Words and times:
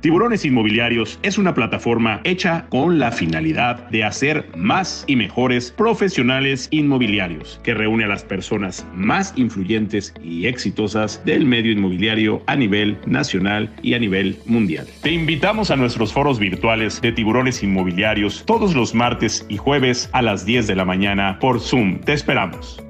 Tiburones 0.00 0.46
Inmobiliarios 0.46 1.18
es 1.22 1.36
una 1.36 1.52
plataforma 1.52 2.22
hecha 2.24 2.64
con 2.70 2.98
la 2.98 3.12
finalidad 3.12 3.86
de 3.90 4.02
hacer 4.02 4.48
más 4.56 5.04
y 5.06 5.14
mejores 5.14 5.72
profesionales 5.72 6.68
inmobiliarios, 6.70 7.60
que 7.62 7.74
reúne 7.74 8.04
a 8.04 8.08
las 8.08 8.24
personas 8.24 8.86
más 8.94 9.34
influyentes 9.36 10.14
y 10.22 10.46
exitosas 10.46 11.22
del 11.26 11.44
medio 11.44 11.72
inmobiliario 11.72 12.42
a 12.46 12.56
nivel 12.56 12.98
nacional 13.04 13.70
y 13.82 13.92
a 13.92 13.98
nivel 13.98 14.38
mundial. 14.46 14.88
Te 15.02 15.10
invitamos 15.10 15.70
a 15.70 15.76
nuestros 15.76 16.14
foros 16.14 16.38
virtuales 16.38 17.02
de 17.02 17.12
Tiburones 17.12 17.62
Inmobiliarios 17.62 18.44
todos 18.46 18.74
los 18.74 18.94
martes 18.94 19.44
y 19.50 19.58
jueves 19.58 20.08
a 20.14 20.22
las 20.22 20.46
10 20.46 20.66
de 20.66 20.76
la 20.76 20.86
mañana 20.86 21.38
por 21.40 21.60
Zoom. 21.60 22.00
Te 22.00 22.14
esperamos. 22.14 22.82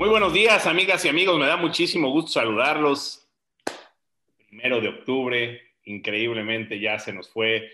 Muy 0.00 0.08
buenos 0.08 0.32
días, 0.32 0.66
amigas 0.66 1.04
y 1.04 1.10
amigos. 1.10 1.38
Me 1.38 1.46
da 1.46 1.56
muchísimo 1.56 2.10
gusto 2.10 2.32
saludarlos. 2.32 3.28
Primero 4.48 4.80
de 4.80 4.88
octubre, 4.88 5.65
increíblemente 5.86 6.78
ya 6.78 6.98
se 6.98 7.12
nos 7.12 7.30
fue 7.30 7.70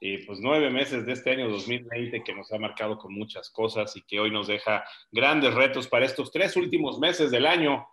eh, 0.00 0.24
pues 0.26 0.40
nueve 0.40 0.70
meses 0.70 1.06
de 1.06 1.12
este 1.12 1.30
año 1.30 1.48
2020 1.48 2.22
que 2.22 2.34
nos 2.34 2.52
ha 2.52 2.58
marcado 2.58 2.98
con 2.98 3.14
muchas 3.14 3.50
cosas 3.50 3.96
y 3.96 4.02
que 4.02 4.20
hoy 4.20 4.30
nos 4.30 4.46
deja 4.46 4.84
grandes 5.10 5.54
retos 5.54 5.88
para 5.88 6.04
estos 6.04 6.30
tres 6.30 6.54
últimos 6.56 6.98
meses 6.98 7.30
del 7.30 7.46
año, 7.46 7.86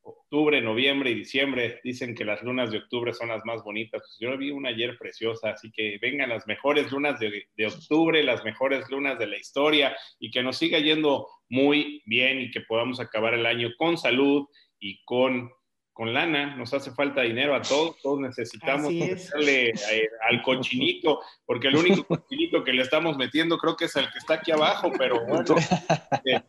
octubre, 0.00 0.62
noviembre 0.62 1.10
y 1.10 1.14
diciembre. 1.14 1.80
Dicen 1.84 2.14
que 2.14 2.24
las 2.24 2.42
lunas 2.42 2.70
de 2.70 2.78
octubre 2.78 3.12
son 3.12 3.28
las 3.28 3.44
más 3.44 3.62
bonitas. 3.62 4.00
Pues 4.00 4.16
yo 4.18 4.38
vi 4.38 4.50
una 4.50 4.70
ayer 4.70 4.96
preciosa, 4.96 5.50
así 5.50 5.70
que 5.70 5.98
vengan 6.00 6.30
las 6.30 6.46
mejores 6.46 6.90
lunas 6.90 7.20
de, 7.20 7.46
de 7.54 7.66
octubre, 7.66 8.22
las 8.24 8.42
mejores 8.42 8.88
lunas 8.88 9.18
de 9.18 9.26
la 9.26 9.36
historia 9.36 9.94
y 10.18 10.30
que 10.30 10.42
nos 10.42 10.56
siga 10.56 10.78
yendo 10.78 11.28
muy 11.50 12.02
bien 12.06 12.40
y 12.40 12.50
que 12.50 12.62
podamos 12.62 13.00
acabar 13.00 13.34
el 13.34 13.44
año 13.44 13.68
con 13.76 13.98
salud 13.98 14.46
y 14.80 15.04
con 15.04 15.50
con 15.98 16.14
lana, 16.14 16.54
nos 16.54 16.72
hace 16.72 16.92
falta 16.92 17.22
dinero 17.22 17.56
a 17.56 17.60
todos, 17.60 18.00
todos 18.00 18.20
necesitamos 18.20 18.92
meterle 18.92 19.70
eh, 19.70 20.08
al 20.30 20.40
cochinito, 20.42 21.18
porque 21.44 21.66
el 21.66 21.74
único 21.74 22.04
cochinito 22.06 22.62
que 22.62 22.72
le 22.72 22.82
estamos 22.82 23.16
metiendo 23.16 23.58
creo 23.58 23.74
que 23.74 23.86
es 23.86 23.96
el 23.96 24.04
que 24.12 24.18
está 24.18 24.34
aquí 24.34 24.52
abajo, 24.52 24.92
pero 24.96 25.26
bueno, 25.26 25.56
eh, 26.24 26.40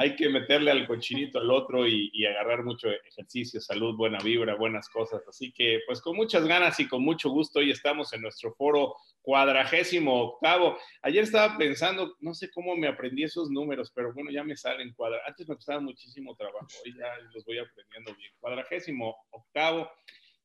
hay 0.00 0.14
que 0.14 0.28
meterle 0.28 0.70
al 0.70 0.86
cochinito 0.86 1.40
al 1.40 1.50
otro 1.50 1.84
y, 1.84 2.24
agarrar 2.24 2.62
mucho 2.62 2.88
ejercicio, 2.88 3.60
salud, 3.60 3.96
buena 3.96 4.18
vibra, 4.20 4.54
buenas 4.54 4.88
cosas. 4.88 5.26
Así 5.26 5.50
que 5.50 5.80
pues 5.86 6.00
con 6.00 6.14
muchas 6.14 6.46
ganas 6.46 6.78
y 6.78 6.86
con 6.86 7.02
mucho 7.02 7.30
gusto 7.30 7.58
hoy 7.58 7.72
estamos 7.72 8.12
en 8.12 8.22
nuestro 8.22 8.54
foro 8.54 8.94
cuadragésimo 9.22 10.22
octavo. 10.22 10.78
Ayer 11.02 11.24
estaba 11.24 11.58
pensando, 11.58 12.14
no 12.20 12.32
sé 12.32 12.48
cómo 12.52 12.76
me 12.76 12.86
aprendí 12.86 13.24
esos 13.24 13.50
números, 13.50 13.90
pero 13.92 14.14
bueno, 14.14 14.30
ya 14.30 14.44
me 14.44 14.56
salen 14.56 14.94
cuadra. 14.94 15.18
Antes 15.26 15.48
me 15.48 15.56
costaba 15.56 15.80
muchísimo 15.80 16.36
trabajo, 16.36 16.68
hoy 16.84 16.94
ya 16.96 17.08
los 17.34 17.44
voy 17.44 17.58
aprendiendo 17.58 18.14
bien. 18.14 18.30
Cuadragésimo 18.38 19.16
octavo, 19.30 19.90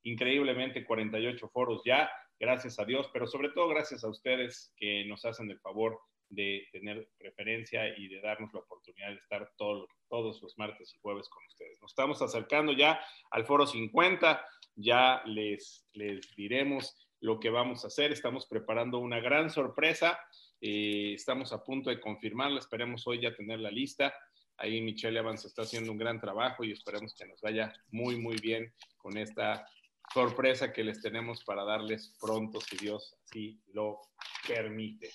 increíblemente 0.01 0.83
48 0.83 1.47
foros 1.49 1.83
ya, 1.85 2.09
gracias 2.39 2.79
a 2.79 2.85
Dios, 2.85 3.07
pero 3.13 3.27
sobre 3.27 3.49
todo 3.49 3.67
gracias 3.67 4.03
a 4.03 4.09
ustedes 4.09 4.73
que 4.77 5.05
nos 5.05 5.23
hacen 5.25 5.51
el 5.51 5.59
favor 5.59 5.99
de 6.33 6.67
tener 6.71 7.07
preferencia 7.17 7.87
y 7.97 8.07
de 8.07 8.21
darnos 8.21 8.53
la 8.53 8.59
oportunidad 8.59 9.09
de 9.09 9.15
estar 9.15 9.51
todos 9.57 10.41
los 10.41 10.57
martes 10.57 10.93
y 10.93 10.99
jueves 10.99 11.29
con 11.29 11.43
ustedes. 11.45 11.81
Nos 11.81 11.91
estamos 11.91 12.21
acercando 12.21 12.73
ya 12.73 12.99
al 13.31 13.45
foro 13.45 13.65
50, 13.65 14.45
ya 14.75 15.21
les, 15.25 15.87
les 15.93 16.35
diremos 16.35 16.95
lo 17.19 17.39
que 17.39 17.49
vamos 17.49 17.83
a 17.83 17.87
hacer. 17.87 18.11
Estamos 18.11 18.45
preparando 18.47 18.99
una 18.99 19.19
gran 19.19 19.49
sorpresa, 19.49 20.19
eh, 20.59 21.13
estamos 21.13 21.53
a 21.53 21.63
punto 21.63 21.89
de 21.89 21.99
confirmarla, 21.99 22.59
esperemos 22.59 23.07
hoy 23.07 23.21
ya 23.21 23.35
tener 23.35 23.59
la 23.59 23.71
lista. 23.71 24.13
Ahí 24.57 24.81
Michelle 24.81 25.19
Evans 25.19 25.45
está 25.45 25.63
haciendo 25.63 25.91
un 25.91 25.97
gran 25.97 26.19
trabajo 26.19 26.63
y 26.63 26.71
esperemos 26.71 27.15
que 27.15 27.25
nos 27.25 27.41
vaya 27.41 27.73
muy, 27.89 28.17
muy 28.17 28.35
bien 28.37 28.73
con 28.97 29.17
esta 29.17 29.65
sorpresa 30.13 30.71
que 30.71 30.83
les 30.83 31.01
tenemos 31.01 31.43
para 31.43 31.63
darles 31.63 32.15
pronto, 32.19 32.59
si 32.61 32.77
Dios 32.77 33.15
así 33.23 33.59
lo 33.73 34.01
permite. 34.47 35.11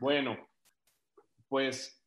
Bueno, 0.00 0.48
pues 1.52 2.02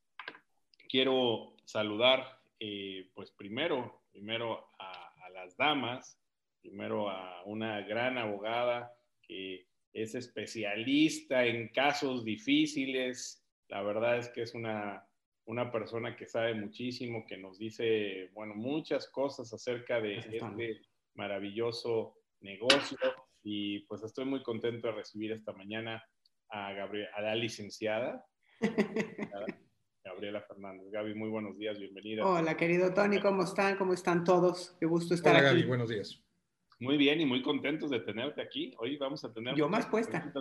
quiero 0.89 1.55
saludar, 1.65 2.41
eh, 2.59 3.11
pues 3.13 3.29
primero, 3.29 4.01
primero 4.11 4.71
a, 4.79 5.29
las 5.35 5.55
damas, 5.55 6.19
primero 6.61 7.11
a 7.11 7.43
una 7.45 7.81
gran 7.81 8.17
abogada 8.17 8.91
que 9.21 9.67
es 9.93 10.15
especialista 10.15 11.45
en 11.45 11.67
casos 11.67 12.25
difíciles. 12.25 13.45
La 13.67 13.83
verdad 13.83 14.17
es 14.17 14.29
que 14.29 14.41
es 14.41 14.55
una, 14.55 15.07
una 15.45 15.71
persona 15.71 16.15
que 16.15 16.25
sabe 16.25 16.55
muchísimo, 16.55 17.23
que 17.27 17.37
nos 17.37 17.59
dice, 17.59 18.31
bueno, 18.33 18.55
muchas 18.55 19.07
cosas 19.09 19.53
acerca 19.53 20.01
de 20.01 20.17
este 20.17 20.81
maravilloso 21.13 22.15
negocio. 22.39 22.97
Y 23.43 23.81
pues 23.81 24.01
estoy 24.01 24.25
muy 24.25 24.41
contento 24.41 24.87
de 24.87 24.93
recibir 24.93 25.33
esta 25.33 25.53
mañana 25.53 26.03
a, 26.49 26.73
Gabriel, 26.73 27.09
a 27.13 27.21
la 27.21 27.35
licenciada 27.35 28.25
Gabriela 30.03 30.41
Fernández. 30.41 30.91
Gaby, 30.91 31.15
muy 31.15 31.29
buenos 31.29 31.57
días, 31.57 31.77
bienvenida. 31.77 32.25
Hola, 32.25 32.55
querido 32.55 32.93
Tony, 32.93 33.19
¿cómo 33.19 33.43
están? 33.43 33.75
¿Cómo 33.77 33.93
están 33.93 34.23
todos? 34.23 34.75
Qué 34.79 34.85
gusto 34.85 35.13
estar 35.13 35.35
Hola, 35.35 35.49
aquí. 35.49 35.57
Gaby, 35.57 35.67
buenos 35.67 35.89
días. 35.89 36.21
Muy 36.79 36.97
bien 36.97 37.21
y 37.21 37.25
muy 37.25 37.41
contentos 37.41 37.89
de 37.89 38.01
tenerte 38.01 38.41
aquí. 38.41 38.73
Hoy 38.77 38.97
vamos 38.97 39.23
a 39.23 39.33
tener... 39.33 39.55
Yo 39.55 39.69
más 39.69 39.85
puesta. 39.87 40.31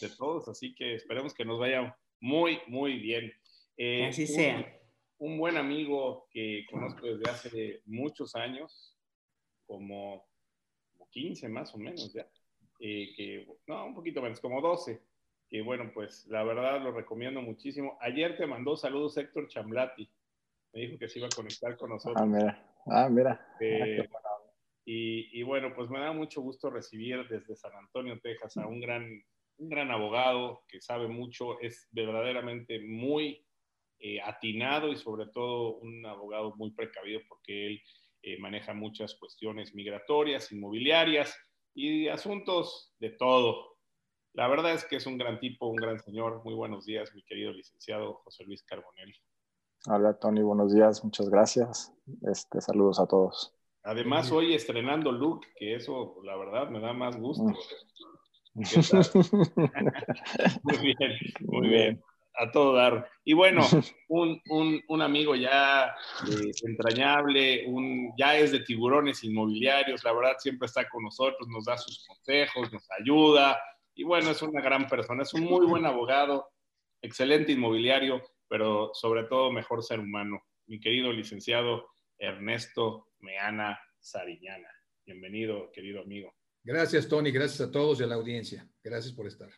De 0.00 0.08
todos, 0.10 0.48
así 0.48 0.74
que 0.74 0.94
esperemos 0.94 1.32
que 1.32 1.44
nos 1.44 1.58
vaya 1.58 1.96
muy, 2.20 2.58
muy 2.66 2.98
bien. 2.98 3.32
Eh, 3.76 4.06
así 4.06 4.26
sea. 4.26 4.72
Un 5.18 5.38
buen 5.38 5.56
amigo 5.56 6.28
que 6.30 6.66
conozco 6.70 7.06
desde 7.06 7.30
hace 7.30 7.82
muchos 7.86 8.34
años, 8.34 8.96
como, 9.66 10.26
15 11.10 11.48
más 11.48 11.74
o 11.74 11.78
menos 11.78 12.12
ya, 12.12 12.28
eh, 12.80 13.14
que, 13.16 13.48
no, 13.66 13.86
un 13.86 13.94
poquito 13.94 14.20
menos, 14.20 14.38
como 14.40 14.60
12, 14.60 15.00
que 15.48 15.62
bueno, 15.62 15.90
pues 15.94 16.26
la 16.26 16.42
verdad 16.44 16.80
lo 16.82 16.92
recomiendo 16.92 17.40
muchísimo. 17.40 17.96
Ayer 18.00 18.36
te 18.36 18.46
mandó 18.46 18.76
saludos 18.76 19.16
Héctor 19.16 19.48
Chamblati, 19.48 20.08
me 20.72 20.80
dijo 20.80 20.98
que 20.98 21.08
se 21.08 21.18
iba 21.18 21.28
a 21.28 21.36
conectar 21.36 21.76
con 21.76 21.90
nosotros. 21.90 22.20
Ah, 22.20 22.26
mira, 22.26 22.74
ah, 22.86 23.08
mira. 23.08 23.54
Eh, 23.60 24.08
y, 24.84 25.40
y, 25.40 25.42
bueno, 25.42 25.72
pues 25.74 25.90
me 25.90 25.98
da 25.98 26.12
mucho 26.12 26.40
gusto 26.40 26.70
recibir 26.70 27.26
desde 27.28 27.56
San 27.56 27.74
Antonio, 27.74 28.20
Texas, 28.20 28.56
a 28.56 28.66
un 28.66 28.80
gran, 28.80 29.04
un 29.58 29.68
gran 29.68 29.90
abogado 29.90 30.62
que 30.68 30.80
sabe 30.80 31.08
mucho, 31.08 31.60
es 31.60 31.88
verdaderamente 31.90 32.80
muy 32.80 33.46
eh, 33.98 34.20
atinado 34.20 34.92
y 34.92 34.96
sobre 34.96 35.26
todo 35.28 35.76
un 35.76 36.04
abogado 36.04 36.54
muy 36.56 36.70
precavido 36.72 37.20
porque 37.28 37.66
él 37.66 37.82
eh, 38.22 38.38
maneja 38.38 38.74
muchas 38.74 39.14
cuestiones 39.14 39.74
migratorias, 39.74 40.52
inmobiliarias 40.52 41.34
y 41.74 42.06
asuntos 42.08 42.94
de 42.98 43.10
todo, 43.10 43.75
la 44.36 44.46
verdad 44.48 44.72
es 44.72 44.84
que 44.84 44.96
es 44.96 45.06
un 45.06 45.16
gran 45.16 45.40
tipo, 45.40 45.66
un 45.66 45.76
gran 45.76 45.98
señor. 45.98 46.42
Muy 46.44 46.52
buenos 46.52 46.84
días, 46.84 47.14
mi 47.14 47.22
querido 47.22 47.52
licenciado 47.52 48.20
José 48.22 48.44
Luis 48.44 48.62
Carbonell. 48.64 49.14
Hola, 49.86 50.12
Tony, 50.18 50.42
buenos 50.42 50.74
días, 50.74 51.02
muchas 51.02 51.30
gracias. 51.30 51.94
Este, 52.30 52.60
saludos 52.60 53.00
a 53.00 53.06
todos. 53.06 53.54
Además, 53.82 54.30
hoy 54.30 54.52
estrenando 54.52 55.10
look, 55.10 55.46
que 55.56 55.74
eso, 55.74 56.16
la 56.22 56.36
verdad, 56.36 56.68
me 56.68 56.80
da 56.80 56.92
más 56.92 57.16
gusto. 57.16 57.44
Mm. 57.44 57.56
muy 60.64 60.78
bien, 60.78 61.12
muy 61.40 61.68
bien. 61.68 62.02
A 62.38 62.50
todo 62.50 62.74
dar. 62.74 63.08
Y 63.24 63.32
bueno, 63.32 63.62
un, 64.08 64.38
un, 64.50 64.82
un 64.86 65.00
amigo 65.00 65.34
ya 65.34 65.94
eh, 66.30 66.50
entrañable, 66.62 67.64
un, 67.68 68.12
ya 68.18 68.36
es 68.36 68.52
de 68.52 68.60
tiburones 68.60 69.24
inmobiliarios, 69.24 70.04
la 70.04 70.12
verdad 70.12 70.36
siempre 70.38 70.66
está 70.66 70.86
con 70.90 71.04
nosotros, 71.04 71.48
nos 71.48 71.64
da 71.64 71.78
sus 71.78 72.04
consejos, 72.06 72.70
nos 72.70 72.86
ayuda, 73.00 73.58
y 73.96 74.04
bueno, 74.04 74.30
es 74.30 74.42
una 74.42 74.60
gran 74.60 74.86
persona, 74.86 75.22
es 75.22 75.32
un 75.32 75.44
muy 75.44 75.66
buen 75.66 75.86
abogado, 75.86 76.50
excelente 77.00 77.52
inmobiliario, 77.52 78.22
pero 78.46 78.90
sobre 78.92 79.24
todo 79.24 79.50
mejor 79.50 79.82
ser 79.82 80.00
humano. 80.00 80.42
Mi 80.66 80.78
querido 80.78 81.10
licenciado 81.10 81.88
Ernesto 82.18 83.08
Meana 83.20 83.80
Sariñana. 83.98 84.68
Bienvenido, 85.06 85.70
querido 85.72 86.02
amigo. 86.02 86.34
Gracias, 86.62 87.08
Tony. 87.08 87.30
Gracias 87.30 87.66
a 87.66 87.72
todos 87.72 87.98
y 87.98 88.02
a 88.02 88.06
la 88.06 88.16
audiencia. 88.16 88.68
Gracias 88.84 89.14
por 89.14 89.26
estar. 89.26 89.48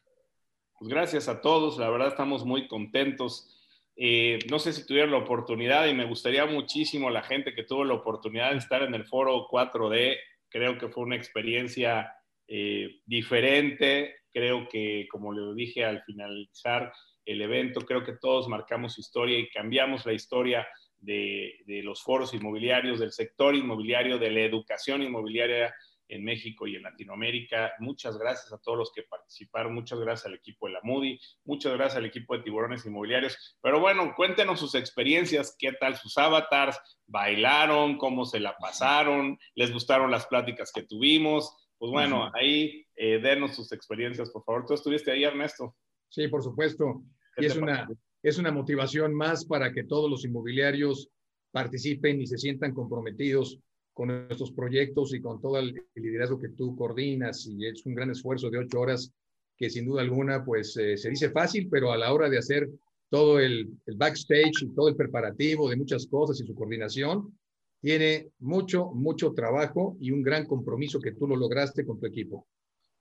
Pues 0.79 0.88
gracias 0.88 1.26
a 1.26 1.40
todos. 1.40 1.76
La 1.76 1.90
verdad 1.90 2.08
estamos 2.08 2.44
muy 2.44 2.69
contentos. 2.69 3.52
Eh, 3.96 4.38
no 4.49 4.61
sé 4.61 4.73
si 4.73 4.87
tuvieron 4.87 5.11
la 5.11 5.19
oportunidad 5.19 5.88
y 5.88 5.94
me 5.94 6.05
gustaría 6.05 6.46
muchísimo 6.46 7.11
la 7.11 7.25
gente 7.25 7.55
que 7.55 7.64
tuvo 7.64 7.85
la 7.85 7.94
oportunidad 7.94 8.52
de 8.52 8.58
estar 8.58 8.82
en 8.82 8.94
el 8.94 9.05
foro 9.05 9.49
4D. 9.49 10.17
Creo 10.49 10.79
que 10.79 10.88
fue 10.88 11.02
una 11.02 11.17
experiencia 11.17 12.14
eh, 12.49 13.00
diferente, 13.05 14.19
Creo 14.33 14.69
que, 14.69 15.09
como 15.11 15.33
le 15.33 15.55
dije 15.55 15.85
al 15.85 16.03
finalizar 16.05 16.93
el 17.25 17.43
evento, 17.43 17.81
creo 17.81 18.05
que 18.05 18.12
todos 18.12 18.49
marcamos 18.49 18.99
historia 18.99 19.39
y 19.39 19.49
cambiamos 19.49 20.06
la 20.06 20.12
historia 20.12 20.67
de, 20.99 21.56
los 21.83 22.03
foros 22.03 22.35
inmobiliarios, 22.35 23.00
del 23.00 23.12
sector 23.12 23.55
inmobiliario, 23.55 24.19
de 24.19 24.31
la 24.31 24.41
educación 24.41 25.03
inmobiliaria 25.03 25.75
en 26.09 26.25
México 26.25 26.67
y 26.67 26.77
en 26.77 26.83
Latinoamérica. 26.83 27.73
Muchas 27.81 28.17
gracias 28.17 28.53
a 28.53 28.59
todos 28.59 28.79
los 28.79 28.93
que 28.93 29.03
participaron, 29.03 29.75
muchas 29.75 29.99
gracias 29.99 30.27
al 30.27 30.35
equipo 30.35 30.67
de 30.67 30.75
la 30.75 30.81
Moody, 30.83 31.19
muchas 31.45 31.73
gracias 31.75 31.97
al 31.97 32.06
equipo 32.06 32.37
de 32.37 32.43
Tiburones 32.43 32.87
Inmobiliarios. 32.87 33.59
Pero 33.61 33.81
bueno, 33.81 34.15
cuéntenos 34.15 34.61
sus 34.61 34.75
experiencias, 34.75 35.55
qué 35.59 35.73
tal 35.73 35.97
sus 35.97 36.17
avatars, 36.17 36.79
bailaron, 37.06 37.99
cómo 37.99 38.25
se 38.25 38.41
la 38.41 38.56
pasaron, 38.56 39.39
les 39.55 39.73
gustaron 39.73 40.11
las 40.11 40.27
pláticas 40.27 40.73
que 40.73 40.83
tuvimos. 40.83 41.68
Pues 41.78 41.92
bueno, 41.92 42.30
ahí 42.34 42.84
eh, 42.96 43.20
denos 43.20 43.54
sus 43.54 43.70
experiencias, 43.72 44.30
por 44.30 44.44
favor. 44.44 44.66
Tú 44.66 44.75
estuviste 44.75 45.12
ahí, 45.12 45.25
Ernesto. 45.25 45.76
Sí, 46.08 46.26
por 46.28 46.42
supuesto. 46.42 47.02
Y 47.36 47.46
es 47.46 47.56
una, 47.56 47.88
es 48.22 48.38
una 48.38 48.50
motivación 48.50 49.14
más 49.14 49.44
para 49.44 49.72
que 49.72 49.84
todos 49.84 50.10
los 50.10 50.25
inmobiliarios 50.25 51.08
participen 51.52 52.20
y 52.20 52.26
se 52.26 52.38
sientan 52.38 52.75
comprometidos 52.75 53.60
con 53.92 54.10
estos 54.30 54.52
proyectos 54.52 55.14
y 55.14 55.20
con 55.20 55.40
todo 55.40 55.58
el 55.58 55.75
liderazgo 55.94 56.38
que 56.38 56.50
tú 56.50 56.76
coordinas 56.76 57.46
y 57.46 57.66
es 57.66 57.84
un 57.86 57.94
gran 57.94 58.10
esfuerzo 58.10 58.50
de 58.50 58.58
ocho 58.58 58.80
horas 58.80 59.12
que 59.56 59.70
sin 59.70 59.86
duda 59.86 60.02
alguna 60.02 60.44
pues 60.44 60.76
eh, 60.76 60.96
se 60.96 61.10
dice 61.10 61.30
fácil, 61.30 61.69
pero 61.69 61.90
a 61.90 61.98
la 61.98 62.12
hora 62.12 62.28
de 62.28 62.38
hacer 62.38 62.69
todo 63.10 63.40
el, 63.40 63.69
el, 63.86 63.96
backstage 63.96 64.62
y 64.62 64.75
todo 64.75 64.88
el 64.88 64.94
preparativo 64.94 65.69
de 65.69 65.76
muchas 65.76 66.06
cosas 66.06 66.40
y 66.40 66.46
su 66.46 66.54
coordinación, 66.54 67.36
tiene 67.80 68.28
mucho, 68.38 68.86
mucho 68.86 69.32
trabajo 69.32 69.96
y 70.00 70.10
un 70.10 70.22
gran 70.22 70.46
compromiso 70.46 71.00
que 71.00 71.12
tú 71.12 71.26
lo 71.26 71.36
lograste 71.36 71.84
con 71.86 72.00
tu 72.00 72.06
equipo. 72.06 72.46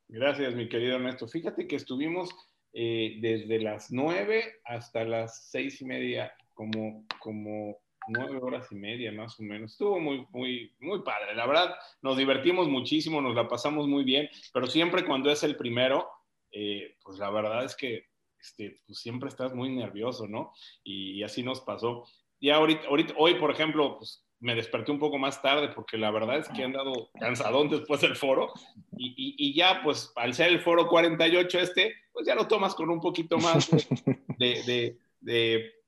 Gracias, 0.08 0.56
mi 0.56 0.70
querido 0.70 0.96
Ernesto. 0.96 1.28
Fíjate 1.28 1.68
que 1.68 1.76
estuvimos 1.76 2.30
eh, 2.74 3.18
desde 3.20 3.60
las 3.60 3.92
nueve 3.92 4.44
hasta 4.64 5.04
las 5.04 5.50
seis 5.50 5.82
y 5.82 5.86
media, 5.86 6.32
como, 6.54 7.06
como 7.20 7.78
nueve 8.08 8.38
horas 8.38 8.72
y 8.72 8.76
media 8.76 9.12
más 9.12 9.40
o 9.40 9.44
menos. 9.44 9.72
Estuvo 9.72 10.00
muy, 10.00 10.26
muy, 10.32 10.74
muy 10.80 11.02
padre. 11.04 11.36
La 11.36 11.46
verdad, 11.46 11.76
nos 12.02 12.18
divertimos 12.18 12.68
muchísimo, 12.68 13.22
nos 13.22 13.36
la 13.36 13.48
pasamos 13.48 13.88
muy 13.88 14.04
bien, 14.04 14.30
pero 14.54 14.68
siempre 14.68 15.06
cuando 15.06 15.32
es 15.32 15.44
el 15.44 15.58
primero, 15.58 16.08
eh, 16.52 16.96
pues 17.04 17.20
la 17.20 17.30
verdad 17.30 17.66
es 17.66 17.76
que 17.76 18.06
este, 18.40 18.80
pues 18.86 19.00
siempre 19.00 19.30
estás 19.30 19.54
muy 19.54 19.70
nervioso, 19.70 20.28
¿no? 20.28 20.54
Y, 20.84 21.24
así 21.24 21.44
nos 21.44 21.62
pasó. 21.62 22.06
Y 22.40 22.50
ahorita, 22.50 22.88
ahorita, 22.88 23.14
hoy, 23.18 23.36
por 23.36 23.52
ejemplo, 23.52 23.98
pues 23.98 24.27
me 24.40 24.56
desperté 24.56 24.92
un 24.92 25.00
poco 25.00 25.18
más 25.18 25.42
tarde 25.42 25.70
porque 25.70 25.98
la 25.98 26.12
verdad 26.12 26.38
es 26.38 26.50
que 26.50 26.62
he 26.62 26.66
andado 26.66 27.10
cansadón 27.20 27.70
después 27.70 28.02
del 28.02 28.16
foro 28.16 28.54
y, 28.98 29.54
ya 29.56 29.82
pues 29.84 30.12
al 30.16 30.34
ser 30.34 30.50
el 30.50 30.62
foro 30.62 30.88
48 30.88 31.60
este, 31.60 31.96
pues 32.14 32.28
ya 32.28 32.36
lo 32.36 32.48
tomas 32.48 32.76
con 32.76 32.90
un 32.90 33.02
poquito 33.02 33.38
más 33.38 33.70
de, 34.38 34.98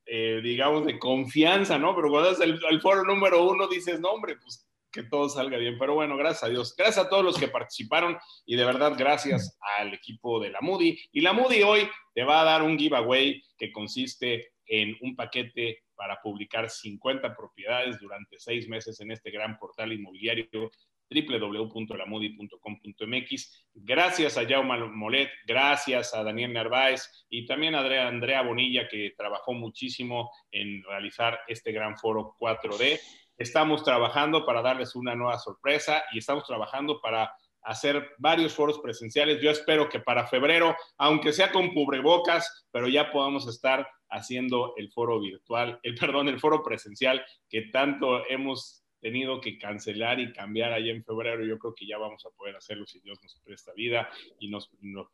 eh, 0.06 0.40
digamos, 0.42 0.84
de 0.84 0.98
confianza, 0.98 1.78
¿no? 1.78 1.94
Pero 1.94 2.10
cuando 2.10 2.32
es 2.32 2.40
el, 2.40 2.60
el, 2.68 2.80
foro 2.80 3.04
número 3.04 3.48
uno 3.48 3.68
dices, 3.68 4.00
no 4.00 4.10
hombre, 4.10 4.36
pues 4.36 4.66
que 4.90 5.04
todo 5.04 5.28
salga 5.28 5.56
bien. 5.56 5.78
Pero 5.78 5.94
bueno, 5.94 6.16
gracias 6.16 6.44
a 6.44 6.48
Dios. 6.48 6.74
Gracias 6.76 7.06
a 7.06 7.08
todos 7.08 7.24
los 7.24 7.38
que 7.38 7.48
participaron 7.48 8.18
y 8.44 8.56
de 8.56 8.64
verdad 8.64 8.94
gracias 8.96 9.56
al 9.78 9.94
equipo 9.94 10.40
de 10.40 10.50
la 10.50 10.60
Moody. 10.60 10.98
Y 11.12 11.20
la 11.20 11.32
Moody 11.32 11.62
hoy 11.62 11.88
te 12.14 12.24
va 12.24 12.40
a 12.40 12.44
dar 12.44 12.62
un 12.62 12.78
giveaway 12.78 13.42
que 13.56 13.72
consiste 13.72 14.52
en 14.66 14.96
un 15.00 15.16
paquete 15.16 15.84
para 16.00 16.20
publicar 16.22 16.70
50 16.70 17.36
propiedades 17.36 18.00
durante 18.00 18.38
seis 18.38 18.66
meses 18.66 18.98
en 19.02 19.10
este 19.10 19.30
gran 19.30 19.58
portal 19.58 19.92
inmobiliario 19.92 20.70
www.lamudi.com.mx. 21.10 23.66
Gracias 23.74 24.38
a 24.38 24.48
Jaume 24.48 24.86
Molet, 24.86 25.28
gracias 25.46 26.14
a 26.14 26.24
Daniel 26.24 26.54
Narváez 26.54 27.26
y 27.28 27.44
también 27.44 27.74
a 27.74 28.08
Andrea, 28.08 28.40
Bonilla, 28.40 28.88
que 28.88 29.12
trabajó 29.14 29.52
muchísimo 29.52 30.30
en 30.50 30.82
realizar 30.84 31.38
este 31.48 31.72
gran 31.72 31.98
foro 31.98 32.34
4D. 32.38 32.98
Estamos 33.36 33.84
trabajando 33.84 34.46
para 34.46 34.62
darles 34.62 34.96
una 34.96 35.14
nueva 35.14 35.38
sorpresa 35.38 36.02
y 36.12 36.18
estamos 36.18 36.46
trabajando 36.46 36.98
para 37.02 37.30
hacer 37.62 38.10
varios 38.18 38.54
foros 38.54 38.78
presenciales. 38.78 39.40
Yo 39.40 39.50
espero 39.50 39.88
que 39.88 40.00
para 40.00 40.26
febrero, 40.26 40.76
aunque 40.98 41.32
sea 41.32 41.52
con 41.52 41.72
cubrebocas, 41.72 42.66
pero 42.70 42.88
ya 42.88 43.10
podamos 43.12 43.46
estar 43.48 43.86
haciendo 44.10 44.74
el 44.76 44.90
foro 44.90 45.20
virtual, 45.20 45.78
el 45.82 45.94
perdón, 46.00 46.28
el 46.28 46.40
foro 46.40 46.62
presencial 46.62 47.24
que 47.48 47.62
tanto 47.72 48.26
hemos 48.28 48.84
tenido 49.00 49.40
que 49.40 49.58
cancelar 49.58 50.20
y 50.20 50.32
cambiar 50.32 50.72
allá 50.72 50.92
en 50.92 51.04
febrero. 51.04 51.44
Yo 51.44 51.58
creo 51.58 51.74
que 51.74 51.86
ya 51.86 51.98
vamos 51.98 52.24
a 52.26 52.30
poder 52.36 52.56
hacerlo 52.56 52.86
si 52.86 53.00
Dios 53.00 53.18
nos 53.22 53.34
presta 53.40 53.72
vida 53.72 54.08
y 54.38 54.50
nos, 54.50 54.70
lo 54.82 55.10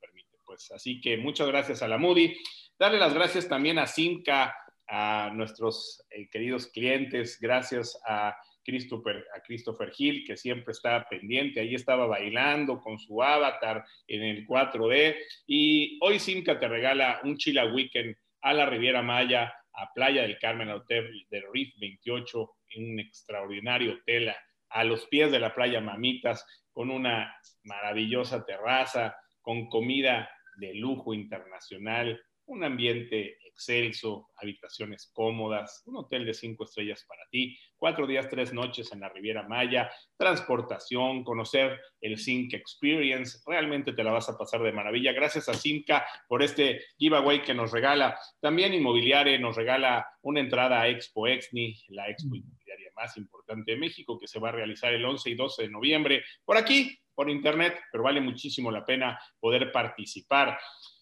permite. 0.00 0.38
Pues 0.44 0.70
así 0.72 1.00
que 1.00 1.16
muchas 1.18 1.46
gracias 1.48 1.82
a 1.82 1.88
la 1.88 1.98
Moody. 1.98 2.34
Darle 2.78 2.98
las 2.98 3.14
gracias 3.14 3.46
también 3.46 3.78
a 3.78 3.86
Simca, 3.86 4.56
a 4.88 5.30
nuestros 5.32 6.04
eh, 6.10 6.28
queridos 6.30 6.66
clientes, 6.66 7.38
gracias 7.40 8.00
a 8.08 8.34
Christopher, 8.64 9.26
a 9.34 9.40
Christopher 9.40 9.92
Hill, 9.96 10.24
que 10.26 10.36
siempre 10.36 10.72
está 10.72 11.06
pendiente, 11.08 11.60
ahí 11.60 11.74
estaba 11.74 12.06
bailando 12.06 12.80
con 12.80 12.98
su 12.98 13.22
avatar 13.22 13.84
en 14.06 14.22
el 14.22 14.46
4D. 14.46 15.16
Y 15.46 15.98
hoy 16.02 16.18
Simca 16.18 16.58
te 16.58 16.68
regala 16.68 17.20
un 17.24 17.36
Chila 17.36 17.66
Weekend 17.66 18.16
a 18.42 18.52
la 18.52 18.66
Riviera 18.66 19.02
Maya, 19.02 19.52
a 19.72 19.92
Playa 19.94 20.22
del 20.22 20.38
Carmen, 20.38 20.70
Hotel 20.70 21.26
de 21.30 21.42
Reef 21.52 21.74
28, 21.80 22.50
en 22.70 22.92
un 22.92 23.00
extraordinario 23.00 23.94
hotel 23.94 24.32
a 24.70 24.84
los 24.84 25.06
pies 25.06 25.30
de 25.32 25.40
la 25.40 25.54
playa 25.54 25.80
Mamitas, 25.80 26.46
con 26.72 26.90
una 26.90 27.34
maravillosa 27.64 28.44
terraza, 28.44 29.16
con 29.40 29.68
comida 29.68 30.30
de 30.56 30.74
lujo 30.74 31.14
internacional, 31.14 32.20
un 32.50 32.64
ambiente 32.64 33.38
excelso, 33.44 34.30
habitaciones 34.36 35.10
cómodas, 35.12 35.82
un 35.86 35.96
hotel 35.96 36.24
de 36.24 36.34
cinco 36.34 36.64
estrellas 36.64 37.04
para 37.06 37.22
ti, 37.30 37.58
cuatro 37.76 38.06
días, 38.06 38.28
tres 38.28 38.52
noches 38.52 38.90
en 38.92 39.00
la 39.00 39.08
Riviera 39.08 39.46
Maya, 39.46 39.90
transportación, 40.16 41.22
conocer 41.22 41.78
el 42.00 42.18
Zinc 42.18 42.54
Experience, 42.54 43.38
realmente 43.46 43.92
te 43.92 44.02
la 44.02 44.12
vas 44.12 44.28
a 44.28 44.36
pasar 44.36 44.62
de 44.62 44.72
maravilla. 44.72 45.12
Gracias 45.12 45.48
a 45.48 45.54
Simca 45.54 46.04
por 46.26 46.42
este 46.42 46.80
giveaway 46.98 47.42
que 47.42 47.54
nos 47.54 47.70
regala. 47.70 48.18
También 48.40 48.74
Inmobiliare 48.74 49.38
nos 49.38 49.56
regala 49.56 50.06
una 50.22 50.40
entrada 50.40 50.80
a 50.80 50.88
Expo 50.88 51.26
Exni, 51.26 51.74
la 51.88 52.08
expo 52.08 52.34
inmobiliaria 52.34 52.90
más 52.96 53.16
importante 53.16 53.72
de 53.72 53.78
México, 53.78 54.18
que 54.18 54.26
se 54.26 54.40
va 54.40 54.48
a 54.48 54.52
realizar 54.52 54.92
el 54.92 55.04
11 55.04 55.30
y 55.30 55.34
12 55.34 55.62
de 55.64 55.70
noviembre 55.70 56.24
por 56.44 56.56
aquí, 56.56 56.98
por 57.14 57.30
internet, 57.30 57.78
pero 57.92 58.04
vale 58.04 58.20
muchísimo 58.20 58.70
la 58.70 58.84
pena 58.84 59.20
poder 59.38 59.70
participar. 59.70 60.58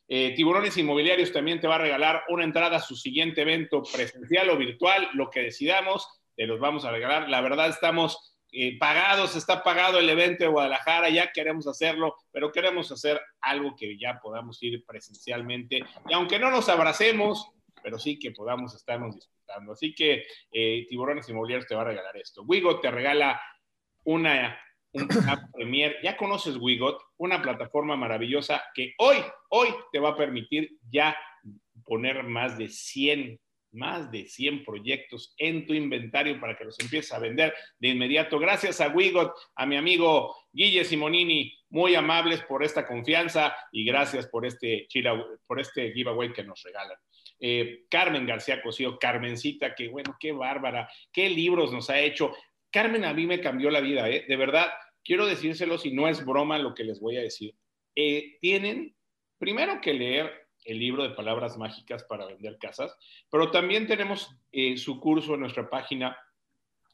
Eh, 0.08 0.32
Tiburones 0.34 0.76
Inmobiliarios 0.78 1.32
también 1.32 1.60
te 1.60 1.68
va 1.68 1.74
a 1.74 1.78
regalar 1.78 2.24
una 2.28 2.44
entrada 2.44 2.78
a 2.78 2.80
su 2.80 2.96
siguiente 2.96 3.42
evento 3.42 3.82
presencial 3.82 4.48
o 4.48 4.56
virtual, 4.56 5.08
lo 5.12 5.28
que 5.28 5.40
decidamos, 5.40 6.08
te 6.34 6.46
los 6.46 6.58
vamos 6.58 6.84
a 6.86 6.90
regalar. 6.90 7.28
La 7.28 7.42
verdad 7.42 7.68
estamos 7.68 8.36
eh, 8.50 8.78
pagados, 8.78 9.36
está 9.36 9.62
pagado 9.62 9.98
el 9.98 10.08
evento 10.08 10.44
de 10.44 10.50
Guadalajara, 10.50 11.10
ya 11.10 11.30
queremos 11.32 11.66
hacerlo, 11.66 12.16
pero 12.32 12.50
queremos 12.50 12.90
hacer 12.90 13.20
algo 13.42 13.76
que 13.76 13.98
ya 13.98 14.18
podamos 14.18 14.62
ir 14.62 14.82
presencialmente. 14.86 15.82
Y 16.08 16.14
aunque 16.14 16.38
no 16.38 16.50
nos 16.50 16.70
abracemos, 16.70 17.50
pero 17.82 17.98
sí 17.98 18.18
que 18.18 18.30
podamos 18.30 18.74
estarnos 18.74 19.14
disfrutando. 19.14 19.72
Así 19.72 19.94
que 19.94 20.24
eh, 20.50 20.86
Tiburones 20.88 21.28
Inmobiliarios 21.28 21.68
te 21.68 21.74
va 21.74 21.82
a 21.82 21.86
regalar 21.86 22.16
esto. 22.16 22.42
Wigo 22.44 22.80
te 22.80 22.90
regala 22.90 23.38
una 24.04 24.58
un 24.92 25.08
Premier. 25.52 25.96
Ya 26.02 26.16
conoces 26.16 26.56
Wigot, 26.56 27.00
una 27.16 27.42
plataforma 27.42 27.96
maravillosa 27.96 28.62
que 28.74 28.94
hoy, 28.98 29.18
hoy 29.50 29.68
te 29.92 29.98
va 29.98 30.10
a 30.10 30.16
permitir 30.16 30.70
ya 30.90 31.16
poner 31.84 32.24
más 32.24 32.58
de 32.58 32.68
100, 32.68 33.40
más 33.72 34.10
de 34.10 34.26
100 34.26 34.64
proyectos 34.64 35.34
en 35.38 35.66
tu 35.66 35.74
inventario 35.74 36.40
para 36.40 36.56
que 36.56 36.64
los 36.64 36.78
empieces 36.80 37.12
a 37.12 37.18
vender 37.18 37.54
de 37.78 37.88
inmediato. 37.88 38.38
Gracias 38.38 38.80
a 38.80 38.88
Wigot, 38.88 39.32
a 39.56 39.66
mi 39.66 39.76
amigo 39.76 40.34
Guille 40.52 40.84
Simonini, 40.84 41.52
muy 41.70 41.94
amables 41.94 42.42
por 42.42 42.64
esta 42.64 42.86
confianza 42.86 43.54
y 43.72 43.84
gracias 43.84 44.26
por 44.26 44.46
este, 44.46 44.86
por 45.46 45.60
este 45.60 45.92
giveaway 45.92 46.32
que 46.32 46.44
nos 46.44 46.62
regalan. 46.62 46.96
Eh, 47.40 47.84
Carmen 47.88 48.26
García 48.26 48.60
Cosío, 48.60 48.98
Carmencita, 48.98 49.74
que 49.74 49.88
bueno, 49.88 50.16
qué 50.18 50.32
bárbara, 50.32 50.90
qué 51.12 51.30
libros 51.30 51.72
nos 51.72 51.88
ha 51.88 52.00
hecho. 52.00 52.34
Carmen 52.70 53.04
a 53.04 53.14
mí 53.14 53.26
me 53.26 53.40
cambió 53.40 53.70
la 53.70 53.80
vida, 53.80 54.08
¿eh? 54.10 54.24
de 54.28 54.36
verdad, 54.36 54.68
quiero 55.04 55.26
decírselo 55.26 55.78
si 55.78 55.92
no 55.92 56.08
es 56.08 56.24
broma 56.24 56.58
lo 56.58 56.74
que 56.74 56.84
les 56.84 57.00
voy 57.00 57.16
a 57.16 57.22
decir. 57.22 57.54
Eh, 57.94 58.38
tienen 58.40 58.94
primero 59.38 59.80
que 59.80 59.94
leer 59.94 60.48
el 60.64 60.78
libro 60.78 61.02
de 61.02 61.14
palabras 61.14 61.56
mágicas 61.56 62.04
para 62.04 62.26
vender 62.26 62.58
casas, 62.58 62.94
pero 63.30 63.50
también 63.50 63.86
tenemos 63.86 64.36
eh, 64.52 64.76
su 64.76 65.00
curso 65.00 65.34
en 65.34 65.40
nuestra 65.40 65.70
página 65.70 66.16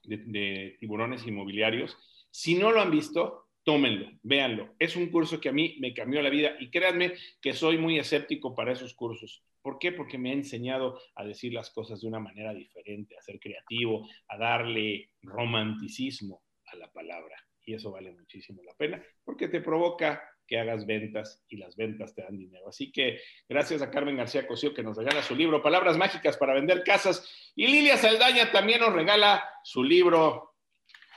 de, 0.05 0.19
de, 0.19 0.77
tiburones 0.79 1.27
inmobiliarios. 1.27 1.97
Si 2.31 2.55
no 2.55 2.71
lo 2.71 2.81
han 2.81 2.91
visto, 2.91 3.49
tómenlo, 3.65 4.11
véanlo. 4.23 4.75
Es 4.79 4.95
un 4.95 5.09
curso 5.11 5.41
que 5.41 5.49
a 5.49 5.53
mí 5.53 5.77
me 5.81 5.95
cambió 5.95 6.23
la 6.23 6.31
vida 6.31 6.53
y 6.61 6.71
créanme 6.71 7.15
que 7.41 7.53
soy 7.53 7.79
muy 7.79 7.99
escéptico 7.99 8.55
para 8.55 8.73
esos 8.73 8.95
cursos. 8.95 9.43
¿Por 9.65 9.79
qué? 9.79 9.93
Porque 9.93 10.19
me 10.19 10.29
ha 10.29 10.35
enseñado 10.35 11.01
a 11.15 11.25
decir 11.25 11.55
las 11.55 11.71
cosas 11.71 12.03
de 12.03 12.07
una 12.07 12.21
manera 12.21 12.53
diferente, 12.53 13.17
a 13.17 13.23
ser 13.23 13.41
creativo, 13.41 14.07
a 14.29 14.37
darle 14.37 15.13
romanticismo 15.23 16.43
a 16.67 16.77
la 16.77 16.93
palabra. 16.93 17.35
Y 17.65 17.73
eso 17.73 17.91
vale 17.91 18.13
muchísimo 18.13 18.63
la 18.63 18.75
pena 18.75 19.03
porque 19.25 19.49
te 19.49 19.63
provoca 19.63 20.23
que 20.47 20.59
hagas 20.59 20.85
ventas 20.85 21.43
y 21.49 21.57
las 21.57 21.77
ventas 21.77 22.15
te 22.15 22.21
dan 22.21 22.37
dinero. 22.37 22.69
Así 22.69 22.93
que 22.93 23.23
gracias 23.49 23.81
a 23.81 23.91
Carmen 23.91 24.19
García 24.19 24.47
Cosío 24.47 24.75
que 24.75 24.83
nos 24.83 24.99
regala 24.99 25.23
su 25.23 25.35
libro 25.35 25.63
Palabras 25.63 25.97
Mágicas 25.97 26.37
para 26.37 26.53
Vender 26.53 26.85
Casas. 26.85 27.27
Y 27.57 27.67
Lilia 27.67 27.97
Saldaña 27.97 28.53
también 28.53 28.81
nos 28.81 28.93
regala 28.93 29.43
su 29.63 29.83
libro 29.83 30.54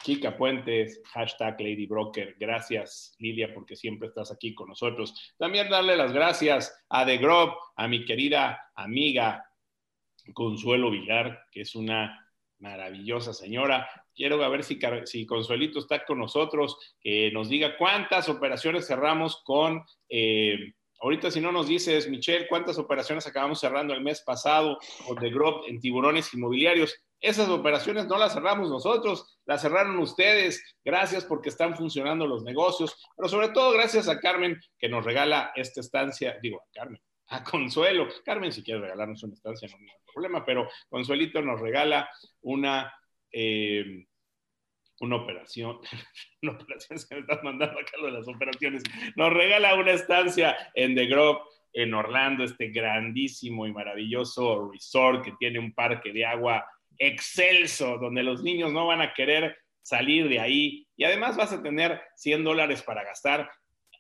Chica 0.08 0.38
Puentes, 0.38 1.02
hashtag 1.12 1.60
Lady 1.60 1.86
Broker. 1.86 2.38
Gracias, 2.40 3.14
Lilia, 3.20 3.54
porque 3.54 3.76
siempre 3.76 4.08
estás 4.08 4.32
aquí 4.32 4.56
con 4.56 4.70
nosotros. 4.70 5.34
También 5.38 5.70
darle 5.70 5.98
las 5.98 6.14
gracias 6.14 6.74
a 6.88 7.06
The 7.06 7.18
Grove, 7.18 7.52
a 7.76 7.90
mi 7.90 8.06
querida 8.06 8.72
amiga 8.74 9.46
Consuelo 10.34 10.92
Villar, 10.92 11.48
que 11.52 11.60
es 11.60 11.76
una 11.76 12.26
maravillosa 12.60 13.34
señora. 13.34 13.86
Quiero 14.16 14.38
ver 14.50 14.64
si, 14.64 15.26
Consuelito 15.26 15.80
está 15.80 16.06
con 16.06 16.20
nosotros, 16.20 16.78
que 17.02 17.30
nos 17.34 17.50
diga 17.50 17.76
cuántas 17.76 18.30
operaciones 18.30 18.88
cerramos 18.88 19.42
con, 19.44 19.84
eh, 20.08 20.72
ahorita 21.02 21.32
si 21.32 21.42
no 21.42 21.52
nos 21.52 21.68
dices, 21.68 22.10
Michelle, 22.10 22.48
cuántas 22.48 22.78
operaciones 22.78 23.28
acabamos 23.28 23.60
cerrando 23.60 23.94
el 23.94 24.00
mes 24.00 24.22
pasado 24.22 24.78
con 25.06 25.18
The 25.18 25.32
Grove 25.32 25.68
en 25.68 25.82
tiburones 25.82 26.34
inmobiliarios. 26.34 26.98
Esas 27.20 27.50
operaciones 27.50 28.06
no 28.06 28.18
las 28.18 28.34
cerramos 28.34 28.70
nosotros, 28.70 29.40
las 29.46 29.62
cerraron 29.62 29.98
ustedes. 30.00 30.64
Gracias 30.86 31.26
porque 31.26 31.50
están 31.50 31.76
funcionando 31.76 32.28
los 32.28 32.44
negocios, 32.44 32.96
pero 33.16 33.28
sobre 33.28 33.50
todo 33.50 33.72
gracias 33.74 34.08
a 34.08 34.20
Carmen 34.20 34.60
que 34.78 34.90
nos 34.90 35.04
regala 35.04 35.52
esta 35.56 35.82
estancia, 35.82 36.38
digo, 36.42 36.62
a 36.62 36.72
Carmen, 36.72 37.02
a 37.30 37.44
Consuelo. 37.44 38.08
Carmen, 38.24 38.52
si 38.52 38.64
quiere 38.64 38.82
regalarnos 38.82 39.24
una 39.24 39.34
estancia, 39.34 39.68
no 39.68 39.78
hay 39.78 40.14
problema, 40.14 40.46
pero 40.46 40.70
Consuelito 40.90 41.42
nos 41.42 41.60
regala 41.60 42.08
una, 42.42 42.94
eh, 43.32 44.06
una 45.00 45.16
operación, 45.16 45.80
una 46.44 46.52
operación, 46.52 47.00
se 47.00 47.16
me 47.16 47.22
está 47.22 47.42
mandando 47.42 47.80
acá 47.80 47.98
lo 48.00 48.06
de 48.06 48.12
las 48.12 48.28
operaciones, 48.28 48.84
nos 49.16 49.34
regala 49.34 49.74
una 49.74 49.92
estancia 49.92 50.56
en 50.76 50.94
The 50.94 51.08
Grove, 51.08 51.40
en 51.74 51.94
Orlando, 51.94 52.44
este 52.44 52.70
grandísimo 52.70 53.68
y 53.68 53.74
maravilloso 53.74 54.72
resort 54.72 55.24
que 55.24 55.34
tiene 55.34 55.60
un 55.60 55.74
parque 55.74 56.12
de 56.12 56.26
agua 56.26 56.66
excelso, 57.00 57.98
donde 57.98 58.24
los 58.24 58.44
niños 58.44 58.72
no 58.72 58.88
van 58.88 59.02
a 59.02 59.14
querer 59.14 59.58
salir 59.82 60.28
de 60.28 60.40
ahí 60.40 60.88
y 60.96 61.04
además 61.06 61.38
vas 61.38 61.54
a 61.54 61.64
tener 61.64 62.02
100 62.16 62.44
dólares 62.44 62.84
para 62.84 63.04
gastar, 63.04 63.50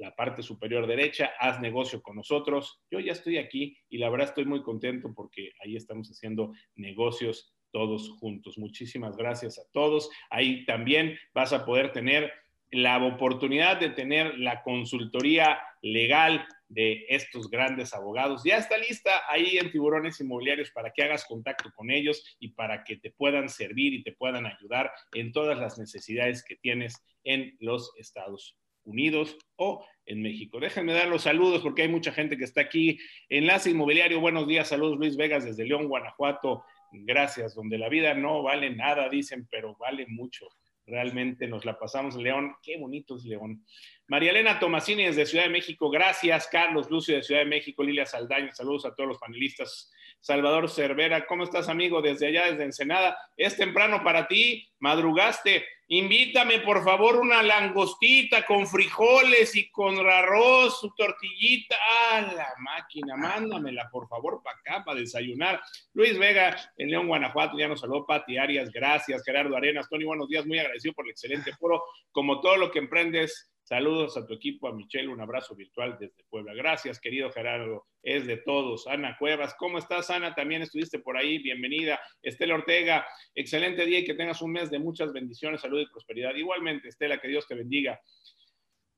la 0.00 0.16
parte 0.16 0.42
superior 0.42 0.86
derecha, 0.86 1.30
haz 1.38 1.60
negocio 1.60 2.02
con 2.02 2.16
nosotros. 2.16 2.80
Yo 2.90 3.00
ya 3.00 3.12
estoy 3.12 3.36
aquí 3.36 3.76
y 3.90 3.98
la 3.98 4.08
verdad 4.08 4.28
estoy 4.28 4.46
muy 4.46 4.62
contento 4.62 5.12
porque 5.14 5.52
ahí 5.62 5.76
estamos 5.76 6.08
haciendo 6.08 6.52
negocios 6.74 7.54
todos 7.72 8.10
juntos. 8.18 8.58
Muchísimas 8.58 9.16
gracias 9.16 9.58
a 9.58 9.62
todos. 9.72 10.10
Ahí 10.30 10.64
también 10.64 11.18
vas 11.34 11.52
a 11.52 11.64
poder 11.64 11.92
tener 11.92 12.32
la 12.70 13.04
oportunidad 13.04 13.78
de 13.80 13.90
tener 13.90 14.38
la 14.38 14.62
consultoría 14.62 15.58
legal 15.82 16.46
de 16.68 17.04
estos 17.08 17.50
grandes 17.50 17.92
abogados. 17.94 18.42
Ya 18.44 18.58
está 18.58 18.78
lista 18.78 19.22
ahí 19.28 19.58
en 19.58 19.72
Tiburones 19.72 20.20
Inmobiliarios 20.20 20.70
para 20.70 20.92
que 20.92 21.02
hagas 21.02 21.24
contacto 21.24 21.70
con 21.74 21.90
ellos 21.90 22.36
y 22.38 22.48
para 22.48 22.84
que 22.84 22.96
te 22.96 23.10
puedan 23.10 23.48
servir 23.48 23.92
y 23.94 24.02
te 24.04 24.12
puedan 24.12 24.46
ayudar 24.46 24.92
en 25.12 25.32
todas 25.32 25.58
las 25.58 25.78
necesidades 25.78 26.44
que 26.44 26.56
tienes 26.56 27.04
en 27.24 27.56
los 27.58 27.92
Estados 27.98 28.56
Unidos 28.84 29.36
o 29.56 29.84
en 30.06 30.22
México. 30.22 30.60
Déjenme 30.60 30.92
dar 30.92 31.08
los 31.08 31.22
saludos 31.22 31.62
porque 31.62 31.82
hay 31.82 31.88
mucha 31.88 32.12
gente 32.12 32.36
que 32.36 32.44
está 32.44 32.60
aquí. 32.60 32.98
Enlace 33.28 33.70
Inmobiliario, 33.70 34.20
buenos 34.20 34.46
días, 34.46 34.68
saludos 34.68 34.96
Luis 34.96 35.16
Vegas 35.16 35.44
desde 35.44 35.64
León, 35.64 35.88
Guanajuato. 35.88 36.64
Gracias, 36.92 37.54
donde 37.54 37.78
la 37.78 37.88
vida 37.88 38.14
no 38.14 38.42
vale 38.42 38.70
nada, 38.70 39.08
dicen, 39.08 39.46
pero 39.50 39.76
vale 39.76 40.06
mucho. 40.08 40.48
Realmente 40.86 41.46
nos 41.46 41.64
la 41.64 41.78
pasamos 41.78 42.16
León. 42.16 42.54
Qué 42.62 42.76
bonito 42.76 43.16
es 43.16 43.24
León. 43.24 43.64
María 44.08 44.30
Elena 44.30 44.58
Tomasini 44.58 45.04
desde 45.04 45.24
Ciudad 45.24 45.44
de 45.44 45.50
México. 45.50 45.88
Gracias, 45.88 46.48
Carlos 46.48 46.90
Lucio 46.90 47.14
de 47.14 47.22
Ciudad 47.22 47.42
de 47.42 47.46
México. 47.46 47.84
Lilia 47.84 48.06
Saldaña. 48.06 48.52
Saludos 48.52 48.86
a 48.86 48.94
todos 48.94 49.08
los 49.08 49.18
panelistas. 49.18 49.92
Salvador 50.18 50.68
Cervera, 50.68 51.26
¿cómo 51.26 51.44
estás, 51.44 51.68
amigo? 51.68 52.02
Desde 52.02 52.26
allá, 52.26 52.50
desde 52.50 52.64
Ensenada. 52.64 53.16
Es 53.36 53.56
temprano 53.56 54.02
para 54.02 54.26
ti. 54.26 54.68
Madrugaste. 54.80 55.64
Invítame, 55.92 56.60
por 56.60 56.84
favor, 56.84 57.16
una 57.16 57.42
langostita 57.42 58.46
con 58.46 58.64
frijoles 58.64 59.56
y 59.56 59.68
con 59.72 59.98
arroz, 60.08 60.78
su 60.78 60.94
tortillita. 60.94 61.76
¡Ah, 62.12 62.32
la 62.32 62.54
máquina! 62.60 63.16
Mándamela, 63.16 63.88
por 63.90 64.06
favor, 64.06 64.40
para 64.40 64.56
acá, 64.56 64.84
para 64.84 65.00
desayunar. 65.00 65.60
Luis 65.92 66.16
Vega, 66.16 66.56
en 66.76 66.92
León, 66.92 67.08
Guanajuato, 67.08 67.58
ya 67.58 67.66
nos 67.66 67.80
saludó. 67.80 68.06
Pati 68.06 68.38
Arias, 68.38 68.70
gracias. 68.70 69.24
Gerardo 69.24 69.56
Arenas, 69.56 69.88
Tony, 69.88 70.04
buenos 70.04 70.28
días. 70.28 70.46
Muy 70.46 70.60
agradecido 70.60 70.94
por 70.94 71.06
el 71.06 71.10
excelente 71.10 71.52
foro. 71.56 71.82
Como 72.12 72.40
todo 72.40 72.56
lo 72.56 72.70
que 72.70 72.78
emprendes, 72.78 73.50
Saludos 73.70 74.16
a 74.16 74.26
tu 74.26 74.34
equipo, 74.34 74.66
a 74.66 74.72
Michelle, 74.72 75.06
un 75.06 75.20
abrazo 75.20 75.54
virtual 75.54 75.96
desde 76.00 76.24
Puebla. 76.28 76.52
Gracias, 76.54 76.98
querido 76.98 77.30
Gerardo, 77.30 77.86
es 78.02 78.26
de 78.26 78.38
todos. 78.38 78.88
Ana 78.88 79.16
Cuevas, 79.16 79.54
¿cómo 79.56 79.78
estás, 79.78 80.10
Ana? 80.10 80.34
También 80.34 80.62
estuviste 80.62 80.98
por 80.98 81.16
ahí, 81.16 81.38
bienvenida. 81.38 82.00
Estela 82.20 82.56
Ortega, 82.56 83.06
excelente 83.32 83.86
día 83.86 84.00
y 84.00 84.04
que 84.04 84.14
tengas 84.14 84.42
un 84.42 84.50
mes 84.50 84.72
de 84.72 84.80
muchas 84.80 85.12
bendiciones, 85.12 85.60
salud 85.60 85.80
y 85.80 85.86
prosperidad. 85.86 86.34
Igualmente, 86.34 86.88
Estela, 86.88 87.20
que 87.20 87.28
Dios 87.28 87.46
te 87.46 87.54
bendiga. 87.54 88.00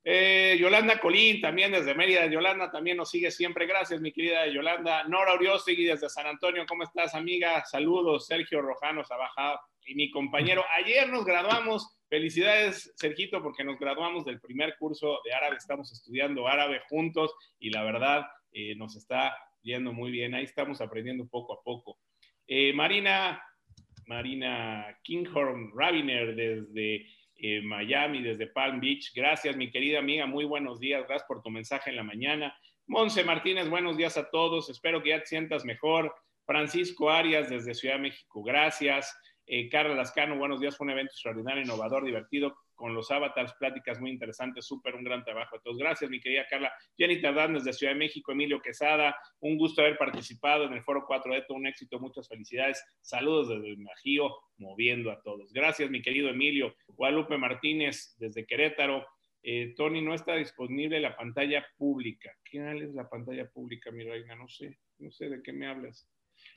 Eh, 0.04 0.56
Yolanda 0.59 0.99
Colín, 0.99 1.40
también 1.40 1.73
desde 1.73 1.94
Mérida. 1.94 2.26
Yolanda 2.26 2.71
también 2.71 2.97
nos 2.97 3.11
sigue 3.11 3.30
siempre. 3.30 3.66
Gracias, 3.66 4.00
mi 4.00 4.12
querida 4.12 4.47
Yolanda. 4.47 5.04
Nora 5.04 5.35
Uriostegui 5.35 5.85
desde 5.85 6.09
San 6.09 6.26
Antonio. 6.26 6.64
¿Cómo 6.66 6.82
estás, 6.82 7.14
amiga? 7.14 7.64
Saludos. 7.64 8.26
Sergio 8.26 8.62
Rojano, 8.62 9.04
Sabajá. 9.04 9.61
Y 9.85 9.94
mi 9.94 10.11
compañero, 10.11 10.64
ayer 10.76 11.09
nos 11.09 11.25
graduamos 11.25 11.99
Felicidades, 12.12 12.92
Sergito, 12.94 13.42
porque 13.42 13.64
nos 13.64 13.78
graduamos 13.78 14.26
del 14.26 14.38
primer 14.38 14.76
curso 14.76 15.21
de 15.25 15.32
árabe, 15.32 15.56
estamos 15.56 15.90
estudiando 15.90 16.47
árabe 16.47 16.82
juntos 16.90 17.35
y 17.59 17.71
la 17.71 17.85
verdad 17.85 18.26
eh, 18.52 18.75
nos 18.75 18.97
está 18.97 19.35
yendo 19.62 19.94
muy 19.94 20.11
bien. 20.11 20.35
Ahí 20.35 20.44
estamos 20.44 20.82
aprendiendo 20.82 21.26
poco 21.26 21.54
a 21.54 21.62
poco. 21.62 22.00
Eh, 22.47 22.75
Marina, 22.75 23.42
Marina 24.04 24.94
Kinghorn 25.02 25.73
Rabiner 25.75 26.35
desde 26.35 27.06
Miami, 27.63 28.23
desde 28.23 28.47
Palm 28.47 28.81
Beach. 28.81 29.13
Gracias, 29.15 29.57
mi 29.57 29.71
querida 29.71 29.99
amiga. 29.99 30.27
Muy 30.27 30.45
buenos 30.45 30.79
días. 30.79 31.05
Gracias 31.07 31.27
por 31.27 31.43
tu 31.43 31.51
mensaje 31.51 31.91
en 31.91 31.97
la 31.97 32.03
mañana. 32.03 32.57
Monse 32.87 33.25
Martínez, 33.25 33.69
buenos 33.69 33.97
días 33.97 34.17
a 34.17 34.29
todos. 34.31 34.69
Espero 34.69 35.03
que 35.03 35.11
ya 35.11 35.21
te 35.21 35.27
sientas 35.27 35.65
mejor. 35.65 36.15
Francisco 36.45 37.11
Arias 37.11 37.49
desde 37.49 37.75
Ciudad 37.75 37.97
de 37.97 38.03
México, 38.03 38.43
gracias. 38.43 39.17
Eh, 39.47 39.69
Carla 39.69 39.95
Lascano, 39.95 40.37
buenos 40.37 40.61
días, 40.61 40.77
fue 40.77 40.85
un 40.85 40.91
evento 40.91 41.13
extraordinario, 41.13 41.63
innovador, 41.63 42.05
divertido, 42.05 42.57
con 42.83 42.95
los 42.95 43.12
avatars, 43.12 43.55
pláticas 43.61 44.01
muy 44.01 44.11
interesantes, 44.11 44.67
súper, 44.67 44.97
un 44.97 45.05
gran 45.05 45.23
trabajo 45.23 45.61
todos. 45.61 45.79
Gracias, 45.79 46.11
mi 46.11 46.19
querida 46.19 46.49
Carla. 46.51 46.73
Jenny 46.99 47.21
Tardán 47.21 47.55
desde 47.55 47.73
Ciudad 47.73 47.93
de 47.93 47.99
México, 48.01 48.33
Emilio 48.33 48.61
Quesada, 48.61 49.15
un 49.39 49.57
gusto 49.57 49.83
haber 49.83 49.97
participado 49.97 50.65
en 50.65 50.73
el 50.73 50.83
Foro 50.83 51.05
4 51.07 51.33
Eto, 51.37 51.55
un 51.55 51.69
éxito, 51.69 52.01
muchas 52.01 52.29
felicidades. 52.29 52.85
Saludos 53.01 53.51
desde 53.51 53.69
el 53.69 53.79
Majío, 53.79 54.35
moviendo 54.57 55.12
a 55.12 55.23
todos. 55.23 55.53
Gracias, 55.53 55.91
mi 55.91 56.03
querido 56.03 56.29
Emilio. 56.29 56.75
Guadalupe 56.89 57.39
Martínez 57.39 58.17
desde 58.19 58.45
Querétaro. 58.45 59.07
Eh, 59.45 59.75
Tony, 59.77 60.03
no 60.03 60.12
está 60.12 60.35
disponible 60.35 60.99
la 60.99 61.17
pantalla 61.17 61.65
pública. 61.77 62.33
¿Qué 62.43 62.59
es 62.83 62.95
la 62.95 63.09
pantalla 63.09 63.49
pública, 63.49 63.93
mi 63.93 64.03
reina? 64.03 64.35
No 64.35 64.49
sé, 64.49 64.77
no 64.99 65.12
sé 65.12 65.29
de 65.29 65.41
qué 65.41 65.53
me 65.53 65.69
hablas. 65.69 66.11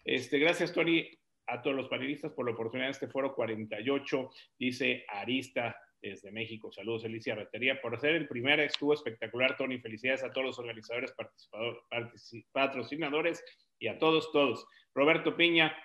Este, 0.03 0.39
gracias, 0.39 0.74
Tony 0.74 1.08
a 1.48 1.62
todos 1.62 1.75
los 1.75 1.88
panelistas 1.88 2.32
por 2.32 2.46
la 2.46 2.53
oportunidad 2.53 2.88
de 2.88 2.94
este 2.94 3.08
foro 3.08 3.36
48, 3.36 4.32
dice 4.58 5.05
Arista 5.08 5.75
desde 6.01 6.31
México. 6.31 6.71
Saludos, 6.71 7.05
Alicia 7.05 7.35
Retería. 7.35 7.81
Por 7.81 7.99
ser 7.99 8.15
el 8.15 8.27
primer 8.27 8.59
estuvo 8.59 8.93
espectacular, 8.93 9.57
Tony. 9.57 9.79
Felicidades 9.79 10.23
a 10.23 10.31
todos 10.31 10.47
los 10.47 10.59
organizadores, 10.59 11.13
patrocinadores 12.51 13.43
y 13.79 13.87
a 13.87 13.97
todos, 13.97 14.31
todos. 14.31 14.65
Roberto 14.93 15.35
Piña, 15.35 15.75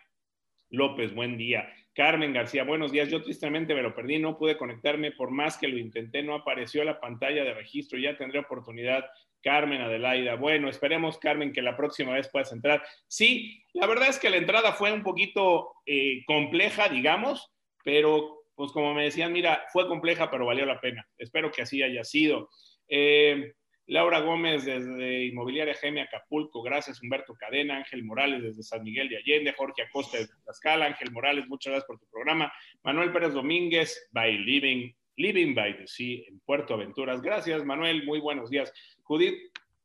López, 0.70 1.14
buen 1.14 1.36
día. 1.36 1.72
Carmen 1.94 2.32
García, 2.32 2.64
buenos 2.64 2.92
días. 2.92 3.08
Yo 3.10 3.22
tristemente 3.22 3.74
me 3.74 3.82
lo 3.82 3.94
perdí, 3.94 4.18
no 4.18 4.38
pude 4.38 4.56
conectarme, 4.56 5.12
por 5.12 5.30
más 5.30 5.58
que 5.58 5.68
lo 5.68 5.76
intenté, 5.78 6.22
no 6.22 6.34
apareció 6.34 6.84
la 6.84 7.00
pantalla 7.00 7.42
de 7.42 7.54
registro, 7.54 7.98
ya 7.98 8.16
tendré 8.16 8.38
oportunidad. 8.38 9.04
Carmen 9.42 9.80
Adelaida, 9.80 10.34
bueno, 10.36 10.68
esperemos, 10.68 11.18
Carmen, 11.18 11.52
que 11.52 11.62
la 11.62 11.76
próxima 11.76 12.12
vez 12.12 12.28
puedas 12.28 12.52
entrar. 12.52 12.82
Sí, 13.08 13.64
la 13.72 13.86
verdad 13.86 14.08
es 14.08 14.18
que 14.18 14.30
la 14.30 14.36
entrada 14.36 14.72
fue 14.72 14.92
un 14.92 15.02
poquito 15.02 15.72
eh, 15.86 16.22
compleja, 16.26 16.88
digamos, 16.88 17.50
pero 17.82 18.39
pues 18.60 18.72
como 18.72 18.92
me 18.92 19.04
decían, 19.04 19.32
mira, 19.32 19.64
fue 19.72 19.88
compleja, 19.88 20.30
pero 20.30 20.44
valió 20.44 20.66
la 20.66 20.82
pena. 20.82 21.08
Espero 21.16 21.50
que 21.50 21.62
así 21.62 21.82
haya 21.82 22.04
sido. 22.04 22.50
Eh, 22.88 23.54
Laura 23.86 24.20
Gómez 24.20 24.66
desde 24.66 25.24
Inmobiliaria 25.24 25.72
Geme 25.72 26.02
Acapulco, 26.02 26.60
gracias 26.60 27.02
Humberto 27.02 27.34
Cadena, 27.36 27.78
Ángel 27.78 28.04
Morales 28.04 28.42
desde 28.42 28.62
San 28.62 28.82
Miguel 28.82 29.08
de 29.08 29.16
Allende, 29.16 29.54
Jorge 29.54 29.80
Acosta 29.80 30.18
desde 30.18 30.34
Tlaxcala, 30.44 30.84
Ángel 30.84 31.10
Morales, 31.10 31.48
muchas 31.48 31.70
gracias 31.70 31.86
por 31.86 31.98
tu 31.98 32.06
programa, 32.10 32.52
Manuel 32.82 33.10
Pérez 33.14 33.32
Domínguez, 33.32 34.10
by 34.12 34.36
Living, 34.36 34.92
Living 35.16 35.54
by 35.54 35.78
the 35.78 35.86
Sea 35.86 36.22
en 36.28 36.38
Puerto 36.40 36.74
Aventuras, 36.74 37.22
gracias 37.22 37.64
Manuel, 37.64 38.04
muy 38.04 38.20
buenos 38.20 38.50
días. 38.50 38.70
Judith 39.04 39.38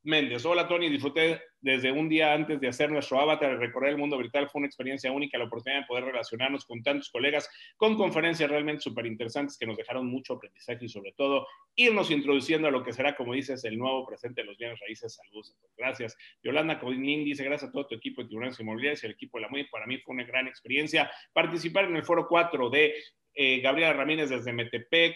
Méndez. 0.05 0.45
Hola 0.45 0.67
Tony, 0.67 0.87
disfruté 0.87 1.41
desde 1.59 1.91
un 1.91 2.07
día 2.07 2.31
antes 2.31 2.61
de 2.61 2.67
hacer 2.67 2.91
nuestro 2.91 3.19
avatar 3.19 3.53
y 3.53 3.55
recorrer 3.55 3.89
el 3.91 3.97
mundo 3.97 4.17
virtual. 4.19 4.47
Fue 4.49 4.59
una 4.59 4.67
experiencia 4.67 5.11
única, 5.11 5.37
la 5.39 5.45
oportunidad 5.45 5.81
de 5.81 5.87
poder 5.87 6.05
relacionarnos 6.05 6.63
con 6.65 6.83
tantos 6.83 7.09
colegas, 7.09 7.49
con 7.75 7.97
conferencias 7.97 8.49
realmente 8.49 8.83
súper 8.83 9.07
interesantes 9.07 9.57
que 9.57 9.65
nos 9.65 9.75
dejaron 9.75 10.05
mucho 10.05 10.33
aprendizaje 10.33 10.85
y 10.85 10.89
sobre 10.89 11.11
todo 11.13 11.47
irnos 11.75 12.11
introduciendo 12.11 12.67
a 12.67 12.71
lo 12.71 12.83
que 12.83 12.93
será, 12.93 13.15
como 13.15 13.33
dices, 13.33 13.65
el 13.65 13.79
nuevo 13.79 14.05
presente 14.05 14.41
de 14.41 14.47
los 14.47 14.57
bienes 14.57 14.79
raíces. 14.79 15.15
Saludos 15.15 15.55
Gracias. 15.75 16.15
Yolanda 16.43 16.79
Codín 16.79 17.25
dice, 17.25 17.43
gracias 17.43 17.69
a 17.69 17.73
todo 17.73 17.87
tu 17.87 17.95
equipo 17.95 18.21
de 18.21 18.29
tiburones 18.29 18.59
inmobiliarios 18.59 19.03
y 19.03 19.07
el 19.07 19.13
equipo 19.13 19.39
de 19.39 19.41
la 19.43 19.49
MUI. 19.49 19.63
Para 19.69 19.87
mí 19.87 19.97
fue 19.97 20.13
una 20.13 20.23
gran 20.23 20.47
experiencia 20.47 21.11
participar 21.33 21.85
en 21.85 21.95
el 21.95 22.03
foro 22.03 22.27
4 22.27 22.69
de 22.69 22.93
eh, 23.33 23.59
Gabriela 23.59 23.93
Ramírez 23.93 24.29
desde 24.29 24.53
Metepec, 24.53 25.15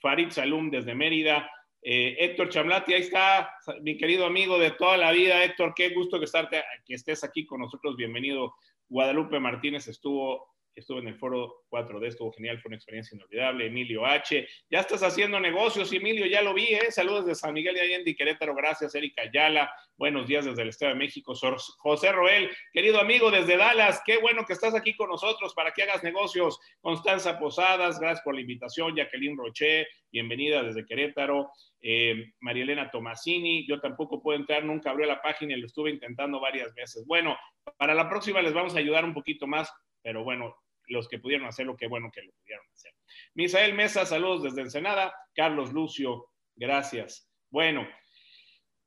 Farid 0.00 0.30
Salum 0.30 0.70
desde 0.70 0.94
Mérida, 0.94 1.48
eh, 1.86 2.16
Héctor 2.18 2.48
Chamlati, 2.48 2.94
ahí 2.94 3.02
está, 3.02 3.58
mi 3.82 3.98
querido 3.98 4.24
amigo 4.24 4.58
de 4.58 4.70
toda 4.70 4.96
la 4.96 5.12
vida. 5.12 5.44
Héctor, 5.44 5.74
qué 5.76 5.90
gusto 5.90 6.18
que, 6.18 6.24
estarte, 6.24 6.64
que 6.82 6.94
estés 6.94 7.22
aquí 7.22 7.44
con 7.44 7.60
nosotros. 7.60 7.94
Bienvenido. 7.94 8.54
Guadalupe 8.88 9.38
Martínez 9.38 9.86
estuvo 9.86 10.53
estuvo 10.80 10.98
en 10.98 11.08
el 11.08 11.16
foro 11.16 11.64
4D, 11.70 12.06
estuvo 12.06 12.32
genial, 12.32 12.60
fue 12.60 12.70
una 12.70 12.76
experiencia 12.76 13.16
inolvidable. 13.16 13.66
Emilio 13.66 14.04
H. 14.06 14.46
Ya 14.70 14.80
estás 14.80 15.02
haciendo 15.02 15.40
negocios, 15.40 15.92
Emilio, 15.92 16.26
ya 16.26 16.42
lo 16.42 16.54
vi, 16.54 16.74
¿eh? 16.74 16.90
Saludos 16.90 17.26
de 17.26 17.34
San 17.34 17.54
Miguel 17.54 17.74
de 17.74 17.82
Allende 17.82 18.10
y 18.10 18.14
Querétaro, 18.14 18.54
gracias, 18.54 18.94
Erika 18.94 19.22
Ayala. 19.22 19.72
Buenos 19.96 20.26
días 20.26 20.44
desde 20.44 20.62
el 20.62 20.70
Estado 20.70 20.92
de 20.92 20.98
México. 20.98 21.34
José 21.78 22.12
Roel, 22.12 22.50
querido 22.72 23.00
amigo 23.00 23.30
desde 23.30 23.56
Dallas, 23.56 24.02
qué 24.04 24.18
bueno 24.18 24.44
que 24.44 24.52
estás 24.52 24.74
aquí 24.74 24.96
con 24.96 25.08
nosotros 25.08 25.54
para 25.54 25.72
que 25.72 25.84
hagas 25.84 26.02
negocios. 26.02 26.58
Constanza 26.80 27.38
Posadas, 27.38 28.00
gracias 28.00 28.22
por 28.24 28.34
la 28.34 28.40
invitación. 28.40 28.96
Jacqueline 28.96 29.36
Roche, 29.36 29.86
bienvenida 30.10 30.62
desde 30.62 30.84
Querétaro. 30.84 31.50
Eh, 31.80 32.32
María 32.40 32.90
Tomasini, 32.90 33.66
yo 33.68 33.78
tampoco 33.78 34.22
puedo 34.22 34.38
entrar, 34.38 34.64
nunca 34.64 34.90
abrió 34.90 35.06
la 35.06 35.20
página 35.20 35.54
y 35.54 35.60
lo 35.60 35.66
estuve 35.66 35.90
intentando 35.90 36.40
varias 36.40 36.74
veces. 36.74 37.04
Bueno, 37.06 37.36
para 37.76 37.94
la 37.94 38.08
próxima 38.08 38.40
les 38.40 38.54
vamos 38.54 38.74
a 38.74 38.78
ayudar 38.78 39.04
un 39.04 39.12
poquito 39.12 39.46
más, 39.46 39.70
pero 40.02 40.24
bueno, 40.24 40.56
los 40.88 41.08
que 41.08 41.18
pudieron 41.18 41.46
hacerlo, 41.46 41.76
qué 41.76 41.86
bueno 41.86 42.10
que 42.12 42.22
lo 42.22 42.32
pudieron 42.32 42.66
hacer. 42.72 42.92
Misael 43.34 43.74
Mesa, 43.74 44.06
saludos 44.06 44.42
desde 44.42 44.62
Ensenada. 44.62 45.14
Carlos 45.34 45.72
Lucio, 45.72 46.30
gracias. 46.56 47.28
Bueno, 47.50 47.86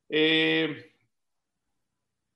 eh, 0.10 0.94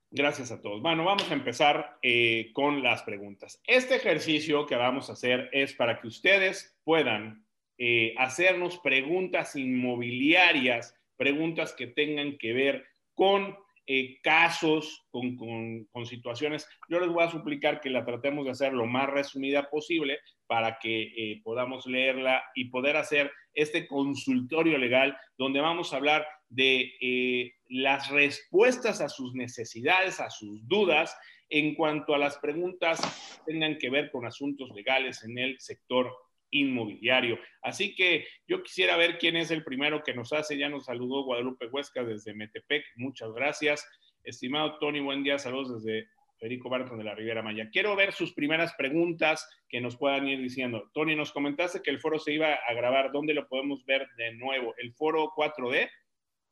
gracias 0.09 0.51
a 0.51 0.61
todos. 0.61 0.81
Bueno, 0.81 1.05
vamos 1.05 1.29
a 1.29 1.33
empezar 1.33 1.97
eh, 2.01 2.51
con 2.53 2.83
las 2.83 3.03
preguntas. 3.03 3.61
Este 3.65 3.95
ejercicio 3.95 4.65
que 4.65 4.75
vamos 4.75 5.09
a 5.09 5.13
hacer 5.13 5.49
es 5.53 5.73
para 5.73 5.99
que 5.99 6.07
ustedes 6.07 6.77
puedan 6.83 7.45
eh, 7.77 8.13
hacernos 8.17 8.77
preguntas 8.79 9.55
inmobiliarias, 9.55 10.95
preguntas 11.17 11.73
que 11.73 11.87
tengan 11.87 12.37
que 12.37 12.53
ver 12.53 12.85
con 13.15 13.57
eh, 13.93 14.19
casos, 14.23 15.05
con, 15.09 15.35
con, 15.35 16.05
situaciones. 16.05 16.65
Yo 16.87 17.01
les 17.01 17.09
voy 17.09 17.25
a 17.25 17.29
suplicar 17.29 17.81
que 17.81 17.89
la 17.89 18.05
tratemos 18.05 18.45
de 18.45 18.51
hacer 18.51 18.71
lo 18.71 18.85
más 18.85 19.09
resumida 19.09 19.69
posible 19.69 20.19
para 20.47 20.79
que 20.79 21.01
eh, 21.01 21.41
podamos 21.43 21.85
leerla 21.87 22.41
y 22.55 22.69
poder 22.69 22.95
hacer 22.95 23.29
este 23.53 23.87
consultorio 23.87 24.77
legal 24.77 25.17
donde 25.37 25.59
vamos 25.59 25.91
a 25.91 25.97
hablar 25.97 26.25
de 26.47 26.93
eh, 27.01 27.51
las 27.67 28.09
respuestas 28.09 29.01
a 29.01 29.09
sus 29.09 29.33
necesidades, 29.33 30.21
a 30.21 30.29
sus 30.29 30.65
dudas 30.69 31.13
en 31.49 31.75
cuanto 31.75 32.15
a 32.15 32.17
las 32.17 32.37
preguntas 32.37 33.01
que 33.45 33.51
tengan 33.51 33.77
que 33.77 33.89
ver 33.89 34.09
con 34.09 34.25
asuntos 34.25 34.69
legales 34.73 35.21
en 35.25 35.37
el 35.37 35.59
sector 35.59 36.13
inmobiliario. 36.51 37.39
Así 37.61 37.95
que 37.95 38.27
yo 38.47 38.61
quisiera 38.61 38.97
ver 38.97 39.17
quién 39.17 39.35
es 39.35 39.51
el 39.51 39.63
primero 39.63 40.03
que 40.03 40.13
nos 40.13 40.31
hace. 40.33 40.57
Ya 40.57 40.69
nos 40.69 40.85
saludó 40.85 41.23
Guadalupe 41.23 41.67
Huesca 41.67 42.03
desde 42.03 42.33
Metepec. 42.33 42.85
Muchas 42.95 43.31
gracias. 43.33 43.87
Estimado 44.23 44.77
Tony, 44.79 44.99
buen 44.99 45.23
día. 45.23 45.39
Saludos 45.39 45.83
desde 45.83 46.07
Federico 46.37 46.69
Barton 46.69 46.97
de 46.97 47.03
la 47.03 47.15
Riviera 47.15 47.41
Maya. 47.41 47.69
Quiero 47.71 47.95
ver 47.95 48.13
sus 48.13 48.33
primeras 48.33 48.73
preguntas 48.73 49.47
que 49.69 49.79
nos 49.79 49.95
puedan 49.95 50.27
ir 50.27 50.39
diciendo. 50.41 50.89
Tony, 50.93 51.15
nos 51.15 51.31
comentaste 51.31 51.81
que 51.81 51.91
el 51.91 51.99
foro 51.99 52.19
se 52.19 52.33
iba 52.33 52.53
a 52.53 52.73
grabar. 52.73 53.11
¿Dónde 53.11 53.33
lo 53.33 53.47
podemos 53.47 53.85
ver 53.85 54.07
de 54.17 54.33
nuevo? 54.33 54.73
¿El 54.77 54.91
foro 54.93 55.31
4D 55.35 55.89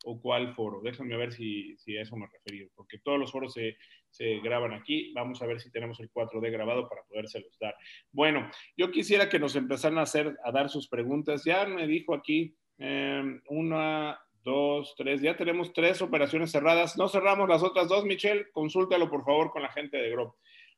o 0.05 0.21
cuál 0.21 0.53
foro? 0.53 0.81
Déjame 0.81 1.17
ver 1.17 1.31
si, 1.31 1.77
si 1.77 1.97
a 1.97 2.01
eso 2.01 2.15
me 2.15 2.27
referí, 2.27 2.67
porque 2.75 2.99
todos 2.99 3.19
los 3.19 3.31
foros 3.31 3.53
se, 3.53 3.77
se 4.09 4.39
graban 4.39 4.73
aquí. 4.73 5.11
Vamos 5.13 5.41
a 5.41 5.45
ver 5.45 5.59
si 5.59 5.71
tenemos 5.71 5.99
el 5.99 6.11
4D 6.11 6.51
grabado 6.51 6.87
para 6.87 7.03
podérselos 7.03 7.57
dar. 7.59 7.75
Bueno, 8.11 8.49
yo 8.77 8.91
quisiera 8.91 9.29
que 9.29 9.39
nos 9.39 9.55
empezaran 9.55 9.97
a 9.97 10.03
hacer, 10.03 10.37
a 10.43 10.51
dar 10.51 10.69
sus 10.69 10.87
preguntas. 10.87 11.43
Ya 11.45 11.65
me 11.65 11.87
dijo 11.87 12.13
aquí 12.13 12.55
em, 12.77 13.41
una, 13.49 14.19
dos, 14.43 14.95
tres. 14.97 15.21
Ya 15.21 15.35
tenemos 15.35 15.73
tres 15.73 16.01
operaciones 16.01 16.51
cerradas. 16.51 16.97
No 16.97 17.07
cerramos 17.07 17.47
las 17.47 17.63
otras 17.63 17.87
dos, 17.87 18.05
Michelle. 18.05 18.49
Consúltalo 18.51 19.09
por 19.09 19.23
favor 19.23 19.51
con 19.51 19.61
la 19.61 19.71
gente 19.71 19.97
de 19.97 20.09
Grove. 20.09 20.33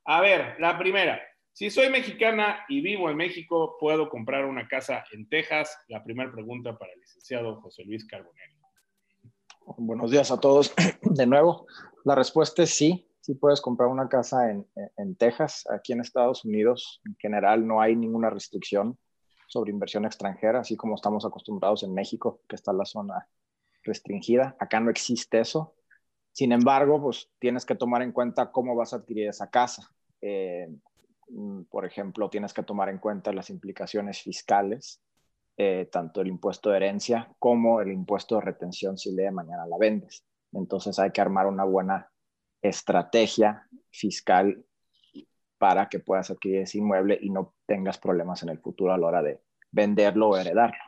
A 0.06 0.22
ver, 0.22 0.56
la 0.60 0.78
primera. 0.78 1.22
Si 1.54 1.70
soy 1.70 1.90
mexicana 1.90 2.66
y 2.70 2.82
vivo 2.82 3.10
en 3.10 3.18
México, 3.18 3.76
¿puedo 3.80 4.10
comprar 4.10 4.46
una 4.46 4.68
casa 4.68 5.04
en 5.12 5.28
Texas? 5.28 5.78
La 5.90 6.02
primera 6.02 6.32
pregunta 6.32 6.78
para 6.78 6.94
el 6.94 7.00
licenciado 7.02 7.60
José 7.60 7.84
Luis 7.84 8.06
Carbonell. 8.08 8.61
Buenos 9.66 10.12
días 10.12 10.32
a 10.32 10.40
todos. 10.40 10.74
De 11.02 11.26
nuevo, 11.26 11.66
la 12.04 12.16
respuesta 12.16 12.64
es 12.64 12.72
sí 12.72 13.08
sí 13.22 13.36
puedes 13.36 13.62
comprar 13.62 13.90
una 13.90 14.10
casa 14.10 14.50
en, 14.50 14.68
en, 14.98 15.16
Texas. 15.16 15.64
Aquí 15.70 15.94
en 15.94 16.02
Estados 16.02 16.44
Unidos, 16.44 17.02
en 17.06 17.16
general, 17.18 17.66
no 17.66 17.80
hay 17.80 17.96
ninguna 17.96 18.30
restricción 18.30 18.98
sobre 19.48 19.72
inversión 19.72 20.06
extranjera, 20.06 20.62
así 20.62 20.76
como 20.76 20.96
estamos 20.96 21.26
acostumbrados 21.26 21.84
en 21.84 21.94
México, 21.94 22.42
que 22.48 22.56
está 22.56 22.74
la 22.74 22.86
zona 22.86 23.28
restringida. 23.84 24.56
Acá 24.60 24.80
no 24.80 24.90
existe 24.90 25.40
eso. 25.40 25.76
Sin 26.32 26.52
embargo, 26.52 27.02
pues 27.02 27.30
tienes 27.40 27.66
que 27.66 27.76
tomar 27.76 28.02
en 28.02 28.12
cuenta 28.12 28.52
cómo 28.52 28.76
vas 28.76 28.94
a 28.94 28.98
adquirir 28.98 29.28
esa 29.28 29.50
casa. 29.50 29.88
Eh, 30.22 30.68
mm, 31.30 31.64
por 31.64 31.86
ejemplo, 31.86 32.30
tienes 32.30 32.54
que 32.54 32.64
tomar 32.64 32.90
en 32.90 32.98
cuenta 32.98 33.34
las 33.34 33.50
implicaciones 33.50 34.22
fiscales, 34.22 35.02
eh, 35.58 35.90
tanto 35.92 36.22
el 36.22 36.28
impuesto 36.28 36.70
de 36.70 36.78
herencia 36.78 37.30
como 37.38 37.82
el 37.82 37.92
impuesto 37.92 38.36
de 38.36 38.42
retención 38.42 38.98
si 38.98 39.14
le 39.14 39.24
de 39.24 39.32
mañana 39.32 39.68
la 39.68 39.78
vendes. 39.78 40.26
Entonces 40.54 40.98
hay 41.00 41.12
que 41.12 41.22
armar 41.22 41.48
una 41.48 41.64
buena 41.64 42.10
estrategia 42.62 43.68
fiscal 43.90 44.64
para 45.58 45.90
que 45.90 46.00
puedas 46.00 46.32
adquirir 46.32 46.62
ese 46.62 46.80
inmueble 46.80 47.20
y 47.22 47.30
no 47.30 47.54
tengas 47.66 48.00
problemas 48.00 48.42
en 48.44 48.50
el 48.50 48.60
futuro 48.60 48.94
a 48.94 48.98
la 48.98 49.08
hora 49.08 49.22
de 49.22 49.40
venderlo 49.72 50.30
o 50.30 50.38
heredarlo. 50.38 50.84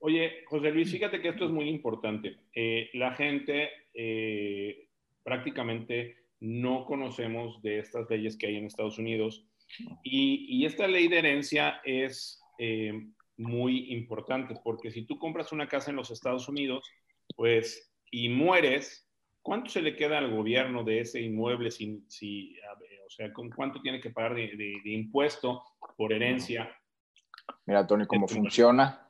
Oye, 0.00 0.44
José 0.46 0.70
Luis, 0.70 0.90
fíjate 0.90 1.20
que 1.20 1.28
esto 1.28 1.46
es 1.46 1.50
muy 1.50 1.68
importante. 1.68 2.36
Eh, 2.54 2.90
la 2.94 3.14
gente 3.14 3.70
eh, 3.94 4.88
prácticamente 5.22 6.16
no 6.40 6.84
conocemos 6.84 7.62
de 7.62 7.78
estas 7.78 8.08
leyes 8.10 8.36
que 8.36 8.48
hay 8.48 8.56
en 8.56 8.66
Estados 8.66 8.98
Unidos 8.98 9.46
y, 10.02 10.64
esta 10.66 10.86
ley 10.86 11.08
de 11.08 11.18
herencia 11.18 11.80
es 11.84 12.40
muy 13.36 13.92
importante 13.92 14.54
porque 14.64 14.90
si 14.90 15.06
tú 15.06 15.18
compras 15.18 15.52
una 15.52 15.68
casa 15.68 15.90
en 15.90 15.96
los 15.96 16.10
Estados 16.10 16.48
Unidos, 16.48 16.88
pues 17.36 17.92
y 18.10 18.28
mueres, 18.28 19.06
¿Cuánto 19.46 19.70
se 19.70 19.80
le 19.80 19.94
queda 19.94 20.18
al 20.18 20.34
gobierno 20.34 20.82
de 20.82 20.98
ese 20.98 21.20
inmueble? 21.20 21.70
Si, 21.70 22.04
si 22.08 22.56
o 23.06 23.10
sea, 23.10 23.32
¿con 23.32 23.48
cuánto 23.48 23.80
tiene 23.80 24.00
que 24.00 24.10
pagar 24.10 24.34
de, 24.34 24.82
impuesto 24.86 25.62
por 25.96 26.12
herencia? 26.12 26.68
Mira, 27.64 27.86
Tony, 27.86 28.06
cómo 28.08 28.26
funciona 28.26 29.08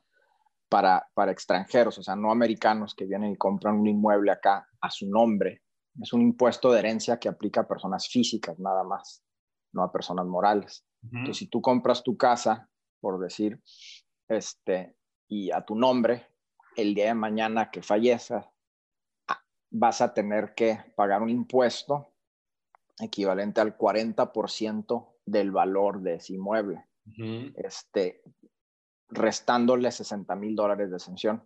para, 0.69 1.07
para 1.15 1.31
extranjeros, 1.31 1.97
o 1.97 2.03
sea, 2.03 2.15
no 2.15 2.31
americanos 2.31 2.93
que 2.93 3.05
vienen 3.05 3.31
y 3.31 3.35
compran 3.35 3.79
un 3.79 3.87
inmueble 3.87 4.31
acá 4.31 4.67
a 4.79 4.91
su 4.91 5.09
nombre. 5.09 5.63
Es 5.99 6.13
un 6.13 6.21
impuesto 6.21 6.71
de 6.71 6.79
herencia 6.81 7.17
que 7.17 7.29
aplica 7.29 7.61
a 7.61 7.67
personas 7.67 8.07
físicas 8.07 8.59
nada 8.59 8.83
más, 8.83 9.23
no 9.73 9.81
a 9.81 9.91
personas 9.91 10.27
morales. 10.27 10.85
Entonces, 11.01 11.37
si 11.37 11.47
tú 11.47 11.61
compras 11.61 12.03
tu 12.03 12.15
casa, 12.15 12.69
por 12.99 13.19
decir, 13.19 13.59
este, 14.27 14.95
y 15.27 15.51
a 15.51 15.61
tu 15.61 15.75
nombre, 15.75 16.27
el 16.75 16.93
día 16.93 17.07
de 17.07 17.13
mañana 17.13 17.71
que 17.71 17.81
fallezca, 17.81 18.51
vas 19.69 20.01
a 20.01 20.13
tener 20.13 20.53
que 20.53 20.79
pagar 20.95 21.21
un 21.21 21.29
impuesto 21.29 22.13
equivalente 22.99 23.61
al 23.61 23.77
40% 23.77 25.07
del 25.25 25.51
valor 25.51 26.01
de 26.01 26.15
ese 26.15 26.33
inmueble, 26.33 26.85
este, 27.55 28.21
restándole 29.09 29.91
60 29.91 30.35
mil 30.35 30.55
dólares 30.55 30.89
de 30.89 30.95
exención. 30.95 31.43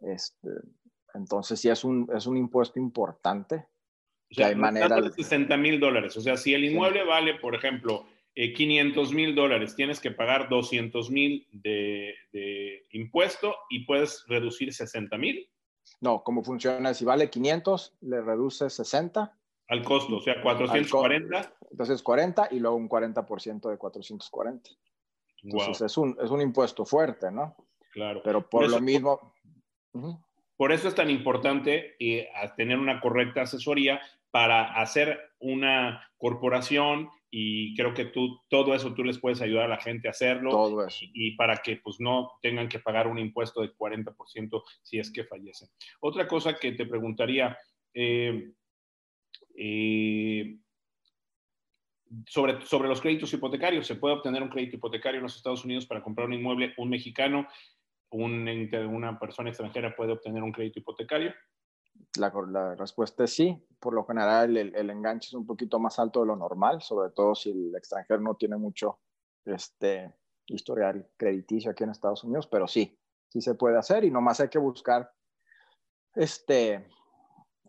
Este, 0.00 0.50
entonces, 1.14 1.60
sí 1.60 1.68
es 1.68 1.84
un, 1.84 2.08
es 2.14 2.26
un 2.26 2.36
impuesto 2.36 2.78
importante. 2.78 3.66
O 4.30 4.34
sea, 4.34 4.48
hay 4.48 4.56
manera 4.56 5.00
de 5.00 5.10
60 5.10 5.56
mil 5.56 5.80
dólares. 5.80 6.16
O 6.16 6.20
sea, 6.20 6.36
si 6.36 6.54
el 6.54 6.64
inmueble 6.64 7.04
vale, 7.04 7.34
por 7.34 7.54
ejemplo, 7.54 8.06
500 8.34 9.10
eh, 9.10 9.14
mil 9.14 9.34
dólares, 9.34 9.76
tienes 9.76 10.00
que 10.00 10.10
pagar 10.10 10.48
200 10.48 11.10
mil 11.10 11.46
de, 11.52 12.14
de, 12.32 12.86
impuesto 12.90 13.56
y 13.70 13.84
puedes 13.84 14.24
reducir 14.26 14.72
60 14.72 15.16
mil. 15.18 15.48
No, 16.00 16.22
¿cómo 16.24 16.42
funciona? 16.42 16.94
Si 16.94 17.04
vale 17.04 17.30
500, 17.30 17.96
le 18.00 18.20
reduce 18.20 18.68
60. 18.68 19.38
Al 19.68 19.82
costo, 19.82 20.16
o 20.16 20.20
sea, 20.20 20.40
440. 20.42 21.54
Entonces 21.70 22.02
40 22.02 22.48
y 22.50 22.58
luego 22.58 22.76
un 22.76 22.88
40% 22.88 23.70
de 23.70 23.78
440. 23.78 24.70
Entonces 25.42 25.80
es, 25.82 25.96
un, 25.96 26.16
es 26.22 26.30
un 26.30 26.40
impuesto 26.40 26.84
fuerte, 26.84 27.30
¿no? 27.30 27.56
Claro. 27.92 28.20
Pero 28.24 28.48
por, 28.48 28.68
lo 28.68 28.80
mismo... 28.80 29.34
Por 30.56 30.72
eso 30.72 30.88
es 30.88 30.94
tan 30.94 31.10
importante 31.10 31.96
eh, 31.98 32.28
tener 32.56 32.78
una 32.78 33.00
correcta 33.00 33.42
asesoría 33.42 34.00
para 34.30 34.74
hacer 34.80 35.20
una 35.38 36.08
corporación 36.16 37.10
y 37.36 37.74
creo 37.74 37.92
que 37.92 38.04
tú, 38.04 38.40
todo 38.48 38.76
eso 38.76 38.94
tú 38.94 39.02
les 39.02 39.18
puedes 39.18 39.42
ayudar 39.42 39.64
a 39.64 39.74
la 39.74 39.80
gente 39.80 40.06
a 40.06 40.12
hacerlo. 40.12 40.50
Todo 40.50 40.86
eso. 40.86 41.04
Y, 41.12 41.34
para 41.34 41.56
que 41.56 41.78
pues 41.78 41.96
no 41.98 42.30
tengan 42.40 42.68
que 42.68 42.78
pagar 42.78 43.08
un 43.08 43.18
impuesto 43.18 43.60
de 43.60 43.74
40% 43.74 44.62
si 44.84 45.00
es 45.00 45.10
que 45.10 45.24
fallecen. 45.24 45.68
Otra 45.98 46.28
cosa 46.28 46.54
que 46.54 46.70
te 46.70 46.86
preguntaría, 46.86 47.58
eh, 47.92 48.52
eh, 49.56 50.58
sobre, 52.28 52.64
sobre 52.64 52.88
los 52.88 53.00
créditos 53.00 53.32
hipotecarios, 53.32 53.84
¿se 53.84 53.96
puede 53.96 54.14
obtener 54.14 54.40
un 54.40 54.48
crédito 54.48 54.76
hipotecario 54.76 55.18
en 55.18 55.24
los 55.24 55.34
Estados 55.34 55.64
Unidos 55.64 55.86
para 55.86 56.04
comprar 56.04 56.28
un 56.28 56.34
inmueble? 56.34 56.72
¿Un 56.76 56.88
mexicano, 56.88 57.48
un, 58.10 58.48
una 58.90 59.18
persona 59.18 59.48
extranjera 59.48 59.96
puede 59.96 60.12
obtener 60.12 60.40
un 60.40 60.52
crédito 60.52 60.78
hipotecario? 60.78 61.34
La, 62.16 62.74
respuesta 62.76 63.24
es 63.24 63.34
sí. 63.34 63.66
Por 63.80 63.94
lo 63.94 64.04
general, 64.04 64.56
el, 64.56 64.90
enganche 64.90 65.28
es 65.28 65.34
un 65.34 65.46
poquito 65.46 65.78
más 65.78 65.98
alto 65.98 66.20
de 66.20 66.26
lo 66.26 66.36
normal, 66.36 66.80
sobre 66.80 67.10
todo 67.10 67.34
si 67.34 67.50
el 67.50 67.74
extranjero 67.74 68.20
no 68.20 68.34
tiene 68.36 68.56
mucho 68.56 69.00
este, 69.44 70.14
historial 70.46 71.10
crediticio 71.16 71.70
aquí 71.70 71.84
en 71.84 71.90
Estados 71.90 72.24
Unidos, 72.24 72.46
pero 72.46 72.66
sí, 72.66 72.98
sí 73.28 73.40
se 73.40 73.54
puede 73.54 73.78
hacer 73.78 74.04
y 74.04 74.10
nomás 74.10 74.40
hay 74.40 74.48
que 74.48 74.58
buscar 74.58 75.10
este, 76.14 76.86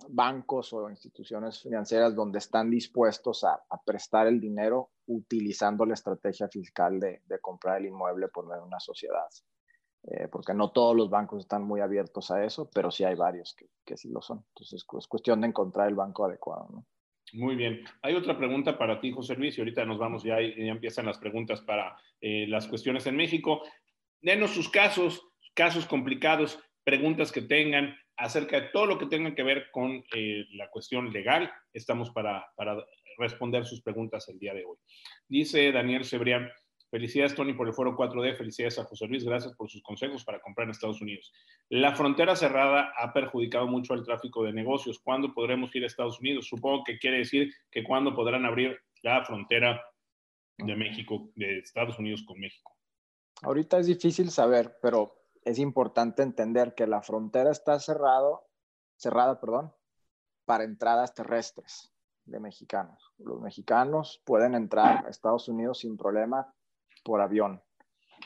bancos 0.09 0.73
o 0.73 0.89
instituciones 0.89 1.61
financieras 1.61 2.15
donde 2.15 2.39
están 2.39 2.69
dispuestos 2.69 3.43
a, 3.43 3.61
prestar 3.85 4.27
el 4.27 4.39
dinero 4.39 4.91
utilizando 5.07 5.85
la 5.85 5.93
estrategia 5.93 6.47
fiscal 6.47 6.99
de, 6.99 7.21
de 7.25 7.39
comprar 7.39 7.77
el 7.77 7.87
inmueble 7.87 8.27
por 8.29 8.45
medio 8.45 8.61
de 8.61 8.67
una 8.67 8.79
sociedad. 8.79 9.27
Eh, 10.07 10.27
porque 10.31 10.53
no 10.53 10.69
todos 10.71 10.95
los 10.95 11.09
bancos 11.09 11.41
están 11.41 11.63
muy 11.63 11.81
abiertos 11.81 12.29
a 12.29 12.43
eso, 12.45 12.69
pero 12.73 12.91
sí 12.91 13.03
hay 13.03 13.15
varios 13.15 13.55
que, 13.55 13.67
que 13.83 13.97
sí 13.97 14.09
lo 14.09 14.21
son. 14.21 14.43
Entonces 14.49 14.83
es 14.83 15.07
cuestión 15.07 15.41
de 15.41 15.47
encontrar 15.47 15.87
el 15.87 15.95
banco 15.95 16.25
adecuado. 16.25 16.67
¿no? 16.71 16.85
Muy 17.33 17.55
bien. 17.55 17.83
Hay 18.01 18.13
otra 18.15 18.37
pregunta 18.37 18.77
para 18.77 18.99
ti, 18.99 19.11
José 19.11 19.35
Luis, 19.35 19.57
y 19.57 19.61
ahorita 19.61 19.83
nos 19.85 19.97
vamos, 19.97 20.23
ya, 20.23 20.39
ya 20.39 20.71
empiezan 20.71 21.05
las 21.05 21.17
preguntas 21.17 21.61
para 21.61 21.97
eh, 22.21 22.45
las 22.47 22.67
cuestiones 22.67 23.07
en 23.07 23.15
México. 23.15 23.63
Denos 24.21 24.51
sus 24.51 24.69
casos, 24.69 25.21
casos 25.53 25.85
complicados, 25.85 26.59
preguntas 26.83 27.31
que 27.31 27.41
tengan 27.41 27.95
acerca 28.17 28.61
de 28.61 28.67
todo 28.67 28.85
lo 28.85 28.97
que 28.97 29.07
tenga 29.07 29.33
que 29.35 29.43
ver 29.43 29.71
con 29.71 30.03
eh, 30.15 30.45
la 30.51 30.69
cuestión 30.69 31.11
legal. 31.11 31.51
Estamos 31.73 32.11
para, 32.11 32.45
para 32.55 32.77
responder 33.17 33.65
sus 33.65 33.81
preguntas 33.81 34.29
el 34.29 34.39
día 34.39 34.53
de 34.53 34.63
hoy. 34.63 34.77
Dice 35.27 35.71
Daniel 35.71 36.05
Cebrián, 36.05 36.49
Felicidades, 36.95 37.35
Tony, 37.35 37.51
por 37.51 37.67
el 37.67 37.73
foro 37.73 37.93
4D. 37.93 38.37
Felicidades 38.37 38.79
a 38.79 38.85
José 38.85 39.05
Luis. 39.07 39.25
Gracias 39.25 39.53
por 39.53 39.69
sus 39.69 39.83
consejos 39.83 40.23
para 40.23 40.39
comprar 40.39 40.63
en 40.63 40.71
Estados 40.71 41.01
Unidos. 41.01 41.33
La 41.67 41.93
frontera 41.93 42.37
cerrada 42.37 42.93
ha 42.97 43.11
perjudicado 43.11 43.67
mucho 43.67 43.93
al 43.93 44.05
tráfico 44.05 44.45
de 44.45 44.53
negocios. 44.53 45.01
¿Cuándo 45.03 45.33
podremos 45.33 45.75
ir 45.75 45.83
a 45.83 45.87
Estados 45.87 46.21
Unidos? 46.21 46.47
Supongo 46.47 46.85
que 46.85 46.97
quiere 46.97 47.17
decir 47.17 47.51
que 47.69 47.83
cuándo 47.83 48.15
podrán 48.15 48.45
abrir 48.45 48.79
la 49.03 49.25
frontera 49.25 49.83
de 50.57 50.73
México, 50.73 51.31
de 51.35 51.59
Estados 51.59 51.99
Unidos 51.99 52.23
con 52.25 52.39
México. 52.39 52.73
Ahorita 53.41 53.77
es 53.77 53.87
difícil 53.87 54.31
saber, 54.31 54.77
pero 54.81 55.17
es 55.43 55.59
importante 55.59 56.23
entender 56.23 56.75
que 56.75 56.87
la 56.87 57.01
frontera 57.01 57.51
está 57.51 57.77
cerrado, 57.77 58.47
cerrada 58.95 59.41
perdón, 59.41 59.73
para 60.45 60.63
entradas 60.63 61.13
terrestres 61.13 61.91
de 62.23 62.39
mexicanos. 62.39 63.11
Los 63.17 63.41
mexicanos 63.41 64.23
pueden 64.23 64.55
entrar 64.55 65.05
a 65.05 65.09
Estados 65.09 65.49
Unidos 65.49 65.79
sin 65.79 65.97
problema 65.97 66.55
por 67.05 67.21
avión. 67.21 67.61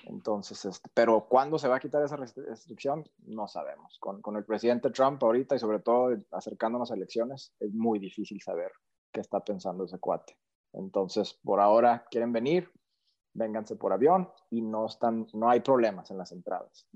Entonces, 0.05 0.63
este, 0.63 0.89
pero 0.93 1.27
¿cuándo 1.27 1.59
se 1.59 1.67
va 1.67 1.75
a 1.75 1.79
quitar 1.79 2.01
esa 2.03 2.15
restricción? 2.15 3.03
No 3.27 3.47
sabemos. 3.47 3.97
Con, 3.99 4.21
con, 4.21 4.37
el 4.37 4.45
presidente 4.45 4.89
Trump 4.91 5.21
ahorita 5.21 5.55
y 5.55 5.59
sobre 5.59 5.79
todo 5.79 6.15
acercándonos 6.31 6.89
a 6.89 6.95
elecciones, 6.95 7.53
es 7.59 7.73
muy 7.73 7.99
difícil 7.99 8.41
saber 8.41 8.71
qué 9.11 9.19
está 9.19 9.43
pensando 9.43 9.83
ese 9.83 9.99
cuate. 9.99 10.37
Entonces, 10.73 11.37
por 11.43 11.59
ahora 11.59 12.05
quieren 12.09 12.31
venir, 12.31 12.71
vénganse 13.33 13.75
por 13.75 13.91
avión 13.91 14.29
y 14.49 14.61
no 14.61 14.85
están, 14.85 15.27
no 15.33 15.49
hay 15.49 15.59
problemas 15.59 16.09
en 16.11 16.17
las 16.17 16.31
entradas. 16.31 16.87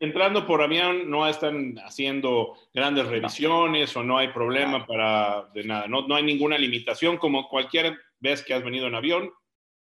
entrando 0.00 0.46
por 0.46 0.62
avión 0.62 1.08
no 1.08 1.28
están 1.28 1.76
haciendo 1.84 2.54
grandes 2.72 3.06
revisiones 3.06 3.96
o 3.96 4.02
no 4.02 4.18
hay 4.18 4.32
problema 4.32 4.84
para 4.86 5.48
de 5.54 5.64
nada. 5.64 5.86
No, 5.86 6.06
no 6.08 6.16
hay 6.16 6.24
ninguna 6.24 6.58
limitación 6.58 7.18
como 7.18 7.48
cualquier 7.48 7.96
vez 8.18 8.42
que 8.42 8.54
has 8.54 8.64
venido 8.64 8.86
en 8.86 8.94
avión 8.94 9.30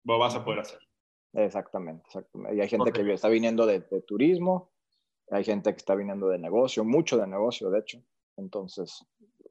lo 0.04 0.20
vas 0.20 0.36
a 0.36 0.44
poder 0.44 0.62
hacer. 0.62 0.80
Exactamente, 1.34 2.04
exactamente. 2.08 2.56
Y 2.56 2.62
hay 2.62 2.70
gente 2.70 2.92
que 2.92 3.14
está 3.14 3.30
viniendo 3.30 3.66
de, 3.66 3.80
turismo, 4.02 4.72
hay 5.30 5.44
gente 5.44 5.72
que 5.72 5.78
está 5.78 5.96
viniendo 5.96 6.28
de 6.28 6.38
negocio, 6.38 6.84
mucho 6.84 7.18
de 7.18 7.28
negocio, 7.28 7.70
de 7.70 7.80
hecho. 7.80 8.04
Entonces, 8.38 9.06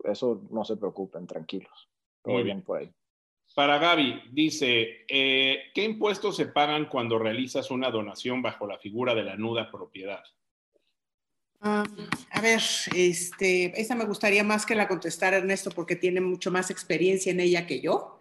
eso 0.05 0.43
no 0.51 0.65
se 0.65 0.77
preocupen, 0.77 1.27
tranquilos. 1.27 1.89
Muy 2.25 2.43
bien 2.43 2.63
por 2.63 2.79
ahí. 2.79 2.93
Para 3.55 3.79
Gaby, 3.79 4.31
dice, 4.31 5.05
eh, 5.09 5.71
¿qué 5.75 5.85
impuestos 5.85 6.37
se 6.37 6.47
pagan 6.47 6.89
cuando 6.89 7.19
realizas 7.19 7.71
una 7.71 7.91
donación 7.91 8.43
bajo 8.43 8.67
la 8.67 8.79
figura 8.79 9.15
de 9.15 9.25
la 9.25 9.37
nuda 9.37 9.71
propiedad? 9.71 10.23
Ah, 11.61 11.85
a 12.31 12.41
ver, 12.41 12.61
este, 12.95 13.79
esa 13.79 13.95
me 13.95 14.05
gustaría 14.05 14.45
más 14.45 14.65
que 14.65 14.75
la 14.75 14.89
contestara 14.89 15.39
Ernesto 15.39 15.71
porque 15.71 15.97
tiene 15.97 16.21
mucho 16.21 16.51
más 16.51 16.71
experiencia 16.71 17.33
en 17.33 17.41
ella 17.41 17.67
que 17.67 17.81
yo. 17.81 18.20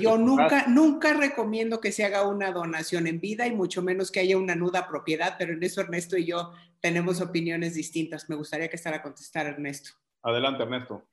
Yo 0.00 0.18
nunca, 0.18 0.66
nunca 0.68 1.14
recomiendo 1.14 1.80
que 1.80 1.90
se 1.90 2.04
haga 2.04 2.28
una 2.28 2.52
donación 2.52 3.08
en 3.08 3.18
vida 3.18 3.44
y 3.44 3.50
mucho 3.50 3.82
menos 3.82 4.12
que 4.12 4.20
haya 4.20 4.38
una 4.38 4.54
nuda 4.54 4.86
propiedad, 4.86 5.34
pero 5.36 5.52
en 5.52 5.62
eso 5.64 5.80
Ernesto 5.80 6.16
y 6.16 6.26
yo 6.26 6.52
tenemos 6.80 7.20
opiniones 7.20 7.74
distintas. 7.74 8.30
Me 8.30 8.36
gustaría 8.36 8.68
que 8.68 8.76
estara 8.76 8.98
a 8.98 9.02
contestar 9.02 9.46
Ernesto. 9.46 9.90
Adelante, 10.22 10.62
Ernesto. 10.62 11.08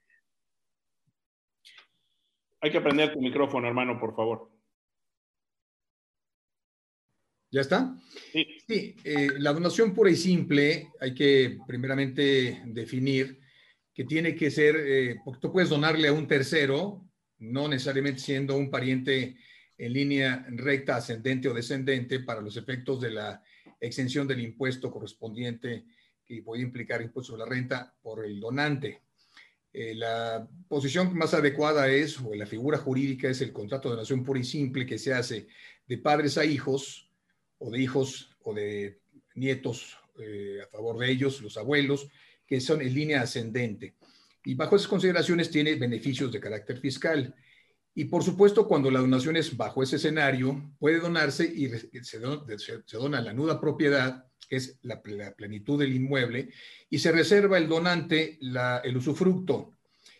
Hay 2.61 2.71
que 2.71 2.81
prender 2.81 3.13
tu 3.13 3.19
micrófono, 3.19 3.67
hermano, 3.67 3.99
por 3.99 4.15
favor. 4.15 4.51
¿Ya 7.49 7.61
está? 7.61 7.95
Sí. 8.31 8.45
sí 8.67 8.95
eh, 9.03 9.29
la 9.39 9.53
donación 9.53 9.95
pura 9.95 10.11
y 10.11 10.15
simple 10.15 10.91
hay 10.99 11.15
que 11.15 11.57
primeramente 11.65 12.61
definir 12.67 13.39
que 13.91 14.03
tiene 14.03 14.35
que 14.35 14.51
ser, 14.51 14.75
eh, 14.77 15.15
porque 15.25 15.39
tú 15.39 15.51
puedes 15.51 15.69
donarle 15.69 16.09
a 16.09 16.13
un 16.13 16.27
tercero 16.27 17.08
no 17.39 17.67
necesariamente 17.67 18.19
siendo 18.19 18.55
un 18.55 18.69
pariente 18.69 19.37
en 19.77 19.93
línea 19.93 20.45
recta, 20.49 20.97
ascendente 20.97 21.47
o 21.47 21.53
descendente 21.53 22.19
para 22.19 22.41
los 22.41 22.57
efectos 22.57 22.99
de 22.99 23.11
la 23.11 23.41
exención 23.79 24.27
del 24.27 24.41
impuesto 24.41 24.91
correspondiente 24.91 25.85
que 26.25 26.43
puede 26.43 26.61
implicar 26.61 27.01
impuesto 27.01 27.31
sobre 27.31 27.45
la 27.45 27.49
renta 27.49 27.95
por 28.01 28.25
el 28.25 28.39
donante. 28.39 29.01
Eh, 29.71 29.95
la 29.95 30.47
posición 30.67 31.15
más 31.15 31.33
adecuada 31.33 31.87
es, 31.87 32.19
o 32.19 32.33
la 32.33 32.45
figura 32.45 32.77
jurídica 32.77 33.29
es 33.29 33.41
el 33.41 33.53
contrato 33.53 33.87
de 33.87 33.95
donación 33.95 34.23
pura 34.23 34.39
y 34.39 34.43
simple 34.43 34.85
que 34.85 34.97
se 34.97 35.13
hace 35.13 35.47
de 35.87 35.97
padres 35.97 36.37
a 36.37 36.45
hijos, 36.45 37.09
o 37.57 37.69
de 37.71 37.79
hijos 37.79 38.35
o 38.43 38.53
de 38.53 38.99
nietos 39.35 39.97
eh, 40.19 40.59
a 40.63 40.67
favor 40.67 40.97
de 40.97 41.09
ellos, 41.09 41.41
los 41.41 41.57
abuelos, 41.57 42.09
que 42.45 42.59
son 42.59 42.81
en 42.81 42.93
línea 42.93 43.21
ascendente 43.21 43.95
y 44.49 44.55
bajo 44.55 44.75
esas 44.75 44.87
consideraciones 44.87 45.51
tiene 45.51 45.75
beneficios 45.75 46.31
de 46.31 46.39
carácter 46.39 46.79
fiscal. 46.79 47.35
Y 47.93 48.05
por 48.05 48.23
supuesto, 48.23 48.67
cuando 48.67 48.89
la 48.89 48.99
donación 48.99 49.37
es 49.37 49.55
bajo 49.55 49.83
ese 49.83 49.97
escenario, 49.97 50.73
puede 50.79 50.99
donarse 50.99 51.45
y 51.45 51.69
se, 52.01 52.19
dona 52.19 53.21
la 53.21 53.31
nuda 53.31 53.61
propiedad, 53.61 54.25
que 54.49 54.55
es 54.55 54.79
la, 54.81 55.03
plenitud 55.03 55.79
del 55.79 55.93
inmueble, 55.93 56.49
y 56.89 56.97
se 56.97 57.11
reserva 57.11 57.59
el 57.59 57.67
donante 57.67 58.39
el 58.41 58.97
usufructo. 58.97 59.77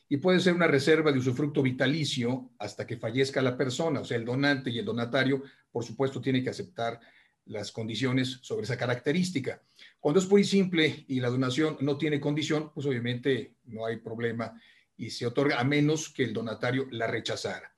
Y 0.07 0.17
puede 0.17 0.39
ser 0.39 0.53
una 0.53 0.67
reserva 0.67 1.11
de 1.11 1.17
usufructo 1.17 1.63
vitalicio 1.63 2.51
hasta 2.59 2.85
que 2.85 2.97
fallezca 2.97 3.41
la 3.41 3.57
persona. 3.57 4.01
O 4.01 4.05
sea, 4.05 4.17
el 4.17 4.25
donante 4.25 4.69
y 4.69 4.77
el 4.77 4.85
donatario, 4.85 5.41
por 5.71 5.83
supuesto, 5.83 6.21
tienen 6.21 6.43
que 6.43 6.51
aceptar 6.51 6.99
las 7.49 7.71
condiciones 7.71 8.39
sobre 8.41 8.63
esa 8.63 8.77
característica. 8.77 9.61
Cuando 9.99 10.19
es 10.19 10.29
muy 10.29 10.43
simple 10.43 11.05
y 11.07 11.19
la 11.19 11.29
donación 11.29 11.77
no 11.81 11.97
tiene 11.97 12.19
condición, 12.19 12.71
pues 12.73 12.85
obviamente 12.85 13.55
no 13.65 13.85
hay 13.85 13.97
problema 13.97 14.53
y 14.95 15.09
se 15.09 15.25
otorga 15.25 15.59
a 15.59 15.63
menos 15.63 16.09
que 16.09 16.23
el 16.23 16.33
donatario 16.33 16.87
la 16.91 17.07
rechazara. 17.07 17.73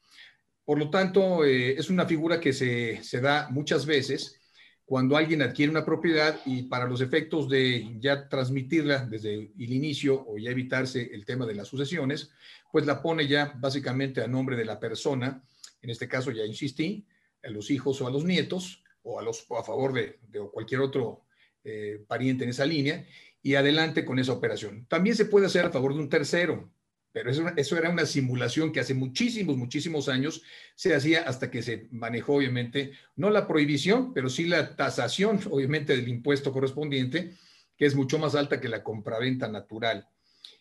Por 0.65 0.77
lo 0.77 0.89
tanto, 0.89 1.43
eh, 1.45 1.73
es 1.73 1.89
una 1.89 2.05
figura 2.05 2.39
que 2.39 2.53
se, 2.53 3.01
se, 3.03 3.21
da 3.21 3.49
muchas 3.49 3.85
veces 3.85 4.39
cuando 4.85 5.15
alguien 5.15 5.41
adquiere 5.41 5.71
una 5.71 5.85
propiedad 5.85 6.39
y 6.45 6.63
para 6.63 6.85
los 6.85 6.99
efectos 6.99 7.47
de 7.47 7.95
ya 7.99 8.27
transmitirla 8.27 9.05
desde 9.05 9.35
el 9.35 9.73
inicio 9.73 10.25
o 10.27 10.37
ya 10.37 10.51
evitarse 10.51 11.09
el 11.13 11.25
tema 11.25 11.45
de 11.45 11.55
las 11.55 11.69
sucesiones, 11.69 12.31
pues 12.71 12.85
la 12.85 13.01
pone 13.01 13.27
ya 13.27 13.53
básicamente 13.57 14.21
a 14.21 14.27
nombre 14.27 14.57
de 14.57 14.65
la 14.65 14.79
persona, 14.79 15.41
en 15.81 15.89
este 15.89 16.07
caso 16.07 16.31
ya 16.31 16.45
insistí, 16.45 17.05
a 17.43 17.49
los 17.49 17.71
hijos 17.71 18.01
o 18.01 18.07
a 18.07 18.11
los 18.11 18.25
nietos, 18.25 18.83
o 19.03 19.19
a, 19.19 19.23
los, 19.23 19.45
a 19.51 19.63
favor 19.63 19.93
de, 19.93 20.19
cualquier 20.51 20.81
otro 20.81 21.23
eh, 21.63 22.03
pariente 22.07 22.43
en 22.43 22.51
esa 22.51 22.65
línea, 22.65 23.05
y 23.43 23.55
adelante 23.55 24.05
con 24.05 24.19
esa 24.19 24.33
operación. 24.33 24.85
También 24.87 25.15
se 25.15 25.25
puede 25.25 25.47
hacer 25.47 25.65
a 25.65 25.71
favor 25.71 25.93
de 25.93 25.99
un 25.99 26.09
tercero, 26.09 26.71
pero 27.11 27.31
eso, 27.31 27.45
eso, 27.57 27.77
era 27.77 27.89
una 27.89 28.05
simulación 28.05 28.71
que 28.71 28.79
hace 28.79 28.93
muchísimos, 28.93 29.57
muchísimos 29.57 30.07
años 30.07 30.43
se 30.75 30.95
hacía 30.95 31.23
hasta 31.23 31.51
que 31.51 31.61
se 31.61 31.87
manejó, 31.91 32.35
obviamente, 32.35 32.91
no 33.15 33.29
la 33.29 33.47
prohibición, 33.47 34.13
pero 34.13 34.29
sí 34.29 34.45
la 34.45 34.75
tasación, 34.75 35.39
obviamente, 35.51 35.95
del 35.95 36.07
impuesto 36.07 36.53
correspondiente, 36.53 37.33
que 37.75 37.85
es 37.85 37.95
mucho 37.95 38.19
más 38.19 38.35
alta 38.35 38.61
que 38.61 38.69
la 38.69 38.83
compraventa 38.83 39.47
natural. 39.47 40.07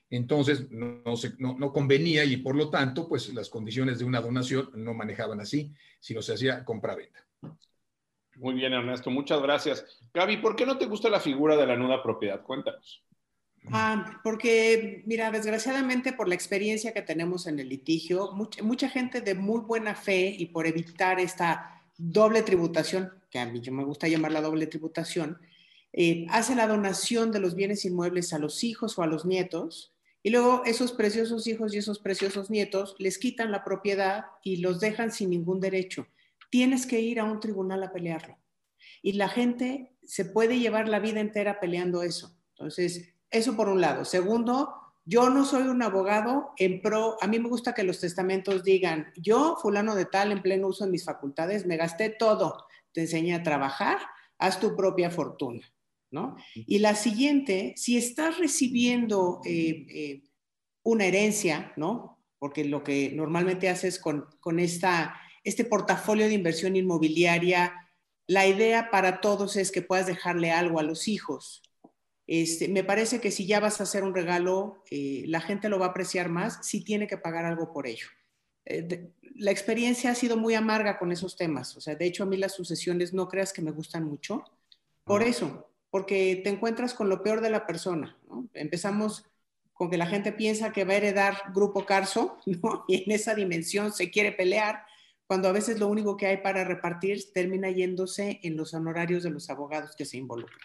Entonces, 0.09 0.70
no, 0.70 1.03
no, 1.38 1.59
no, 1.59 1.72
convenía 1.72 2.24
y 2.24 2.38
por 2.38 2.57
lo 2.57 2.68
tanto, 2.68 3.09
pues 3.09 3.33
las 3.33 3.48
condiciones 3.48 4.00
de 4.00 4.05
una 4.05 4.20
donación 4.20 4.70
no 4.74 4.92
manejaban 4.92 5.40
así, 5.40 5.72
sino 6.00 6.20
se 6.20 6.35
hacía 6.35 6.64
compraventa. 6.64 7.24
Muy 8.37 8.55
bien, 8.55 8.73
Ernesto, 8.73 9.11
muchas 9.11 9.43
gracias. 9.43 9.85
Gaby, 10.14 10.38
¿por 10.38 10.57
qué 10.57 10.64
no 10.64 10.79
te 10.79 10.87
gusta 10.87 11.11
la 11.11 11.21
figura 11.21 11.57
de 11.57 11.66
la 11.66 11.77
nuda 11.77 12.03
propiedad? 12.03 12.43
Cuéntanos. 12.43 13.03
Ah, 13.71 14.21
porque, 14.25 15.03
mira, 15.07 15.31
desgraciadamente 15.31 16.12
por 16.12 16.29
la 16.29 16.35
experiencia 16.35 16.95
que 16.95 17.03
tenemos 17.03 17.47
en 17.47 17.59
el 17.59 17.69
litigio, 17.69 18.33
mucha, 18.33 18.88
gente 18.88 19.21
de 19.21 19.35
muy 19.35 19.61
buena 19.61 19.95
fe 19.95 20.35
y 20.37 20.47
por 20.47 20.66
evitar 20.66 21.21
esta 21.21 21.83
doble 21.99 22.43
tributación, 22.43 23.12
que 23.31 23.38
a 23.38 23.47
mí 23.47 23.61
me 23.71 23.85
gusta 23.85 24.09
llamar 24.09 24.33
la 24.33 24.40
doble 24.40 24.66
tributación, 24.66 25.38
eh, 25.93 26.27
hace 26.31 26.55
la 26.55 26.66
donación 26.66 27.33
de 27.33 27.40
los 27.40 27.55
bienes 27.55 27.85
inmuebles 27.85 28.33
a 28.33 28.38
los 28.38 28.64
hijos 28.64 28.99
o 28.99 29.03
a 29.03 29.07
los 29.07 29.27
nietos 29.27 29.93
y 30.23 30.31
luego 30.31 30.62
esos 30.64 30.93
preciosos 30.93 31.47
hijos 31.47 31.75
y 31.75 31.79
esos 31.79 31.99
preciosos 31.99 32.51
nietos 32.51 32.95
les 32.99 33.19
quitan 33.19 33.51
la 33.51 33.64
propiedad 33.64 34.27
y 34.43 34.59
los 34.59 34.81
dejan 34.81 35.11
sin 35.11 35.31
ningún 35.31 35.61
derecho. 35.61 36.07
Tienes 36.50 36.86
que 36.86 37.00
ir 37.00 37.20
a 37.20 37.24
un 37.24 37.40
tribunal 37.40 37.82
a 37.82 37.92
pelearlo. 37.92 38.38
Y 39.02 39.12
la 39.14 39.28
gente 39.28 39.96
se 40.02 40.24
puede 40.24 40.58
llevar 40.58 40.88
la 40.88 40.98
vida 40.98 41.20
entera 41.20 41.60
peleando 41.60 42.02
eso. 42.02 42.36
Entonces, 42.54 43.14
eso 43.30 43.56
por 43.56 43.68
un 43.68 43.80
lado. 43.80 44.04
Segundo, 44.04 44.74
yo 45.04 45.30
no 45.30 45.44
soy 45.44 45.62
un 45.62 45.82
abogado 45.82 46.52
en 46.56 46.82
pro, 46.82 47.16
a 47.20 47.26
mí 47.26 47.38
me 47.38 47.48
gusta 47.48 47.74
que 47.74 47.84
los 47.84 48.00
testamentos 48.00 48.62
digan, 48.64 49.12
yo, 49.16 49.56
fulano 49.60 49.94
de 49.94 50.04
tal, 50.04 50.30
en 50.30 50.42
pleno 50.42 50.68
uso 50.68 50.84
de 50.84 50.90
mis 50.90 51.04
facultades, 51.04 51.66
me 51.66 51.76
gasté 51.76 52.10
todo, 52.10 52.66
te 52.92 53.02
enseñé 53.02 53.34
a 53.34 53.42
trabajar, 53.42 53.98
haz 54.38 54.60
tu 54.60 54.76
propia 54.76 55.10
fortuna, 55.10 55.72
¿no? 56.10 56.36
Y 56.54 56.78
la 56.78 56.94
siguiente, 56.94 57.74
si 57.76 57.96
estás 57.96 58.38
recibiendo 58.38 59.40
eh, 59.44 59.86
eh, 59.88 60.22
una 60.82 61.06
herencia, 61.06 61.72
¿no? 61.76 62.18
Porque 62.38 62.64
lo 62.64 62.84
que 62.84 63.10
normalmente 63.12 63.68
haces 63.68 63.98
con, 63.98 64.26
con 64.40 64.60
esta, 64.60 65.18
este 65.44 65.64
portafolio 65.64 66.26
de 66.26 66.35
inversión 66.35 66.76
inmobiliaria, 66.76 67.88
la 68.26 68.46
idea 68.46 68.90
para 68.90 69.20
todos 69.20 69.57
es 69.57 69.70
que 69.70 69.83
puedas 69.83 70.07
dejarle 70.07 70.50
algo 70.50 70.79
a 70.79 70.85
los 70.85 71.09
hijos, 71.09 71.62
este, 72.31 72.68
me 72.68 72.85
parece 72.85 73.20
que 73.20 73.33
si 73.33 73.44
ya 73.44 73.59
vas 73.59 73.81
a 73.81 73.83
hacer 73.83 74.05
un 74.05 74.14
regalo, 74.14 74.85
eh, 74.88 75.24
la 75.26 75.40
gente 75.40 75.68
lo 75.68 75.81
va 75.81 75.87
a 75.87 75.88
apreciar 75.88 76.29
más 76.29 76.64
si 76.64 76.85
tiene 76.85 77.09
que 77.09 77.18
pagar 77.18 77.44
algo 77.44 77.72
por 77.72 77.88
ello. 77.88 78.07
Eh, 78.66 79.11
la 79.35 79.50
experiencia 79.50 80.12
ha 80.12 80.14
sido 80.14 80.37
muy 80.37 80.55
amarga 80.55 80.96
con 80.96 81.11
esos 81.11 81.37
temas. 81.37 81.76
O 81.76 81.81
sea, 81.81 81.96
de 81.96 82.07
hecho, 82.07 82.22
a 82.22 82.26
mí 82.26 82.37
las 82.37 82.55
sucesiones 82.55 83.12
no 83.12 83.26
creas 83.26 83.53
que 83.53 83.62
me 83.62 83.72
gustan 83.72 84.05
mucho. 84.05 84.44
Por 85.03 85.24
eso, 85.24 85.72
porque 85.90 86.40
te 86.44 86.50
encuentras 86.50 86.94
con 86.94 87.09
lo 87.09 87.20
peor 87.24 87.40
de 87.40 87.50
la 87.50 87.66
persona. 87.66 88.16
Empezamos 88.55 89.26
con 89.72 89.90
que 89.90 89.98
la 89.98 90.07
gente 90.07 90.31
piensa 90.31 90.70
que 90.70 90.85
va 90.85 90.92
a 90.92 90.98
heredar 90.98 91.37
Grupo 91.53 91.85
Carso, 91.85 92.38
¿no? 92.46 92.85
y 92.87 93.03
en 93.03 93.11
esa 93.11 93.35
dimensión 93.35 93.92
se 93.92 94.09
quiere 94.09 94.31
pelear, 94.31 94.85
cuando 95.31 95.49
a 95.49 95.53
veces 95.53 95.79
lo 95.79 95.87
único 95.87 96.16
que 96.16 96.27
hay 96.27 96.38
para 96.38 96.64
repartir 96.64 97.33
termina 97.33 97.71
yéndose 97.71 98.40
en 98.43 98.57
los 98.57 98.75
honorarios 98.75 99.23
de 99.23 99.31
los 99.31 99.49
abogados 99.49 99.95
que 99.95 100.05
se 100.05 100.16
involucran. 100.16 100.59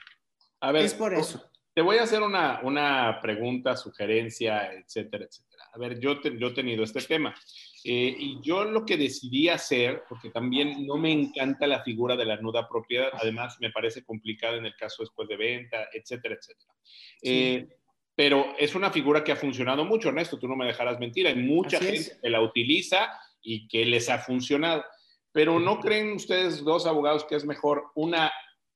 A 0.59 0.71
ver, 0.71 0.85
es 0.85 0.95
por 0.95 1.13
eso. 1.13 1.51
Te 1.71 1.83
voy 1.83 1.97
a 1.97 2.01
hacer 2.01 2.23
una, 2.23 2.61
una 2.63 3.19
pregunta, 3.21 3.77
sugerencia, 3.77 4.73
etcétera, 4.73 5.25
etcétera. 5.25 5.65
A 5.71 5.77
ver, 5.77 5.99
yo, 5.99 6.19
yo 6.19 6.47
he 6.47 6.53
tenido 6.55 6.83
este 6.83 6.99
tema. 7.01 7.35
Eh, 7.83 8.15
y 8.17 8.39
yo 8.41 8.63
lo 8.63 8.87
que 8.87 8.97
decidí 8.97 9.49
hacer, 9.49 10.01
porque 10.09 10.31
también 10.31 10.87
no 10.87 10.97
me 10.97 11.11
encanta 11.11 11.67
la 11.67 11.83
figura 11.83 12.15
de 12.15 12.25
la 12.25 12.37
nuda 12.37 12.67
propiedad, 12.67 13.09
además 13.13 13.57
me 13.59 13.69
parece 13.69 14.03
complicada 14.03 14.57
en 14.57 14.65
el 14.65 14.75
caso 14.75 15.03
después 15.03 15.27
de 15.27 15.37
venta, 15.37 15.89
etcétera, 15.93 16.37
etcétera. 16.41 16.73
Eh, 17.21 17.67
pero 18.15 18.55
es 18.57 18.73
una 18.73 18.89
figura 18.89 19.23
que 19.23 19.31
ha 19.31 19.35
funcionado 19.35 19.85
mucho, 19.85 20.09
Ernesto, 20.09 20.39
tú 20.39 20.47
no 20.47 20.55
me 20.55 20.65
dejarás 20.65 20.99
mentir, 20.99 21.27
hay 21.27 21.35
mucha 21.35 21.79
gente 21.79 22.17
que 22.19 22.29
la 22.31 22.41
utiliza 22.41 23.11
y 23.45 23.67
que 23.67 23.85
les 23.85 24.09
ha 24.09 24.17
funcionado. 24.17 24.83
Pero 25.31 25.59
¿no 25.59 25.79
creen 25.79 26.13
ustedes, 26.13 26.63
dos 26.63 26.85
abogados, 26.85 27.23
que 27.25 27.35
es 27.35 27.45
mejor 27.45 27.91
una 27.95 28.31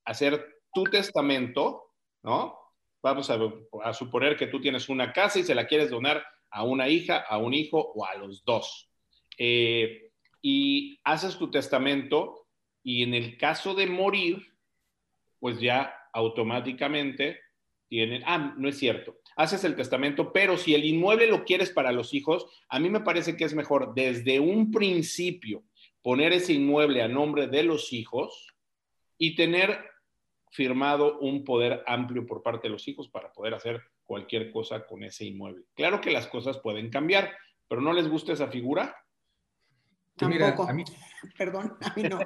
hacer 0.05 0.62
tu 0.73 0.84
testamento, 0.84 1.93
¿no? 2.23 2.58
Vamos 3.01 3.29
a, 3.29 3.93
suponer 3.93 4.38
que 4.38 4.47
tú 4.47 4.62
tienes 4.62 4.89
una 4.89 5.13
casa 5.13 5.39
y 5.39 5.43
se 5.43 5.55
la 5.55 5.65
quieres 5.67 5.89
donar 5.89 6.23
a 6.51 6.63
una 6.63 6.89
hija, 6.89 7.17
a 7.17 7.38
un 7.38 7.53
hijo 7.53 7.79
o 7.95 8.05
a 8.05 8.15
los 8.15 8.43
dos. 8.43 8.89
Eh, 9.38 10.12
y 10.41 10.99
haces 11.03 11.38
tu 11.38 11.49
testamento 11.49 12.47
y 12.84 13.03
en 13.03 13.13
el 13.13 13.38
caso 13.38 13.73
de 13.73 13.88
morir, 13.88 14.53
pues 15.39 15.60
ya 15.60 15.93
automáticamente 16.13 17.39
tienen, 17.88 18.23
ah, 18.25 18.53
no 18.58 18.67
es 18.69 18.77
cierto, 18.77 19.17
haces 19.39 19.63
el 19.63 19.78
testamento, 19.78 20.34
pero 20.34 20.58
si 20.58 20.75
el 20.75 20.84
inmueble 20.84 21.25
lo 21.25 21.45
quieres 21.45 21.69
para 21.69 21.93
los 21.93 22.13
hijos, 22.13 22.45
a 22.67 22.78
mí 22.78 22.89
me 22.89 22.99
parece 22.99 23.38
que 23.38 23.45
es 23.45 23.54
mejor 23.54 23.93
desde 23.95 24.41
un 24.41 24.69
principio 24.69 25.63
poner 26.02 26.34
ese 26.34 26.52
inmueble 26.52 27.02
a 27.02 27.08
nombre 27.08 27.47
de 27.47 27.63
los 27.63 27.93
hijos 27.93 28.54
y 29.17 29.38
tener 29.38 29.80
firmado 30.52 31.19
un 31.19 31.45
poder 31.45 31.86
amplio 31.88 32.25
por 32.25 32.43
parte 32.43 32.67
de 32.67 32.73
los 32.73 32.86
hijos 32.89 33.08
para 33.08 33.32
poder 33.32 33.54
hacer 33.54 33.82
cualquier 34.04 34.52
cosa 34.52 34.86
con 34.86 35.04
ese 35.06 35.23
inmueble. 35.23 35.63
Claro 35.73 36.02
que 36.02 36.12
las 36.12 36.28
cosas 36.28 36.58
pueden 36.58 36.89
cambiar, 36.89 37.32
pero 37.69 37.80
¿no 37.80 37.93
les 37.93 38.10
gusta 38.10 38.34
esa 38.34 38.49
figura? 38.49 38.93
Tampoco. 40.17 40.67
a 40.67 40.73
mí... 40.73 40.84
Perdón, 41.38 41.78
a 41.80 41.93
mí 41.95 42.04
no. 42.04 42.19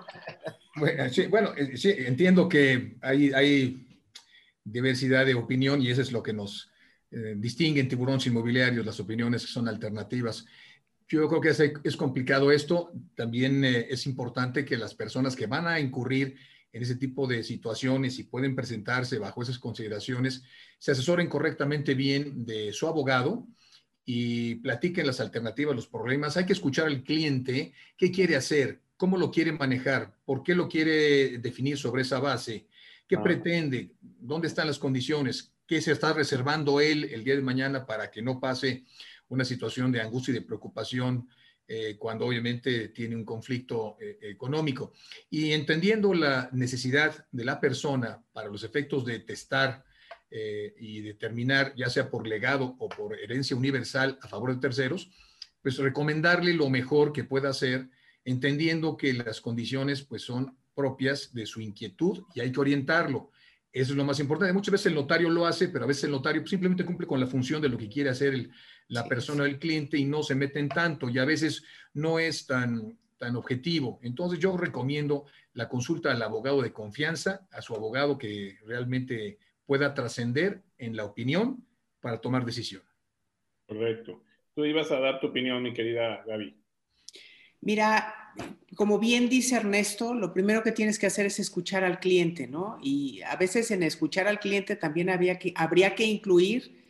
bueno, 1.29 1.53
eh, 1.55 1.77
sí, 1.77 1.93
entiendo 1.95 2.49
que 2.49 2.95
hay, 3.03 3.31
hay, 3.33 3.87
diversidad 4.63 5.25
de 5.25 5.35
opinión 5.35 5.81
y 5.81 5.91
eso 5.91 6.01
es 6.01 6.11
lo 6.11 6.23
que 6.23 6.31
nos 6.31 6.72
eh, 7.13 7.35
distingue 7.37 7.79
en 7.79 7.87
tiburones 7.87 8.25
inmobiliarios, 8.25 8.85
las 8.85 8.99
opiniones 8.99 9.43
son 9.43 9.67
alternativas. 9.67 10.45
Yo 11.07 11.27
creo 11.27 11.41
que 11.41 11.49
es, 11.49 11.59
es 11.83 11.95
complicado 11.95 12.51
esto. 12.51 12.91
También 13.15 13.63
eh, 13.63 13.85
es 13.89 14.07
importante 14.07 14.65
que 14.65 14.77
las 14.77 14.95
personas 14.95 15.35
que 15.35 15.45
van 15.45 15.67
a 15.67 15.79
incurrir 15.79 16.35
en 16.71 16.81
ese 16.81 16.95
tipo 16.95 17.27
de 17.27 17.43
situaciones 17.43 18.17
y 18.17 18.23
pueden 18.23 18.55
presentarse 18.55 19.19
bajo 19.19 19.43
esas 19.43 19.59
consideraciones, 19.59 20.41
se 20.79 20.91
asesoren 20.91 21.29
correctamente 21.29 21.93
bien 21.93 22.45
de 22.45 22.73
su 22.73 22.87
abogado 22.87 23.47
y 24.05 24.55
platiquen 24.55 25.05
las 25.05 25.19
alternativas, 25.19 25.75
los 25.75 25.87
problemas. 25.87 26.35
Hay 26.35 26.47
que 26.47 26.53
escuchar 26.53 26.87
al 26.87 27.03
cliente 27.03 27.73
qué 27.95 28.11
quiere 28.11 28.35
hacer, 28.35 28.81
cómo 28.97 29.17
lo 29.17 29.29
quiere 29.29 29.51
manejar, 29.51 30.15
por 30.25 30.41
qué 30.41 30.55
lo 30.55 30.67
quiere 30.67 31.37
definir 31.37 31.77
sobre 31.77 32.01
esa 32.01 32.19
base, 32.19 32.65
qué 33.07 33.17
ah. 33.17 33.23
pretende, 33.23 33.91
dónde 34.01 34.47
están 34.47 34.65
las 34.65 34.79
condiciones, 34.79 35.52
qué 35.73 35.81
se 35.81 35.93
está 35.93 36.13
reservando 36.13 36.79
él 36.79 37.05
el 37.05 37.23
día 37.23 37.35
de 37.35 37.41
mañana 37.41 37.83
para 37.83 38.11
que 38.11 38.21
no 38.21 38.39
pase 38.39 38.83
una 39.29 39.43
situación 39.43 39.91
de 39.91 40.01
angustia 40.01 40.31
y 40.31 40.35
de 40.35 40.43
preocupación 40.43 41.27
eh, 41.67 41.97
cuando 41.97 42.27
obviamente 42.27 42.89
tiene 42.89 43.15
un 43.15 43.25
conflicto 43.25 43.97
eh, 43.99 44.19
económico. 44.21 44.93
Y 45.31 45.51
entendiendo 45.51 46.13
la 46.13 46.47
necesidad 46.51 47.25
de 47.31 47.43
la 47.43 47.59
persona 47.59 48.23
para 48.33 48.49
los 48.49 48.63
efectos 48.63 49.03
de 49.03 49.21
testar 49.21 49.83
eh, 50.29 50.75
y 50.77 51.01
determinar, 51.01 51.73
ya 51.75 51.89
sea 51.89 52.11
por 52.11 52.27
legado 52.27 52.75
o 52.77 52.87
por 52.87 53.19
herencia 53.19 53.57
universal 53.57 54.19
a 54.21 54.27
favor 54.27 54.53
de 54.53 54.61
terceros, 54.61 55.09
pues 55.63 55.77
recomendarle 55.77 56.53
lo 56.53 56.69
mejor 56.69 57.13
que 57.13 57.23
pueda 57.23 57.49
hacer, 57.49 57.89
entendiendo 58.25 58.95
que 58.95 59.11
las 59.11 59.41
condiciones 59.41 60.03
pues 60.03 60.21
son 60.21 60.55
propias 60.75 61.33
de 61.33 61.47
su 61.47 61.61
inquietud 61.61 62.25
y 62.35 62.41
hay 62.41 62.51
que 62.51 62.59
orientarlo. 62.59 63.31
Eso 63.73 63.93
es 63.93 63.97
lo 63.97 64.05
más 64.05 64.19
importante. 64.19 64.53
Muchas 64.53 64.71
veces 64.71 64.85
el 64.85 64.95
notario 64.95 65.31
lo 65.31 65.47
hace, 65.47 65.67
pero 65.69 65.85
a 65.85 65.87
veces 65.87 66.03
el 66.03 66.11
notario 66.11 66.45
simplemente 66.45 66.85
cumple 66.85 67.07
con 67.07 67.19
la 67.19 67.25
función 67.25 67.59
de 67.59 67.69
lo 67.69 67.77
que 67.77 67.89
quiere 67.89 68.11
hacer 68.11 68.35
el, 68.35 68.51
la 68.87 69.05
persona 69.05 69.45
del 69.45 69.57
cliente 69.57 69.97
y 69.97 70.05
no 70.05 70.21
se 70.21 70.35
meten 70.35 70.69
tanto 70.69 71.09
y 71.09 71.17
a 71.17 71.25
veces 71.25 71.63
no 71.93 72.19
es 72.19 72.45
tan, 72.45 72.99
tan 73.17 73.35
objetivo. 73.35 73.99
Entonces 74.03 74.37
yo 74.37 74.55
recomiendo 74.55 75.25
la 75.53 75.67
consulta 75.67 76.11
al 76.11 76.21
abogado 76.21 76.61
de 76.61 76.71
confianza, 76.71 77.47
a 77.51 77.63
su 77.63 77.73
abogado 77.73 78.15
que 78.17 78.59
realmente 78.63 79.39
pueda 79.65 79.95
trascender 79.95 80.61
en 80.77 80.95
la 80.95 81.05
opinión 81.05 81.65
para 81.99 82.21
tomar 82.21 82.45
decisión. 82.45 82.83
Correcto. 83.65 84.21
Tú 84.53 84.65
ibas 84.65 84.91
a 84.91 84.99
dar 84.99 85.19
tu 85.19 85.27
opinión, 85.27 85.63
mi 85.63 85.73
querida 85.73 86.23
Gaby. 86.27 86.62
Mira, 87.63 88.13
como 88.75 88.99
bien 88.99 89.29
dice 89.29 89.55
Ernesto, 89.55 90.13
lo 90.13 90.33
primero 90.33 90.63
que 90.63 90.73
tienes 90.73 90.99
que 90.99 91.07
hacer 91.07 91.25
es 91.25 91.39
escuchar 91.39 91.85
al 91.85 91.99
cliente, 91.99 92.45
¿no? 92.47 92.77
Y 92.81 93.21
a 93.21 93.37
veces 93.37 93.71
en 93.71 93.83
escuchar 93.83 94.27
al 94.27 94.39
cliente 94.39 94.75
también 94.75 95.09
habría 95.09 95.39
que, 95.39 95.53
habría 95.55 95.95
que 95.95 96.03
incluir 96.03 96.83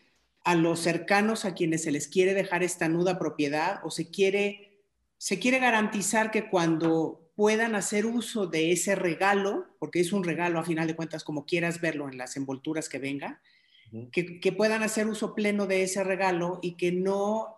a 0.43 0.55
los 0.55 0.79
cercanos 0.79 1.45
a 1.45 1.53
quienes 1.53 1.83
se 1.83 1.91
les 1.91 2.07
quiere 2.07 2.33
dejar 2.33 2.63
esta 2.63 2.89
nuda 2.89 3.19
propiedad 3.19 3.81
o 3.83 3.91
se 3.91 4.09
quiere, 4.09 4.81
se 5.17 5.37
quiere 5.39 5.59
garantizar 5.59 6.31
que 6.31 6.49
cuando 6.49 7.31
puedan 7.35 7.75
hacer 7.75 8.07
uso 8.07 8.47
de 8.47 8.71
ese 8.71 8.95
regalo, 8.95 9.67
porque 9.79 9.99
es 9.99 10.11
un 10.11 10.23
regalo 10.23 10.59
a 10.59 10.65
final 10.65 10.87
de 10.87 10.95
cuentas 10.95 11.23
como 11.23 11.45
quieras 11.45 11.81
verlo 11.81 12.09
en 12.09 12.17
las 12.17 12.35
envolturas 12.35 12.89
que 12.89 12.97
venga, 12.97 13.41
que, 14.11 14.51
puedan 14.51 14.81
hacer 14.81 15.07
uso 15.07 15.35
pleno 15.35 15.67
de 15.67 15.83
ese 15.83 16.03
regalo 16.03 16.59
y 16.61 16.75
que 16.77 16.91
no 16.91 17.55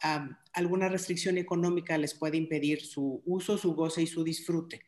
alguna 0.53 0.89
restricción 0.89 1.37
económica 1.37 1.97
les 1.97 2.13
pueda 2.13 2.35
impedir 2.35 2.81
su 2.81 3.21
uso, 3.25 3.57
su 3.57 3.73
goce 3.73 4.01
y 4.01 4.07
su 4.07 4.23
disfrute. 4.23 4.81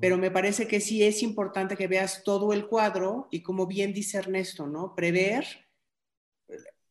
Pero 0.00 0.16
me 0.16 0.30
parece 0.30 0.66
que 0.66 0.80
sí 0.80 1.02
es 1.02 1.22
importante 1.22 1.76
que 1.76 1.88
veas 1.88 2.22
todo 2.24 2.52
el 2.52 2.66
cuadro 2.66 3.28
y 3.30 3.42
como 3.42 3.66
bien 3.66 3.92
dice 3.92 4.18
Ernesto, 4.18 4.66
¿no? 4.66 4.94
Prever. 4.94 5.44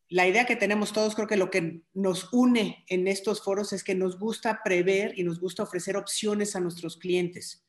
La 0.08 0.26
idea 0.26 0.46
que 0.46 0.56
tenemos 0.56 0.92
todos, 0.92 1.14
creo 1.14 1.28
que 1.28 1.36
lo 1.36 1.50
que 1.50 1.82
nos 1.92 2.32
une 2.32 2.84
en 2.88 3.08
estos 3.08 3.42
foros 3.42 3.72
es 3.72 3.82
que 3.84 3.94
nos 3.94 4.18
gusta 4.18 4.60
prever 4.64 5.18
y 5.18 5.22
nos 5.22 5.40
gusta 5.40 5.62
ofrecer 5.62 5.96
opciones 5.96 6.56
a 6.56 6.60
nuestros 6.60 6.96
clientes, 6.96 7.66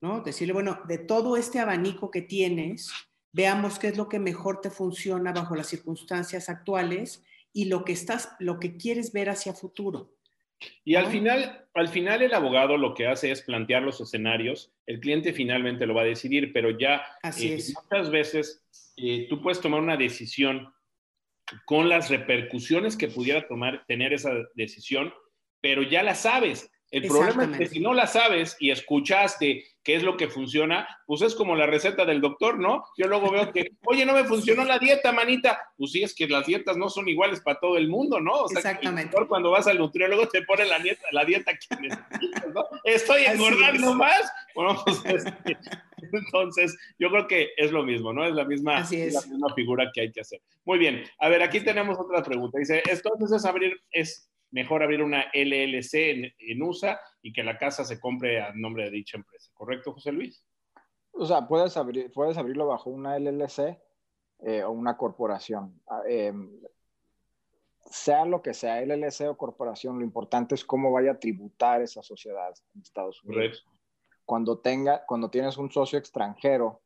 ¿no? 0.00 0.20
Decirle, 0.22 0.52
bueno, 0.52 0.80
de 0.86 0.98
todo 0.98 1.36
este 1.36 1.60
abanico 1.60 2.10
que 2.10 2.22
tienes, 2.22 2.90
veamos 3.32 3.78
qué 3.78 3.88
es 3.88 3.96
lo 3.96 4.08
que 4.08 4.18
mejor 4.18 4.60
te 4.60 4.70
funciona 4.70 5.32
bajo 5.32 5.54
las 5.54 5.68
circunstancias 5.68 6.48
actuales 6.48 7.24
y 7.52 7.66
lo 7.66 7.84
que 7.84 7.92
estás, 7.92 8.30
lo 8.38 8.58
que 8.58 8.76
quieres 8.76 9.12
ver 9.12 9.30
hacia 9.30 9.52
futuro. 9.52 10.14
Y 10.84 10.96
al 10.96 11.06
final, 11.06 11.66
al 11.74 11.88
final 11.88 12.22
el 12.22 12.34
abogado 12.34 12.76
lo 12.76 12.94
que 12.94 13.06
hace 13.06 13.30
es 13.30 13.42
plantear 13.42 13.82
los 13.82 14.00
escenarios, 14.00 14.72
el 14.86 14.98
cliente 14.98 15.32
finalmente 15.32 15.86
lo 15.86 15.94
va 15.94 16.02
a 16.02 16.06
decidir, 16.06 16.52
pero 16.52 16.76
ya 16.76 17.02
eh, 17.38 17.62
muchas 17.74 18.10
veces 18.10 18.64
eh, 18.96 19.26
tú 19.28 19.40
puedes 19.40 19.60
tomar 19.60 19.80
una 19.80 19.96
decisión 19.96 20.72
con 21.64 21.88
las 21.88 22.10
repercusiones 22.10 22.96
que 22.96 23.08
pudiera 23.08 23.46
tomar, 23.46 23.84
tener 23.86 24.12
esa 24.12 24.32
decisión, 24.54 25.12
pero 25.60 25.82
ya 25.82 26.02
la 26.02 26.14
sabes. 26.14 26.70
El 26.90 27.06
problema 27.06 27.44
es 27.44 27.58
que 27.58 27.68
si 27.68 27.80
no 27.80 27.92
la 27.92 28.06
sabes 28.06 28.56
y 28.58 28.70
escuchaste 28.70 29.64
qué 29.82 29.94
es 29.94 30.02
lo 30.02 30.16
que 30.16 30.28
funciona, 30.28 30.86
pues 31.06 31.22
es 31.22 31.34
como 31.34 31.54
la 31.54 31.66
receta 31.66 32.04
del 32.04 32.20
doctor, 32.20 32.58
¿no? 32.58 32.84
Yo 32.96 33.08
luego 33.08 33.30
veo 33.30 33.52
que, 33.52 33.72
oye, 33.84 34.06
no 34.06 34.14
me 34.14 34.24
funcionó 34.24 34.64
la 34.64 34.78
dieta, 34.78 35.12
manita. 35.12 35.60
Pues 35.76 35.92
sí, 35.92 36.02
es 36.02 36.14
que 36.14 36.26
las 36.28 36.46
dietas 36.46 36.76
no 36.76 36.88
son 36.88 37.08
iguales 37.08 37.40
para 37.40 37.60
todo 37.60 37.76
el 37.76 37.88
mundo, 37.88 38.20
¿no? 38.20 38.32
O 38.32 38.48
sea, 38.48 38.58
Exactamente. 38.58 39.16
cuando 39.28 39.50
vas 39.50 39.66
al 39.66 39.78
nutriólogo 39.78 40.28
te 40.28 40.42
pone 40.42 40.64
la 40.64 40.78
dieta, 40.78 41.02
la 41.12 41.24
dieta 41.24 41.52
que 41.52 41.76
necesitas, 41.76 42.54
¿no? 42.54 42.64
Estoy 42.84 43.24
engordando 43.24 43.94
más. 43.94 44.30
Bueno, 44.54 44.82
pues 44.84 45.02
este, 45.04 45.58
entonces 46.12 46.76
yo 46.98 47.10
creo 47.10 47.26
que 47.26 47.50
es 47.56 47.70
lo 47.70 47.82
mismo, 47.82 48.12
¿no? 48.12 48.26
Es 48.26 48.34
la 48.34 48.44
misma, 48.44 48.80
es. 48.80 49.12
la 49.12 49.22
misma 49.22 49.54
figura 49.54 49.90
que 49.92 50.02
hay 50.02 50.12
que 50.12 50.22
hacer. 50.22 50.40
Muy 50.64 50.78
bien. 50.78 51.04
A 51.18 51.28
ver, 51.28 51.42
aquí 51.42 51.60
tenemos 51.60 51.98
otra 51.98 52.22
pregunta. 52.22 52.58
Dice, 52.58 52.82
entonces 52.86 53.32
es 53.32 53.44
abrir, 53.44 53.80
es 53.90 54.28
mejor 54.50 54.82
abrir 54.82 55.02
una 55.02 55.24
LLC 55.34 55.94
en, 56.38 56.62
USA 56.62 57.00
y 57.22 57.32
que 57.32 57.42
la 57.42 57.58
casa 57.58 57.84
se 57.84 58.00
compre 58.00 58.40
a 58.40 58.52
nombre 58.54 58.84
de 58.84 58.90
dicha 58.90 59.16
empresa. 59.16 59.50
¿Correcto, 59.54 59.92
José 59.92 60.12
Luis? 60.12 60.44
O 61.12 61.26
sea, 61.26 61.46
puedes, 61.46 61.76
abrir, 61.76 62.10
puedes 62.12 62.36
abrirlo 62.38 62.66
bajo 62.66 62.90
una 62.90 63.18
LLC 63.18 63.78
eh, 64.40 64.62
o 64.62 64.70
una 64.70 64.96
corporación. 64.96 65.80
Ah, 65.88 66.02
em, 66.06 66.60
sea 67.90 68.24
lo 68.24 68.42
que 68.42 68.54
sea, 68.54 68.82
LLC 68.82 69.28
o 69.28 69.36
corporación, 69.36 69.98
lo 69.98 70.04
importante 70.04 70.54
es 70.54 70.64
cómo 70.64 70.92
vaya 70.92 71.12
a 71.12 71.18
tributar 71.18 71.82
esa 71.82 72.02
sociedad 72.02 72.52
en 72.74 72.82
Estados 72.82 73.22
Unidos. 73.24 73.66
Cuando, 74.24 74.58
tenga, 74.58 75.04
cuando 75.06 75.30
tienes 75.30 75.56
un 75.56 75.70
socio 75.70 75.98
extranjero, 75.98 76.82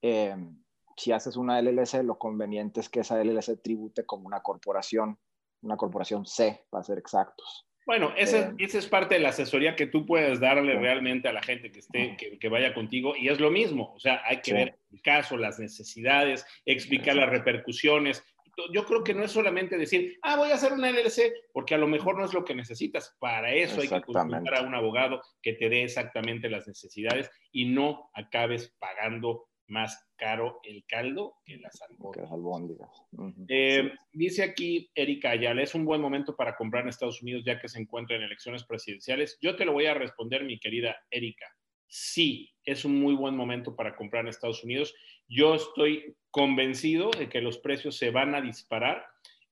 em, 0.00 0.62
si 0.96 1.10
haces 1.10 1.36
una 1.36 1.58
LLC, 1.60 2.04
lo 2.04 2.18
conveniente 2.18 2.80
es 2.80 2.88
que 2.88 3.00
esa 3.00 3.20
LLC 3.20 3.60
tribute 3.60 4.06
como 4.06 4.26
una 4.26 4.42
corporación 4.42 5.18
una 5.62 5.76
corporación 5.76 6.26
C, 6.26 6.64
para 6.70 6.84
ser 6.84 6.98
exactos. 6.98 7.66
Bueno, 7.84 8.12
esa, 8.16 8.38
eh, 8.38 8.54
es 8.58 8.86
parte 8.86 9.16
de 9.16 9.20
la 9.20 9.30
asesoría 9.30 9.74
que 9.74 9.86
tú 9.86 10.06
puedes 10.06 10.38
darle 10.38 10.74
realmente 10.78 11.28
a 11.28 11.32
la 11.32 11.42
gente 11.42 11.72
que 11.72 11.80
esté, 11.80 12.16
que, 12.16 12.48
vaya 12.48 12.74
contigo, 12.74 13.14
y 13.16 13.28
es 13.28 13.40
lo 13.40 13.50
mismo, 13.50 13.92
o 13.94 13.98
sea, 13.98 14.22
hay 14.24 14.40
que 14.40 14.52
ver 14.52 14.78
el 14.92 15.02
caso, 15.02 15.36
las 15.36 15.58
necesidades, 15.58 16.46
explicar 16.64 17.16
las 17.16 17.28
repercusiones. 17.28 18.24
Yo 18.72 18.84
creo 18.84 19.02
que 19.02 19.14
no 19.14 19.24
es 19.24 19.32
solamente 19.32 19.78
decir, 19.78 20.18
ah, 20.22 20.36
voy 20.36 20.50
a 20.50 20.54
hacer 20.54 20.74
una 20.74 20.90
LLC, 20.90 21.32
porque 21.52 21.74
a 21.74 21.78
lo 21.78 21.88
mejor 21.88 22.18
no 22.18 22.24
es 22.24 22.34
lo 22.34 22.44
que 22.44 22.54
necesitas. 22.54 23.16
Para 23.18 23.52
eso 23.52 23.80
hay 23.80 23.88
que 23.88 24.02
consultar 24.02 24.54
a 24.54 24.62
un 24.62 24.74
abogado 24.74 25.22
que 25.40 25.54
te 25.54 25.68
dé 25.68 25.84
exactamente 25.84 26.50
las 26.50 26.68
necesidades 26.68 27.30
y 27.50 27.64
no 27.64 28.10
acabes 28.14 28.74
pagando 28.78 29.48
más 29.66 30.06
caro 30.16 30.60
el 30.62 30.84
caldo 30.86 31.34
que 31.44 31.56
las 31.56 31.80
albóndigas. 32.30 32.90
Eh, 33.48 33.92
dice 34.12 34.42
aquí 34.42 34.90
Erika 34.94 35.30
Ayala, 35.30 35.62
es 35.62 35.74
un 35.74 35.84
buen 35.84 36.00
momento 36.00 36.36
para 36.36 36.56
comprar 36.56 36.82
en 36.82 36.90
Estados 36.90 37.22
Unidos 37.22 37.42
ya 37.44 37.60
que 37.60 37.68
se 37.68 37.80
encuentra 37.80 38.16
en 38.16 38.22
elecciones 38.22 38.64
presidenciales. 38.64 39.38
Yo 39.40 39.56
te 39.56 39.64
lo 39.64 39.72
voy 39.72 39.86
a 39.86 39.94
responder, 39.94 40.44
mi 40.44 40.58
querida 40.58 40.96
Erika. 41.10 41.46
Sí, 41.88 42.50
es 42.64 42.84
un 42.84 42.98
muy 42.98 43.14
buen 43.14 43.36
momento 43.36 43.76
para 43.76 43.94
comprar 43.96 44.22
en 44.22 44.28
Estados 44.28 44.64
Unidos. 44.64 44.94
Yo 45.28 45.54
estoy 45.54 46.16
convencido 46.30 47.10
de 47.10 47.28
que 47.28 47.42
los 47.42 47.58
precios 47.58 47.96
se 47.96 48.10
van 48.10 48.34
a 48.34 48.40
disparar. 48.40 49.04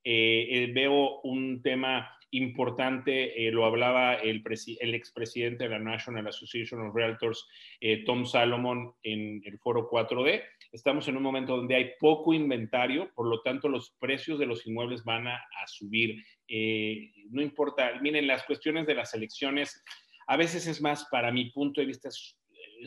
Eh, 0.04 0.46
eh, 0.50 0.72
veo 0.72 1.20
un 1.20 1.60
tema 1.62 2.16
importante, 2.32 3.46
eh, 3.46 3.50
lo 3.50 3.64
hablaba 3.64 4.14
el, 4.14 4.42
el 4.80 4.94
expresidente 4.94 5.64
de 5.64 5.70
la 5.70 5.78
National 5.78 6.26
Association 6.26 6.86
of 6.86 6.94
Realtors, 6.94 7.46
eh, 7.80 8.04
Tom 8.04 8.24
Salomon, 8.24 8.94
en 9.02 9.42
el 9.44 9.58
foro 9.58 9.88
4D. 9.90 10.42
Estamos 10.72 11.08
en 11.08 11.16
un 11.16 11.22
momento 11.22 11.56
donde 11.56 11.74
hay 11.74 11.92
poco 11.98 12.32
inventario, 12.32 13.10
por 13.14 13.26
lo 13.26 13.42
tanto 13.42 13.68
los 13.68 13.96
precios 13.98 14.38
de 14.38 14.46
los 14.46 14.66
inmuebles 14.66 15.04
van 15.04 15.26
a, 15.26 15.40
subir. 15.66 16.22
Eh, 16.48 17.12
no 17.30 17.42
importa, 17.42 18.00
miren, 18.00 18.26
las 18.26 18.44
cuestiones 18.44 18.86
de 18.86 18.94
las 18.94 19.14
elecciones, 19.14 19.82
a 20.26 20.36
veces 20.36 20.66
es 20.66 20.80
más, 20.80 21.06
para 21.10 21.32
mi 21.32 21.50
punto 21.50 21.80
de 21.80 21.86
vista, 21.86 22.08
es, 22.08 22.36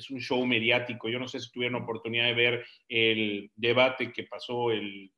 un 0.10 0.19
show 0.19 0.43
mediático. 0.45 1.08
Yo 1.08 1.19
no 1.19 1.27
sé 1.27 1.39
si 1.39 1.51
tuvieron 1.51 1.84
oportunidad 1.84 2.25
de 2.25 2.34
ver 2.34 2.65
el 2.88 3.51
debate 3.56 4.12
que 4.12 4.23
pasó 4.23 4.71
el 4.71 5.12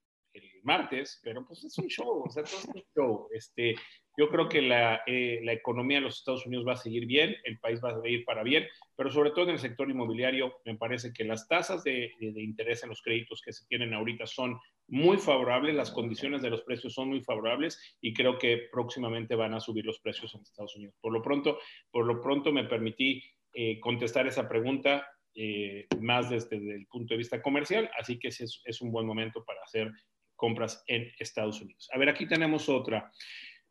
martes, 0.66 1.20
pero 1.24 1.46
pues 1.46 1.64
es 1.64 1.78
un 1.78 1.88
show, 1.88 2.24
o 2.26 2.30
sea, 2.30 2.44
es 2.44 2.66
un 2.66 2.84
show. 2.94 3.30
Este, 3.32 3.76
yo 4.18 4.30
creo 4.30 4.48
que 4.50 4.62
la, 4.62 5.02
eh, 5.06 5.42
la, 5.44 5.54
economía 5.54 5.98
de 5.98 6.06
los 6.06 6.18
Estados 6.18 6.46
Unidos 6.46 6.66
va 6.68 6.74
a 6.74 6.78
seguir 6.78 7.06
bien, 7.06 7.36
el 7.44 7.60
país 7.60 7.82
va 7.84 7.90
a 7.92 8.08
ir 8.08 8.24
para 8.26 8.44
bien, 8.44 8.66
pero 8.96 9.10
sobre 9.12 9.32
todo 9.32 9.46
en 9.46 9.52
el 9.52 9.60
sector 9.60 9.90
inmobiliario, 9.90 10.58
me 10.66 10.76
parece 10.76 11.12
que 11.14 11.24
las 11.24 11.48
tasas 11.48 11.84
de, 11.84 12.12
interés 12.20 12.84
en 12.84 12.90
los 12.90 13.02
créditos 13.02 13.42
que 13.42 13.54
se 13.54 13.66
tienen 13.68 13.94
ahorita 13.94 14.26
son 14.26 14.58
muy 14.88 15.18
favorables, 15.18 15.76
las 15.76 15.92
condiciones 15.92 16.42
de 16.42 16.50
los 16.50 16.62
precios 16.64 16.94
son 16.94 17.10
muy 17.10 17.22
favorables 17.22 17.98
y 18.02 18.14
creo 18.14 18.38
que 18.38 18.68
próximamente 18.72 19.36
van 19.36 19.54
a 19.54 19.60
subir 19.60 19.86
los 19.86 20.00
precios 20.00 20.34
en 20.36 20.42
Estados 20.42 20.76
Unidos. 20.76 20.96
Por 21.02 21.12
lo 21.12 21.22
pronto, 21.22 21.60
por 21.92 22.06
lo 22.06 22.22
pronto 22.22 22.52
me 22.52 22.66
permití 22.66 23.24
eh, 23.54 23.80
contestar 23.80 24.28
esa 24.28 24.48
pregunta 24.48 25.08
eh, 25.34 25.88
más 26.00 26.30
desde 26.30 26.56
el 26.56 26.86
punto 26.88 27.14
de 27.14 27.18
vista 27.18 27.42
comercial, 27.42 27.90
así 28.00 28.20
que 28.20 28.30
es, 28.30 28.62
es 28.64 28.82
un 28.82 28.92
buen 28.92 29.06
momento 29.06 29.44
para 29.44 29.62
hacer 29.64 29.92
compras 30.36 30.84
en 30.88 31.12
Estados 31.20 31.62
Unidos. 31.62 31.90
A 31.94 31.98
ver, 31.98 32.10
aquí 32.10 32.28
tenemos 32.28 32.70
otra. 32.70 33.12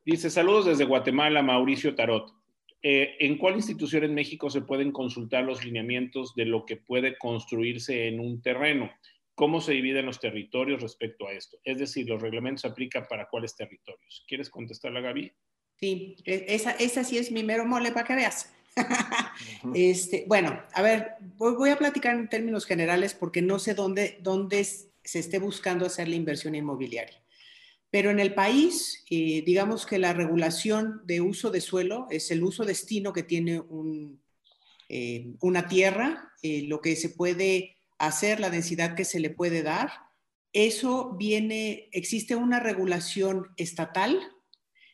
Dice, 0.05 0.29
saludos 0.29 0.67
desde 0.67 0.85
Guatemala, 0.85 1.43
Mauricio 1.43 1.95
Tarot. 1.95 2.31
Eh, 2.83 3.17
¿En 3.21 3.39
cuál 3.39 3.55
institución 3.55 4.05
en 4.05 4.15
México 4.15 4.51
se 4.51 4.61
pueden 4.61 4.93
consultar 4.93 5.45
los 5.45 5.65
lineamientos 5.65 6.35
de 6.35 6.45
lo 6.45 6.67
que 6.67 6.77
puede 6.77 7.17
construirse 7.17 8.09
en 8.09 8.21
un 8.21 8.43
terreno? 8.43 8.91
¿Cómo 9.35 9.63
se 9.63 9.73
dividen 9.73 10.05
los 10.05 10.21
territorios 10.21 10.83
respecto 10.83 11.27
a 11.27 11.33
esto? 11.33 11.57
Es 11.65 11.79
decir, 11.79 12.07
¿los 12.07 12.21
reglamentos 12.21 12.61
se 12.61 12.69
aplican 12.69 13.07
para 13.09 13.31
cuáles 13.31 13.57
territorios? 13.57 14.25
¿Quieres 14.29 14.51
contestarla, 14.51 15.01
Gaby? 15.01 15.33
Sí, 15.81 16.17
e, 16.27 16.45
esa, 16.49 16.73
esa 16.73 17.03
sí 17.03 17.17
es 17.17 17.33
mi 17.33 17.43
mero 17.43 17.65
mole 17.65 17.91
para 17.91 18.07
que 18.07 18.15
veas. 18.15 18.55
este, 19.75 20.27
bueno, 20.29 20.63
a 20.75 20.83
ver, 20.83 21.13
voy, 21.39 21.55
voy, 21.55 21.71
a 21.71 21.79
platicar 21.79 22.15
en 22.15 22.29
términos 22.29 22.67
generales 22.67 23.15
porque 23.15 23.41
no 23.41 23.59
sé 23.59 23.73
dónde, 23.73 24.19
dónde 24.21 24.63
se 24.63 25.19
esté 25.19 25.39
buscando 25.39 25.87
hacer 25.87 26.09
la 26.09 26.17
inversión 26.17 26.55
inmobiliaria. 26.55 27.24
Pero 27.95 28.11
en 28.11 28.19
el 28.19 28.35
país, 28.35 29.05
eh, 29.09 29.45
digamos 29.47 29.87
que 29.87 30.01
la 30.01 30.13
regulación 30.13 31.03
de 31.05 31.21
uso 31.21 31.53
de 31.53 31.61
suelo 31.61 32.09
es 32.11 32.33
el 32.33 32.43
uso 32.43 32.65
destino 32.65 33.13
que 33.13 33.23
tiene 33.23 33.63
eh, 34.89 35.33
una 35.41 35.69
tierra, 35.69 36.33
eh, 36.43 36.65
lo 36.67 36.81
que 36.81 36.97
se 36.97 37.11
puede 37.11 37.77
hacer, 37.99 38.41
la 38.41 38.51
densidad 38.51 38.97
que 38.97 39.05
se 39.05 39.21
le 39.21 39.31
puede 39.31 39.63
dar. 39.63 39.93
Eso 40.53 41.15
viene, 41.17 41.89
existe 41.93 42.35
una 42.35 42.59
regulación 42.59 43.47
estatal 43.59 44.19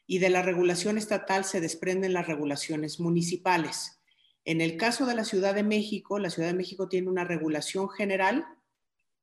y 0.07 0.19
de 0.19 0.29
la 0.29 0.43
regulación 0.43 0.99
estatal 0.99 1.47
se 1.47 1.63
desprenden 1.63 2.13
las 2.13 2.27
regulaciones 2.27 3.01
municipales. 3.01 3.99
En 4.45 4.61
el 4.61 4.77
caso 4.77 5.07
de 5.07 5.15
la 5.15 5.25
Ciudad 5.25 5.55
de 5.55 5.63
México, 5.63 6.19
la 6.19 6.29
Ciudad 6.29 6.51
de 6.51 6.59
México 6.59 6.87
tiene 6.87 7.09
una 7.09 7.25
regulación 7.25 7.89
general 7.89 8.45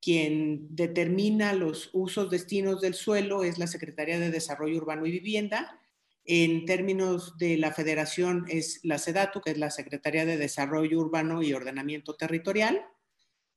quien 0.02 0.68
determina 0.76 1.54
los 1.54 1.89
usos 1.93 2.30
destinos 2.30 2.82
del 2.82 2.93
suelo 2.93 3.43
es 3.43 3.58
la 3.58 3.68
Secretaría 3.68 4.20
de 4.20 4.32
Desarrollo 4.32 4.78
Urbano 4.78 5.06
y 5.06 5.12
Vivienda. 5.12 5.80
En 6.24 6.66
términos 6.66 7.38
de 7.38 7.58
la 7.58 7.72
federación 7.72 8.45
es 8.50 8.80
la 8.84 8.98
SEDATU, 8.98 9.41
que 9.41 9.52
es 9.52 9.58
la 9.58 9.72
Secretaría 9.72 10.26
de 10.26 10.38
Desarrollo 10.38 11.00
Urbano 11.00 11.41
y 11.41 11.54
Ordenamiento 11.54 12.16
Territorial. 12.16 12.86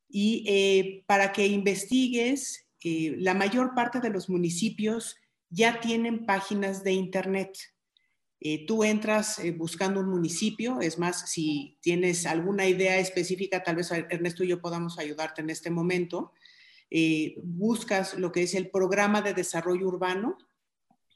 Y 0.09 0.45
eh, 0.47 1.05
para 1.07 1.32
que 1.32 1.47
investigues, 1.47 2.68
eh, 2.82 3.14
la 3.18 3.34
mayor 3.34 3.74
parte 3.74 4.01
de 4.01 4.11
los 4.11 4.28
municipios 4.28 5.16
ya 5.51 5.80
tienen 5.80 6.26
páginas 6.26 6.82
de 6.84 6.93
Internet. 6.93 7.59
Eh, 8.41 8.66
tú 8.66 8.84
entras 8.84 9.41
buscando 9.57 10.01
un 10.01 10.09
municipio, 10.09 10.80
es 10.80 10.99
más, 10.99 11.30
si 11.30 11.78
tienes 11.80 12.26
alguna 12.26 12.66
idea 12.66 12.99
específica, 12.99 13.62
tal 13.62 13.76
vez 13.76 13.91
Ernesto 13.93 14.45
y 14.45 14.49
yo 14.49 14.61
podamos 14.61 14.99
ayudarte 14.99 15.43
en 15.43 15.51
este 15.51 15.70
momento. 15.70 16.32
buscas 17.43 18.14
lo 18.14 18.32
que 18.32 18.43
es 18.43 18.55
el 18.55 18.70
programa 18.70 19.22
de 19.22 19.34
desarrollo 19.34 19.86
urbano 19.86 20.38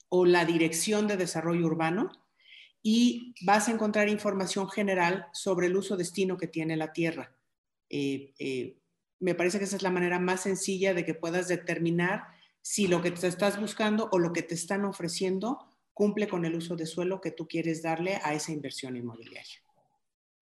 o 0.09 0.25
la 0.25 0.45
dirección 0.45 1.09
de 1.09 1.17
desarrollo 1.17 1.67
urbano 1.67 2.13
y 2.83 3.35
vas 3.45 3.69
a 3.69 3.73
encontrar 3.73 4.09
información 4.09 4.69
general 4.69 5.27
sobre 5.33 5.67
el 5.67 5.77
uso 5.77 5.97
destino 5.97 6.37
que 6.37 6.47
tiene 6.47 6.77
la 6.77 6.93
tierra 6.93 7.35
me 9.25 9.35
parece 9.35 9.59
que 9.59 9.65
esa 9.65 9.77
es 9.77 9.83
la 9.83 9.91
manera 9.91 10.19
más 10.19 10.43
sencilla 10.43 10.93
de 10.93 11.05
que 11.05 11.15
puedas 11.15 11.49
determinar 11.49 12.27
si 12.61 12.87
lo 12.87 13.01
que 13.01 13.11
te 13.11 13.27
estás 13.27 13.59
buscando 13.59 14.09
o 14.13 14.19
lo 14.19 14.33
que 14.35 14.43
te 14.43 14.55
están 14.55 14.85
ofreciendo 14.85 15.67
cumple 15.95 16.29
con 16.29 16.45
el 16.45 16.57
uso 16.57 16.77
de 16.77 16.87
suelo 16.87 17.21
que 17.21 17.31
tú 17.31 17.47
quieres 17.47 17.83
darle 17.83 18.19
a 18.23 18.35
esa 18.35 18.53
inversión 18.53 18.97
inmobiliaria. 18.97 19.63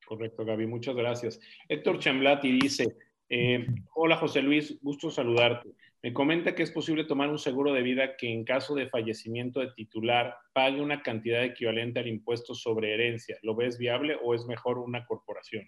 Correcto, 0.07 0.45
Gaby, 0.45 0.67
muchas 0.67 0.97
gracias. 0.97 1.39
Héctor 1.69 1.99
Chamblati 1.99 2.51
dice, 2.59 2.97
eh, 3.29 3.67
hola 3.95 4.17
José 4.17 4.43
Luis, 4.43 4.79
gusto 4.83 5.11
saludarte. 5.11 5.71
Me 6.03 6.13
comenta 6.13 6.55
que 6.55 6.65
es 6.65 6.73
posible 6.73 7.05
tomar 7.05 7.31
un 7.31 7.39
seguro 7.39 7.73
de 7.73 7.83
vida 7.83 8.17
que 8.17 8.33
en 8.33 8.45
caso 8.45 8.75
de 8.75 8.89
fallecimiento 8.89 9.61
de 9.61 9.73
titular 9.73 10.37
pague 10.53 10.83
una 10.83 11.01
cantidad 11.01 11.45
equivalente 11.45 12.01
al 12.01 12.09
impuesto 12.09 12.55
sobre 12.55 12.93
herencia. 12.93 13.39
¿Lo 13.43 13.55
ves 13.55 13.79
viable 13.79 14.19
o 14.21 14.35
es 14.35 14.45
mejor 14.47 14.79
una 14.79 15.07
corporación? 15.07 15.65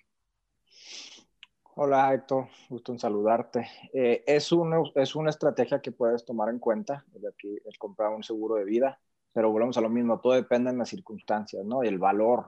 Hola 1.76 2.12
Héctor, 2.12 2.49
gusto 2.68 2.93
en 2.93 2.99
saludarte. 2.99 3.68
Eh, 3.93 4.24
es, 4.26 4.51
una, 4.51 4.82
es 4.97 5.14
una 5.14 5.30
estrategia 5.30 5.80
que 5.80 5.93
puedes 5.93 6.24
tomar 6.24 6.49
en 6.49 6.59
cuenta, 6.59 7.05
el, 7.14 7.22
el 7.64 7.78
comprar 7.78 8.11
un 8.11 8.22
seguro 8.22 8.57
de 8.57 8.64
vida, 8.64 9.01
pero 9.35 9.51
volvemos 9.51 9.76
a 9.76 9.80
lo 9.80 9.91
mismo, 9.91 10.20
todo 10.20 10.35
depende 10.35 10.70
de 10.70 10.78
las 10.78 10.89
circunstancias, 10.89 11.64
¿no? 11.64 11.85
Y 11.85 11.89
el 11.89 11.99
valor, 11.99 12.47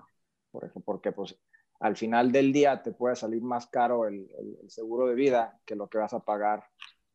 por 0.52 0.64
ejemplo, 0.64 0.82
porque 0.84 1.12
pues 1.12 1.36
al 1.80 1.96
final 1.96 2.32
del 2.32 2.52
día 2.52 2.82
te 2.82 2.92
puede 2.92 3.16
salir 3.16 3.42
más 3.42 3.66
caro 3.66 4.06
el, 4.06 4.28
seguro 4.68 5.08
de 5.08 5.16
vida 5.16 5.60
que 5.66 5.74
lo 5.74 5.88
que 5.88 5.98
vas 5.98 6.14
a 6.14 6.24
pagar 6.24 6.64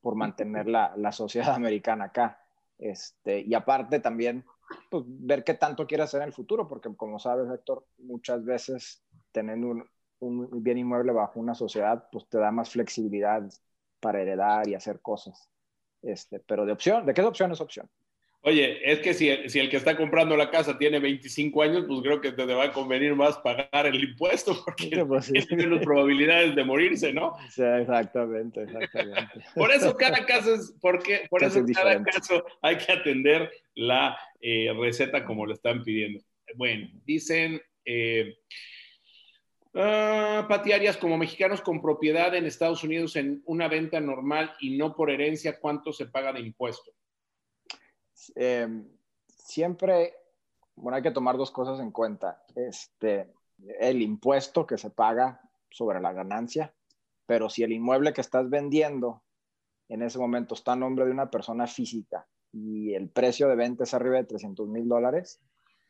por 0.01 0.15
mantener 0.15 0.67
la, 0.67 0.93
la 0.97 1.11
sociedad 1.11 1.55
americana 1.55 2.05
acá. 2.05 2.39
Este, 2.78 3.39
y 3.39 3.53
aparte 3.53 3.99
también, 4.01 4.43
pues, 4.89 5.03
ver 5.07 5.43
qué 5.43 5.53
tanto 5.53 5.88
quieres 5.88 6.05
hacer 6.05 6.22
en 6.22 6.28
el 6.28 6.34
futuro, 6.34 6.67
porque 6.67 6.93
como 6.95 7.17
sabes, 7.17 7.49
Héctor, 7.49 7.86
muchas 7.99 8.43
veces 8.43 9.03
teniendo 9.32 9.67
un, 9.67 9.86
un 10.19 10.63
bien 10.63 10.80
inmueble 10.80 11.13
bajo 11.13 11.39
una 11.39 11.55
sociedad, 11.55 12.09
pues 12.11 12.28
te 12.28 12.38
da 12.38 12.51
más 12.51 12.72
flexibilidad 12.72 13.43
para 14.01 14.22
heredar 14.22 14.67
y 14.67 14.76
hacer 14.76 14.99
cosas. 14.99 15.49
Este, 16.01 16.39
pero 16.39 16.65
de 16.65 16.74
opción, 16.74 17.05
¿de 17.05 17.13
qué 17.13 17.22
opción 17.22 17.51
es 17.51 17.61
opción? 17.61 17.89
Oye, 18.44 18.92
es 18.92 19.00
que 19.00 19.14
si, 19.14 19.30
si, 19.50 19.60
el 19.60 19.70
que 19.70 19.78
está 19.78 19.96
comprando 19.96 20.36
la 20.36 20.50
casa 20.50 20.76
tiene 20.76 21.00
25 21.00 21.62
años, 21.62 21.86
pues 21.88 22.02
creo 22.02 22.20
que 22.22 22.32
te 22.32 22.46
va 22.46 22.66
a 22.66 22.74
convenir 22.74 23.14
más 23.16 23.38
pagar 23.38 23.86
el 23.86 24.04
impuesto 24.04 24.64
porque 24.66 24.89
pues 25.08 25.32
tiene 25.32 25.64
menos 25.64 25.84
probabilidades 25.84 26.56
de 26.56 26.64
morirse, 26.64 27.14
¿no? 27.14 27.34
Sí, 27.52 27.62
exactamente, 27.62 28.64
exactamente. 28.64 29.44
por 29.54 29.72
eso 29.72 29.96
cada 29.96 30.26
caso 30.26 30.56
es, 30.56 30.76
porque, 30.82 31.28
por 31.30 31.44
eso 31.44 31.64
cada 31.72 32.02
caso 32.04 32.44
hay 32.64 32.78
que 32.78 32.92
atender 32.92 33.52
la 33.76 34.18
eh, 34.39 34.74
receta 34.76 35.24
como 35.24 35.46
lo 35.46 35.54
están 35.54 35.84
pidiendo. 35.84 36.24
Bueno, 36.56 36.89
dicen, 37.06 37.62
eh, 37.86 38.36
Uh, 39.74 40.46
como 41.00 41.18
mexicanos 41.18 41.62
con 41.62 41.82
propiedad 41.82 42.36
en 42.36 42.46
Estados 42.46 42.84
Unidos 42.84 43.16
en 43.16 43.42
una 43.46 43.70
venta 43.70 44.02
normal 44.02 44.54
y 44.60 44.78
no 44.78 44.94
por 44.94 45.10
herencia, 45.10 45.60
¿cuánto 45.62 45.94
se 45.94 46.08
paga 46.08 46.34
de 46.34 46.42
impuesto? 46.42 46.92
Em, 48.36 48.88
siempre, 49.28 50.13
bueno, 50.76 50.97
hay 50.97 51.03
que 51.03 51.11
tomar 51.11 51.38
dos 51.38 51.51
cosas 51.51 51.80
en 51.80 51.91
cuenta. 51.91 52.43
Este, 52.55 53.34
el 53.80 54.01
impuesto 54.01 54.65
que 54.65 54.78
se 54.78 54.89
paga 54.89 55.41
sobre 55.69 55.99
la 55.99 56.13
ganancia, 56.13 56.74
pero 57.26 57.49
si 57.49 57.63
el 57.63 57.72
inmueble 57.72 58.13
que 58.13 58.22
estás 58.22 58.49
vendiendo 58.49 59.24
en 59.89 60.01
ese 60.01 60.19
momento 60.19 60.55
está 60.55 60.74
a 60.74 60.78
nombre 60.78 61.05
de 61.05 61.11
una 61.11 61.30
persona 61.30 61.67
física 61.67 62.28
y 62.51 62.93
el 62.93 63.09
precio 63.09 63.47
de 63.47 63.55
venta 63.55 63.84
es 63.84 63.93
arriba 63.93 64.17
de 64.17 64.24
300 64.24 64.67
mil 64.67 64.88
dólares, 64.88 65.41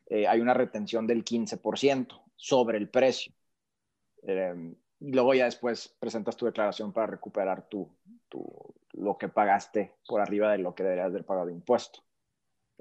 eh, 0.07 0.27
hay 0.27 0.41
una 0.41 0.53
retención 0.53 1.07
del 1.07 1.23
15% 1.23 2.21
sobre 2.35 2.77
el 2.77 2.89
precio. 2.89 3.33
Em, 4.23 4.75
y 4.99 5.11
luego 5.13 5.33
ya 5.33 5.45
después 5.45 5.95
presentas 5.99 6.37
tu 6.37 6.45
declaración 6.45 6.91
para 6.93 7.07
recuperar 7.07 7.67
tu, 7.67 7.89
lo 8.93 9.17
que 9.17 9.29
pagaste 9.29 9.95
por 10.07 10.21
arriba 10.21 10.51
de 10.51 10.59
lo 10.59 10.75
que 10.75 10.83
deberías 10.83 11.07
haber 11.07 11.25
pagado 11.25 11.47
de 11.47 11.53
impuesto. 11.53 12.03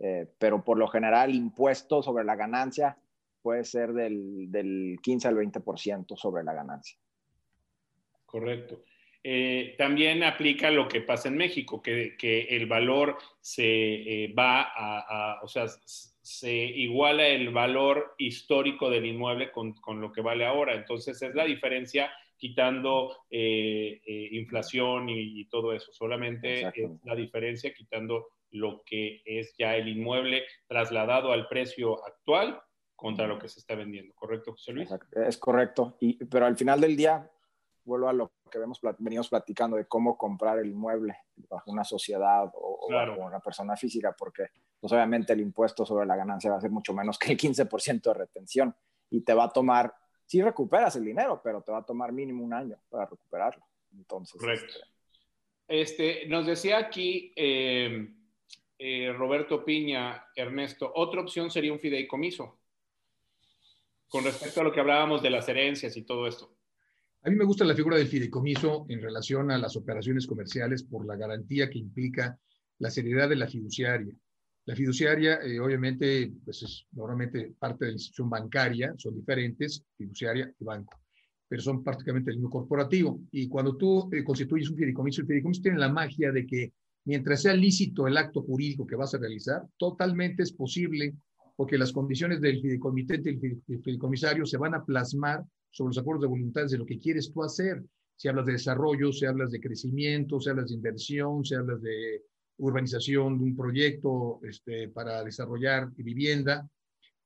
Eh, 0.01 0.26
pero 0.38 0.64
por 0.64 0.78
lo 0.78 0.88
general, 0.88 1.34
impuesto 1.34 2.03
sobre 2.03 2.24
la 2.24 2.34
ganancia 2.34 2.96
puede 3.42 3.64
ser 3.64 3.92
del, 3.92 4.51
del 4.51 4.98
15 5.03 5.28
al 5.28 5.36
20% 5.36 6.16
sobre 6.16 6.42
la 6.42 6.55
ganancia. 6.55 6.98
Correcto. 8.24 8.82
Eh, 9.22 9.74
también 9.76 10.22
aplica 10.22 10.70
lo 10.70 10.88
que 10.88 11.03
pasa 11.03 11.28
en 11.28 11.36
México, 11.36 11.82
que, 11.82 12.16
que 12.16 12.42
el 12.44 12.66
valor 12.66 13.18
se 13.40 13.64
eh, 14.24 14.32
va 14.32 14.62
a, 14.62 15.34
a, 15.34 15.42
o 15.42 15.48
sea, 15.48 15.66
se 16.22 16.55
iguala 16.55 17.26
el 17.28 17.51
valor 17.51 18.14
histórico 18.16 18.88
del 18.88 19.05
inmueble 19.05 19.51
con, 19.51 19.74
con 19.74 20.01
lo 20.01 20.11
que 20.11 20.22
vale 20.22 20.46
ahora. 20.46 20.74
Entonces 20.74 21.20
es 21.20 21.34
la 21.34 21.44
diferencia 21.44 22.11
quitando 22.38 23.26
eh, 23.30 24.01
inflación 24.32 25.11
y, 25.11 25.44
todo 25.46 25.74
eso. 25.74 25.92
Solamente 25.92 26.62
es 26.62 26.90
la 27.05 27.14
diferencia 27.14 27.74
quitando 27.74 28.28
lo 28.51 28.82
que 28.84 29.22
es 29.24 29.55
ya 29.59 29.76
el 29.76 29.88
inmueble 29.88 30.44
trasladado 30.66 31.32
al 31.32 31.48
precio 31.48 32.05
actual 32.07 32.61
contra 32.96 33.26
lo 33.26 33.38
que 33.38 33.48
se 33.48 33.61
está 33.61 33.74
vendiendo. 33.74 34.14
¿Correcto, 34.14 34.53
José 34.53 34.72
Luis? 34.72 34.90
Es 35.12 35.38
correcto. 35.38 35.96
Y, 36.01 36.22
pero 36.26 36.46
al 36.46 36.57
final 36.57 36.80
del 36.80 36.96
día, 36.96 37.30
vuelvo 37.84 38.09
a 38.09 38.12
lo 38.12 38.32
que 38.51 38.59
vemos, 38.59 38.78
venimos 38.98 39.28
platicando 39.28 39.76
de 39.76 39.86
cómo 39.86 40.18
comprar 40.18 40.59
el 40.59 40.68
inmueble 40.68 41.16
bajo 41.48 41.70
una 41.70 41.84
sociedad 41.84 42.51
o, 42.53 42.88
bajo 42.90 43.22
una 43.22 43.40
persona 43.40 43.76
física, 43.76 44.14
porque 44.16 44.48
pues 44.78 44.92
obviamente 44.92 45.32
el 45.32 45.40
impuesto 45.40 45.86
sobre 45.86 46.07
la 46.07 46.16
ganancia 46.16 46.51
va 46.51 46.59
a 46.59 46.61
ser 46.61 46.70
mucho 46.70 46.92
menos 46.92 47.18
que 47.18 47.32
el 47.32 47.38
15% 47.38 48.03
de 48.03 48.14
retención 48.14 48.74
y 49.09 49.22
te 49.22 49.32
va 49.32 49.44
a 49.44 49.51
tomar, 49.51 49.94
si 50.26 50.42
recuperas 50.42 50.94
el 50.96 51.05
dinero, 51.05 51.40
pero 51.42 51.62
te 51.62 51.72
va 51.72 51.78
a 51.78 51.86
tomar 51.86 52.12
mínimo 52.12 52.44
un 52.44 52.53
año 52.53 52.76
para 52.88 53.07
recuperarlo. 53.07 53.64
Entonces, 53.92 54.40
Correcto. 54.40 54.74
Este, 55.66 56.26
nos 56.26 56.46
decía 56.46 56.78
aquí 56.78 57.32
eh, 57.36 58.12
eh, 58.83 59.12
Roberto 59.12 59.62
Piña, 59.62 60.24
Ernesto, 60.35 60.91
otra 60.95 61.20
opción 61.20 61.51
sería 61.51 61.70
un 61.70 61.78
fideicomiso, 61.78 62.61
con 64.09 64.24
respecto 64.24 64.62
a 64.62 64.64
lo 64.64 64.72
que 64.72 64.81
hablábamos 64.81 65.20
de 65.20 65.28
las 65.28 65.47
herencias 65.51 65.99
y 65.99 66.03
todo 66.03 66.26
esto. 66.26 66.57
A 67.22 67.28
mí 67.28 67.37
me 67.37 67.45
gusta 67.45 67.66
la 67.66 67.74
figura 67.74 67.99
del 67.99 68.09
fideicomiso 68.09 68.87
en 68.89 69.03
relación 69.03 69.51
a 69.51 69.59
las 69.59 69.76
operaciones 69.76 70.26
comerciales 70.26 70.83
por 70.83 71.05
la 71.05 71.16
garantía 71.16 71.68
que 71.68 71.78
implica 71.78 72.39
la 72.78 72.91
seriedad 72.91 73.28
de 73.28 73.37
la 73.37 73.47
fiduciaria. 73.47 74.14
La 74.64 74.74
fiduciaria, 74.74 75.41
eh, 75.43 75.61
obviamente, 75.61 76.33
pues 76.43 76.62
es 76.62 76.87
normalmente 76.93 77.53
parte 77.59 77.85
de 77.85 77.91
la 77.91 77.97
institución 77.97 78.31
bancaria, 78.31 78.95
son 78.97 79.14
diferentes, 79.14 79.85
fiduciaria 79.95 80.51
y 80.59 80.64
banco, 80.64 80.99
pero 81.47 81.61
son 81.61 81.85
prácticamente 81.85 82.31
el 82.31 82.39
mismo 82.39 82.49
corporativo. 82.49 83.20
Y 83.31 83.47
cuando 83.47 83.76
tú 83.76 84.09
eh, 84.11 84.24
constituyes 84.24 84.70
un 84.70 84.78
fideicomiso, 84.78 85.20
el 85.20 85.26
fideicomiso 85.26 85.61
tiene 85.61 85.78
la 85.78 85.93
magia 85.93 86.33
de 86.33 86.47
que 86.47 86.72
mientras 87.05 87.42
sea 87.42 87.55
lícito 87.55 88.07
el 88.07 88.16
acto 88.16 88.42
jurídico 88.42 88.86
que 88.86 88.96
vas 88.96 89.14
a 89.14 89.18
realizar, 89.18 89.66
totalmente 89.76 90.42
es 90.42 90.53
posible, 90.53 91.14
porque 91.57 91.78
las 91.78 91.92
condiciones 91.92 92.40
del 92.40 92.61
fideicomitente 92.61 93.30
y 93.30 93.74
el 93.74 93.82
fideicomisario 93.82 94.46
se 94.46 94.57
van 94.57 94.74
a 94.74 94.84
plasmar 94.84 95.44
sobre 95.70 95.90
los 95.90 95.98
acuerdos 95.98 96.22
de 96.22 96.28
voluntades 96.28 96.70
de 96.72 96.78
lo 96.78 96.86
que 96.86 96.98
quieres 96.98 97.32
tú 97.32 97.42
hacer. 97.42 97.82
Si 98.16 98.28
hablas 98.28 98.46
de 98.46 98.53
desarrollo, 98.53 99.12
si 99.12 99.26
hablas 99.26 99.51
de 99.51 99.61
crecimiento, 99.61 100.40
si 100.40 100.51
hablas 100.51 100.68
de 100.68 100.74
inversión, 100.74 101.44
si 101.44 101.55
hablas 101.55 101.80
de 101.80 102.22
urbanización 102.59 103.38
de 103.38 103.44
un 103.44 103.57
proyecto 103.57 104.40
este, 104.42 104.88
para 104.88 105.24
desarrollar 105.24 105.90
vivienda, 105.96 106.68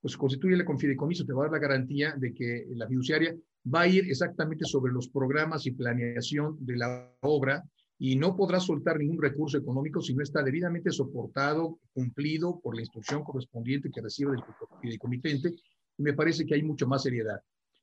pues 0.00 0.16
constituye 0.16 0.64
con 0.64 0.78
fideicomiso, 0.78 1.24
te 1.24 1.32
va 1.32 1.42
a 1.42 1.44
dar 1.46 1.52
la 1.52 1.66
garantía 1.66 2.14
de 2.16 2.34
que 2.34 2.66
la 2.70 2.86
fiduciaria 2.86 3.34
va 3.74 3.82
a 3.82 3.88
ir 3.88 4.04
exactamente 4.04 4.64
sobre 4.64 4.92
los 4.92 5.08
programas 5.08 5.66
y 5.66 5.72
planeación 5.72 6.56
de 6.60 6.76
la 6.76 7.10
obra 7.22 7.64
y 7.98 8.16
no 8.16 8.36
podrá 8.36 8.60
soltar 8.60 8.98
ningún 8.98 9.22
recurso 9.22 9.58
económico 9.58 10.00
si 10.00 10.14
no 10.14 10.22
está 10.22 10.42
debidamente 10.42 10.90
soportado, 10.90 11.78
cumplido 11.92 12.60
por 12.60 12.74
la 12.74 12.82
instrucción 12.82 13.22
correspondiente 13.22 13.90
que 13.90 14.02
recibe 14.02 14.32
del 14.32 14.42
fideicomitente. 14.82 15.54
Y 15.96 16.02
me 16.02 16.12
parece 16.12 16.44
que 16.44 16.54
hay 16.54 16.62
mucho 16.62 16.86
más 16.86 17.02
seriedad. 17.02 17.40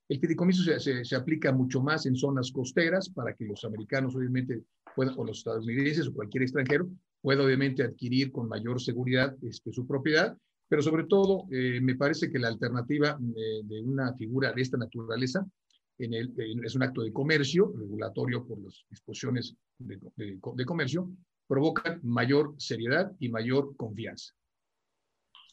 El 0.09 0.19
fideicomiso 0.19 0.63
se, 0.63 1.05
se, 1.05 1.15
aplica 1.15 1.53
mucho 1.53 1.81
más 1.81 2.05
en 2.05 2.15
zonas 2.15 2.51
costeras 2.51 3.09
para 3.09 3.33
que 3.33 3.45
los 3.45 3.63
americanos, 3.63 4.13
obviamente, 4.15 4.63
puedan, 4.93 5.17
o 5.17 5.23
los 5.23 5.37
estadounidenses 5.37 6.07
o 6.07 6.13
cualquier 6.13 6.43
extranjero, 6.43 6.89
pueda 7.21 7.43
obviamente 7.43 7.83
adquirir 7.83 8.31
con 8.31 8.49
mayor 8.49 8.81
seguridad 8.81 9.35
este, 9.41 9.71
su 9.71 9.87
propiedad 9.87 10.35
pero 10.71 10.81
sobre 10.81 11.03
todo 11.03 11.47
eh, 11.51 11.81
me 11.81 11.95
parece 11.95 12.31
que 12.31 12.39
la 12.39 12.47
alternativa 12.47 13.17
de, 13.19 13.81
una 13.81 14.13
figura 14.13 14.53
de 14.53 14.61
esta 14.61 14.77
naturaleza 14.77 15.45
en 16.03 16.13
el, 16.13 16.33
es 16.63 16.75
un 16.75 16.83
acto 16.83 17.01
de 17.01 17.13
comercio, 17.13 17.73
regulatorio 17.77 18.45
por 18.45 18.61
las 18.61 18.85
disposiciones 18.89 19.55
de, 19.77 19.99
de 20.15 20.65
comercio, 20.65 21.09
provocan 21.47 21.99
mayor 22.03 22.55
seriedad 22.57 23.11
y 23.19 23.29
mayor 23.29 23.75
confianza. 23.75 24.33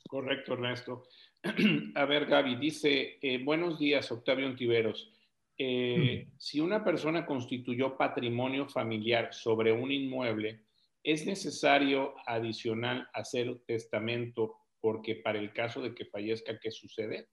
Correcto, 0.08 0.54
Ernesto. 0.54 1.02
A 1.94 2.04
ver, 2.06 2.26
Gaby, 2.26 2.56
dice, 2.56 3.18
eh, 3.20 3.42
buenos 3.44 3.78
días, 3.78 4.10
Octavio 4.10 4.46
Antiveros. 4.46 5.12
Eh, 5.58 6.28
si 6.38 6.60
una 6.60 6.84
persona 6.84 7.26
constituyó 7.26 7.96
patrimonio 7.96 8.68
familiar 8.68 9.34
sobre 9.34 9.72
un 9.72 9.90
inmueble, 9.90 10.62
¿es 11.02 11.26
necesario 11.26 12.14
adicional 12.26 13.08
hacer 13.12 13.60
testamento 13.66 14.56
porque 14.80 15.16
para 15.16 15.38
el 15.38 15.52
caso 15.52 15.82
de 15.82 15.94
que 15.94 16.04
fallezca, 16.04 16.58
¿qué 16.58 16.70
sucede? 16.70 17.28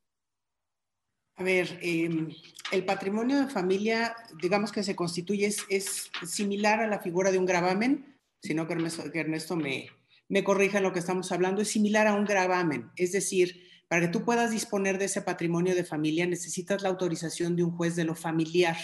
A 1.37 1.43
ver, 1.43 1.79
em, 1.81 2.29
el 2.71 2.85
patrimonio 2.85 3.39
de 3.39 3.51
familia, 3.51 4.15
digamos 4.41 4.71
que 4.71 4.83
se 4.83 4.95
constituye, 4.95 5.53
es, 5.69 6.09
similar 6.25 6.79
a 6.79 6.87
la 6.87 6.99
figura 6.99 7.31
de 7.31 7.37
un 7.37 7.45
gravamen, 7.45 8.17
sino 8.41 8.67
que 8.67 8.73
Ernesto, 9.19 9.55
me, 9.55 9.89
me 10.29 10.43
corrija 10.43 10.77
en 10.77 10.83
lo 10.83 10.93
que 10.93 10.99
estamos 10.99 11.31
hablando, 11.31 11.61
es 11.61 11.69
similar 11.69 12.07
a 12.07 12.13
un 12.13 12.25
gravamen, 12.25 12.89
es 12.95 13.11
decir, 13.11 13.63
para 13.87 14.01
que 14.01 14.07
tú 14.07 14.23
puedas 14.23 14.51
disponer 14.51 14.97
de 14.97 15.05
ese 15.05 15.21
patrimonio 15.21 15.75
de 15.75 15.83
familia 15.83 16.25
necesitas 16.25 16.81
la 16.81 16.89
autorización 16.89 17.55
de 17.55 17.63
un 17.63 17.71
juez 17.71 17.95
de 17.95 18.03
lo 18.03 18.15
familiar 18.15 18.77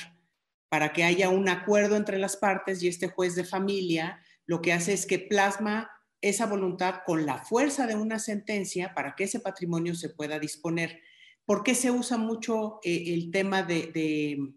para 0.70 0.94
que 0.94 1.04
haya 1.04 1.30
un 1.30 1.50
acuerdo 1.50 1.96
entre 1.96 2.20
las 2.20 2.38
partes 2.38 2.82
y 2.82 2.88
este 2.88 3.08
juez 3.08 3.36
de 3.36 3.44
familia 3.44 4.22
lo 4.46 4.62
que 4.62 4.74
hace 4.74 4.94
es 4.94 5.06
que 5.06 5.20
plasma 5.20 5.90
esa 6.22 6.46
voluntad 6.46 7.02
con 7.06 7.26
la 7.26 7.40
fuerza 7.40 7.88
de 7.88 7.96
una 7.96 8.20
sentencia 8.20 8.94
para 8.94 9.16
que 9.16 9.24
ese 9.24 9.40
patrimonio 9.40 9.96
se 9.96 10.10
pueda 10.10 10.40
disponer. 10.40 11.02
¿Por 11.46 11.64
qué 11.64 11.76
se 11.76 11.92
usa 11.92 12.18
mucho 12.18 12.80
eh, 12.84 13.14
el 13.14 13.32
tema 13.32 13.64
de, 13.64 13.88
de, 13.88 14.54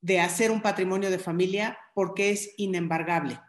de 0.00 0.20
hacer 0.20 0.50
un 0.50 0.62
patrimonio 0.62 1.10
de 1.10 1.18
familia? 1.18 1.78
Porque 1.94 2.30
es 2.30 2.54
inembargable. 2.56 3.40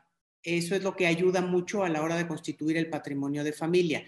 Eso 0.44 0.76
es 0.76 0.84
lo 0.84 0.96
que 0.96 1.08
ayuda 1.08 1.42
mucho 1.42 1.84
a 1.84 1.90
la 1.90 2.02
hora 2.02 2.16
de 2.16 2.28
constituir 2.28 2.78
el 2.78 2.90
patrimonio 2.90 3.44
de 3.44 3.54
familia 3.54 4.04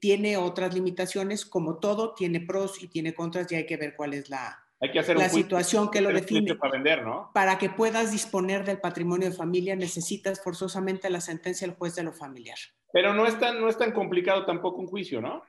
tiene 0.00 0.36
otras 0.36 0.74
limitaciones, 0.74 1.44
como 1.44 1.78
todo, 1.78 2.14
tiene 2.14 2.40
pros 2.40 2.82
y 2.82 2.88
tiene 2.88 3.14
contras 3.14 3.50
y 3.52 3.56
hay 3.56 3.66
que 3.66 3.76
ver 3.76 3.94
cuál 3.96 4.14
es 4.14 4.30
la, 4.30 4.58
la 4.80 5.28
situación 5.28 5.90
que 5.90 6.00
lo 6.00 6.10
define. 6.10 6.54
Para, 6.54 6.72
vender, 6.72 7.04
¿no? 7.04 7.30
para 7.34 7.58
que 7.58 7.70
puedas 7.70 8.10
disponer 8.12 8.64
del 8.64 8.78
patrimonio 8.78 9.28
de 9.28 9.36
familia 9.36 9.76
necesitas 9.76 10.42
forzosamente 10.42 11.10
la 11.10 11.20
sentencia 11.20 11.66
del 11.66 11.76
juez 11.76 11.94
de 11.94 12.04
lo 12.04 12.12
familiar. 12.12 12.58
Pero 12.92 13.12
no 13.12 13.26
es 13.26 13.38
tan, 13.38 13.60
no 13.60 13.68
es 13.68 13.76
tan 13.76 13.92
complicado 13.92 14.46
tampoco 14.46 14.80
un 14.80 14.86
juicio, 14.86 15.20
¿no? 15.20 15.42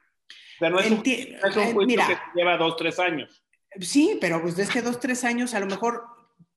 O 0.56 0.60
sea, 0.60 0.70
no 0.70 0.80
es, 0.80 0.92
un, 0.92 1.04
eh, 1.06 1.40
juicio 1.74 2.02
que 2.08 2.18
lleva 2.36 2.58
dos, 2.58 2.76
tres 2.78 3.00
años. 3.00 3.44
Sí, 3.80 4.18
pero 4.22 4.42
pues 4.42 4.56
desde 4.56 4.82
dos, 4.82 5.00
tres 5.00 5.24
años, 5.24 5.54
a 5.54 5.60
lo 5.60 5.66
mejor 5.66 6.04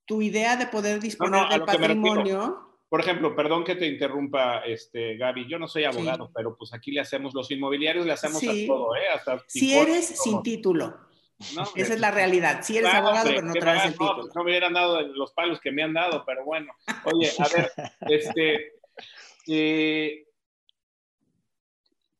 tu 0.04 0.22
idea 0.22 0.56
de 0.56 0.66
poder 0.66 1.00
disponer 1.00 1.48
del 1.48 1.64
patrimonio 1.64 2.68
por 2.88 3.00
ejemplo, 3.00 3.36
perdón 3.36 3.64
que 3.64 3.74
te 3.74 3.86
interrumpa, 3.86 4.60
este, 4.60 5.16
Gaby, 5.18 5.46
yo 5.46 5.58
no 5.58 5.68
soy 5.68 5.84
abogado, 5.84 6.30
pero 6.34 6.56
pues 6.56 6.72
aquí 6.72 6.90
le 6.90 7.00
hacemos 7.00 7.34
los 7.34 7.50
inmobiliarios, 7.50 8.06
le 8.06 8.12
hacemos 8.12 8.42
a 8.42 8.52
todo, 8.66 8.96
¿eh? 8.96 9.08
Hasta 9.14 9.44
si 9.46 9.74
eres 9.74 10.06
sin 10.06 10.42
título. 10.42 10.96
Esa 11.76 11.94
es 11.94 12.00
la 12.00 12.10
realidad. 12.10 12.62
Si 12.62 12.78
eres 12.78 12.92
abogado, 12.92 13.28
pero 13.28 13.42
no 13.42 13.52
traes 13.52 13.84
el 13.84 13.92
título. 13.92 14.24
No, 14.24 14.32
no 14.34 14.44
me 14.44 14.50
hubieran 14.50 14.72
dado 14.72 15.02
los 15.02 15.32
palos 15.34 15.60
que 15.60 15.70
me 15.70 15.82
han 15.82 15.92
dado, 15.92 16.24
pero 16.24 16.44
bueno. 16.44 16.72
Oye, 17.04 17.30
a 17.38 17.48
ver, 17.54 17.72
este, 18.08 18.72
eh, 19.46 20.24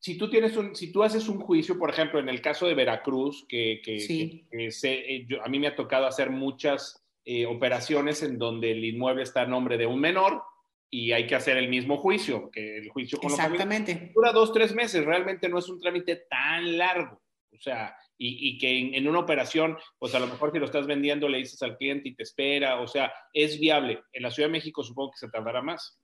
si 0.08 0.16
tú 0.16 0.30
tienes 0.30 0.56
un, 0.56 0.74
si 0.74 0.90
tú 0.90 1.02
haces 1.02 1.28
un 1.28 1.38
juicio, 1.38 1.78
por 1.78 1.90
ejemplo, 1.90 2.18
en 2.18 2.30
el 2.30 2.40
caso 2.40 2.66
de 2.66 2.72
Veracruz, 2.72 3.44
que, 3.46 3.82
que, 3.84 4.46
eh, 4.50 5.26
a 5.44 5.48
mí 5.50 5.58
me 5.58 5.66
ha 5.66 5.76
tocado 5.76 6.06
hacer 6.06 6.30
muchas 6.30 7.04
eh, 7.26 7.44
operaciones 7.44 8.22
en 8.22 8.38
donde 8.38 8.70
el 8.70 8.82
inmueble 8.82 9.22
está 9.22 9.42
a 9.42 9.46
nombre 9.46 9.76
de 9.76 9.84
un 9.84 10.00
menor, 10.00 10.42
y 10.88 11.12
hay 11.12 11.26
que 11.26 11.34
hacer 11.34 11.58
el 11.58 11.68
mismo 11.68 11.98
juicio, 11.98 12.50
que 12.50 12.78
el 12.78 12.88
juicio 12.88 13.18
con 13.18 13.30
Exactamente. 13.30 14.10
dura 14.14 14.32
dos, 14.32 14.50
tres 14.50 14.74
meses, 14.74 15.04
realmente 15.04 15.46
no 15.46 15.58
es 15.58 15.68
un 15.68 15.78
trámite 15.78 16.24
tan 16.30 16.78
largo. 16.78 17.20
O 17.52 17.58
sea, 17.58 17.94
y, 18.16 18.48
y 18.48 18.56
que 18.56 18.96
en, 18.96 19.06
una 19.06 19.18
operación, 19.18 19.76
pues 19.98 20.14
a 20.14 20.20
lo 20.20 20.26
mejor 20.26 20.52
si 20.52 20.58
lo 20.58 20.64
estás 20.64 20.86
vendiendo 20.86 21.28
le 21.28 21.36
dices 21.36 21.60
al 21.62 21.76
cliente 21.76 22.08
y 22.08 22.14
te 22.14 22.22
espera, 22.22 22.80
o 22.80 22.86
sea, 22.86 23.12
es 23.34 23.60
viable. 23.60 24.00
En 24.14 24.22
la 24.22 24.30
Ciudad 24.30 24.48
de 24.48 24.52
México 24.52 24.82
supongo 24.82 25.10
que 25.10 25.18
se 25.18 25.28
tardará 25.28 25.60
más. 25.60 26.00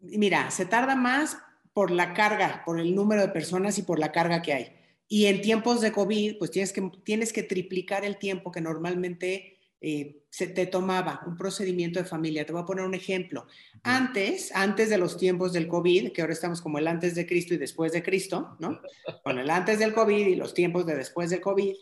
Mira, 0.00 0.50
se 0.50 0.66
tarda 0.66 0.96
más 0.96 1.38
por 1.72 1.90
la 1.90 2.14
carga, 2.14 2.62
por 2.64 2.80
el 2.80 2.94
número 2.94 3.22
de 3.22 3.28
personas 3.28 3.78
y 3.78 3.82
por 3.82 3.98
la 3.98 4.12
carga 4.12 4.42
que 4.42 4.52
hay. 4.52 4.76
Y 5.08 5.26
en 5.26 5.42
tiempos 5.42 5.80
de 5.80 5.92
COVID, 5.92 6.38
pues 6.38 6.50
tienes 6.50 6.72
que, 6.72 6.90
tienes 7.04 7.32
que 7.32 7.42
triplicar 7.42 8.04
el 8.04 8.18
tiempo 8.18 8.50
que 8.50 8.60
normalmente 8.60 9.58
eh, 9.84 10.22
se 10.30 10.46
te 10.46 10.66
tomaba 10.66 11.22
un 11.26 11.36
procedimiento 11.36 11.98
de 11.98 12.04
familia. 12.04 12.46
Te 12.46 12.52
voy 12.52 12.62
a 12.62 12.66
poner 12.66 12.84
un 12.84 12.94
ejemplo. 12.94 13.46
Antes, 13.82 14.50
antes 14.54 14.88
de 14.88 14.96
los 14.96 15.18
tiempos 15.18 15.52
del 15.52 15.66
COVID, 15.68 16.12
que 16.12 16.20
ahora 16.20 16.32
estamos 16.32 16.62
como 16.62 16.78
el 16.78 16.86
antes 16.86 17.14
de 17.14 17.26
Cristo 17.26 17.52
y 17.54 17.58
después 17.58 17.92
de 17.92 18.02
Cristo, 18.02 18.56
¿no? 18.60 18.80
Con 19.24 19.38
el 19.38 19.50
antes 19.50 19.80
del 19.80 19.92
COVID 19.92 20.26
y 20.28 20.36
los 20.36 20.54
tiempos 20.54 20.86
de 20.86 20.94
después 20.94 21.30
del 21.30 21.40
COVID, 21.40 21.74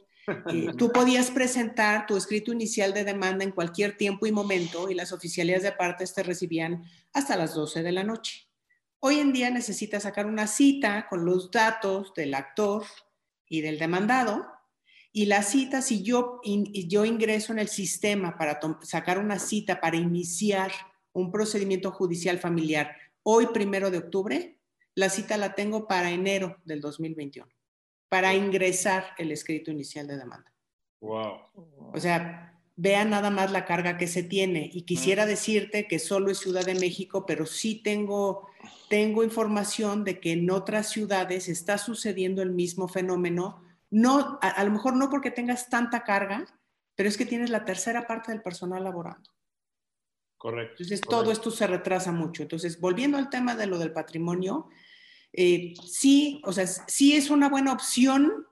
eh, 0.50 0.66
tú 0.78 0.90
podías 0.90 1.30
presentar 1.30 2.06
tu 2.06 2.16
escrito 2.16 2.52
inicial 2.52 2.94
de 2.94 3.04
demanda 3.04 3.44
en 3.44 3.52
cualquier 3.52 3.96
tiempo 3.96 4.26
y 4.26 4.32
momento 4.32 4.90
y 4.90 4.94
las 4.94 5.12
oficialías 5.12 5.62
de 5.62 5.72
partes 5.72 6.14
te 6.14 6.22
recibían 6.22 6.84
hasta 7.12 7.36
las 7.36 7.54
12 7.54 7.82
de 7.82 7.92
la 7.92 8.02
noche. 8.02 8.49
Hoy 9.00 9.18
en 9.18 9.32
día 9.32 9.50
necesitas 9.50 10.02
sacar 10.02 10.26
una 10.26 10.46
cita 10.46 11.08
con 11.08 11.24
los 11.24 11.50
datos 11.50 12.12
del 12.14 12.34
actor 12.34 12.84
y 13.48 13.62
del 13.62 13.78
demandado 13.78 14.46
y 15.12 15.26
la 15.26 15.42
cita, 15.42 15.82
si 15.82 16.02
yo, 16.02 16.40
yo 16.44 17.04
ingreso 17.04 17.52
en 17.52 17.58
el 17.58 17.68
sistema 17.68 18.36
para 18.36 18.60
sacar 18.82 19.18
una 19.18 19.38
cita 19.38 19.80
para 19.80 19.96
iniciar 19.96 20.70
un 21.12 21.32
procedimiento 21.32 21.90
judicial 21.90 22.38
familiar 22.38 22.94
hoy, 23.22 23.46
primero 23.46 23.90
de 23.90 23.98
octubre, 23.98 24.58
la 24.94 25.08
cita 25.08 25.36
la 25.36 25.54
tengo 25.54 25.88
para 25.88 26.10
enero 26.10 26.58
del 26.64 26.80
2021, 26.80 27.48
para 28.08 28.34
ingresar 28.34 29.06
el 29.18 29.32
escrito 29.32 29.70
inicial 29.70 30.06
de 30.06 30.16
demanda. 30.16 30.52
Wow. 31.00 31.90
O 31.92 31.98
sea, 31.98 32.49
vean 32.80 33.10
nada 33.10 33.28
más 33.28 33.52
la 33.52 33.66
carga 33.66 33.98
que 33.98 34.06
se 34.06 34.22
tiene. 34.22 34.70
Y 34.72 34.82
quisiera 34.82 35.26
decirte 35.26 35.86
que 35.86 35.98
solo 35.98 36.30
es 36.30 36.38
Ciudad 36.38 36.64
de 36.64 36.74
México, 36.74 37.26
pero 37.26 37.44
sí 37.44 37.82
tengo, 37.82 38.48
tengo 38.88 39.22
información 39.22 40.02
de 40.02 40.18
que 40.18 40.32
en 40.32 40.50
otras 40.50 40.88
ciudades 40.88 41.48
está 41.48 41.76
sucediendo 41.76 42.40
el 42.40 42.52
mismo 42.52 42.88
fenómeno 42.88 43.62
no, 43.90 44.38
a, 44.40 44.62
lo 44.64 44.70
mejor 44.70 44.96
no 44.96 45.10
porque 45.10 45.32
tengas 45.32 45.68
tanta 45.68 46.04
carga, 46.04 46.46
pero 46.94 47.08
es 47.08 47.16
que 47.16 47.26
tienes 47.26 47.50
la 47.50 47.64
tercera 47.64 48.06
parte 48.06 48.30
del 48.30 48.40
personal 48.40 48.84
laborando. 48.84 49.30
Correcto. 50.36 50.82
Entonces, 50.82 51.00
todo 51.00 51.32
esto 51.32 51.50
se 51.50 51.66
retrasa 51.66 52.12
mucho. 52.12 52.42
Entonces, 52.42 52.80
volviendo 52.80 53.18
al 53.18 53.28
tema 53.28 53.56
de 53.56 53.66
lo 53.66 53.78
del 53.78 53.92
patrimonio, 53.92 54.68
eh, 55.32 55.74
sí, 55.84 56.40
o 56.44 56.52
sea, 56.52 56.66
sí 56.66 57.16
es 57.16 57.30
una 57.30 57.48
buena 57.48 57.72
opción 57.72 58.46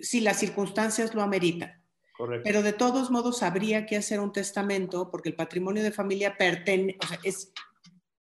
si 0.00 0.20
las 0.20 0.38
circunstancias 0.38 1.14
lo 1.14 1.22
ameritan. 1.22 1.79
Correcto. 2.20 2.42
Pero 2.44 2.62
de 2.62 2.74
todos 2.74 3.10
modos 3.10 3.42
habría 3.42 3.86
que 3.86 3.96
hacer 3.96 4.20
un 4.20 4.30
testamento 4.30 5.10
porque 5.10 5.30
el 5.30 5.34
patrimonio 5.34 5.82
de 5.82 5.90
familia 5.90 6.36
pertenece, 6.36 6.98
o 7.02 7.06
sea, 7.06 7.18
es, 7.24 7.50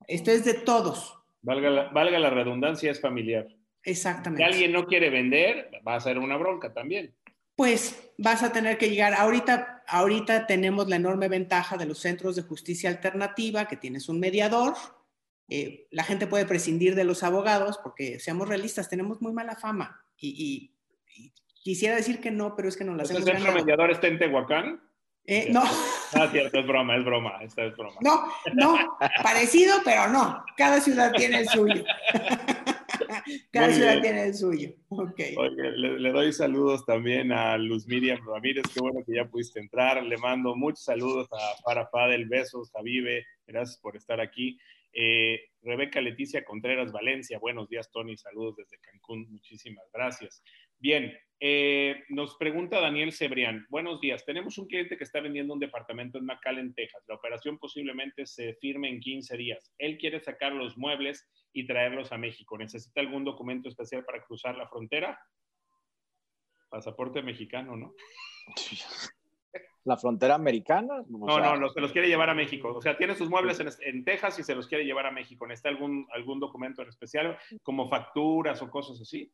esto 0.07 0.31
es 0.31 0.45
de 0.45 0.53
todos. 0.53 1.19
Valga 1.41 1.89
valga 1.89 2.19
la 2.19 2.29
redundancia, 2.29 2.91
es 2.91 3.01
familiar. 3.01 3.49
Exactamente. 3.83 4.45
Si 4.45 4.53
alguien 4.53 4.73
no 4.73 4.87
quiere 4.87 5.09
vender, 5.09 5.71
va 5.87 5.95
a 5.95 6.01
ser 6.01 6.19
una 6.19 6.37
bronca 6.37 6.75
también. 6.75 7.15
Pues 7.57 8.13
vas 8.19 8.43
a 8.43 8.53
tener 8.53 8.77
que 8.77 8.91
llegar. 8.91 9.15
Ahorita, 9.15 9.83
ahorita 9.89 10.47
tenemos 10.47 10.87
la 10.87 10.97
enorme 10.97 11.29
ventaja 11.29 11.79
de 11.79 11.87
los 11.87 11.99
centros 11.99 12.37
de 12.37 12.43
justicia 12.43 12.91
alternativa, 12.91 13.69
que 13.69 13.79
tienes 13.79 14.11
un 14.11 14.21
mediador. 14.21 14.75
Eh, 15.49 15.89
la 15.91 16.05
gente 16.05 16.27
puede 16.27 16.45
prescindir 16.45 16.95
de 16.95 17.05
los 17.05 17.23
abogados, 17.23 17.79
porque 17.83 18.21
seamos 18.21 18.49
realistas, 18.49 18.91
tenemos 18.91 19.23
muy 19.23 19.33
mala 19.33 19.57
fama. 19.57 20.05
Y, 20.19 20.75
quisiera 21.69 21.97
decir 21.97 22.19
que 22.19 22.31
no, 22.31 22.57
pero 22.57 22.67
es 22.67 22.79
que 22.79 22.85
no 22.85 22.95
la 22.95 23.03
hacemos. 23.03 23.27
¿El 23.27 23.35
centro 23.37 23.53
mediador 23.53 23.91
está 23.91 24.07
en 24.07 24.19
Tehuacán? 24.19 24.81
Eh, 25.27 25.49
no. 25.51 25.63
Ah, 26.15 26.27
cierto, 26.33 26.61
es 26.61 26.67
broma, 26.67 26.97
es 26.97 27.05
broma, 27.05 27.39
esta 27.43 27.63
es 27.67 27.77
broma. 27.77 27.97
No, 28.01 28.25
no, 28.55 28.97
parecido, 29.23 29.77
pero 29.85 30.09
no. 30.09 30.43
Cada 30.57 30.81
ciudad 30.81 31.13
tiene 31.13 31.41
el 31.41 31.49
suyo. 31.51 31.85
Cada 33.53 33.71
ciudad 33.71 34.01
tiene 34.01 34.25
el 34.29 34.35
suyo. 34.35 34.71
Okay. 34.89 35.37
le, 35.77 36.11
doy 36.11 36.33
saludos 36.33 36.87
también 36.87 37.33
a 37.33 37.59
Luz 37.59 37.87
Miriam 37.87 38.19
Ramírez, 38.27 38.65
qué 38.73 38.81
bueno 38.81 39.05
que 39.05 39.17
ya 39.17 39.27
pudiste 39.27 39.61
entrar. 39.61 40.03
Le 40.03 40.17
mando 40.17 40.57
muchos 40.57 40.85
saludos 40.85 41.29
a 41.33 41.63
Farah 41.63 41.89
Fadel, 41.93 42.27
besos, 42.31 42.75
a 42.75 42.81
Vive, 42.81 43.27
gracias 43.47 43.79
por 43.79 43.95
estar 43.95 44.23
aquí. 44.23 44.59
Eh, 44.95 45.39
Rebeca 45.61 46.01
Leticia 46.01 46.43
Contreras 46.45 46.93
Valencia, 46.93 47.39
buenos 47.39 47.69
días 47.69 47.91
Tony, 47.93 48.17
saludos 48.17 48.57
desde 48.57 48.79
Cancún, 48.79 49.31
muchísimas 49.31 49.85
gracias. 49.93 50.43
Bien, 50.81 51.13
eh, 51.41 52.05
nos 52.09 52.37
pregunta 52.37 52.81
Daniel 52.81 53.13
Cebrián. 53.13 53.67
Buenos 53.69 54.01
días. 54.01 54.25
Tenemos 54.25 54.59
un 54.59 54.67
cliente 54.67 54.97
que 54.97 55.03
está 55.03 55.21
vendiendo 55.21 55.53
un 55.55 55.59
departamento 55.59 56.19
en 56.19 56.25
McAllen, 56.25 56.73
Texas. 56.73 57.03
La 57.09 57.17
operación 57.17 57.59
posiblemente 57.59 58.27
se 58.27 58.55
firme 58.55 58.89
en 58.89 59.01
15 59.01 59.37
días. 59.37 59.73
Él 59.79 59.99
quiere 59.99 60.21
sacar 60.21 60.53
los 60.53 60.79
muebles 60.79 61.29
y 61.53 61.67
traerlos 61.67 62.13
a 62.13 62.19
México. 62.19 62.57
¿Necesita 62.57 63.01
algún 63.01 63.25
documento 63.25 63.69
especial 63.69 64.05
para 64.05 64.23
cruzar 64.23 64.57
la 64.57 64.69
frontera? 64.69 65.19
Pasaporte 66.69 67.23
mexicano, 67.23 67.77
¿no? 67.77 67.95
¿La 69.85 69.97
frontera 69.97 70.37
americana? 70.37 71.03
no, 71.09 71.41
no, 71.41 71.57
los, 71.57 71.75
se 71.75 71.81
los 71.81 71.91
quiere 71.91 72.09
llevar 72.09 72.31
a 72.31 72.35
México. 72.35 72.75
O 72.75 72.83
sea, 72.83 72.97
tiene 72.97 73.17
sus 73.17 73.31
muebles 73.31 73.59
en, 73.81 74.05
Texas 74.05 74.39
y 74.39 74.45
se 74.45 74.55
los 74.55 74.69
quiere 74.69 74.85
llevar 74.85 75.07
a 75.07 75.11
México. 75.11 75.47
¿Necesita 75.47 75.71
algún, 75.71 76.07
algún 76.13 76.39
documento 76.39 76.83
en 76.83 76.89
especial, 76.89 77.37
como 77.63 77.89
facturas 77.89 78.61
o 78.63 78.71
cosas 78.71 79.01
así? 79.01 79.33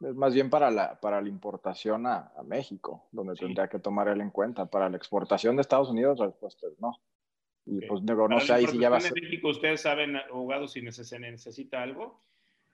Es 0.00 0.14
más 0.14 0.32
bien 0.32 0.48
para 0.48 0.70
la, 0.70 1.00
para 1.00 1.20
la 1.20 1.28
importación 1.28 2.06
a, 2.06 2.32
México, 2.44 3.08
donde 3.10 3.34
tendría 3.34 3.68
que 3.68 3.80
tomar 3.80 4.08
él 4.08 4.20
en 4.20 4.30
cuenta. 4.30 4.66
Para 4.66 4.88
la 4.88 4.96
exportación 4.96 5.56
de 5.56 5.62
Estados 5.62 5.90
Unidos, 5.90 6.18
la 6.18 6.26
respuesta 6.26 6.66
es 6.68 6.78
no. 6.80 6.96
Y 7.66 7.84
pues 7.86 8.02
no 8.02 8.40
sé 8.40 8.52
ahí 8.52 8.66
si 8.66 8.78
ya 8.78 8.88
va 8.88 8.98
a 8.98 9.00
ser. 9.00 9.12
México, 9.12 9.48
¿ustedes 9.48 9.82
saben, 9.82 10.16
abogados, 10.16 10.72
si 10.72 10.82
necesita 10.82 11.82
algo? 11.82 12.22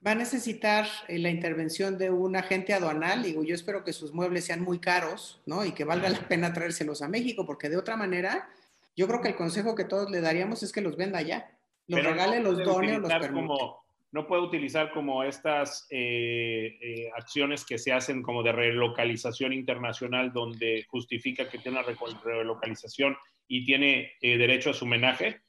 Va 0.06 0.12
a 0.12 0.14
necesitar 0.14 0.86
eh, 1.08 1.18
la 1.18 1.30
intervención 1.30 1.96
de 1.96 2.10
un 2.10 2.36
agente 2.36 2.74
aduanal. 2.74 3.22
Digo, 3.22 3.42
yo 3.42 3.54
espero 3.54 3.84
que 3.84 3.94
sus 3.94 4.12
muebles 4.12 4.44
sean 4.44 4.62
muy 4.62 4.78
caros, 4.78 5.42
¿no? 5.46 5.64
Y 5.64 5.72
que 5.72 5.84
valga 5.84 6.10
la 6.10 6.28
pena 6.28 6.52
traérselos 6.52 7.00
a 7.00 7.08
México, 7.08 7.46
porque 7.46 7.70
de 7.70 7.78
otra 7.78 7.96
manera, 7.96 8.50
yo 8.94 9.08
creo 9.08 9.22
que 9.22 9.28
el 9.28 9.36
consejo 9.36 9.74
que 9.74 9.84
todos 9.84 10.10
le 10.10 10.20
daríamos 10.20 10.62
es 10.62 10.72
que 10.72 10.82
los 10.82 10.96
venda 10.96 11.18
allá. 11.18 11.50
Los 11.86 12.04
regale, 12.04 12.40
los 12.40 12.58
done 12.58 12.96
o 12.96 12.98
los 13.00 13.12
permita 13.12 13.83
no 14.14 14.28
puede 14.28 14.42
utilizar 14.42 14.92
como 14.92 15.24
estas 15.24 15.88
eh, 15.90 16.78
eh, 16.80 17.10
acciones 17.16 17.64
que 17.64 17.78
se 17.78 17.92
hacen 17.92 18.22
como 18.22 18.44
de 18.44 18.52
relocalización 18.52 19.52
internacional 19.52 20.32
donde 20.32 20.86
justifica 20.88 21.50
que 21.50 21.58
tiene 21.58 21.80
una 21.80 22.14
relocalización 22.22 23.16
y 23.48 23.64
tiene 23.64 24.12
eh, 24.20 24.38
derecho 24.38 24.70
a 24.70 24.72
su 24.72 24.84
homenaje? 24.84 25.40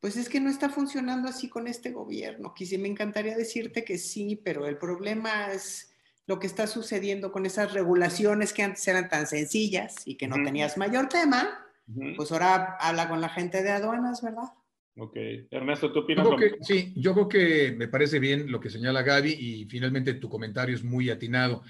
Pues 0.00 0.16
es 0.16 0.30
que 0.30 0.40
no 0.40 0.48
está 0.48 0.70
funcionando 0.70 1.28
así 1.28 1.50
con 1.50 1.68
este 1.68 1.90
gobierno. 1.90 2.54
Quisiera, 2.54 2.80
me 2.80 2.88
encantaría 2.88 3.36
decirte 3.36 3.84
que 3.84 3.98
sí, 3.98 4.40
pero 4.42 4.66
el 4.66 4.78
problema 4.78 5.52
es 5.52 5.94
lo 6.26 6.38
que 6.38 6.46
está 6.46 6.66
sucediendo 6.66 7.32
con 7.32 7.44
esas 7.44 7.74
regulaciones 7.74 8.54
que 8.54 8.62
antes 8.62 8.88
eran 8.88 9.10
tan 9.10 9.26
sencillas 9.26 9.96
y 10.06 10.16
que 10.16 10.26
no 10.26 10.36
tenías 10.42 10.78
mayor 10.78 11.10
tema. 11.10 11.66
Pues 12.16 12.32
ahora 12.32 12.78
habla 12.80 13.10
con 13.10 13.20
la 13.20 13.28
gente 13.28 13.62
de 13.62 13.72
aduanas, 13.72 14.22
¿verdad? 14.22 14.54
Ok. 14.96 15.16
Ernesto, 15.50 15.90
¿tú 15.90 16.00
opinas? 16.00 16.26
sí, 16.60 16.92
yo 16.96 17.14
creo 17.14 17.28
que 17.28 17.72
me 17.72 17.88
parece 17.88 18.18
bien 18.18 18.50
lo 18.50 18.60
que 18.60 18.70
señala 18.70 19.02
Gaby 19.02 19.32
y 19.32 19.64
finalmente 19.66 20.14
tu 20.14 20.28
comentario 20.28 20.74
es 20.74 20.84
muy 20.84 21.08
atinado. 21.08 21.62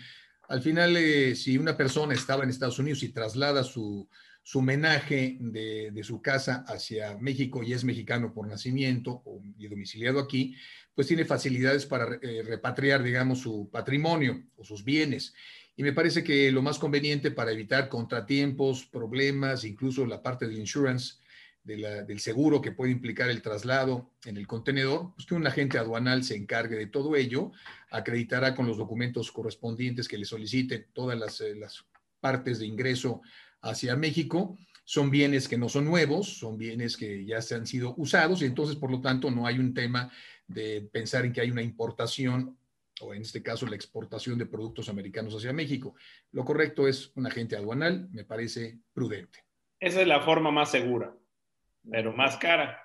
Al 0.49 0.61
final, 0.61 0.97
eh, 0.97 1.35
si 1.35 1.57
una 1.57 1.77
persona 1.77 2.15
estaba 2.15 2.43
en 2.43 2.51
Estados 2.51 2.79
Unidos 2.79 3.03
y 3.03 3.13
traslada 3.13 3.63
su, 3.63 4.09
su 4.43 4.59
homenaje 4.59 5.37
de, 5.41 5.91
de, 5.93 6.05
su 6.05 6.21
casa 6.21 6.65
hacia 6.67 7.17
México 7.19 7.63
y 7.63 7.73
es 7.73 7.85
mexicano 7.85 8.35
por 8.35 8.49
nacimiento 8.49 9.23
o, 9.25 9.41
y 9.57 9.69
domiciliado 9.69 10.19
aquí, 10.19 10.57
pues 10.95 11.07
tiene 11.07 11.25
facilidades 11.25 11.87
para 11.87 12.19
eh, 12.21 12.43
repatriar, 12.45 13.03
digamos, 13.03 13.39
su 13.39 13.71
patrimonio 13.71 14.43
o 14.57 14.65
sus 14.65 14.85
bienes. 14.85 15.33
Y 15.77 15.83
me 15.83 15.93
parece 15.93 16.23
que 16.23 16.51
lo 16.51 16.61
más 16.61 16.79
conveniente 16.79 17.31
para 17.31 17.53
evitar 17.53 17.89
contratiempos, 17.89 18.85
problemas, 18.85 19.65
incluso 19.65 20.05
la 20.05 20.23
parte 20.23 20.47
del 20.47 20.59
insurance, 20.59 21.22
del 21.65 22.19
seguro 22.19 22.61
que 22.61 22.73
puede 22.73 22.91
implicar 22.91 23.31
el 23.31 23.41
traslado 23.41 24.11
en 24.25 24.37
el 24.37 24.47
contenedor, 24.47 25.13
pues 25.15 25.27
que 25.27 25.35
un 25.35 25.47
agente 25.47 25.79
aduanal 25.79 26.25
se 26.25 26.35
encargue 26.35 26.77
de 26.77 26.87
todo 26.87 27.15
ello, 27.15 27.53
acreditará 27.91 28.55
con 28.55 28.67
los 28.67 28.79
documentos 28.79 29.31
correspondientes 29.31 30.09
que 30.09 30.19
le 30.19 30.25
soliciten 30.25 30.87
todas 30.93 31.19
las, 31.19 31.41
eh, 31.41 31.55
las 31.55 31.85
partes 32.21 32.59
de 32.59 32.67
ingreso 32.67 33.23
hacia 33.61 33.95
México. 33.95 34.59
Son 34.85 35.11
bienes 35.11 35.47
que 35.47 35.57
no 35.57 35.69
son 35.69 35.85
nuevos, 35.85 36.39
son 36.39 36.59
bienes 36.59 36.97
que 36.97 37.25
ya 37.25 37.41
se 37.41 37.55
han 37.55 37.67
sido 37.67 37.95
usados 37.97 38.43
y 38.43 38.47
entonces, 38.47 38.75
por 38.75 38.91
lo 38.91 39.01
tanto, 39.01 39.31
no 39.31 39.47
hay 39.47 39.61
un 39.61 39.73
tema 39.73 40.11
de 40.49 40.89
pensar 40.93 41.25
en 41.25 41.33
que 41.33 41.41
hay 41.41 41.51
una 41.53 41.63
importación 41.63 42.59
o 43.01 43.15
en 43.15 43.23
este 43.23 43.43
caso 43.43 43.67
la 43.67 43.77
exportación 43.77 44.37
de 44.37 44.47
productos 44.47 44.89
americanos 44.89 45.35
hacia 45.35 45.53
México. 45.53 45.95
Lo 46.33 46.45
correcto 46.45 46.89
es 46.89 47.13
un 47.15 47.27
agente 47.27 47.57
aduanal, 47.57 48.09
me 48.13 48.25
parece 48.25 48.81
prudente. 48.93 49.45
Esa 49.79 50.03
es 50.03 50.07
la 50.07 50.21
forma 50.21 50.51
más 50.51 50.71
segura 50.71 51.13
pero 51.91 52.13
más 52.13 52.37
cara. 52.37 52.79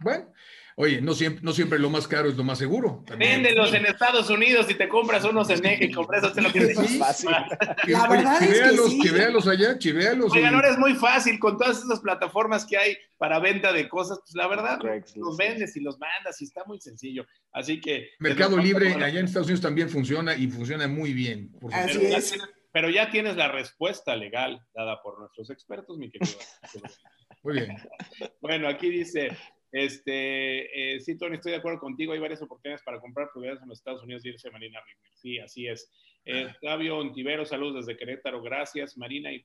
Bueno, 0.00 0.32
oye, 0.76 1.00
no 1.00 1.14
siempre, 1.14 1.42
no 1.44 1.52
siempre 1.52 1.78
lo 1.78 1.88
más 1.88 2.08
caro 2.08 2.28
es 2.28 2.36
lo 2.36 2.42
más 2.42 2.58
seguro. 2.58 3.04
Véndelos 3.16 3.72
en 3.74 3.86
Estados 3.86 4.28
Unidos 4.28 4.68
y 4.68 4.74
te 4.74 4.88
compras 4.88 5.24
unos 5.24 5.48
en 5.50 5.60
México, 5.60 6.04
por 6.04 6.16
eso 6.16 6.32
te 6.32 6.42
lo 6.42 6.50
tienes 6.50 6.76
sí, 6.76 6.98
fácil. 6.98 7.30
La 7.86 8.08
verdad 8.08 8.42
es 8.42 8.60
que 8.60 8.76
sí. 8.76 9.00
chivéalos 9.00 9.46
allá, 9.46 9.78
chivéalos. 9.78 10.32
Oigan, 10.32 10.54
ahora 10.54 10.70
es 10.70 10.78
muy 10.78 10.94
fácil 10.94 11.38
con 11.38 11.56
todas 11.56 11.78
esas 11.78 12.00
plataformas 12.00 12.64
que 12.64 12.76
hay 12.76 12.96
para 13.18 13.38
venta 13.38 13.72
de 13.72 13.88
cosas, 13.88 14.18
pues 14.20 14.34
la 14.34 14.48
verdad, 14.48 14.80
los 15.14 15.36
vendes 15.36 15.76
y 15.76 15.80
los 15.80 15.98
mandas 15.98 16.40
y 16.42 16.44
está 16.44 16.64
muy 16.66 16.80
sencillo. 16.80 17.24
Así 17.52 17.80
que... 17.80 18.10
Mercado 18.18 18.58
Libre 18.58 18.94
allá 18.94 19.20
en 19.20 19.26
Estados 19.26 19.46
Unidos 19.46 19.62
también 19.62 19.88
funciona 19.88 20.34
y 20.34 20.48
funciona 20.48 20.88
muy 20.88 21.12
bien. 21.12 21.52
Así 21.72 22.04
es. 22.04 22.36
pero 22.72 22.90
ya 22.90 23.12
tienes 23.12 23.36
la 23.36 23.46
respuesta 23.46 24.16
legal 24.16 24.60
dada 24.74 25.00
por 25.02 25.20
nuestros 25.20 25.50
expertos, 25.50 25.96
mi 25.96 26.10
querido. 26.10 26.36
Muy 27.44 27.54
bien. 27.54 27.76
Bueno, 28.40 28.68
aquí 28.68 28.90
dice, 28.90 29.30
este, 29.72 30.94
eh, 30.94 31.00
sí, 31.00 31.16
Tony, 31.16 31.36
estoy 31.36 31.52
de 31.52 31.58
acuerdo 31.58 31.78
contigo. 31.78 32.12
Hay 32.12 32.18
varias 32.18 32.42
oportunidades 32.42 32.82
para 32.82 33.00
comprar 33.00 33.30
propiedades 33.32 33.62
en 33.62 33.68
los 33.68 33.78
Estados 33.78 34.02
Unidos 34.02 34.24
y 34.24 34.30
irse 34.30 34.48
a 34.48 34.52
Marina 34.52 34.80
River. 34.80 35.10
Sí, 35.14 35.38
así 35.38 35.66
es. 35.66 35.90
Eh, 36.26 36.48
Flavio 36.60 36.98
Ontivero, 36.98 37.44
saludos 37.44 37.86
desde 37.86 37.98
Querétaro, 37.98 38.40
gracias. 38.40 38.96
Marina 38.96 39.32
y, 39.32 39.44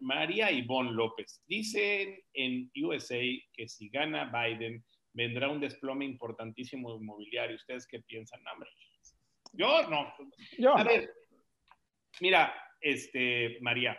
María 0.00 0.50
Ivonne 0.50 0.92
López. 0.92 1.42
Dicen 1.46 2.22
en 2.34 2.70
USA 2.82 3.20
que 3.52 3.68
si 3.68 3.88
gana 3.88 4.30
Biden, 4.30 4.84
vendrá 5.12 5.48
un 5.48 5.60
desplome 5.60 6.04
importantísimo 6.04 6.94
inmobiliario. 6.96 7.56
¿Ustedes 7.56 7.86
qué 7.86 8.00
piensan? 8.00 8.40
hombre? 8.52 8.70
Yo 9.52 9.88
no. 9.88 10.12
Yo 10.58 10.76
a 10.76 10.84
ver, 10.84 11.10
mira, 12.20 12.54
este, 12.80 13.58
María, 13.60 13.98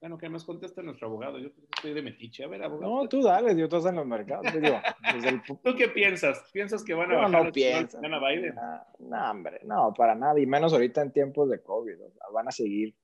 bueno, 0.00 0.16
que 0.16 0.28
nos 0.28 0.44
contesta 0.44 0.82
nuestro 0.82 1.08
abogado. 1.08 1.38
Yo 1.38 1.50
estoy 1.80 1.94
de 1.94 2.02
metiche. 2.02 2.44
A 2.44 2.48
ver, 2.48 2.62
abogado. 2.62 3.02
No, 3.02 3.08
tú 3.08 3.22
dale, 3.22 3.56
yo 3.56 3.64
estás 3.64 3.86
en 3.86 3.96
los 3.96 4.06
mercados. 4.06 4.44
¿Tú 5.64 5.74
qué 5.76 5.88
piensas? 5.88 6.48
¿Piensas 6.52 6.84
que 6.84 6.92
van 6.92 7.10
a 7.10 7.16
bajar 7.16 7.44
no 7.44 7.52
pienso. 7.52 7.98
a 7.98 8.28
Biden? 8.28 8.54
No, 8.98 9.30
hombre, 9.30 9.60
no, 9.64 9.94
para 9.94 10.14
nada. 10.14 10.38
Y 10.38 10.46
menos 10.46 10.72
ahorita 10.72 11.02
en 11.02 11.12
tiempos 11.12 11.48
de 11.48 11.62
COVID. 11.62 11.96
van 12.32 12.48
a 12.48 12.50
seguir 12.50 12.94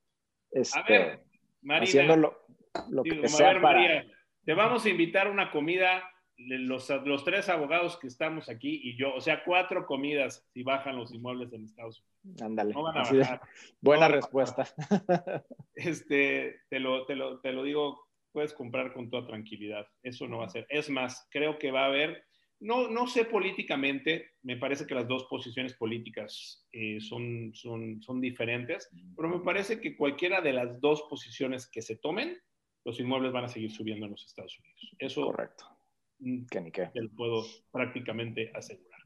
este, 0.51 0.79
a 0.79 0.83
ver, 0.83 1.20
haciendo 1.83 2.16
lo, 2.16 3.03
que 3.03 3.29
sea 3.29 3.59
María, 3.59 4.07
te 4.45 4.55
vamos 4.55 4.85
a 4.85 4.89
invitar 4.91 5.27
a 5.27 5.31
una 5.31 5.51
comida 5.51 6.03
los, 6.37 6.91
los, 7.05 7.24
tres 7.24 7.49
abogados 7.49 7.99
que 7.99 8.07
estamos 8.07 8.51
aquí 8.51 8.81
y 8.85 8.97
yo, 8.97 9.14
o 9.14 9.20
sea, 9.20 9.43
cuatro 9.43 9.87
comidas 9.87 10.47
si 10.53 10.62
bajan 10.62 10.97
los 10.97 11.12
inmuebles 11.12 11.53
en 11.53 11.64
Estados 11.64 12.05
Unidos. 12.22 12.43
Ándale. 12.43 12.74
No 12.74 12.83
van 12.83 12.99
a 12.99 13.03
bajar. 13.03 13.41
Buena 13.81 14.09
respuesta. 14.09 14.66
Este, 15.74 16.62
te 16.70 16.81
lo, 16.81 17.05
te, 17.05 17.14
lo, 17.14 17.41
te 17.41 17.53
lo 17.53 17.62
digo, 17.62 18.06
puedes 18.37 18.53
comprar 18.53 18.93
con 18.93 19.09
toda 19.09 19.26
tranquilidad. 19.26 19.87
Eso 20.03 20.28
no 20.28 20.39
va 20.39 20.45
a 20.45 20.51
ser. 20.51 20.66
Es 20.68 20.91
más, 20.91 21.26
creo 21.30 21.59
que 21.59 21.70
va 21.70 21.84
a 21.84 21.87
haber, 21.87 22.22
no, 22.61 22.89
no 22.89 23.07
sé 23.07 23.24
políticamente, 23.24 24.32
me 24.43 24.59
parece 24.59 24.87
que 24.87 24.95
las 24.95 25.09
dos 25.09 25.24
posiciones 25.24 25.72
políticas 25.72 26.68
eh, 26.72 27.01
son, 27.01 27.53
son, 27.55 28.03
son 28.03 28.20
diferentes, 28.20 28.91
pero 29.16 29.30
me 29.30 29.41
parece 29.41 29.80
que 29.80 29.97
cualquiera 29.97 30.43
de 30.43 30.53
las 30.53 30.78
dos 30.82 31.07
posiciones 31.09 31.66
que 31.66 31.80
se 31.80 31.97
tomen, 31.97 32.37
los 32.84 33.01
inmuebles 33.01 33.32
van 33.32 33.45
a 33.45 33.49
seguir 33.49 33.70
subiendo 33.70 34.05
en 34.05 34.12
los 34.12 34.26
Estados 34.26 34.59
Unidos. 34.61 34.95
Eso 34.99 35.24
Correcto 35.24 35.76
Mm, 36.18 36.47
que 36.47 36.61
ni 36.61 36.70
qué. 36.70 36.87
Te 36.87 37.03
lo 37.03 37.11
puedo 37.11 37.45
prácticamente 37.70 38.51
asegurar. 38.55 39.01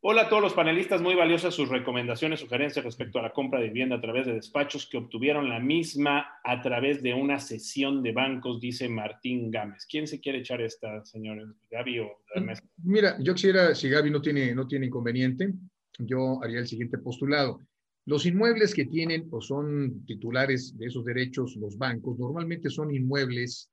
Hola 0.00 0.22
a 0.22 0.28
todos 0.28 0.40
los 0.40 0.54
panelistas, 0.54 1.02
muy 1.02 1.16
valiosas 1.16 1.52
sus 1.52 1.68
recomendaciones, 1.68 2.38
sugerencias 2.38 2.84
respecto 2.84 3.18
a 3.18 3.22
la 3.22 3.32
compra 3.32 3.58
de 3.58 3.66
vivienda 3.66 3.96
a 3.96 4.00
través 4.00 4.26
de 4.26 4.34
despachos 4.34 4.86
que 4.86 4.96
obtuvieron 4.96 5.48
la 5.48 5.58
misma 5.58 6.38
a 6.44 6.62
través 6.62 7.02
de 7.02 7.14
una 7.14 7.40
sesión 7.40 8.00
de 8.04 8.12
bancos, 8.12 8.60
dice 8.60 8.88
Martín 8.88 9.50
Gámez. 9.50 9.86
¿Quién 9.90 10.06
se 10.06 10.20
quiere 10.20 10.38
echar 10.38 10.60
esta, 10.60 11.04
señora? 11.04 11.42
¿Gaby 11.68 11.98
o 11.98 12.22
Ernesto? 12.32 12.64
Mira, 12.84 13.16
yo 13.18 13.34
quisiera, 13.34 13.74
si 13.74 13.88
Gaby 13.88 14.12
no 14.12 14.22
tiene, 14.22 14.54
no 14.54 14.68
tiene 14.68 14.86
inconveniente, 14.86 15.52
yo 15.98 16.40
haría 16.44 16.60
el 16.60 16.68
siguiente 16.68 16.98
postulado. 16.98 17.58
Los 18.06 18.24
inmuebles 18.24 18.74
que 18.74 18.84
tienen 18.84 19.26
o 19.32 19.40
son 19.40 20.06
titulares 20.06 20.78
de 20.78 20.86
esos 20.86 21.04
derechos 21.04 21.56
los 21.56 21.76
bancos, 21.76 22.16
normalmente 22.20 22.70
son 22.70 22.94
inmuebles 22.94 23.68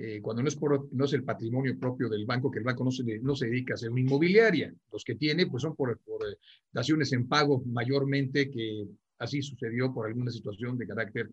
eh, 0.00 0.20
cuando 0.22 0.42
no 0.42 1.04
es, 1.04 1.12
el 1.12 1.24
patrimonio 1.24 1.76
propio 1.76 2.08
del 2.08 2.24
banco, 2.24 2.52
que 2.52 2.60
el 2.60 2.64
banco 2.64 2.84
no 2.84 2.92
se, 2.92 3.02
no 3.18 3.34
se 3.34 3.46
dedica 3.46 3.74
a 3.74 3.76
ser 3.76 3.90
una 3.90 4.00
inmobiliaria. 4.00 4.72
Los 4.92 5.02
que 5.02 5.16
tiene, 5.16 5.48
pues 5.48 5.62
son 5.62 5.74
por, 5.74 5.98
por 5.98 6.22
eh, 6.22 6.36
daciones 6.72 7.12
en 7.12 7.26
pago 7.26 7.64
mayormente, 7.66 8.48
que 8.48 8.86
así 9.18 9.42
sucedió 9.42 9.92
por 9.92 10.06
alguna 10.06 10.30
situación 10.30 10.78
de 10.78 10.86
carácter 10.86 11.30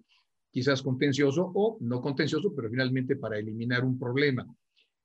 quizás 0.49 0.81
contencioso 0.81 1.51
o 1.53 1.77
no 1.81 2.01
contencioso, 2.01 2.55
pero 2.55 2.69
finalmente 2.69 3.15
para 3.17 3.37
eliminar 3.37 3.85
un 3.85 3.99
problema. 3.99 4.47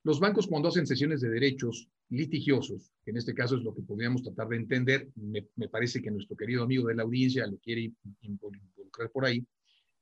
Los 0.05 0.21
bancos 0.21 0.47
cuando 0.47 0.69
hacen 0.69 0.87
sesiones 0.87 1.21
de 1.21 1.29
derechos 1.29 1.87
litigiosos, 2.09 2.91
que 3.05 3.11
en 3.11 3.19
este 3.19 3.35
caso 3.35 3.57
es 3.57 3.63
lo 3.63 3.75
que 3.75 3.83
podríamos 3.83 4.23
tratar 4.23 4.49
de 4.49 4.57
entender, 4.57 5.09
me, 5.17 5.69
parece 5.69 6.01
que 6.01 6.11
nuestro 6.11 6.37
querido 6.37 6.63
amigo 6.63 6.89
de 6.89 6.95
la 6.95 7.03
audiencia 7.03 7.47
lo 7.47 7.59
quiere 7.59 7.93
involucrar 8.23 9.11
por 9.13 9.27
ahí, 9.27 9.45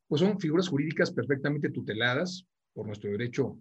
pues 0.07 0.21
son 0.21 0.39
figuras 0.39 0.69
jurídicas 0.69 1.11
perfectamente 1.11 1.71
tuteladas 1.71 2.47
por 2.79 2.87
nuestro 2.87 3.11
derecho 3.11 3.59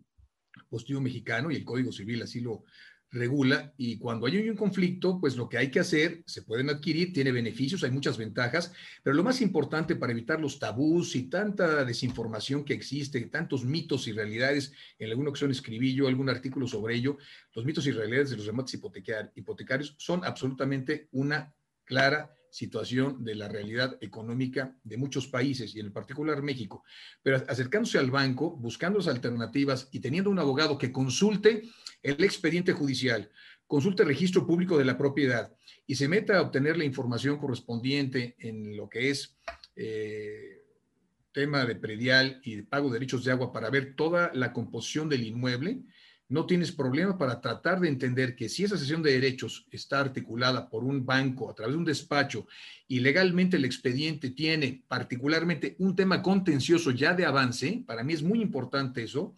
positivo 0.69 1.01
mexicano 1.01 1.49
y 1.49 1.55
el 1.55 1.65
Código 1.65 1.91
Civil 1.91 2.21
así 2.21 2.39
lo, 2.39 2.65
regula 3.11 3.73
y 3.77 3.97
cuando 3.97 4.27
hay 4.27 4.49
un 4.49 4.55
conflicto, 4.55 5.19
pues 5.19 5.35
lo 5.37 5.47
que 5.47 5.57
hay 5.57 5.71
que 5.71 5.79
hacer, 5.79 6.23
se 6.25 6.41
pueden 6.41 6.69
adquirir, 6.69 7.13
tiene 7.13 7.31
beneficios, 7.31 7.83
hay 7.83 7.91
muchas 7.91 8.17
ventajas, 8.17 8.73
pero 9.01 9.15
lo 9.15 9.23
más 9.23 9.41
importante 9.41 9.95
para 9.95 10.11
evitar 10.11 10.39
los 10.39 10.59
tabús 10.59 11.15
y 11.15 11.23
tanta 11.23 11.85
desinformación 11.85 12.65
que 12.65 12.73
existe, 12.73 13.19
tantos 13.27 13.63
mitos 13.63 14.07
y 14.07 14.11
realidades, 14.11 14.73
en 14.99 15.09
alguna 15.09 15.29
ocasión 15.29 15.51
escribí 15.51 15.95
yo 15.95 16.07
algún 16.07 16.29
artículo 16.29 16.67
sobre 16.67 16.95
ello, 16.95 17.17
los 17.55 17.65
mitos 17.65 17.87
y 17.87 17.91
realidades 17.91 18.29
de 18.29 18.37
los 18.37 18.45
remates 18.45 18.79
hipotecarios 19.35 19.95
son 19.97 20.23
absolutamente 20.23 21.07
una 21.11 21.55
clara 21.85 22.36
situación 22.57 23.23
de 23.23 23.35
la 23.35 23.47
realidad 23.47 23.99
económica 24.01 24.75
de 24.83 24.97
muchos 24.97 25.27
países 25.27 25.75
y 25.75 25.79
en 25.79 25.93
particular 25.93 26.41
México. 26.41 26.83
Pero 27.21 27.37
acercándose 27.47 27.99
al 27.99 28.09
banco, 28.09 28.49
buscando 28.57 28.97
las 28.97 29.07
alternativas 29.07 29.89
y 29.91 29.99
teniendo 29.99 30.31
un 30.31 30.39
abogado 30.39 30.75
que 30.75 30.91
consulte 30.91 31.61
el 32.01 32.23
expediente 32.23 32.73
judicial, 32.73 33.29
consulte 33.67 34.01
el 34.01 34.09
registro 34.09 34.47
público 34.47 34.75
de 34.75 34.85
la 34.85 34.97
propiedad 34.97 35.53
y 35.85 35.93
se 35.93 36.07
meta 36.07 36.39
a 36.39 36.41
obtener 36.41 36.77
la 36.77 36.85
información 36.85 37.37
correspondiente 37.37 38.35
en 38.39 38.75
lo 38.75 38.89
que 38.89 39.11
es 39.11 39.37
eh, 39.75 40.63
tema 41.31 41.63
de 41.63 41.75
predial 41.75 42.41
y 42.43 42.55
de 42.55 42.63
pago 42.63 42.87
de 42.87 42.93
derechos 42.93 43.23
de 43.23 43.33
agua 43.33 43.53
para 43.53 43.69
ver 43.69 43.95
toda 43.95 44.31
la 44.33 44.51
composición 44.51 45.09
del 45.09 45.23
inmueble, 45.27 45.83
no 46.29 46.45
tienes 46.45 46.71
problema 46.71 47.17
para 47.17 47.39
tratar 47.39 47.79
de 47.79 47.87
entender 47.87 48.35
que 48.35 48.49
si 48.49 48.63
esa 48.63 48.77
sesión 48.77 49.01
de 49.01 49.13
derechos 49.13 49.65
está 49.71 49.99
articulada 49.99 50.69
por 50.69 50.83
un 50.83 51.05
banco 51.05 51.49
a 51.49 51.55
través 51.55 51.73
de 51.73 51.77
un 51.79 51.85
despacho 51.85 52.47
y 52.87 52.99
legalmente 52.99 53.57
el 53.57 53.65
expediente 53.65 54.31
tiene 54.31 54.83
particularmente 54.87 55.75
un 55.79 55.95
tema 55.95 56.21
contencioso 56.21 56.91
ya 56.91 57.13
de 57.13 57.25
avance, 57.25 57.83
para 57.85 58.03
mí 58.03 58.13
es 58.13 58.23
muy 58.23 58.41
importante 58.41 59.03
eso, 59.03 59.35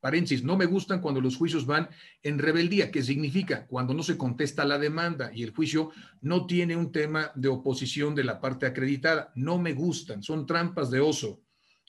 paréntesis, 0.00 0.44
no 0.44 0.56
me 0.56 0.66
gustan 0.66 1.00
cuando 1.00 1.20
los 1.20 1.36
juicios 1.36 1.66
van 1.66 1.88
en 2.22 2.38
rebeldía, 2.38 2.90
que 2.90 3.02
significa 3.02 3.66
cuando 3.66 3.94
no 3.94 4.02
se 4.02 4.16
contesta 4.16 4.64
la 4.64 4.78
demanda 4.78 5.30
y 5.34 5.42
el 5.42 5.50
juicio 5.50 5.90
no 6.20 6.46
tiene 6.46 6.76
un 6.76 6.92
tema 6.92 7.32
de 7.34 7.48
oposición 7.48 8.14
de 8.14 8.24
la 8.24 8.40
parte 8.40 8.66
acreditada, 8.66 9.32
no 9.34 9.58
me 9.58 9.72
gustan, 9.72 10.22
son 10.22 10.46
trampas 10.46 10.90
de 10.90 11.00
oso. 11.00 11.40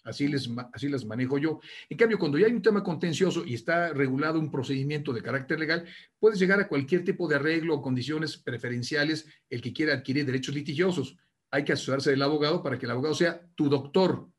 Así, 0.07 0.29
les, 0.29 0.49
así 0.71 0.87
las 0.87 1.03
manejo 1.05 1.37
yo. 1.37 1.59
En 1.89 1.97
cambio, 1.97 2.17
cuando 2.17 2.37
ya 2.37 2.47
hay 2.47 2.53
un 2.53 2.61
tema 2.61 2.81
contencioso 2.81 3.45
y 3.45 3.55
está 3.55 3.91
regulado 3.93 4.39
un 4.39 4.49
procedimiento 4.49 5.11
de 5.11 5.21
carácter 5.21 5.59
legal, 5.59 5.85
puedes 6.17 6.39
llegar 6.39 6.61
a 6.61 6.67
cualquier 6.69 7.03
tipo 7.03 7.27
de 7.27 7.35
arreglo 7.35 7.75
o 7.75 7.81
condiciones 7.81 8.37
preferenciales 8.37 9.27
el 9.49 9.61
que 9.61 9.73
quiera 9.73 9.95
adquirir 9.95 10.25
derechos 10.25 10.55
litigiosos. 10.55 11.17
Hay 11.51 11.65
que 11.65 11.73
asesorarse 11.73 12.11
del 12.11 12.21
abogado 12.21 12.63
para 12.63 12.79
que 12.79 12.85
el 12.85 12.91
abogado 12.91 13.15
sea 13.15 13.41
tu 13.55 13.67
doctor, 13.67 14.29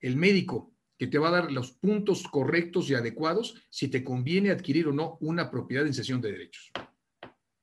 el 0.00 0.16
médico, 0.16 0.74
que 0.98 1.06
te 1.06 1.18
va 1.18 1.28
a 1.28 1.42
dar 1.42 1.52
los 1.52 1.70
puntos 1.70 2.24
correctos 2.24 2.90
y 2.90 2.94
adecuados 2.94 3.54
si 3.70 3.88
te 3.88 4.02
conviene 4.02 4.50
adquirir 4.50 4.88
o 4.88 4.92
no 4.92 5.18
una 5.20 5.50
propiedad 5.50 5.86
en 5.86 5.94
sesión 5.94 6.20
de 6.20 6.32
derechos. 6.32 6.72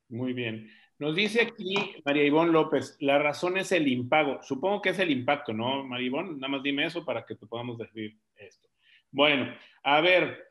Muy 0.08 0.32
bien. 0.32 0.70
Nos 1.00 1.16
dice 1.16 1.42
aquí 1.42 1.76
María 2.04 2.26
Ivonne 2.26 2.52
López, 2.52 2.98
la 3.00 3.18
razón 3.18 3.58
es 3.58 3.72
el 3.72 3.88
impago. 3.88 4.44
Supongo 4.44 4.82
que 4.82 4.90
es 4.90 5.00
el 5.00 5.12
impacto, 5.12 5.54
¿no, 5.54 5.86
María 5.86 6.08
Ivonne? 6.08 6.34
Nada 6.34 6.50
más 6.50 6.62
dime 6.62 6.86
eso 6.86 7.06
para 7.06 7.26
que 7.26 7.36
te 7.36 7.48
podamos 7.48 7.78
decir 7.78 8.18
esto. 8.36 8.68
Bueno, 9.10 9.56
a 9.84 10.02
ver, 10.02 10.46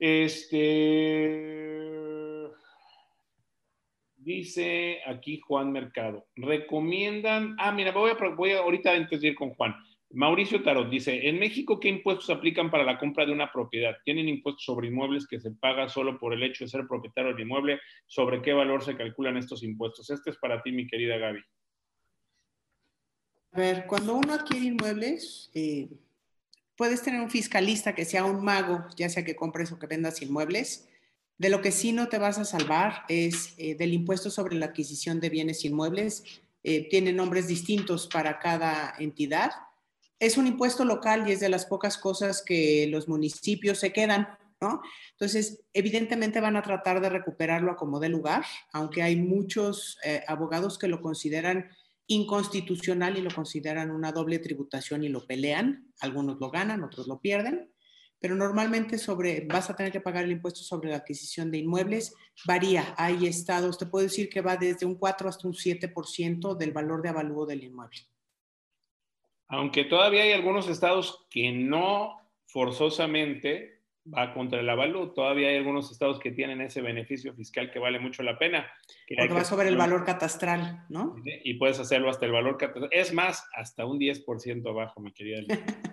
este... 0.00 1.70
Dice 4.16 5.00
aquí 5.04 5.40
Juan 5.40 5.72
Mercado, 5.72 6.26
recomiendan, 6.36 7.56
ah, 7.58 7.72
mira, 7.72 7.90
voy 7.90 8.10
a, 8.10 8.14
voy 8.34 8.52
a 8.52 8.60
ahorita 8.60 8.90
a 8.92 8.96
ir 8.96 9.34
con 9.34 9.50
Juan. 9.54 9.74
Mauricio 10.14 10.62
Tarot 10.62 10.90
dice, 10.90 11.26
en 11.26 11.38
México, 11.38 11.80
¿qué 11.80 11.88
impuestos 11.88 12.28
aplican 12.28 12.70
para 12.70 12.84
la 12.84 12.98
compra 12.98 13.24
de 13.24 13.32
una 13.32 13.50
propiedad? 13.50 13.96
¿Tienen 14.04 14.28
impuestos 14.28 14.64
sobre 14.64 14.88
inmuebles 14.88 15.26
que 15.26 15.40
se 15.40 15.52
paga 15.52 15.88
solo 15.88 16.18
por 16.18 16.34
el 16.34 16.42
hecho 16.42 16.64
de 16.64 16.70
ser 16.70 16.86
propietario 16.86 17.32
del 17.32 17.40
inmueble? 17.40 17.80
¿Sobre 18.06 18.42
qué 18.42 18.52
valor 18.52 18.84
se 18.84 18.94
calculan 18.94 19.38
estos 19.38 19.62
impuestos? 19.62 20.10
Este 20.10 20.30
es 20.30 20.36
para 20.36 20.62
ti, 20.62 20.70
mi 20.70 20.86
querida 20.86 21.16
Gaby. 21.16 21.40
A 23.52 23.58
ver, 23.58 23.86
cuando 23.86 24.14
uno 24.14 24.34
adquiere 24.34 24.66
inmuebles, 24.66 25.50
eh, 25.54 25.88
puedes 26.76 27.02
tener 27.02 27.22
un 27.22 27.30
fiscalista 27.30 27.94
que 27.94 28.04
sea 28.04 28.26
un 28.26 28.44
mago, 28.44 28.84
ya 28.96 29.08
sea 29.08 29.24
que 29.24 29.34
compres 29.34 29.72
o 29.72 29.78
que 29.78 29.86
vendas 29.86 30.20
inmuebles. 30.20 30.90
De 31.38 31.48
lo 31.48 31.62
que 31.62 31.72
sí 31.72 31.92
no 31.92 32.08
te 32.08 32.18
vas 32.18 32.38
a 32.38 32.44
salvar 32.44 33.04
es 33.08 33.54
eh, 33.56 33.76
del 33.76 33.94
impuesto 33.94 34.30
sobre 34.30 34.56
la 34.56 34.66
adquisición 34.66 35.20
de 35.20 35.30
bienes 35.30 35.64
inmuebles. 35.64 36.42
Eh, 36.64 36.88
tiene 36.90 37.14
nombres 37.14 37.48
distintos 37.48 38.06
para 38.08 38.38
cada 38.38 38.94
entidad 38.98 39.52
es 40.22 40.36
un 40.36 40.46
impuesto 40.46 40.84
local 40.84 41.28
y 41.28 41.32
es 41.32 41.40
de 41.40 41.48
las 41.48 41.66
pocas 41.66 41.98
cosas 41.98 42.44
que 42.46 42.86
los 42.88 43.08
municipios 43.08 43.80
se 43.80 43.92
quedan, 43.92 44.28
¿no? 44.60 44.80
Entonces, 45.10 45.64
evidentemente 45.72 46.40
van 46.40 46.54
a 46.54 46.62
tratar 46.62 47.00
de 47.00 47.08
recuperarlo 47.08 47.72
a 47.72 47.76
como 47.76 47.98
de 47.98 48.08
lugar, 48.08 48.44
aunque 48.72 49.02
hay 49.02 49.16
muchos 49.16 49.98
eh, 50.04 50.22
abogados 50.28 50.78
que 50.78 50.86
lo 50.86 51.02
consideran 51.02 51.70
inconstitucional 52.06 53.18
y 53.18 53.22
lo 53.22 53.34
consideran 53.34 53.90
una 53.90 54.12
doble 54.12 54.38
tributación 54.38 55.02
y 55.02 55.08
lo 55.08 55.26
pelean. 55.26 55.92
Algunos 55.98 56.38
lo 56.38 56.52
ganan, 56.52 56.84
otros 56.84 57.08
lo 57.08 57.20
pierden. 57.20 57.72
Pero 58.20 58.36
normalmente 58.36 58.98
sobre, 58.98 59.44
vas 59.46 59.70
a 59.70 59.74
tener 59.74 59.90
que 59.90 60.00
pagar 60.00 60.22
el 60.22 60.30
impuesto 60.30 60.60
sobre 60.60 60.90
la 60.90 60.98
adquisición 60.98 61.50
de 61.50 61.58
inmuebles. 61.58 62.14
Varía. 62.46 62.94
Hay 62.96 63.26
estados, 63.26 63.76
te 63.76 63.86
puedo 63.86 64.04
decir 64.04 64.28
que 64.28 64.40
va 64.40 64.56
desde 64.56 64.86
un 64.86 64.94
4 64.94 65.28
hasta 65.28 65.48
un 65.48 65.54
7% 65.54 66.56
del 66.56 66.70
valor 66.70 67.02
de 67.02 67.08
avalúo 67.08 67.44
del 67.44 67.64
inmueble. 67.64 68.11
Aunque 69.52 69.84
todavía 69.84 70.22
hay 70.22 70.32
algunos 70.32 70.66
estados 70.66 71.26
que 71.28 71.52
no 71.52 72.18
forzosamente 72.46 73.82
va 74.06 74.32
contra 74.32 74.60
el 74.60 74.68
avalúo, 74.68 75.12
todavía 75.12 75.48
hay 75.48 75.58
algunos 75.58 75.92
estados 75.92 76.18
que 76.18 76.30
tienen 76.30 76.62
ese 76.62 76.80
beneficio 76.80 77.34
fiscal 77.34 77.70
que 77.70 77.78
vale 77.78 78.00
mucho 78.00 78.22
la 78.22 78.38
pena. 78.38 78.66
Que 79.06 79.14
Porque 79.14 79.34
va 79.34 79.44
sobre 79.44 79.68
el 79.68 79.76
valor 79.76 80.06
catastral, 80.06 80.86
¿no? 80.88 81.16
Y 81.24 81.54
puedes 81.54 81.78
hacerlo 81.78 82.08
hasta 82.08 82.24
el 82.24 82.32
valor 82.32 82.56
catastral. 82.56 82.88
Es 82.92 83.12
más, 83.12 83.46
hasta 83.54 83.84
un 83.84 83.98
10% 84.00 84.68
abajo, 84.68 85.00
mi 85.00 85.12
querida. 85.12 85.42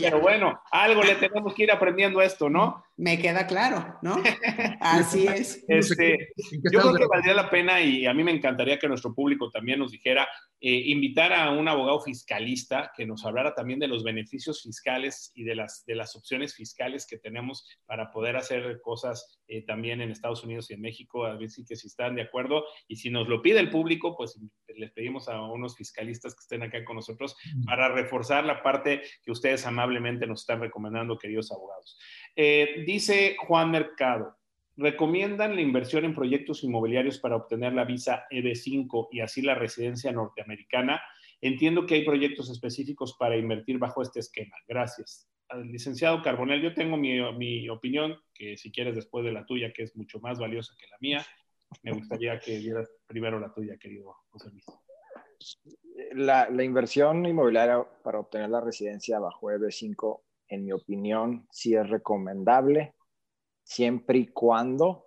pero 0.00 0.20
bueno, 0.20 0.60
algo 0.70 1.02
le 1.02 1.14
tenemos 1.16 1.54
que 1.54 1.64
ir 1.64 1.72
aprendiendo 1.72 2.20
esto, 2.20 2.48
¿no? 2.48 2.84
Me 2.96 3.18
queda 3.18 3.46
claro, 3.46 3.98
¿no? 4.02 4.16
Así 4.80 5.26
es. 5.26 5.64
Este, 5.68 6.32
yo 6.70 6.80
creo 6.80 6.94
que 6.94 7.06
valdría 7.06 7.34
la 7.34 7.50
pena 7.50 7.80
y 7.80 8.06
a 8.06 8.14
mí 8.14 8.22
me 8.22 8.32
encantaría 8.32 8.78
que 8.78 8.88
nuestro 8.88 9.14
público 9.14 9.50
también 9.50 9.78
nos 9.78 9.90
dijera, 9.90 10.28
eh, 10.66 10.84
invitar 10.86 11.30
a 11.34 11.50
un 11.50 11.68
abogado 11.68 12.00
fiscalista 12.00 12.90
que 12.96 13.04
nos 13.04 13.26
hablara 13.26 13.54
también 13.54 13.78
de 13.78 13.86
los 13.86 14.02
beneficios 14.02 14.62
fiscales 14.62 15.30
y 15.34 15.44
de 15.44 15.56
las, 15.56 15.84
de 15.84 15.94
las 15.94 16.16
opciones 16.16 16.54
fiscales 16.54 17.06
que 17.06 17.18
tenemos 17.18 17.68
para 17.84 18.10
poder 18.10 18.34
hacer 18.36 18.80
cosas 18.80 19.42
eh, 19.46 19.66
también 19.66 20.00
en 20.00 20.10
Estados 20.10 20.42
Unidos 20.42 20.70
y 20.70 20.72
en 20.72 20.80
México, 20.80 21.26
a 21.26 21.36
ver 21.36 21.50
si, 21.50 21.66
que 21.66 21.76
si 21.76 21.88
están 21.88 22.14
de 22.14 22.22
acuerdo. 22.22 22.64
Y 22.88 22.96
si 22.96 23.10
nos 23.10 23.28
lo 23.28 23.42
pide 23.42 23.60
el 23.60 23.68
público, 23.68 24.16
pues 24.16 24.40
les 24.74 24.90
pedimos 24.92 25.28
a 25.28 25.42
unos 25.42 25.76
fiscalistas 25.76 26.34
que 26.34 26.40
estén 26.40 26.62
acá 26.62 26.82
con 26.82 26.96
nosotros 26.96 27.36
para 27.66 27.90
reforzar 27.90 28.46
la 28.46 28.62
parte 28.62 29.02
que 29.22 29.32
ustedes 29.32 29.66
amablemente 29.66 30.26
nos 30.26 30.40
están 30.40 30.62
recomendando, 30.62 31.18
queridos 31.18 31.52
abogados. 31.52 31.98
Eh, 32.34 32.84
dice 32.86 33.36
Juan 33.38 33.70
Mercado, 33.70 34.34
recomiendan 34.76 35.54
la 35.54 35.60
inversión 35.60 36.04
en 36.04 36.14
proyectos 36.14 36.64
inmobiliarios 36.64 37.18
para 37.18 37.36
obtener 37.36 37.72
la 37.72 37.84
visa 37.84 38.26
EB5 38.30 39.08
y 39.12 39.20
así 39.20 39.42
la 39.42 39.54
residencia 39.54 40.12
norteamericana. 40.12 41.00
Entiendo 41.40 41.86
que 41.86 41.94
hay 41.94 42.04
proyectos 42.04 42.50
específicos 42.50 43.16
para 43.18 43.36
invertir 43.36 43.78
bajo 43.78 44.02
este 44.02 44.20
esquema. 44.20 44.56
Gracias. 44.66 45.28
licenciado 45.64 46.22
Carbonel, 46.22 46.62
yo 46.62 46.74
tengo 46.74 46.96
mi, 46.96 47.20
mi, 47.32 47.68
opinión, 47.68 48.16
que 48.32 48.56
si 48.56 48.72
quieres 48.72 48.94
después 48.94 49.24
de 49.24 49.32
la 49.32 49.44
tuya, 49.44 49.72
que 49.72 49.82
es 49.82 49.96
mucho 49.96 50.18
más 50.20 50.38
valiosa 50.38 50.74
que 50.78 50.88
la 50.88 50.96
mía, 51.00 51.26
me 51.82 51.92
gustaría 51.92 52.38
que 52.40 52.58
dieras 52.58 52.90
primero 53.06 53.38
la 53.38 53.52
tuya, 53.52 53.76
querido 53.76 54.16
José 54.30 54.50
Luis. 54.50 54.64
La, 56.14 56.48
la 56.50 56.64
inversión 56.64 57.24
inmobiliaria 57.26 57.84
para 58.02 58.20
obtener 58.20 58.50
la 58.50 58.60
residencia 58.60 59.18
bajo 59.18 59.48
EB5 59.48 60.20
en 60.48 60.64
mi 60.64 60.72
opinión, 60.72 61.46
sí 61.50 61.74
es 61.74 61.88
recomendable, 61.88 62.94
siempre 63.64 64.18
y 64.18 64.26
cuando 64.28 65.06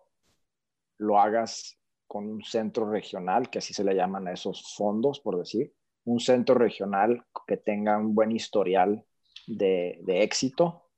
lo 0.97 1.19
hagas 1.19 1.79
con 2.07 2.27
un 2.27 2.43
centro 2.43 2.89
regional, 2.89 3.49
que 3.49 3.59
así 3.59 3.73
se 3.73 3.83
le 3.83 3.93
llaman 3.93 4.27
a 4.27 4.33
esos 4.33 4.75
fondos, 4.75 5.19
por 5.19 5.37
decir, 5.37 5.73
un 6.05 6.19
centro 6.19 6.55
regional 6.55 7.25
que 7.45 7.57
tenga 7.57 7.97
un 7.97 8.15
buen 8.15 8.31
historial 8.31 9.05
de, 9.45 9.99
éxito, 10.07 10.89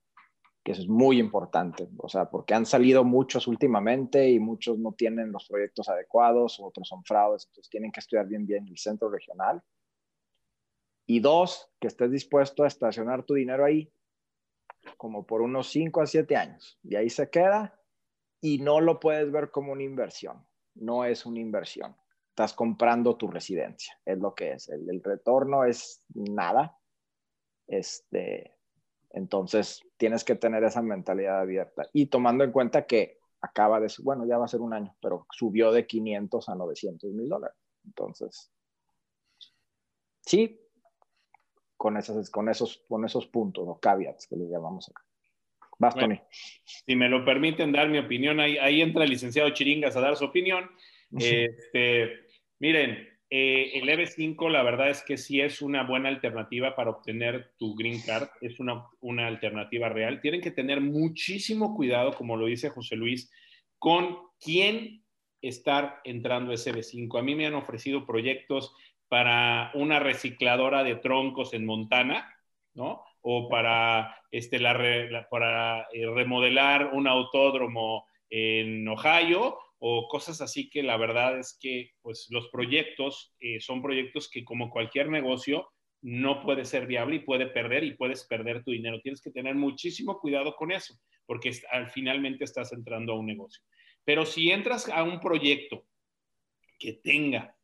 que 0.63 0.71
eso 0.71 0.81
es 0.81 0.87
muy 0.87 1.19
importante, 1.19 1.89
o 1.97 2.07
sea, 2.07 2.29
porque 2.29 2.53
han 2.53 2.65
salido 2.65 3.03
muchos 3.03 3.47
últimamente 3.47 4.29
y 4.29 4.39
muchos 4.39 4.77
no 4.77 4.93
tienen 4.93 5.31
los 5.31 5.47
proyectos 5.47 5.89
adecuados, 5.89 6.59
otros 6.59 6.87
son 6.87 7.03
fraudes, 7.03 7.45
entonces 7.47 7.69
tienen 7.69 7.91
que 7.91 7.99
estudiar 7.99 8.27
bien 8.27 8.45
bien 8.45 8.67
el 8.67 8.77
centro 8.77 9.09
regional. 9.09 9.61
Y 11.07 11.21
dos, 11.21 11.71
que 11.79 11.87
estés 11.87 12.11
dispuesto 12.11 12.63
a 12.63 12.67
estacionar 12.67 13.23
tu 13.23 13.33
dinero 13.33 13.65
ahí 13.65 13.91
como 14.97 15.25
por 15.25 15.41
unos 15.41 15.69
5 15.69 16.01
a 16.01 16.05
7 16.05 16.35
años. 16.35 16.79
Y 16.83 16.95
ahí 16.95 17.09
se 17.09 17.29
queda 17.29 17.79
y 18.41 18.59
no 18.59 18.81
lo 18.81 18.99
puedes 18.99 19.31
ver 19.31 19.51
como 19.51 19.71
una 19.71 19.83
inversión. 19.83 20.45
No 20.75 21.05
es 21.05 21.25
una 21.25 21.39
inversión. 21.39 21.95
Estás 22.29 22.53
comprando 22.53 23.17
tu 23.17 23.27
residencia, 23.27 23.99
es 24.05 24.17
lo 24.17 24.33
que 24.33 24.53
es. 24.53 24.69
El, 24.69 25.01
retorno 25.03 25.65
es 25.65 26.03
nada. 26.13 26.77
Este, 27.67 28.55
entonces, 29.09 29.81
tienes 29.97 30.23
que 30.23 30.35
tener 30.35 30.63
esa 30.63 30.81
mentalidad 30.81 31.41
abierta. 31.41 31.89
Y 31.91 32.05
tomando 32.05 32.43
en 32.43 32.51
cuenta 32.51 32.85
que 32.85 33.19
acaba 33.41 33.79
de, 33.79 33.91
bueno, 34.03 34.25
ya 34.25 34.37
va 34.37 34.45
a 34.45 34.49
ser 34.49 34.61
un 34.61 34.73
año, 34.73 34.95
pero 35.01 35.25
subió 35.31 35.71
de 35.71 35.85
500 35.85 36.47
a 36.47 36.55
900 36.55 37.11
mil 37.11 37.27
dólares. 37.27 37.57
Entonces, 37.83 38.51
sí, 40.25 40.61
con, 41.79 41.95
esas, 41.95 42.29
con, 42.29 42.49
esos, 42.49 42.83
con 42.89 43.05
esos 43.05 43.25
puntos 43.27 43.63
o 43.65 43.79
caveats 43.79 44.27
que 44.27 44.35
le 44.35 44.49
llamamos 44.49 44.89
acá. 44.89 45.01
Bastoni. 45.77 46.19
si 46.65 46.93
me 46.97 47.07
lo 47.07 47.23
permiten 47.23 47.71
dar 47.71 47.87
mi 47.87 47.99
opinión, 47.99 48.41
ahí, 48.41 48.57
ahí, 48.57 48.81
entra 48.81 49.05
el 49.05 49.09
licenciado 49.09 49.49
Chiringas 49.51 49.95
a 49.95 50.01
dar 50.01 50.17
su 50.17 50.25
opinión. 50.25 50.69
Este, 51.17 52.11
miren, 52.59 53.07
eh, 53.29 53.71
el 53.75 53.87
EB5 53.87 54.51
la 54.51 54.61
verdad 54.61 54.89
es 54.89 55.01
que 55.03 55.15
sí 55.15 55.39
es 55.39 55.61
una 55.61 55.83
buena 55.83 56.09
alternativa 56.09 56.75
para 56.75 56.89
obtener 56.89 57.53
tu 57.57 57.75
green 57.75 58.01
card, 58.01 58.27
es 58.41 58.59
una, 58.59 58.85
una 58.99 59.27
alternativa 59.27 59.87
real. 59.87 60.19
Tienen 60.19 60.41
que 60.41 60.51
tener 60.51 60.81
muchísimo 60.81 61.77
cuidado, 61.77 62.11
como 62.11 62.35
lo 62.35 62.47
dice 62.47 62.67
José 62.67 62.97
Luis, 62.97 63.31
con 63.77 64.17
quién 64.37 65.05
estar 65.41 66.01
entrando 66.03 66.51
a 66.51 66.55
ese 66.55 66.73
EB5. 66.73 67.17
A 67.17 67.23
mí 67.23 67.35
me 67.35 67.45
han 67.45 67.55
ofrecido 67.55 68.05
proyectos 68.05 68.75
para 69.09 69.71
una 69.73 69.99
recicladora 69.99 70.83
de 70.83 70.95
troncos 70.95 71.53
en 71.53 71.65
Montana, 71.65 72.33
¿no? 72.73 73.03
O 73.21 73.49
para, 73.49 74.15
este, 74.31 74.59
la, 74.59 75.27
para 75.29 75.87
eh, 75.91 76.05
remodelar 76.09 76.91
un 76.93 77.07
autódromo 77.07 78.05
en 78.29 78.87
Ohio 78.87 79.57
o 79.79 80.07
cosas 80.07 80.41
así 80.41 80.69
que 80.69 80.83
la 80.83 80.97
verdad 80.97 81.39
es 81.39 81.57
que 81.59 81.91
pues 82.01 82.27
los 82.29 82.49
proyectos 82.49 83.33
eh, 83.39 83.59
son 83.59 83.81
proyectos 83.81 84.29
que 84.29 84.43
como 84.43 84.69
cualquier 84.69 85.09
negocio 85.09 85.69
no 86.01 86.41
puede 86.43 86.63
ser 86.63 86.85
viable 86.85 87.17
y 87.17 87.19
puede 87.19 87.47
perder 87.47 87.83
y 87.83 87.95
puedes 87.95 88.25
perder 88.25 88.63
tu 88.63 88.71
dinero. 88.71 89.01
Tienes 89.01 89.21
que 89.21 89.31
tener 89.31 89.55
muchísimo 89.55 90.19
cuidado 90.19 90.55
con 90.55 90.71
eso 90.71 90.95
porque 91.25 91.51
al 91.71 91.89
finalmente 91.89 92.43
estás 92.43 92.71
entrando 92.73 93.13
a 93.13 93.19
un 93.19 93.25
negocio. 93.25 93.63
Pero 94.03 94.25
si 94.25 94.51
entras 94.51 94.89
a 94.89 95.03
un 95.03 95.19
proyecto 95.19 95.85
que 96.77 96.93
tenga 96.93 97.55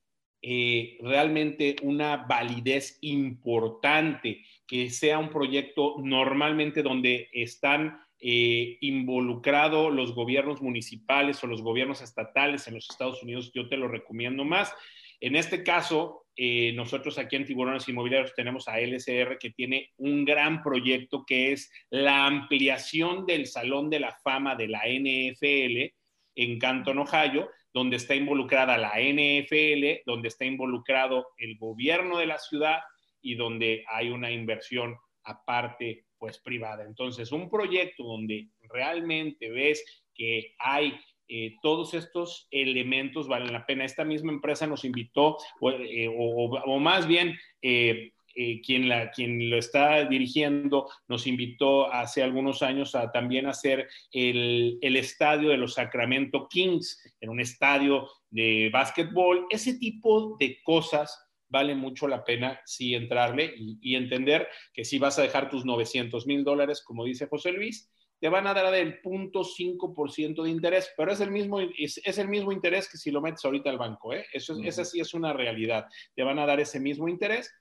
eh, 0.42 0.98
realmente 1.02 1.76
una 1.82 2.18
validez 2.18 2.98
importante, 3.02 4.44
que 4.68 4.90
sea 4.90 5.20
un 5.20 5.30
proyecto 5.30 5.96
normalmente 6.00 6.84
donde 6.84 7.30
están 7.32 8.00
eh, 8.20 8.78
involucrados 8.82 9.94
los 9.94 10.16
gobiernos 10.16 10.62
municipales 10.62 11.44
o 11.44 11.48
los 11.48 11.62
gobiernos 11.62 12.02
estatales 12.02 12.68
en 12.68 12.76
los 12.76 12.90
Estados 12.90 13.22
Unidos, 13.22 13.52
yo 13.54 13.68
te 13.68 13.78
lo 13.78 13.88
recomiendo 13.88 14.44
más. 14.44 14.74
En 15.20 15.36
este 15.36 15.64
caso, 15.64 16.26
eh, 16.36 16.74
nosotros 16.74 17.18
aquí 17.18 17.36
en 17.36 17.46
Tiburones 17.46 17.88
Inmobiliarios 17.88 18.34
tenemos 18.34 18.68
a 18.68 18.80
LSR 18.80 19.38
que 19.38 19.52
tiene 19.52 19.92
un 19.98 20.26
gran 20.26 20.62
proyecto 20.62 21.24
que 21.26 21.54
es 21.54 21.72
la 21.90 22.26
ampliación 22.26 23.26
del 23.26 23.48
Salón 23.48 23.90
de 23.90 24.00
la 24.00 24.12
Fama 24.24 24.56
de 24.56 24.68
la 24.68 24.82
NFL 24.88 25.94
en 26.36 26.60
Canton, 26.60 27.00
Ohio, 27.00 27.50
donde 27.76 27.98
está 27.98 28.16
involucrada 28.16 28.78
la 28.78 28.94
NFL, 29.02 30.04
donde 30.06 30.30
está 30.30 30.46
involucrado 30.46 31.28
el 31.38 31.58
gobierno 31.58 32.18
de 32.18 32.26
la 32.26 32.40
ciudad 32.40 32.80
y 33.22 33.36
donde 33.36 33.84
hay 33.90 34.12
una 34.12 34.32
inversión 34.32 34.96
aparte, 35.26 36.06
pues 36.18 36.40
privada. 36.40 36.86
Entonces, 36.86 37.34
un 37.34 37.50
proyecto 37.50 38.06
donde 38.06 38.48
realmente 38.62 39.52
ves 39.52 39.84
que 40.14 40.56
hay 40.58 40.98
eh, 41.28 41.56
todos 41.62 41.94
estos 41.94 42.48
elementos 42.50 43.28
valen 43.28 43.52
la 43.52 43.66
pena. 43.66 43.84
Esta 43.84 44.06
misma 44.06 44.32
empresa 44.32 44.66
nos 44.68 44.86
invitó, 44.86 45.36
o, 45.60 45.70
eh, 45.72 46.80
más 46.80 47.06
bien 47.10 47.38
eh, 47.62 48.14
eh, 48.36 48.62
quien, 48.62 48.90
la, 48.90 49.12
quien 49.12 49.50
lo 49.50 49.58
está 49.58 50.06
dirigiendo 50.06 50.90
nos 51.08 51.26
invitó 51.26 51.92
hace 51.92 52.22
algunos 52.22 52.62
años 52.62 52.94
a 52.96 53.12
también 53.12 53.48
hacer 53.48 53.88
el, 54.12 54.78
el 54.82 54.96
estadio 54.98 55.50
de 55.50 55.58
los 55.58 55.76
Sacramento 55.76 56.48
Kings, 56.50 57.16
en 57.22 57.30
un 57.30 57.40
estadio 57.40 58.08
de 58.30 58.70
básquetbol. 58.72 59.48
Ese 59.50 59.78
tipo 59.78 60.36
de 60.40 60.60
cosas 60.64 61.26
vale 61.50 61.76
mucho 61.76 62.08
la 62.08 62.24
pena 62.24 62.60
sí 62.66 62.96
entrarle 62.96 63.54
y, 63.58 63.96
entender 63.96 64.48
que 64.74 64.84
si 64.84 65.00
vas 65.00 65.18
a 65.20 65.22
dejar 65.22 65.50
tus 65.50 65.66
900 65.66 66.28
mil 66.28 66.44
dólares, 66.44 66.84
como 66.84 67.06
dice 67.06 67.28
José 67.28 67.52
Luis, 67.52 67.90
te 68.20 68.30
van 68.30 68.48
a 68.48 68.54
dar 68.54 68.74
el 68.74 69.02
0.5% 69.02 70.44
de 70.44 70.50
interés, 70.50 70.92
pero 70.98 71.12
es 71.12 71.22
el, 71.22 71.32
mismo, 71.32 71.60
es, 71.60 72.18
el 72.18 72.28
mismo 72.28 72.52
interés 72.52 72.90
que 72.90 72.98
si 72.98 73.12
lo 73.12 73.22
metes 73.22 73.46
ahorita 73.46 73.70
al 73.70 73.78
banco. 73.78 74.14
¿eh? 74.14 74.26
Eso 74.34 74.58
Esa 74.64 74.84
sí 74.84 75.00
es 75.00 75.14
una 75.14 75.34
realidad. 75.34 75.86
Te 76.16 76.24
van 76.24 76.40
a 76.40 76.46
dar 76.46 76.60
ese 76.60 76.80
mismo 76.80 77.08
interés 77.08 77.54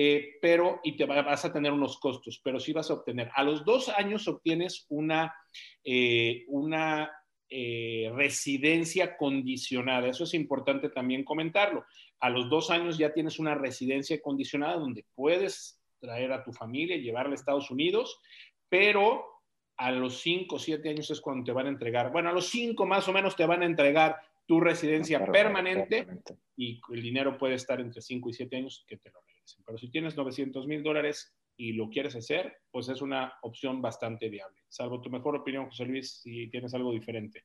eh, 0.00 0.38
pero 0.40 0.78
y 0.84 0.96
te 0.96 1.06
vas 1.06 1.44
a 1.44 1.52
tener 1.52 1.72
unos 1.72 1.98
costos, 1.98 2.40
pero 2.44 2.60
sí 2.60 2.72
vas 2.72 2.88
a 2.88 2.94
obtener. 2.94 3.32
A 3.34 3.42
los 3.42 3.64
dos 3.64 3.88
años 3.88 4.28
obtienes 4.28 4.86
una, 4.90 5.34
eh, 5.82 6.44
una 6.46 7.10
eh, 7.50 8.08
residencia 8.14 9.16
condicionada. 9.16 10.06
Eso 10.06 10.22
es 10.22 10.34
importante 10.34 10.88
también 10.90 11.24
comentarlo. 11.24 11.84
A 12.20 12.30
los 12.30 12.48
dos 12.48 12.70
años 12.70 12.96
ya 12.96 13.12
tienes 13.12 13.40
una 13.40 13.56
residencia 13.56 14.22
condicionada 14.22 14.76
donde 14.76 15.04
puedes 15.16 15.82
traer 15.98 16.30
a 16.30 16.44
tu 16.44 16.52
familia 16.52 16.94
y 16.94 17.02
llevarla 17.02 17.32
a 17.32 17.34
Estados 17.34 17.68
Unidos, 17.68 18.20
pero 18.68 19.24
a 19.78 19.90
los 19.90 20.20
cinco 20.20 20.56
o 20.56 20.58
siete 20.60 20.90
años 20.90 21.10
es 21.10 21.20
cuando 21.20 21.42
te 21.42 21.50
van 21.50 21.66
a 21.66 21.70
entregar, 21.70 22.12
bueno, 22.12 22.28
a 22.28 22.32
los 22.32 22.46
cinco 22.46 22.86
más 22.86 23.08
o 23.08 23.12
menos 23.12 23.34
te 23.34 23.46
van 23.46 23.62
a 23.62 23.66
entregar 23.66 24.16
tu 24.46 24.60
residencia 24.60 25.26
permanente, 25.26 26.06
y 26.56 26.80
el 26.92 27.02
dinero 27.02 27.36
puede 27.36 27.54
estar 27.54 27.80
entre 27.80 28.00
cinco 28.00 28.30
y 28.30 28.34
siete 28.34 28.56
años 28.58 28.84
que 28.86 28.96
te 28.96 29.10
lo 29.10 29.18
pero 29.64 29.78
si 29.78 29.90
tienes 29.90 30.16
900 30.16 30.66
mil 30.66 30.82
dólares 30.82 31.34
y 31.56 31.72
lo 31.72 31.88
quieres 31.88 32.14
hacer, 32.14 32.58
pues 32.70 32.88
es 32.88 33.02
una 33.02 33.34
opción 33.42 33.82
bastante 33.82 34.28
viable. 34.28 34.62
Salvo 34.68 35.00
tu 35.00 35.10
mejor 35.10 35.36
opinión, 35.36 35.66
José 35.66 35.86
Luis, 35.86 36.20
si 36.22 36.48
tienes 36.50 36.72
algo 36.74 36.92
diferente. 36.92 37.44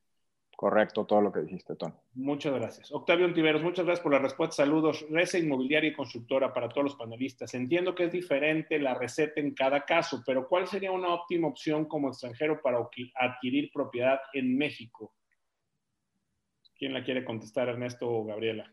Correcto, 0.55 1.05
todo 1.05 1.19
lo 1.19 1.31
que 1.31 1.41
dijiste, 1.41 1.75
Tony. 1.75 1.93
Muchas 2.13 2.53
gracias. 2.53 2.91
Octavio 2.91 3.25
Antiveros, 3.25 3.63
muchas 3.63 3.85
gracias 3.85 4.03
por 4.03 4.13
la 4.13 4.19
respuesta. 4.19 4.57
Saludos. 4.57 5.05
Reza 5.09 5.39
inmobiliaria 5.39 5.89
y 5.89 5.93
constructora 5.93 6.53
para 6.53 6.69
todos 6.69 6.83
los 6.83 6.95
panelistas. 6.95 7.53
Entiendo 7.53 7.95
que 7.95 8.05
es 8.05 8.11
diferente 8.11 8.79
la 8.79 8.93
receta 8.93 9.41
en 9.41 9.53
cada 9.55 9.83
caso, 9.83 10.21
pero 10.25 10.47
¿cuál 10.47 10.67
sería 10.67 10.91
una 10.91 11.13
óptima 11.13 11.47
opción 11.47 11.85
como 11.85 12.09
extranjero 12.09 12.61
para 12.61 12.77
adquirir 13.15 13.71
propiedad 13.73 14.19
en 14.33 14.57
México? 14.57 15.15
¿Quién 16.77 16.93
la 16.93 17.03
quiere 17.03 17.25
contestar, 17.25 17.69
Ernesto 17.69 18.07
o 18.09 18.23
Gabriela? 18.23 18.71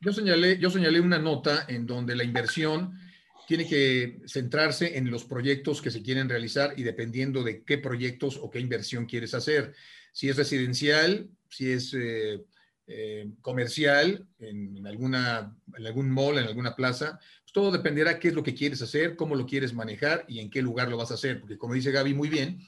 Yo, 0.00 0.12
señalé, 0.12 0.58
yo 0.58 0.70
señalé 0.70 1.00
una 1.00 1.18
nota 1.18 1.66
en 1.68 1.86
donde 1.86 2.16
la 2.16 2.24
inversión 2.24 2.98
tiene 3.46 3.66
que 3.66 4.20
centrarse 4.26 4.98
en 4.98 5.10
los 5.10 5.24
proyectos 5.24 5.80
que 5.80 5.90
se 5.90 6.02
quieren 6.02 6.28
realizar 6.28 6.74
y 6.76 6.82
dependiendo 6.82 7.44
de 7.44 7.62
qué 7.62 7.78
proyectos 7.78 8.38
o 8.42 8.50
qué 8.50 8.58
inversión 8.58 9.06
quieres 9.06 9.34
hacer. 9.34 9.74
Si 10.12 10.28
es 10.28 10.36
residencial, 10.36 11.28
si 11.48 11.70
es 11.70 11.94
eh, 11.94 12.42
eh, 12.86 13.30
comercial, 13.40 14.26
en, 14.40 14.84
alguna, 14.86 15.56
en 15.76 15.86
algún 15.86 16.10
mall, 16.10 16.38
en 16.38 16.48
alguna 16.48 16.74
plaza, 16.74 17.20
pues 17.42 17.52
todo 17.52 17.70
dependerá 17.70 18.18
qué 18.18 18.28
es 18.28 18.34
lo 18.34 18.42
que 18.42 18.54
quieres 18.54 18.82
hacer, 18.82 19.14
cómo 19.14 19.36
lo 19.36 19.46
quieres 19.46 19.74
manejar 19.74 20.24
y 20.26 20.40
en 20.40 20.50
qué 20.50 20.60
lugar 20.60 20.88
lo 20.88 20.96
vas 20.96 21.12
a 21.12 21.14
hacer. 21.14 21.38
Porque 21.38 21.58
como 21.58 21.74
dice 21.74 21.92
Gaby 21.92 22.14
muy 22.14 22.28
bien, 22.28 22.58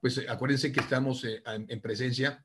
pues 0.00 0.22
acuérdense 0.28 0.70
que 0.70 0.80
estamos 0.80 1.24
eh, 1.24 1.42
en 1.46 1.80
presencia 1.80 2.44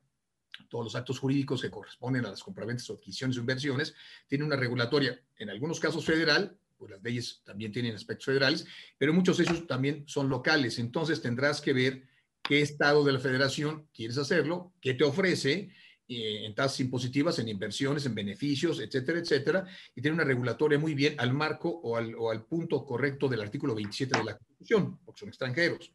todos 0.68 0.84
los 0.84 0.94
actos 0.94 1.18
jurídicos 1.18 1.62
que 1.62 1.70
corresponden 1.70 2.24
a 2.26 2.30
las 2.30 2.42
compraventas 2.42 2.88
adquisiciones 2.90 3.36
o 3.36 3.40
inversiones, 3.40 3.94
tiene 4.26 4.44
una 4.44 4.56
regulatoria, 4.56 5.20
en 5.38 5.50
algunos 5.50 5.80
casos 5.80 6.04
federal, 6.04 6.56
pues 6.78 6.90
las 6.90 7.02
leyes 7.02 7.42
también 7.44 7.70
tienen 7.70 7.94
aspectos 7.94 8.26
federales, 8.26 8.66
pero 8.98 9.12
muchos 9.12 9.36
de 9.38 9.44
ellos 9.44 9.66
también 9.66 10.04
son 10.06 10.28
locales. 10.28 10.78
Entonces 10.78 11.22
tendrás 11.22 11.60
que 11.60 11.72
ver 11.72 12.02
qué 12.42 12.60
estado 12.60 13.04
de 13.04 13.12
la 13.12 13.20
federación 13.20 13.86
quieres 13.94 14.18
hacerlo, 14.18 14.72
qué 14.80 14.94
te 14.94 15.04
ofrece 15.04 15.70
eh, 16.08 16.44
en 16.44 16.54
tasas 16.54 16.80
impositivas, 16.80 17.38
en 17.38 17.48
inversiones, 17.48 18.04
en 18.04 18.14
beneficios, 18.14 18.80
etcétera, 18.80 19.20
etcétera, 19.20 19.66
y 19.94 20.02
tiene 20.02 20.16
una 20.16 20.24
regulatoria 20.24 20.78
muy 20.78 20.94
bien 20.94 21.14
al 21.18 21.32
marco 21.32 21.68
o 21.70 21.96
al, 21.96 22.14
o 22.16 22.30
al 22.30 22.44
punto 22.44 22.84
correcto 22.84 23.28
del 23.28 23.40
artículo 23.40 23.74
27 23.74 24.18
de 24.18 24.24
la 24.24 24.36
Constitución, 24.36 24.98
porque 25.04 25.20
son 25.20 25.28
extranjeros, 25.28 25.92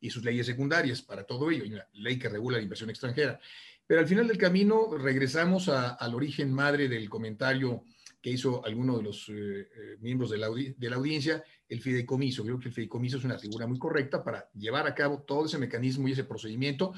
y 0.00 0.08
sus 0.08 0.24
leyes 0.24 0.46
secundarias 0.46 1.02
para 1.02 1.24
todo 1.24 1.50
ello, 1.50 1.64
y 1.64 1.72
una 1.72 1.88
ley 1.94 2.18
que 2.18 2.28
regula 2.28 2.58
la 2.58 2.62
inversión 2.62 2.88
extranjera. 2.88 3.40
Pero 3.88 4.00
al 4.02 4.06
final 4.06 4.28
del 4.28 4.36
camino 4.36 4.98
regresamos 4.98 5.70
al 5.70 6.14
origen 6.14 6.52
madre 6.52 6.90
del 6.90 7.08
comentario 7.08 7.84
que 8.20 8.30
hizo 8.30 8.62
alguno 8.62 8.98
de 8.98 9.02
los 9.02 9.30
eh, 9.30 9.32
eh, 9.32 9.96
miembros 10.00 10.28
de 10.28 10.36
la, 10.36 10.96
audiencia, 10.96 11.42
el 11.66 11.80
fideicomiso. 11.80 12.44
Creo 12.44 12.58
que 12.58 12.68
el 12.68 12.74
fideicomiso 12.74 13.16
es 13.16 13.24
una 13.24 13.38
figura 13.38 13.66
muy 13.66 13.78
correcta 13.78 14.22
para 14.22 14.50
llevar 14.52 14.86
a 14.86 14.94
cabo 14.94 15.22
todo 15.22 15.46
ese 15.46 15.56
mecanismo 15.56 16.06
y 16.06 16.12
ese 16.12 16.24
procedimiento, 16.24 16.92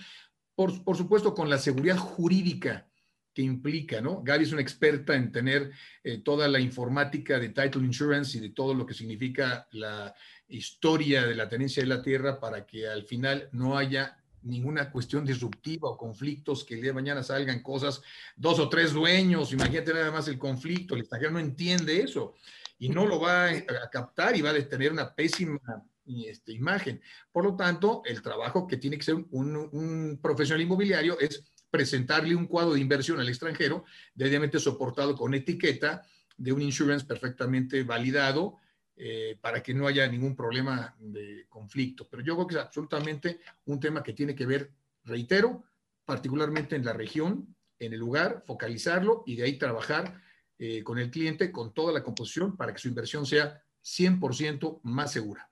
por, 0.57 0.83
por 0.83 0.97
supuesto 0.97 1.33
con 1.33 1.49
la 1.49 1.59
seguridad 1.59 1.97
jurídica 1.97 2.91
que 3.33 3.43
implica, 3.43 4.01
¿no? 4.01 4.25
Gaby 4.25 4.43
es 4.43 4.53
una 4.53 4.63
experta 4.63 5.15
en 5.15 5.31
tener 5.31 5.71
eh, 6.03 6.19
toda 6.19 6.49
la 6.49 6.59
informática 6.59 7.39
de 7.39 7.51
title 7.51 7.87
insurance 7.87 8.37
y 8.37 8.41
de 8.41 8.51
todo 8.51 8.75
lo 8.75 8.85
que 8.85 8.95
significa 8.95 9.69
la 9.71 10.13
historia 10.49 11.25
de 11.25 11.37
la 11.37 11.49
tenencia 11.49 11.85
de 11.85 11.89
la 11.89 12.03
tierra 12.03 12.41
para 12.41 12.67
que 12.67 12.89
al 12.89 13.05
final 13.05 13.49
no 13.53 13.79
haya 13.79 14.20
ninguna 14.43 14.91
cuestión 14.91 15.25
disruptiva 15.25 15.89
o 15.89 15.97
conflictos 15.97 16.65
que 16.65 16.75
el 16.75 16.81
día 16.81 16.91
de 16.91 16.95
mañana 16.95 17.23
salgan 17.23 17.63
cosas, 17.63 18.01
dos 18.37 18.59
o 18.59 18.69
tres 18.69 18.93
dueños, 18.93 19.53
imagínate 19.53 19.93
nada 19.93 20.11
más 20.11 20.29
el 20.29 20.39
conflicto, 20.39 20.95
el 20.95 21.01
extranjero 21.01 21.33
no 21.33 21.39
entiende 21.39 22.01
eso 22.01 22.35
y 22.79 22.89
no 22.89 23.07
lo 23.07 23.21
va 23.21 23.51
a 23.51 23.91
captar 23.91 24.37
y 24.37 24.43
va 24.43 24.51
a 24.51 24.69
tener 24.69 24.93
una 24.93 25.15
pésima 25.15 25.61
este, 26.07 26.53
imagen. 26.53 27.01
Por 27.31 27.45
lo 27.45 27.57
tanto, 27.57 28.03
el 28.05 28.23
trabajo 28.23 28.67
que 28.67 28.79
tiene 28.79 28.97
que 28.97 29.05
ser 29.05 29.15
un, 29.15 29.57
un 29.73 30.19
profesional 30.21 30.63
inmobiliario 30.63 31.19
es 31.21 31.45
presentarle 31.71 32.35
un 32.35 32.47
cuadro 32.47 32.75
de 32.75 32.81
inversión 32.81 33.21
al 33.21 33.29
extranjero, 33.29 33.85
debidamente 34.15 34.59
soportado 34.59 35.15
con 35.15 35.35
etiqueta 35.35 36.03
de 36.37 36.53
un 36.53 36.63
insurance 36.63 37.07
perfectamente 37.07 37.85
validado, 37.85 38.57
eh, 39.03 39.39
para 39.41 39.63
que 39.63 39.73
no 39.73 39.87
haya 39.87 40.07
ningún 40.07 40.37
problema 40.37 40.95
de 40.99 41.47
conflicto. 41.49 42.07
Pero 42.07 42.23
yo 42.23 42.35
creo 42.35 42.47
que 42.47 42.55
es 42.57 42.61
absolutamente 42.61 43.41
un 43.65 43.81
tema 43.81 44.03
que 44.03 44.13
tiene 44.13 44.35
que 44.35 44.45
ver, 44.45 44.73
reitero, 45.05 45.65
particularmente 46.05 46.77
en 46.77 46.85
la 46.85 46.93
región, 46.93 47.57
en 47.79 47.95
el 47.95 47.99
lugar, 47.99 48.43
focalizarlo 48.47 49.23
y 49.25 49.37
de 49.37 49.45
ahí 49.45 49.57
trabajar 49.57 50.21
eh, 50.59 50.83
con 50.83 50.99
el 50.99 51.11
cliente 51.11 51.51
con 51.51 51.73
toda 51.73 51.95
la 51.95 52.03
composición 52.03 52.59
para 52.59 52.75
que 52.75 52.79
su 52.79 52.89
inversión 52.89 53.25
sea 53.25 53.65
100% 53.83 54.81
más 54.83 55.11
segura. 55.11 55.49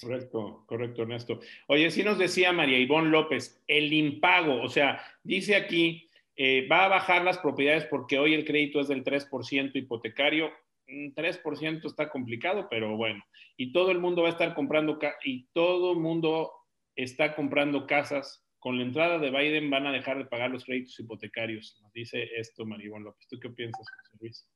Correcto, 0.00 0.64
correcto, 0.66 1.02
Ernesto. 1.02 1.38
Oye, 1.68 1.92
sí 1.92 2.02
nos 2.02 2.18
decía 2.18 2.52
María 2.52 2.80
Ivonne 2.80 3.10
López, 3.10 3.62
el 3.68 3.92
impago, 3.92 4.60
o 4.62 4.68
sea, 4.68 5.00
dice 5.22 5.54
aquí, 5.54 6.10
eh, 6.34 6.66
va 6.66 6.86
a 6.86 6.88
bajar 6.88 7.22
las 7.22 7.38
propiedades 7.38 7.84
porque 7.84 8.18
hoy 8.18 8.34
el 8.34 8.44
crédito 8.44 8.80
es 8.80 8.88
del 8.88 9.04
3% 9.04 9.76
hipotecario, 9.76 10.50
3% 10.88 11.86
está 11.86 12.08
complicado, 12.08 12.66
pero 12.68 12.96
bueno. 12.96 13.22
Y 13.56 13.72
todo 13.72 13.90
el 13.90 14.00
mundo 14.00 14.22
va 14.22 14.28
a 14.28 14.32
estar 14.32 14.54
comprando, 14.54 14.98
y 15.24 15.46
todo 15.52 15.92
el 15.92 15.98
mundo 15.98 16.52
está 16.96 17.34
comprando 17.34 17.86
casas. 17.86 18.44
Con 18.60 18.76
la 18.76 18.82
entrada 18.82 19.18
de 19.18 19.30
Biden 19.30 19.70
van 19.70 19.86
a 19.86 19.92
dejar 19.92 20.18
de 20.18 20.24
pagar 20.24 20.50
los 20.50 20.64
créditos 20.64 20.98
hipotecarios. 20.98 21.78
Nos 21.80 21.92
dice 21.92 22.28
esto 22.36 22.66
Maribón 22.66 23.04
López. 23.04 23.28
¿Tú 23.28 23.38
qué 23.38 23.50
piensas, 23.50 23.86
José 23.88 24.16
Luis? 24.20 24.48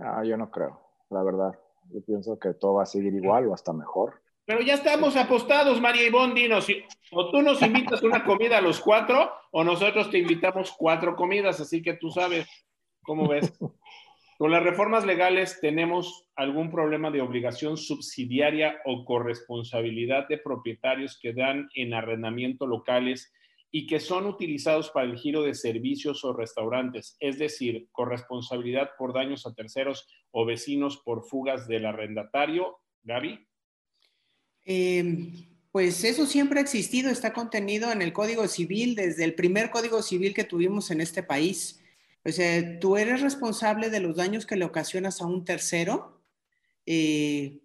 Ah, 0.00 0.24
yo 0.24 0.36
no 0.36 0.50
creo, 0.50 0.80
la 1.10 1.22
verdad. 1.22 1.56
Yo 1.92 2.04
pienso 2.04 2.38
que 2.38 2.54
todo 2.54 2.74
va 2.74 2.82
a 2.82 2.86
seguir 2.86 3.14
igual 3.14 3.46
o 3.46 3.54
hasta 3.54 3.72
mejor. 3.72 4.20
Pero 4.44 4.62
ya 4.62 4.74
estamos 4.74 5.16
apostados, 5.16 5.80
María 5.80 6.06
Ivonne, 6.06 6.34
dinos, 6.34 6.66
o 7.12 7.30
tú 7.30 7.40
nos 7.40 7.62
invitas 7.62 8.02
una 8.02 8.24
comida 8.24 8.58
a 8.58 8.60
los 8.60 8.80
cuatro, 8.80 9.30
o 9.52 9.62
nosotros 9.62 10.10
te 10.10 10.18
invitamos 10.18 10.74
cuatro 10.76 11.14
comidas, 11.14 11.60
así 11.60 11.80
que 11.80 11.94
tú 11.94 12.10
sabes, 12.10 12.48
¿cómo 13.02 13.28
ves? 13.28 13.52
Con 14.40 14.52
las 14.52 14.62
reformas 14.62 15.04
legales 15.04 15.58
tenemos 15.60 16.24
algún 16.34 16.70
problema 16.70 17.10
de 17.10 17.20
obligación 17.20 17.76
subsidiaria 17.76 18.80
o 18.86 19.04
corresponsabilidad 19.04 20.28
de 20.28 20.38
propietarios 20.38 21.18
que 21.20 21.34
dan 21.34 21.68
en 21.74 21.92
arrendamiento 21.92 22.66
locales 22.66 23.30
y 23.70 23.86
que 23.86 24.00
son 24.00 24.24
utilizados 24.24 24.88
para 24.92 25.04
el 25.04 25.18
giro 25.18 25.42
de 25.42 25.52
servicios 25.52 26.24
o 26.24 26.32
restaurantes, 26.32 27.18
es 27.20 27.38
decir, 27.38 27.88
corresponsabilidad 27.92 28.92
por 28.96 29.12
daños 29.12 29.44
a 29.46 29.52
terceros 29.52 30.08
o 30.30 30.46
vecinos 30.46 31.02
por 31.04 31.22
fugas 31.22 31.68
del 31.68 31.84
arrendatario. 31.84 32.78
Gaby. 33.02 33.46
Em, 34.64 35.34
pues 35.70 36.02
eso 36.02 36.24
siempre 36.24 36.60
ha 36.60 36.62
existido, 36.62 37.10
está 37.10 37.34
contenido 37.34 37.92
en 37.92 38.00
el 38.00 38.14
Código 38.14 38.48
Civil 38.48 38.94
desde 38.94 39.24
el 39.24 39.34
primer 39.34 39.70
Código 39.70 40.00
Civil 40.00 40.32
que 40.32 40.44
tuvimos 40.44 40.90
en 40.90 41.02
este 41.02 41.22
país. 41.22 41.79
O 42.24 42.30
sea, 42.32 42.78
tú 42.78 42.96
eres 42.96 43.22
responsable 43.22 43.90
de 43.90 44.00
los 44.00 44.16
daños 44.16 44.46
que 44.46 44.56
le 44.56 44.64
ocasionas 44.64 45.20
a 45.20 45.26
un 45.26 45.44
tercero. 45.44 46.22
Eh, 46.86 47.60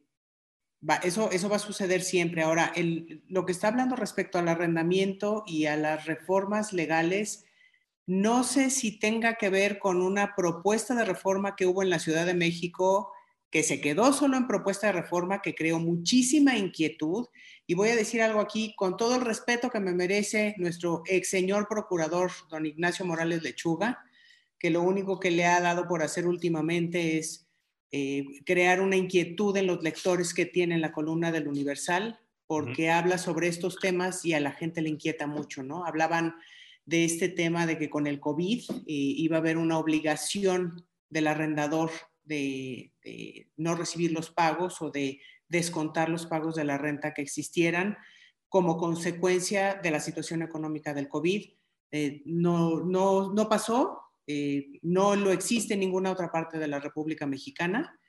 eso, 1.03 1.31
eso 1.31 1.49
va 1.49 1.57
a 1.57 1.59
suceder 1.59 2.01
siempre. 2.01 2.43
Ahora, 2.43 2.73
lo 3.27 3.45
que 3.45 3.51
está 3.51 3.67
hablando 3.67 3.95
respecto 3.95 4.37
al 4.37 4.47
arrendamiento 4.47 5.43
y 5.45 5.65
a 5.65 5.75
las 5.75 6.05
reformas 6.05 6.73
legales, 6.73 7.45
no 8.05 8.43
sé 8.43 8.69
si 8.69 8.99
tenga 8.99 9.35
que 9.35 9.49
ver 9.49 9.79
con 9.79 10.01
una 10.01 10.35
propuesta 10.35 10.93
de 10.95 11.05
reforma 11.05 11.55
que 11.55 11.65
hubo 11.65 11.81
en 11.81 11.89
la 11.89 11.99
Ciudad 11.99 12.25
de 12.25 12.35
México, 12.35 13.11
que 13.49 13.63
se 13.63 13.81
quedó 13.81 14.13
solo 14.13 14.37
en 14.37 14.47
propuesta 14.47 14.87
de 14.87 14.93
reforma, 14.93 15.41
que 15.41 15.55
creó 15.55 15.79
muchísima 15.79 16.57
inquietud. 16.57 17.27
Y 17.65 17.73
voy 17.73 17.89
a 17.89 17.95
decir 17.95 18.21
algo 18.21 18.39
aquí, 18.39 18.75
con 18.75 18.95
todo 18.95 19.15
el 19.15 19.21
respeto 19.21 19.69
que 19.69 19.79
me 19.79 19.93
merece 19.93 20.55
nuestro 20.57 21.01
ex 21.07 21.29
señor 21.29 21.67
procurador, 21.67 22.31
don 22.49 22.65
Ignacio 22.65 23.05
Morales 23.05 23.41
Lechuga, 23.41 24.05
que 24.59 24.69
lo 24.69 24.81
único 24.81 25.19
que 25.19 25.31
le 25.31 25.45
ha 25.45 25.61
dado 25.61 25.87
por 25.87 26.03
hacer 26.03 26.27
últimamente 26.27 27.17
es 27.17 27.47
eh, 27.91 28.25
crear 28.45 28.81
una 28.81 28.95
inquietud 28.95 29.55
en 29.57 29.67
los 29.67 29.83
lectores 29.83 30.33
que 30.33 30.45
tienen 30.45 30.81
la 30.81 30.91
columna 30.91 31.31
del 31.31 31.47
Universal, 31.47 32.19
porque 32.47 32.91
habla 32.91 33.17
sobre 33.17 33.47
estos 33.47 33.77
temas 33.77 34.25
y 34.25 34.33
a 34.33 34.39
la 34.39 34.51
gente 34.51 34.81
le 34.81 34.89
inquieta 34.89 35.27
mucho, 35.27 35.63
¿no? 35.63 35.85
Hablaban 35.85 36.35
de 36.85 37.05
este 37.05 37.29
tema 37.29 37.65
de 37.65 37.77
que 37.77 37.89
con 37.89 38.05
el 38.05 38.19
COVID 38.19 38.63
eh, 38.69 38.83
iba 38.85 39.37
a 39.37 39.39
haber 39.39 39.57
una 39.57 39.79
obligación 39.79 40.85
del 41.09 41.27
arrendador 41.27 41.91
de, 42.23 42.91
no 43.55 43.75
recibir 43.75 44.11
los 44.11 44.29
pagos 44.29 44.81
o 44.81 44.89
de 44.89 45.21
descontar 45.47 46.09
los 46.09 46.25
pagos 46.25 46.55
de 46.55 46.65
la 46.65 46.77
renta 46.77 47.13
que 47.13 47.21
existieran 47.21 47.97
como 48.49 48.77
consecuencia 48.77 49.75
de 49.75 49.91
la 49.91 49.99
situación 49.99 50.41
económica 50.41 50.93
del 50.93 51.07
COVID. 51.07 51.49
Eh, 51.91 52.23
no, 52.25 52.81
no, 52.81 53.33
no 53.33 53.47
pasó, 53.47 54.01
eh, 54.28 54.80
no 54.82 55.15
lo 55.15 55.32
existe 55.32 55.76
en 55.76 55.82
ninguna 55.82 56.11
otra 56.11 56.32
parte 56.32 56.57
de 56.57 56.67
la 56.67 56.80
República 56.80 57.26
Mexicana. 57.26 57.99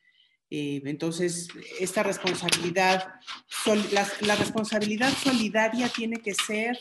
Eh, 0.49 0.81
entonces, 0.85 1.49
esta 1.81 2.03
responsabilidad, 2.03 3.14
la, 3.93 4.37
responsabilidad 4.37 5.11
solidaria 5.11 5.89
tiene 5.89 6.19
que 6.19 6.35
ser 6.35 6.79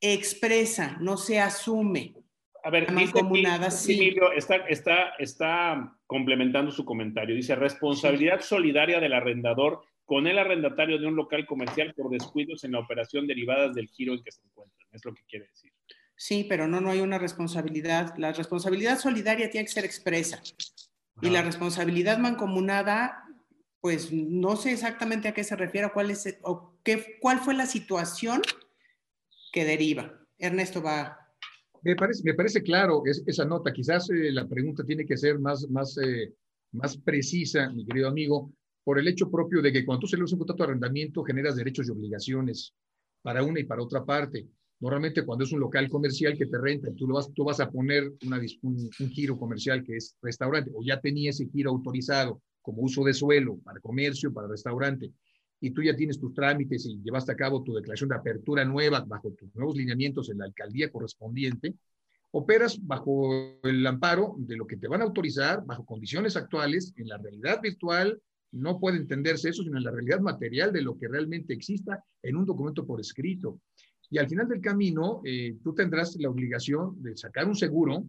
expresa, 0.00 0.96
no 1.00 1.16
se 1.16 1.40
asume. 1.40 2.14
A 2.64 2.70
ver, 2.70 2.86
Emilio 2.90 4.32
está, 4.32 4.56
está, 4.68 5.10
está 5.18 5.98
complementando 6.06 6.70
su 6.70 6.84
comentario. 6.84 7.34
Dice, 7.34 7.54
responsabilidad 7.54 8.40
solidaria 8.40 9.00
del 9.00 9.14
arrendador 9.14 9.80
con 10.04 10.26
el 10.26 10.38
arrendatario 10.38 10.98
de 10.98 11.06
un 11.06 11.16
local 11.16 11.46
comercial 11.46 11.94
por 11.94 12.10
descuidos 12.10 12.64
en 12.64 12.72
la 12.72 12.80
operación 12.80 13.26
derivadas 13.26 13.74
del 13.74 13.88
giro 13.88 14.14
en 14.14 14.22
que 14.22 14.32
se 14.32 14.42
encuentran. 14.42 14.88
Es 14.92 15.04
lo 15.04 15.14
que 15.14 15.22
quiere 15.28 15.46
decir. 15.46 15.72
Sí, 16.18 16.44
pero 16.48 16.66
no, 16.66 16.80
no 16.80 16.90
hay 16.90 17.00
una 17.00 17.16
responsabilidad. 17.16 18.12
La 18.18 18.32
responsabilidad 18.32 18.98
solidaria 18.98 19.48
tiene 19.50 19.66
que 19.66 19.72
ser 19.72 19.84
expresa. 19.84 20.42
Y 21.22 21.30
la 21.30 21.42
responsabilidad 21.42 22.18
mancomunada, 22.18 23.24
pues 23.80 24.12
no 24.12 24.56
sé 24.56 24.72
exactamente 24.72 25.28
a 25.28 25.32
qué 25.32 25.44
se 25.44 25.54
refiere 25.54 25.90
cuál, 25.94 26.10
es, 26.10 26.36
o 26.42 26.76
qué, 26.82 27.18
cuál 27.20 27.38
fue 27.38 27.54
la 27.54 27.66
situación 27.66 28.42
que 29.52 29.64
deriva. 29.64 30.12
Ernesto 30.38 30.82
va. 30.82 31.16
Me 31.82 31.94
parece, 31.94 32.22
me 32.24 32.34
parece 32.34 32.64
claro 32.64 33.04
esa 33.06 33.44
nota. 33.44 33.72
Quizás 33.72 34.10
eh, 34.10 34.32
la 34.32 34.48
pregunta 34.48 34.84
tiene 34.84 35.06
que 35.06 35.16
ser 35.16 35.38
más, 35.38 35.68
más, 35.70 35.96
eh, 35.98 36.34
más 36.72 36.96
precisa, 36.96 37.70
mi 37.70 37.86
querido 37.86 38.08
amigo, 38.08 38.52
por 38.82 38.98
el 38.98 39.06
hecho 39.06 39.30
propio 39.30 39.62
de 39.62 39.72
que 39.72 39.84
cuando 39.84 40.00
tú 40.00 40.08
celebras 40.08 40.32
un 40.32 40.38
contrato 40.38 40.64
de 40.64 40.70
arrendamiento 40.70 41.22
generas 41.22 41.54
derechos 41.54 41.86
y 41.86 41.92
obligaciones 41.92 42.74
para 43.22 43.44
una 43.44 43.60
y 43.60 43.64
para 43.64 43.82
otra 43.82 44.04
parte. 44.04 44.48
Normalmente 44.80 45.24
cuando 45.24 45.44
es 45.44 45.52
un 45.52 45.60
local 45.60 45.88
comercial 45.88 46.36
que 46.36 46.46
te 46.46 46.58
renta, 46.58 46.92
tú, 46.94 47.08
lo 47.08 47.14
vas, 47.14 47.32
tú 47.34 47.44
vas 47.44 47.58
a 47.60 47.70
poner 47.70 48.12
una, 48.24 48.40
un, 48.62 48.90
giro 49.10 49.36
comercial 49.36 49.82
que 49.82 49.96
es 49.96 50.16
restaurante, 50.22 50.70
o 50.74 50.82
ya 50.84 51.00
tenía 51.00 51.30
ese 51.30 51.46
giro 51.48 51.70
autorizado 51.70 52.40
como 52.62 52.82
uso 52.82 53.02
de 53.02 53.14
suelo 53.14 53.58
para 53.64 53.80
comercio, 53.80 54.32
para 54.32 54.46
restaurante, 54.46 55.12
y 55.60 55.70
tú 55.70 55.82
ya 55.82 55.96
tienes 55.96 56.20
tus 56.20 56.32
trámites 56.32 56.86
y 56.86 57.02
llevaste 57.02 57.32
a 57.32 57.36
cabo 57.36 57.64
tu 57.64 57.74
declaración 57.74 58.10
de 58.10 58.16
apertura 58.16 58.64
nueva 58.64 59.04
bajo 59.04 59.32
tus 59.32 59.52
nuevos 59.56 59.76
lineamientos 59.76 60.30
en 60.30 60.38
la 60.38 60.44
alcaldía 60.44 60.92
correspondiente, 60.92 61.74
operas 62.30 62.78
bajo 62.80 63.58
el 63.64 63.84
amparo 63.84 64.36
de 64.38 64.56
lo 64.56 64.66
que 64.66 64.76
te 64.76 64.86
van 64.86 65.00
a 65.00 65.04
autorizar, 65.04 65.64
bajo 65.64 65.84
condiciones 65.84 66.36
actuales, 66.36 66.92
en 66.96 67.08
la 67.08 67.18
realidad 67.18 67.60
virtual, 67.60 68.20
no 68.52 68.78
puede 68.78 68.98
entenderse 68.98 69.50
eso, 69.50 69.62
sino 69.62 69.78
en 69.78 69.84
la 69.84 69.90
realidad 69.90 70.20
material 70.20 70.72
de 70.72 70.82
lo 70.82 70.96
que 70.96 71.08
realmente 71.08 71.52
exista 71.52 72.02
en 72.22 72.36
un 72.36 72.46
documento 72.46 72.86
por 72.86 73.00
escrito. 73.00 73.60
Y 74.10 74.18
al 74.18 74.28
final 74.28 74.48
del 74.48 74.60
camino, 74.60 75.20
eh, 75.24 75.56
tú 75.62 75.74
tendrás 75.74 76.16
la 76.16 76.30
obligación 76.30 77.02
de 77.02 77.16
sacar 77.16 77.46
un 77.46 77.56
seguro 77.56 78.04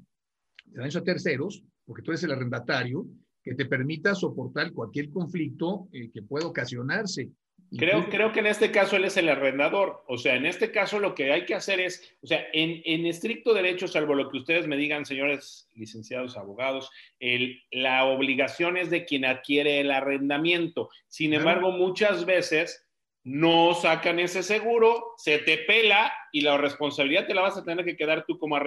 de 0.66 0.80
daños 0.80 0.96
a 0.96 1.04
terceros, 1.04 1.64
porque 1.86 2.04
tú 2.04 2.12
eres 2.12 2.24
el 2.24 2.32
arrendatario, 2.32 3.06
que 3.44 3.56
te 3.56 3.66
permita 3.66 4.16
soportar 4.16 4.72
cualquier 4.72 5.10
conflicto 5.10 5.88
eh, 5.92 6.10
que 6.14 6.22
pueda 6.22 6.48
ocasionarse. 6.48 7.30
Creo, 7.78 8.10
creo 8.10 8.32
que 8.32 8.40
en 8.40 8.48
este 8.48 8.72
caso 8.72 8.96
él 8.96 9.06
es 9.06 9.18
el 9.18 9.30
arrendador. 9.30 10.04
O 10.08 10.18
sea, 10.18 10.36
en 10.36 10.46
este 10.46 10.72
caso 10.72 11.00
lo 11.00 11.14
que 11.14 11.32
hay 11.32 11.46
que 11.46 11.54
hacer 11.54 11.80
es, 11.80 12.16
o 12.22 12.28
sea, 12.28 12.44
en, 12.52 12.82
en 12.86 13.06
estricto 13.06 13.54
derecho, 13.54 13.88
salvo 13.88 14.16
lo 14.16 14.30
que 14.30 14.38
ustedes 14.38 14.68
me 14.68 14.78
digan, 14.78 15.06
señores 15.06 15.70
licenciados, 15.76 16.36
abogados, 16.36 16.90
el, 17.20 17.62
la 17.72 18.06
obligación 18.06 18.78
es 18.78 18.90
de 18.90 19.06
quien 19.06 19.26
adquiere 19.26 19.82
el 19.82 19.92
arrendamiento. 19.92 20.90
Sin 21.08 21.34
embargo, 21.34 21.72
muchas 21.72 22.26
veces 22.26 22.89
no 23.24 23.74
sacan 23.74 24.20
ese 24.20 24.44
seguro, 24.44 25.14
se 25.18 25.40
te 25.40 25.58
pela 25.60 26.12
y 26.32 26.42
la 26.42 26.58
responsabilidad 26.58 27.28
te 27.28 27.34
la 27.34 27.42
vas 27.42 27.58
a 27.58 27.64
tener 27.64 27.86
que 27.86 27.98
quedar 27.98 28.26
tú 28.28 28.40
como, 28.40 28.58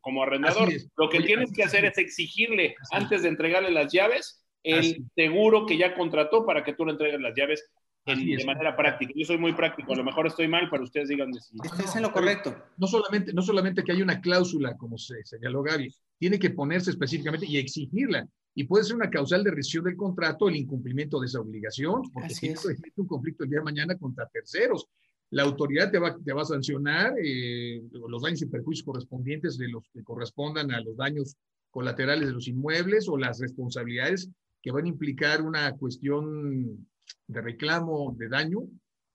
como 0.00 0.22
arrendador. 0.22 0.68
Lo 0.96 1.08
que 1.08 1.20
tienes 1.20 1.52
que 1.52 1.64
hacer 1.64 1.84
es 1.84 1.98
exigirle 1.98 2.74
antes 2.90 3.22
de 3.22 3.28
entregarle 3.28 3.70
las 3.70 3.92
llaves 3.92 4.44
el 4.62 5.04
seguro 5.14 5.66
que 5.66 5.76
ya 5.76 5.94
contrató 5.94 6.46
para 6.46 6.62
que 6.62 6.74
tú 6.74 6.84
le 6.84 6.92
entregues 6.92 7.20
las 7.20 7.34
llaves 7.34 7.68
de 8.04 8.44
manera 8.44 8.76
práctica. 8.76 9.12
Yo 9.14 9.24
soy 9.24 9.38
muy 9.38 9.52
práctico, 9.52 9.92
a 9.92 9.96
lo 9.96 10.04
mejor 10.04 10.26
estoy 10.26 10.48
mal, 10.48 10.68
pero 10.70 10.84
ustedes 10.84 11.08
digan 11.08 11.32
si... 11.32 11.56
Estás 11.64 11.96
en 11.96 12.02
lo 12.02 12.12
correcto. 12.12 12.54
No 12.76 12.86
solamente, 12.86 13.32
no 13.32 13.42
solamente 13.42 13.82
que 13.82 13.92
hay 13.92 14.02
una 14.02 14.20
cláusula, 14.20 14.76
como 14.76 14.98
se 14.98 15.24
señaló 15.24 15.62
Gaby, 15.62 15.92
tiene 16.22 16.38
que 16.38 16.50
ponerse 16.50 16.92
específicamente 16.92 17.46
y 17.48 17.56
exigirla. 17.56 18.28
Y 18.54 18.62
puede 18.62 18.84
ser 18.84 18.94
una 18.94 19.10
causal 19.10 19.42
de 19.42 19.50
rescisión 19.50 19.82
del 19.82 19.96
contrato 19.96 20.48
el 20.48 20.54
incumplimiento 20.54 21.18
de 21.18 21.26
esa 21.26 21.40
obligación, 21.40 22.00
porque 22.12 22.32
si 22.32 22.46
es 22.46 22.64
un 22.94 23.08
conflicto 23.08 23.42
el 23.42 23.50
día 23.50 23.58
de 23.58 23.64
mañana 23.64 23.98
contra 23.98 24.28
terceros. 24.28 24.86
La 25.30 25.42
autoridad 25.42 25.90
te 25.90 25.98
va, 25.98 26.16
te 26.16 26.32
va 26.32 26.42
a 26.42 26.44
sancionar 26.44 27.14
eh, 27.20 27.82
los 28.08 28.22
daños 28.22 28.40
y 28.40 28.46
perjuicios 28.46 28.86
correspondientes 28.86 29.58
de 29.58 29.66
los 29.66 29.90
que 29.92 30.04
correspondan 30.04 30.70
a 30.70 30.80
los 30.80 30.96
daños 30.96 31.34
colaterales 31.72 32.28
de 32.28 32.34
los 32.34 32.46
inmuebles 32.46 33.08
o 33.08 33.18
las 33.18 33.40
responsabilidades 33.40 34.30
que 34.62 34.70
van 34.70 34.84
a 34.84 34.90
implicar 34.90 35.42
una 35.42 35.72
cuestión 35.76 36.86
de 37.26 37.40
reclamo 37.40 38.14
de 38.16 38.28
daño 38.28 38.60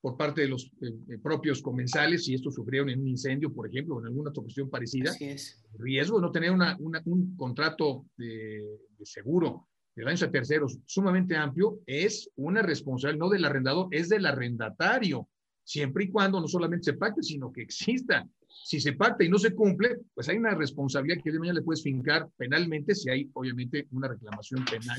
por 0.02 0.18
parte 0.18 0.42
de 0.42 0.48
los 0.48 0.66
eh, 0.82 0.94
eh, 1.10 1.18
propios 1.22 1.62
comensales 1.62 2.26
si 2.26 2.34
estos 2.34 2.54
sufrieron 2.54 2.90
en 2.90 3.02
un 3.02 3.08
incendio, 3.08 3.52
por 3.52 3.68
ejemplo, 3.68 3.96
o 3.96 4.00
en 4.00 4.08
alguna 4.08 4.30
otra 4.30 4.44
cuestión 4.44 4.70
parecida. 4.70 5.12
Es. 5.20 5.64
El 5.74 5.80
riesgo 5.80 6.18
de 6.18 6.22
no 6.22 6.32
tener 6.32 6.52
una, 6.52 6.78
un 6.80 7.36
contrato 7.36 8.06
de, 8.18 8.64
seguro 9.04 9.68
de 9.96 10.04
daños 10.04 10.22
a 10.22 10.30
terceros 10.30 10.78
sumamente 10.86 11.36
amplio 11.36 11.80
es 11.88 12.30
una 12.36 12.62
responsabilidad 12.62 13.26
no 13.26 13.30
del 13.30 13.46
arrendador, 13.46 13.88
es 13.92 14.10
del 14.10 14.28
arrendatario, 14.28 15.28
siempre 15.64 16.06
y 16.06 16.10
cuando 16.10 16.40
no 16.40 16.48
solamente 16.48 16.92
se 16.92 16.94
pacte, 16.94 17.24
sino 17.24 17.52
que 17.52 17.64
exista. 17.64 18.28
Si 18.48 18.80
se 18.80 18.94
pacta 18.94 19.24
y 19.24 19.30
no 19.30 19.40
se 19.40 19.54
cumple, 19.54 19.98
pues 20.14 20.30
hay 20.30 20.38
una 20.38 20.54
responsabilidad 20.54 21.22
que 21.24 21.32
de 21.32 21.40
mañana 21.40 21.60
le 21.60 21.66
puedes 21.66 21.82
fincar 21.82 22.30
penalmente 22.38 22.94
si 22.94 23.10
hay, 23.10 23.30
obviamente, 23.34 23.88
una 23.92 24.08
reclamación 24.08 24.64
penal 24.66 24.98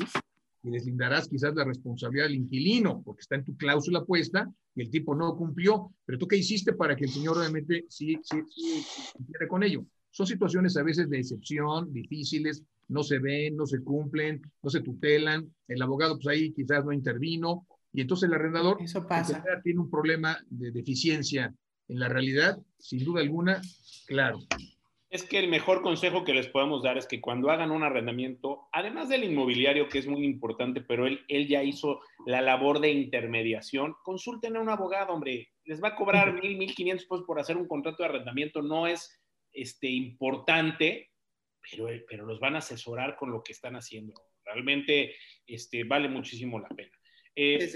y 0.63 0.71
deslindarás 0.71 1.29
quizás 1.29 1.55
la 1.55 1.65
responsabilidad 1.65 2.27
del 2.27 2.37
inquilino, 2.37 3.03
porque 3.05 3.21
está 3.21 3.37
en 3.37 3.45
tu 3.45 3.57
cláusula 3.57 4.05
puesta 4.05 4.51
y 4.75 4.83
el 4.83 4.91
tipo 4.91 5.15
no 5.15 5.37
cumplió, 5.37 5.93
pero 6.05 6.19
tú 6.19 6.27
qué 6.27 6.37
hiciste 6.37 6.73
para 6.73 6.97
que 6.97 7.05
el 7.05 7.11
señor 7.11 7.39
obviamente 7.39 7.85
sí, 7.89 8.19
sí, 8.23 8.39
sí, 8.49 8.85
cumpliera 9.15 9.49
con 9.49 9.63
ello. 9.63 9.85
Son 10.11 10.27
situaciones 10.27 10.77
a 10.77 10.83
veces 10.83 11.09
de 11.09 11.19
excepción, 11.19 11.93
difíciles, 11.93 12.63
no 12.89 13.03
se 13.03 13.19
ven, 13.19 13.57
no 13.57 13.67
se 13.67 13.81
cumplen, 13.83 14.41
no 14.63 14.71
se 14.71 14.81
tutelan, 14.81 15.53
el 15.69 15.83
abogado 15.83 16.17
pues 16.17 16.27
ahí 16.29 16.53
quizás 16.53 16.85
no 16.85 16.93
intervino 16.93 17.67
y 17.93 18.01
entonces 18.01 18.29
el 18.29 18.35
arrendador 18.35 18.79
Eso 18.81 19.07
pasa. 19.07 19.45
tiene 19.63 19.81
un 19.81 19.91
problema 19.91 20.39
de 20.49 20.71
deficiencia 20.73 21.55
en 21.89 21.99
la 21.99 22.09
realidad, 22.09 22.59
sin 22.79 23.05
duda 23.05 23.21
alguna, 23.23 23.61
claro. 24.07 24.39
Es 25.11 25.23
que 25.23 25.39
el 25.39 25.49
mejor 25.49 25.81
consejo 25.81 26.23
que 26.23 26.35
les 26.35 26.49
podemos 26.49 26.83
dar 26.83 26.99
es 26.99 27.07
que 27.07 27.21
cuando 27.21 27.51
hagan 27.51 27.71
un 27.71 27.83
arrendamiento, 27.83 28.69
además 28.73 29.09
del 29.09 29.25
inmobiliario, 29.25 29.89
que 29.89 29.99
es 29.99 30.07
muy 30.07 30.25
importante, 30.25 30.83
pero 30.83 31.07
él, 31.07 31.25
él 31.29 31.49
ya 31.49 31.63
hizo 31.63 32.01
la 32.27 32.43
labor 32.43 32.81
de 32.81 32.91
intermediación, 32.91 33.95
consulten 34.03 34.57
a 34.57 34.61
un 34.61 34.69
abogado, 34.69 35.15
hombre. 35.15 35.49
Les 35.65 35.83
va 35.83 35.89
a 35.89 35.97
cobrar 35.97 36.35
mil, 36.35 36.59
mil 36.59 36.75
quinientos 36.75 37.07
pesos 37.07 37.25
por 37.27 37.41
hacer 37.41 37.57
un 37.57 37.67
contrato 37.67 38.03
de 38.03 38.11
arrendamiento. 38.11 38.61
No 38.61 38.87
es 38.87 39.19
este, 39.53 39.89
importante, 39.89 41.11
pero, 41.71 41.89
pero 42.07 42.27
los 42.27 42.39
van 42.39 42.57
a 42.57 42.59
asesorar 42.59 43.17
con 43.17 43.31
lo 43.31 43.43
que 43.43 43.53
están 43.53 43.77
haciendo. 43.77 44.13
Realmente 44.45 45.15
este, 45.47 45.85
vale 45.85 46.09
muchísimo 46.09 46.59
la 46.59 46.69
pena. 46.69 46.98
Eh, 47.41 47.71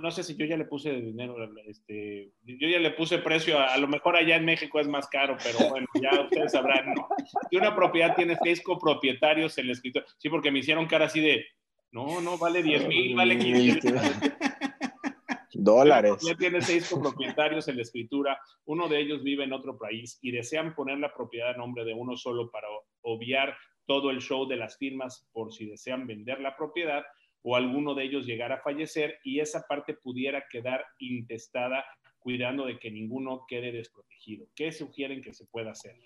no, 0.00 0.10
sé 0.10 0.22
si 0.22 0.34
yo 0.36 0.46
ya 0.46 0.56
le 0.56 0.64
puse 0.64 0.90
dinero, 0.90 1.36
este, 1.66 2.32
yo 2.44 2.66
ya 2.66 2.78
le 2.78 2.92
puse 2.92 3.18
precio, 3.18 3.60
a, 3.60 3.76
lo 3.76 3.86
mejor 3.86 4.16
allá 4.16 4.36
en 4.36 4.46
México 4.46 4.80
es 4.80 4.88
más 4.88 5.06
caro, 5.06 5.36
pero 5.44 5.68
bueno, 5.68 5.86
ya 6.00 6.22
ustedes 6.22 6.52
sabrán. 6.52 6.94
¿no? 6.94 7.08
Si 7.50 7.58
una 7.58 7.76
propiedad 7.76 8.16
tiene 8.16 8.38
seis 8.42 8.62
copropietarios 8.62 9.58
en 9.58 9.66
la 9.66 9.74
escritura, 9.74 10.06
sí, 10.16 10.30
porque 10.30 10.50
me 10.50 10.60
hicieron 10.60 10.86
cara 10.86 11.04
así 11.04 11.20
de, 11.20 11.44
no, 11.90 12.22
no, 12.22 12.38
vale 12.38 12.62
10 12.62 12.88
mil, 12.88 13.14
vale 13.14 13.36
15 13.36 13.80
dólares. 15.52 16.14
Ya 16.22 16.34
tiene 16.34 16.62
seis 16.62 16.88
copropietarios 16.88 17.68
en 17.68 17.76
la 17.76 17.82
escritura, 17.82 18.40
uno 18.64 18.88
de 18.88 18.98
ellos 18.98 19.22
vive 19.22 19.44
en 19.44 19.52
otro 19.52 19.76
país 19.76 20.18
y 20.22 20.30
desean 20.30 20.74
poner 20.74 20.96
la 20.96 21.12
propiedad 21.12 21.50
a 21.50 21.58
nombre 21.58 21.84
de 21.84 21.92
uno 21.92 22.16
solo 22.16 22.50
para 22.50 22.68
obviar 23.02 23.54
todo 23.84 24.10
el 24.10 24.22
show 24.22 24.48
de 24.48 24.56
las 24.56 24.78
firmas 24.78 25.28
por 25.34 25.52
si 25.52 25.66
desean 25.66 26.06
vender 26.06 26.40
la 26.40 26.56
propiedad 26.56 27.04
o 27.42 27.56
alguno 27.56 27.94
de 27.94 28.04
ellos 28.04 28.26
llegara 28.26 28.56
a 28.56 28.62
fallecer 28.62 29.18
y 29.24 29.40
esa 29.40 29.66
parte 29.68 29.94
pudiera 29.94 30.44
quedar 30.50 30.84
intestada 30.98 31.84
cuidando 32.18 32.66
de 32.66 32.78
que 32.78 32.90
ninguno 32.90 33.44
quede 33.48 33.72
desprotegido. 33.72 34.46
¿Qué 34.54 34.70
sugieren 34.72 35.22
que 35.22 35.32
se 35.32 35.44
pueda 35.46 35.72
hacer? 35.72 35.96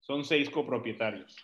Son 0.00 0.24
seis 0.24 0.48
copropietarios. 0.48 1.36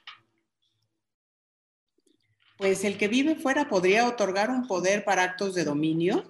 Pues 2.56 2.84
el 2.84 2.96
que 2.96 3.08
vive 3.08 3.34
fuera 3.34 3.68
podría 3.68 4.08
otorgar 4.08 4.48
un 4.48 4.66
poder 4.66 5.04
para 5.04 5.24
actos 5.24 5.54
de 5.54 5.64
dominio, 5.64 6.24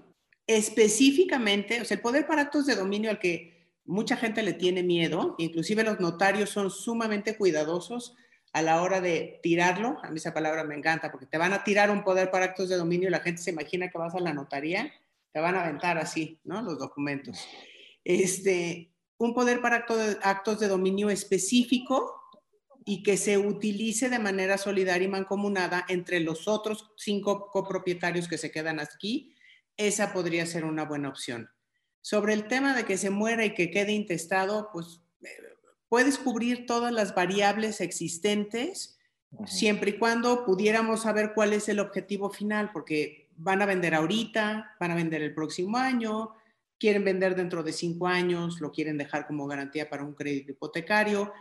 específicamente, 0.46 1.80
o 1.80 1.84
sea, 1.84 1.96
el 1.96 2.02
poder 2.02 2.26
para 2.26 2.42
actos 2.42 2.66
de 2.66 2.74
dominio 2.74 3.10
al 3.10 3.20
que 3.20 3.68
mucha 3.84 4.16
gente 4.16 4.42
le 4.42 4.54
tiene 4.54 4.82
miedo, 4.82 5.34
inclusive 5.38 5.84
los 5.84 6.00
notarios 6.00 6.50
son 6.50 6.70
sumamente 6.70 7.36
cuidadosos 7.36 8.16
a 8.54 8.62
la 8.62 8.80
hora 8.80 9.00
de 9.00 9.40
tirarlo, 9.42 9.98
a 10.04 10.10
mí 10.10 10.18
esa 10.18 10.32
palabra 10.32 10.62
me 10.62 10.76
encanta, 10.76 11.10
porque 11.10 11.26
te 11.26 11.38
van 11.38 11.52
a 11.52 11.64
tirar 11.64 11.90
un 11.90 12.04
poder 12.04 12.30
para 12.30 12.44
actos 12.44 12.68
de 12.68 12.76
dominio 12.76 13.10
la 13.10 13.18
gente 13.18 13.42
se 13.42 13.50
imagina 13.50 13.90
que 13.90 13.98
vas 13.98 14.14
a 14.14 14.20
la 14.20 14.32
notaría, 14.32 14.92
te 15.32 15.40
van 15.40 15.56
a 15.56 15.64
aventar 15.64 15.98
así, 15.98 16.38
¿no? 16.44 16.62
Los 16.62 16.78
documentos. 16.78 17.44
Este, 18.04 18.92
un 19.18 19.34
poder 19.34 19.60
para 19.60 19.84
actos 20.22 20.60
de 20.60 20.68
dominio 20.68 21.10
específico 21.10 22.14
y 22.84 23.02
que 23.02 23.16
se 23.16 23.38
utilice 23.38 24.08
de 24.08 24.20
manera 24.20 24.56
solidaria 24.56 25.08
y 25.08 25.10
mancomunada 25.10 25.84
entre 25.88 26.20
los 26.20 26.46
otros 26.46 26.92
cinco 26.96 27.50
copropietarios 27.50 28.28
que 28.28 28.38
se 28.38 28.52
quedan 28.52 28.78
aquí, 28.78 29.34
esa 29.76 30.12
podría 30.12 30.46
ser 30.46 30.64
una 30.64 30.84
buena 30.84 31.08
opción. 31.08 31.50
Sobre 32.02 32.34
el 32.34 32.46
tema 32.46 32.76
de 32.76 32.84
que 32.84 32.98
se 32.98 33.10
muera 33.10 33.44
y 33.44 33.54
que 33.54 33.72
quede 33.72 33.90
intestado, 33.90 34.68
pues 34.72 35.00
puedes 35.94 36.18
cubrir 36.18 36.66
todas 36.66 36.92
las 36.92 37.14
variables 37.14 37.80
existentes 37.80 38.98
siempre 39.46 39.90
y 39.90 39.96
cuando 39.96 40.44
pudiéramos 40.44 41.02
saber 41.02 41.34
cuál 41.36 41.52
es 41.52 41.68
el 41.68 41.78
objetivo 41.78 42.30
final, 42.30 42.72
porque 42.72 43.28
van 43.36 43.62
a 43.62 43.66
vender 43.66 43.94
ahorita, 43.94 44.74
van 44.80 44.90
a 44.90 44.96
vender 44.96 45.22
el 45.22 45.32
próximo 45.32 45.78
año, 45.78 46.34
quieren 46.80 47.04
vender 47.04 47.36
dentro 47.36 47.62
de 47.62 47.72
cinco 47.72 48.08
años, 48.08 48.60
lo 48.60 48.72
quieren 48.72 48.98
dejar 48.98 49.24
como 49.28 49.46
garantía 49.46 49.88
para 49.88 50.02
un 50.02 50.14
crédito 50.14 50.50
hipotecario. 50.50 51.32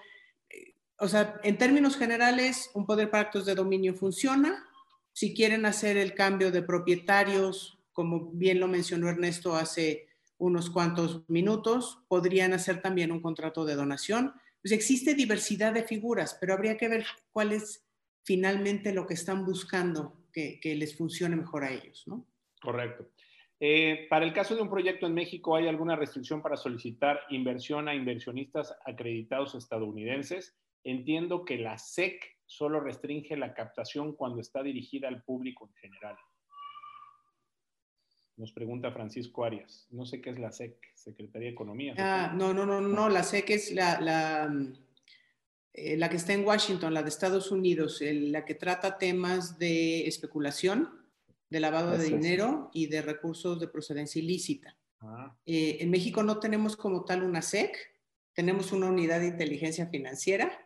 Eh, 0.47 0.75
o 0.99 1.07
sea, 1.07 1.39
en 1.41 1.57
términos 1.57 1.97
generales, 1.97 2.69
un 2.75 2.85
poder 2.85 3.09
para 3.09 3.23
actos 3.23 3.47
de 3.47 3.55
dominio 3.55 3.95
funciona. 3.95 4.63
Si 5.13 5.33
quieren 5.33 5.65
hacer 5.65 5.97
el 5.97 6.13
cambio 6.13 6.51
de 6.51 6.61
propietarios, 6.61 7.79
como 7.91 8.29
bien 8.29 8.59
lo 8.59 8.67
mencionó 8.67 9.09
Ernesto 9.09 9.55
hace 9.55 10.09
unos 10.37 10.69
cuantos 10.69 11.27
minutos, 11.27 12.03
podrían 12.07 12.53
hacer 12.53 12.83
también 12.83 13.11
un 13.11 13.19
contrato 13.19 13.65
de 13.65 13.73
donación. 13.73 14.35
Pues 14.64 14.72
existe 14.72 15.14
diversidad 15.14 15.74
de 15.74 15.84
figuras, 15.84 16.38
pero 16.39 16.53
habría 16.53 16.78
que 16.78 16.88
ver 16.88 17.05
cuál 17.34 17.51
es 17.51 17.86
finalmente 18.24 18.93
lo 18.93 19.05
que 19.05 19.14
están 19.14 19.45
buscando 19.45 20.24
que, 20.32 20.57
les 20.64 20.95
funcione 20.95 21.36
mejor 21.36 21.66
a 21.66 21.72
ellos, 21.72 22.03
¿no? 22.07 22.26
Correcto. 22.61 23.09
Eh, 23.59 24.07
para 24.09 24.26
el 24.26 24.32
caso 24.32 24.55
de 24.55 24.61
un 24.61 24.70
proyecto 24.70 25.05
en 25.05 25.14
México, 25.14 25.57
¿hay 25.57 25.68
alguna 25.68 25.97
restricción 25.97 26.41
para 26.41 26.55
solicitar 26.55 27.20
inversión 27.30 27.89
a 27.89 27.93
inversionistas 27.93 28.74
acreditados 28.86 29.53
estadounidenses? 29.53 30.57
Entiendo 30.86 31.43
que 31.43 31.57
la 31.57 31.78
SEC 31.78 32.24
solo 32.45 32.80
restringe 32.80 33.36
la 33.36 33.53
captación 33.53 34.16
cuando 34.16 34.39
está 34.39 34.64
dirigida 34.64 35.09
al 35.09 35.24
público 35.24 35.68
en 35.68 35.74
general. 35.74 36.16
Nos 38.36 38.51
pregunta 38.51 38.91
Francisco 38.91 39.45
Arias. 39.45 39.88
No 39.91 40.05
sé 40.05 40.21
qué 40.21 40.31
es 40.31 40.39
la 40.39 40.51
SEC, 40.51 40.75
Secretaría 40.95 41.49
de 41.49 41.53
Economía. 41.53 41.93
Ah, 41.97 42.34
no, 42.36 42.53
no, 42.53 42.65
no, 42.65 42.81
no, 42.81 43.09
la 43.09 43.23
SEC 43.23 43.49
es 43.51 43.71
la, 43.73 44.01
la, 44.01 44.51
eh, 45.73 45.97
la 45.97 46.10
que 46.10 46.18
está 46.18 46.34
en 46.34 46.45
Washington, 46.45 46.93
la 46.93 47.03
de 47.03 47.10
Estados 47.10 47.51
Unidos, 47.51 47.99
la 48.01 48.43
que 48.43 48.55
trata 48.55 48.97
temas 48.97 49.60
de 49.60 50.07
especulación, 50.07 50.89
de 51.49 51.60
lavado 51.60 51.95
de 51.95 52.05
dinero 52.05 52.72
y 52.73 52.88
de 52.88 53.03
recursos 53.03 53.60
de 53.60 53.68
procedencia 53.68 54.19
ilícita. 54.19 54.76
Ah. 55.01 55.35
Eh, 55.45 55.77
en 55.81 55.91
México 55.91 56.23
no 56.23 56.39
tenemos 56.39 56.76
como 56.76 57.05
tal 57.05 57.22
una 57.22 57.43
SEC, 57.43 57.77
tenemos 58.34 58.72
una 58.72 58.88
unidad 58.88 59.19
de 59.19 59.27
inteligencia 59.27 59.85
financiera 59.85 60.62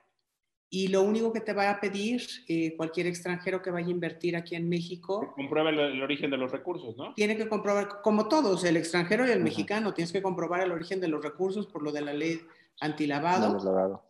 y 0.70 0.90
lo 0.90 1.04
único 1.04 1.32
que 1.32 1.40
te 1.40 1.54
va 1.54 1.70
a 1.70 1.80
pedir 1.80 2.22
eh, 2.48 2.76
cualquier 2.76 3.08
extranjero 3.08 3.62
que 3.62 3.72
vaya 3.72 3.88
a 3.88 3.92
invertir 3.92 4.36
aquí 4.36 4.56
en 4.56 4.68
México. 4.68 5.34
Comprueba 5.36 5.70
el, 5.70 6.02
origen 6.02 6.30
de 6.30 6.38
los 6.38 6.52
recursos, 6.52 6.98
¿no? 6.98 7.14
Tiene 7.14 7.38
que 7.38 7.48
comprobar, 7.48 8.02
como 8.02 8.28
todos, 8.28 8.64
el 8.66 8.76
extranjero 8.76 9.26
y 9.26 9.32
el 9.32 9.42
mexicano, 9.42 9.94
tienes 9.94 10.12
que 10.12 10.22
comprobar 10.22 10.62
el 10.62 10.72
origen 10.72 11.00
de 11.00 11.08
los 11.08 11.24
recursos 11.24 11.68
por 11.68 11.84
lo 11.84 11.92
de 11.92 12.02
la 12.02 12.14
ley 12.14 12.42
antilavado. 12.82 14.04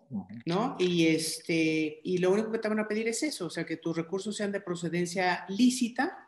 ¿No? 0.45 0.77
Y, 0.79 1.07
este, 1.07 1.99
y 2.03 2.17
lo 2.19 2.31
único 2.31 2.51
que 2.51 2.59
te 2.59 2.69
van 2.69 2.79
a 2.79 2.88
pedir 2.88 3.09
es 3.09 3.23
eso, 3.23 3.47
o 3.47 3.49
sea, 3.49 3.65
que 3.65 3.75
tus 3.75 3.95
recursos 3.95 4.35
sean 4.35 4.53
de 4.53 4.61
procedencia 4.61 5.45
lícita 5.49 6.26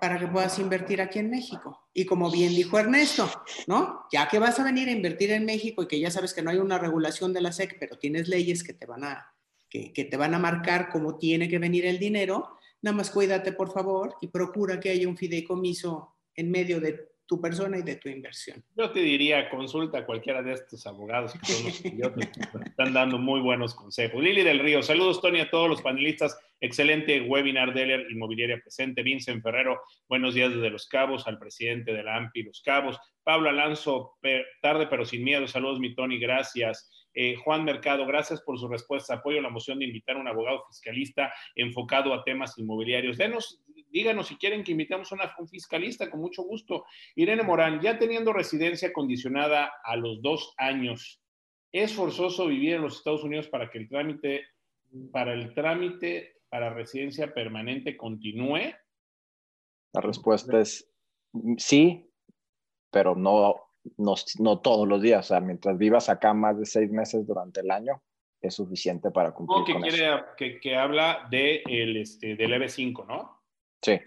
para 0.00 0.18
que 0.18 0.26
puedas 0.26 0.58
invertir 0.58 1.00
aquí 1.00 1.18
en 1.18 1.30
México. 1.30 1.88
Y 1.92 2.06
como 2.06 2.30
bien 2.30 2.54
dijo 2.54 2.78
Ernesto, 2.78 3.30
¿no? 3.66 4.06
Ya 4.10 4.28
que 4.28 4.38
vas 4.38 4.58
a 4.58 4.64
venir 4.64 4.88
a 4.88 4.92
invertir 4.92 5.30
en 5.30 5.44
México 5.44 5.82
y 5.82 5.88
que 5.88 6.00
ya 6.00 6.10
sabes 6.10 6.32
que 6.32 6.42
no 6.42 6.50
hay 6.50 6.58
una 6.58 6.78
regulación 6.78 7.32
de 7.32 7.40
la 7.42 7.52
SEC, 7.52 7.76
pero 7.78 7.98
tienes 7.98 8.28
leyes 8.28 8.64
que 8.64 8.72
te 8.72 8.86
van 8.86 9.04
a, 9.04 9.34
que, 9.68 9.92
te 9.92 10.16
van 10.16 10.34
a 10.34 10.38
marcar 10.38 10.88
cómo 10.90 11.16
tiene 11.16 11.48
que 11.48 11.58
venir 11.58 11.86
el 11.86 11.98
dinero, 11.98 12.56
nada 12.82 12.96
más 12.96 13.10
cuídate 13.10 13.52
por 13.52 13.72
favor 13.72 14.16
y 14.20 14.28
procura 14.28 14.80
que 14.80 14.90
haya 14.90 15.06
un 15.08 15.16
fideicomiso 15.16 16.16
en 16.34 16.50
medio 16.50 16.80
de 16.80 17.09
tu 17.30 17.40
persona 17.40 17.78
y 17.78 17.82
de 17.82 17.94
tu 17.94 18.08
inversión. 18.08 18.60
Yo 18.74 18.90
te 18.90 18.98
diría, 18.98 19.48
consulta 19.48 19.98
a 19.98 20.04
cualquiera 20.04 20.42
de 20.42 20.54
estos 20.54 20.84
abogados 20.84 21.32
que 21.34 21.46
son 21.46 21.64
los 21.64 21.78
que 21.78 22.40
están 22.66 22.92
dando 22.92 23.18
muy 23.18 23.40
buenos 23.40 23.72
consejos. 23.72 24.20
Lili 24.20 24.42
del 24.42 24.58
Río, 24.58 24.82
saludos 24.82 25.20
Tony 25.22 25.38
a 25.38 25.48
todos 25.48 25.68
los 25.68 25.80
panelistas. 25.80 26.36
Excelente 26.60 27.20
webinar 27.20 27.72
Deller 27.72 28.10
Inmobiliaria 28.10 28.58
presente. 28.60 29.04
Vincent 29.04 29.44
Ferrero, 29.44 29.80
buenos 30.08 30.34
días 30.34 30.52
desde 30.52 30.70
Los 30.70 30.88
Cabos, 30.88 31.28
al 31.28 31.38
presidente 31.38 31.92
de 31.92 32.02
la 32.02 32.16
AMPI 32.16 32.42
Los 32.42 32.62
Cabos. 32.62 32.98
Pablo 33.22 33.48
Alonso, 33.48 34.18
tarde 34.60 34.88
pero 34.88 35.04
sin 35.04 35.22
miedo. 35.22 35.46
Saludos 35.46 35.78
mi 35.78 35.94
Tony, 35.94 36.18
gracias. 36.18 36.90
Eh, 37.14 37.36
Juan 37.36 37.64
Mercado, 37.64 38.06
gracias 38.06 38.40
por 38.40 38.58
su 38.58 38.66
respuesta. 38.66 39.14
Apoyo 39.14 39.40
la 39.40 39.50
moción 39.50 39.78
de 39.78 39.84
invitar 39.84 40.16
a 40.16 40.20
un 40.20 40.26
abogado 40.26 40.64
fiscalista 40.66 41.32
enfocado 41.54 42.12
a 42.12 42.24
temas 42.24 42.58
inmobiliarios. 42.58 43.18
Denos, 43.18 43.62
díganos 43.90 44.28
si 44.28 44.36
quieren 44.36 44.64
que 44.64 44.72
invitemos 44.72 45.12
a 45.12 45.34
un 45.38 45.48
fiscalista, 45.48 46.10
con 46.10 46.20
mucho 46.20 46.42
gusto. 46.42 46.84
Irene 47.14 47.42
Morán, 47.42 47.80
ya 47.80 47.98
teniendo 47.98 48.32
residencia 48.32 48.92
condicionada 48.92 49.72
a 49.84 49.96
los 49.96 50.22
dos 50.22 50.54
años, 50.56 51.22
¿es 51.72 51.92
forzoso 51.92 52.46
vivir 52.46 52.74
en 52.74 52.82
los 52.82 52.96
Estados 52.96 53.24
Unidos 53.24 53.48
para 53.48 53.70
que 53.70 53.78
el 53.78 53.88
trámite, 53.88 54.46
para 55.12 55.34
el 55.34 55.54
trámite 55.54 56.40
para 56.50 56.74
residencia 56.74 57.32
permanente 57.32 57.96
continúe? 57.96 58.74
La 59.92 60.00
respuesta 60.00 60.60
es 60.60 60.92
sí, 61.56 62.10
pero 62.90 63.14
no, 63.14 63.54
no, 63.96 64.60
todos 64.60 64.86
los 64.86 65.00
días. 65.00 65.26
O 65.26 65.28
sea, 65.28 65.40
mientras 65.40 65.78
vivas 65.78 66.08
acá 66.08 66.34
más 66.34 66.58
de 66.58 66.66
seis 66.66 66.90
meses 66.90 67.26
durante 67.26 67.60
el 67.60 67.70
año, 67.70 68.02
es 68.40 68.54
suficiente 68.54 69.10
para 69.10 69.32
cumplir 69.32 69.64
que 69.64 69.80
quiere, 69.80 70.24
Que, 70.36 70.60
que 70.60 70.76
habla 70.76 71.28
de 71.30 71.62
el, 71.66 71.96
este, 71.96 72.36
del 72.36 72.52
EB5, 72.52 73.06
¿no? 73.06 73.39
Sí. 73.82 73.98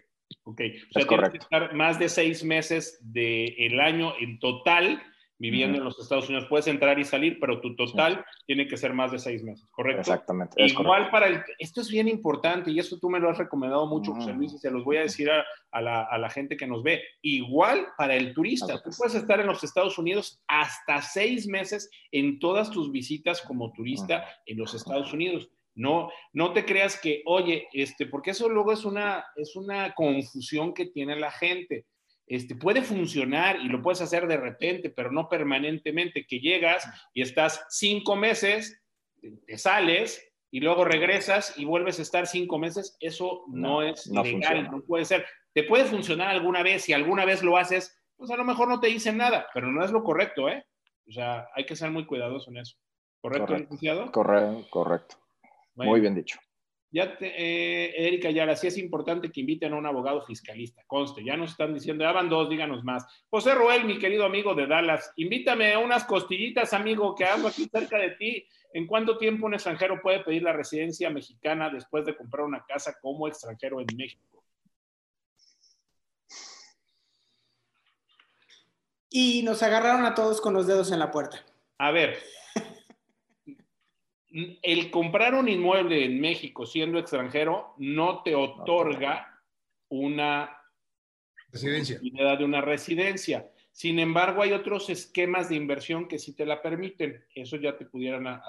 Ok. 0.43 0.61
O 0.89 0.99
sea, 0.99 1.07
tienes 1.07 1.29
que 1.29 1.37
estar 1.37 1.73
más 1.73 1.99
de 1.99 2.09
seis 2.09 2.43
meses 2.43 2.99
del 3.01 3.79
año 3.79 4.13
en 4.19 4.39
total 4.39 5.01
viviendo 5.39 5.77
en 5.77 5.83
los 5.83 5.99
Estados 5.99 6.29
Unidos. 6.29 6.47
Puedes 6.49 6.67
entrar 6.67 6.97
y 6.99 7.03
salir, 7.03 7.37
pero 7.39 7.59
tu 7.59 7.75
total 7.75 8.23
tiene 8.45 8.65
que 8.65 8.77
ser 8.77 8.93
más 8.93 9.11
de 9.11 9.19
seis 9.19 9.43
meses, 9.43 9.67
¿correcto? 9.71 9.99
Exactamente. 9.99 10.63
Igual 10.63 11.09
para 11.11 11.27
el... 11.27 11.43
Esto 11.59 11.81
es 11.81 11.89
bien 11.89 12.07
importante 12.07 12.71
y 12.71 12.79
eso 12.79 12.97
tú 12.97 13.09
me 13.09 13.19
lo 13.19 13.29
has 13.29 13.37
recomendado 13.37 13.85
mucho, 13.85 14.13
José 14.13 14.31
Luis, 14.31 14.53
y 14.53 14.57
se 14.57 14.71
los 14.71 14.85
voy 14.85 14.97
a 14.97 15.01
decir 15.01 15.29
a, 15.29 15.81
la, 15.81 16.03
a, 16.03 16.17
la, 16.17 16.29
gente 16.29 16.55
que 16.55 16.65
nos 16.65 16.81
ve. 16.81 17.03
Igual 17.21 17.87
para 17.97 18.15
el 18.15 18.33
turista. 18.33 18.81
Tú 18.81 18.91
puedes 18.97 19.15
estar 19.15 19.39
en 19.41 19.47
los 19.47 19.63
Estados 19.63 19.97
Unidos 19.97 20.41
hasta 20.47 21.01
seis 21.01 21.45
meses 21.45 21.89
en 22.11 22.39
todas 22.39 22.71
tus 22.71 22.89
visitas 22.89 23.41
como 23.41 23.73
turista 23.73 24.25
en 24.45 24.57
los 24.57 24.73
Estados 24.73 25.11
Unidos. 25.11 25.49
No, 25.75 26.09
no 26.33 26.53
te 26.53 26.65
creas 26.65 26.99
que, 26.99 27.23
oye, 27.25 27.67
este, 27.73 28.05
porque 28.05 28.31
eso 28.31 28.47
luego 28.49 28.71
es 28.71 28.85
una, 28.85 29.25
es 29.35 29.55
una 29.55 29.93
confusión 29.93 30.73
que 30.73 30.87
tiene 30.87 31.15
la 31.15 31.31
gente. 31.31 31.85
Este, 32.27 32.55
puede 32.55 32.81
funcionar 32.81 33.59
y 33.59 33.67
lo 33.67 33.81
puedes 33.81 34.01
hacer 34.01 34.27
de 34.27 34.37
repente, 34.37 34.89
pero 34.89 35.11
no 35.11 35.27
permanentemente, 35.27 36.25
que 36.25 36.39
llegas 36.39 36.87
y 37.13 37.21
estás 37.21 37.65
cinco 37.69 38.15
meses, 38.15 38.81
te 39.45 39.57
sales 39.57 40.31
y 40.51 40.59
luego 40.59 40.85
regresas 40.85 41.57
y 41.57 41.65
vuelves 41.65 41.99
a 41.99 42.03
estar 42.03 42.27
cinco 42.27 42.59
meses, 42.59 42.95
eso 42.99 43.43
no, 43.47 43.81
es 43.81 44.07
legal, 44.07 44.69
no 44.71 44.81
puede 44.81 45.05
ser. 45.05 45.25
Te 45.53 45.63
puede 45.63 45.85
funcionar 45.85 46.29
alguna 46.29 46.63
vez, 46.63 46.83
si 46.83 46.93
alguna 46.93 47.25
vez 47.25 47.43
lo 47.43 47.57
haces, 47.57 47.99
pues 48.15 48.29
a 48.31 48.37
lo 48.37 48.45
mejor 48.45 48.67
no 48.67 48.79
te 48.79 48.87
dicen 48.87 49.17
nada, 49.17 49.47
pero 49.53 49.71
no 49.71 49.83
es 49.83 49.91
lo 49.91 50.03
correcto, 50.03 50.47
¿eh? 50.49 50.65
O 51.07 51.11
sea, 51.11 51.47
hay 51.55 51.65
que 51.65 51.75
ser 51.75 51.91
muy 51.91 52.05
cuidadoso 52.05 52.51
en 52.51 52.57
eso. 52.57 52.77
¿Correcto, 53.21 53.47
correcto. 53.47 53.63
licenciado? 53.63 54.11
Correcto, 54.11 54.67
correcto. 54.69 55.22
Muy 55.75 55.99
bien 55.99 56.15
dicho. 56.15 56.39
Ya, 56.93 57.17
eh, 57.21 57.91
Erika 57.97 58.29
Yara, 58.29 58.55
sí 58.55 58.67
es 58.67 58.77
importante 58.77 59.31
que 59.31 59.41
inviten 59.41 59.73
a 59.73 59.77
un 59.77 59.85
abogado 59.87 60.21
fiscalista, 60.21 60.83
conste, 60.85 61.23
ya 61.23 61.35
nos 61.35 61.49
están 61.49 61.73
diciendo, 61.73 62.03
ya 62.03 62.11
van 62.11 62.29
dos, 62.29 62.47
díganos 62.51 62.83
más. 62.83 63.03
José 63.31 63.55
Roel, 63.55 63.85
mi 63.85 63.97
querido 63.97 64.25
amigo 64.25 64.53
de 64.53 64.67
Dallas, 64.67 65.11
invítame 65.15 65.73
a 65.73 65.79
unas 65.79 66.03
costillitas, 66.03 66.71
amigo, 66.71 67.15
que 67.15 67.25
hago 67.25 67.47
aquí 67.47 67.67
cerca 67.67 67.97
de 67.97 68.11
ti. 68.11 68.47
¿En 68.73 68.85
cuánto 68.85 69.17
tiempo 69.17 69.47
un 69.47 69.55
extranjero 69.55 69.99
puede 70.03 70.23
pedir 70.23 70.43
la 70.43 70.53
residencia 70.53 71.09
mexicana 71.09 71.71
después 71.71 72.05
de 72.05 72.15
comprar 72.15 72.45
una 72.45 72.63
casa 72.63 72.95
como 73.01 73.27
extranjero 73.27 73.79
en 73.79 73.87
México? 73.97 74.43
Y 79.09 79.41
nos 79.41 79.63
agarraron 79.63 80.05
a 80.05 80.13
todos 80.13 80.41
con 80.41 80.53
los 80.53 80.67
dedos 80.67 80.91
en 80.91 80.99
la 80.99 81.09
puerta. 81.09 81.43
A 81.79 81.89
ver, 81.91 82.19
el 84.33 84.89
comprar 84.89 85.35
un 85.35 85.47
inmueble 85.47 86.05
en 86.05 86.19
México 86.19 86.65
siendo 86.65 86.97
extranjero 86.97 87.75
no 87.77 88.23
te 88.23 88.33
otorga 88.33 89.41
una 89.89 90.57
residencia. 91.49 91.99
de 92.01 92.43
una 92.43 92.61
residencia. 92.61 93.49
Sin 93.71 93.99
embargo, 93.99 94.41
hay 94.41 94.51
otros 94.51 94.89
esquemas 94.89 95.49
de 95.49 95.55
inversión 95.55 96.07
que 96.07 96.17
sí 96.17 96.35
te 96.35 96.45
la 96.45 96.61
permiten. 96.61 97.23
Eso 97.33 97.57
ya 97.57 97.77
te 97.77 97.85
pudieran 97.85 98.41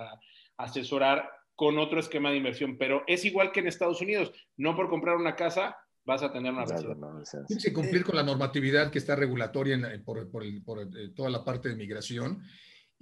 asesorar 0.56 1.30
con 1.54 1.78
otro 1.78 2.00
esquema 2.00 2.30
de 2.30 2.38
inversión, 2.38 2.76
pero 2.78 3.04
es 3.06 3.24
igual 3.24 3.52
que 3.52 3.60
en 3.60 3.68
Estados 3.68 4.00
Unidos. 4.00 4.32
No 4.56 4.74
por 4.74 4.88
comprar 4.88 5.16
una 5.16 5.36
casa 5.36 5.76
vas 6.04 6.22
a 6.22 6.32
tener 6.32 6.52
una 6.52 6.64
residencia. 6.64 7.44
Tienes 7.46 7.64
que 7.64 7.72
cumplir 7.72 8.04
con 8.04 8.16
la 8.16 8.22
normatividad 8.22 8.90
que 8.90 8.98
está 8.98 9.16
regulatoria 9.16 9.78
por, 10.04 10.30
por 10.30 10.44
eh, 10.44 11.10
toda 11.14 11.30
la 11.30 11.44
parte 11.44 11.68
de 11.68 11.76
migración 11.76 12.42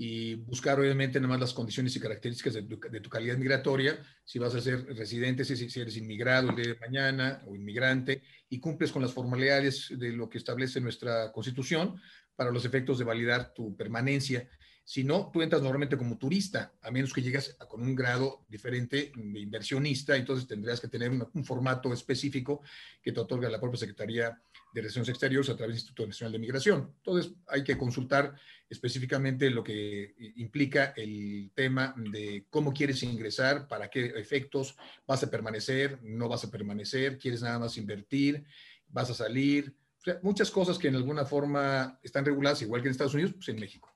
y 0.05 0.35
buscar 0.35 0.81
obviamente 0.81 1.21
nada 1.21 1.29
más 1.29 1.39
las 1.39 1.55
condiciones 1.55 1.95
y 1.95 2.01
características 2.01 2.55
de 2.55 3.01
tu, 3.01 3.09
calidad 3.09 3.37
migratoria, 3.37 4.03
si 4.25 4.41
vas 4.41 4.53
a 4.53 4.61
ser 4.61 4.85
residente, 4.97 5.45
si, 5.45 5.71
si, 5.71 5.81
eres 5.81 5.97
inmigrado 5.97 6.51
el 6.51 6.57
día 6.57 6.75
de 6.75 6.81
mañana 6.81 7.41
o 7.47 7.55
inmigrante, 7.55 8.21
y 8.49 8.59
cumples 8.59 8.91
con 8.91 9.01
las 9.01 9.13
formalidades 9.13 9.97
de 9.97 10.11
lo 10.11 10.29
que 10.29 10.39
establece 10.39 10.81
nuestra 10.81 11.31
constitución 11.31 12.01
para 12.35 12.51
los 12.51 12.65
efectos 12.65 12.99
de 12.99 13.05
validar 13.05 13.55
tu 13.55 13.77
permanencia. 13.77 14.49
Si 14.85 15.05
no, 15.05 15.31
tú 15.33 15.41
entras 15.41 15.63
normalmente 15.63 15.97
como 15.97 16.19
turista, 16.19 16.73
a 16.83 16.91
menos 16.91 17.13
que 17.13 17.23
llegas 17.23 17.57
con 17.69 17.83
un 17.83 17.95
grado 17.95 18.45
diferente 18.49 19.13
de 19.15 19.39
inversionista, 19.39 20.17
entonces 20.17 20.49
tendrías 20.49 20.81
que 20.81 20.89
tener 20.89 21.11
un, 21.11 21.45
formato 21.45 21.93
específico 21.93 22.61
que 23.01 23.13
te 23.13 23.21
otorga 23.21 23.49
la 23.49 23.61
propia 23.61 23.79
Secretaría 23.79 24.43
de 24.73 24.81
Relaciones 24.81 25.09
Exteriores 25.09 25.51
a 25.51 25.57
través 25.57 25.75
del 25.75 25.77
Instituto 25.77 26.07
Nacional 26.07 26.33
de 26.33 26.39
Migración. 26.39 26.95
Entonces, 26.97 27.33
hay 27.49 27.63
que 27.63 27.77
consultar 27.77 28.35
específicamente 28.69 29.51
lo 29.51 29.63
que 29.63 30.15
implica 30.37 30.95
el 30.97 31.51
tema 31.55 31.95
de 31.97 32.47
cómo 32.49 32.73
quieres 32.73 33.03
ingresar, 33.03 33.69
para 33.69 33.89
qué 33.89 34.07
efectos 34.17 34.77
vas 35.07 35.23
a 35.23 35.31
permanecer, 35.31 35.99
no 36.03 36.29
vas 36.29 36.45
a 36.45 36.51
permanecer, 36.51 37.19
quieres 37.19 37.43
nada 37.43 37.59
más 37.59 37.77
invertir, 37.77 38.45
vas 38.89 39.11
a 39.11 39.15
salir. 39.15 39.75
muchas 40.23 40.51
cosas 40.51 40.79
que 40.79 40.89
en 40.89 40.97
alguna 40.97 41.25
forma 41.25 41.99
están 42.03 42.25
reguladas, 42.25 42.63
igual 42.63 42.83
que 42.83 42.89
en 42.89 42.93
Estados 42.93 43.15
Unidos, 43.15 43.35
pues 43.35 43.49
en 43.49 43.61
México. 43.61 43.93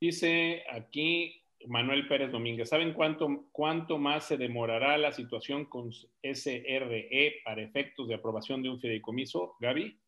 Dice 0.00 0.62
aquí 0.70 1.42
Manuel 1.68 2.08
Pérez 2.08 2.32
Domínguez, 2.32 2.70
¿saben 2.70 2.94
cuánto, 2.94 3.46
cuánto 3.52 3.98
más 3.98 4.26
se 4.26 4.38
demorará 4.38 4.96
la 4.96 5.12
situación 5.12 5.66
con 5.66 5.92
SRE 5.92 7.34
para 7.44 7.62
efectos 7.62 8.08
de 8.08 8.14
aprobación 8.14 8.62
de 8.62 8.70
un 8.70 8.80
fideicomiso, 8.80 9.56
Gaby? 9.60 10.00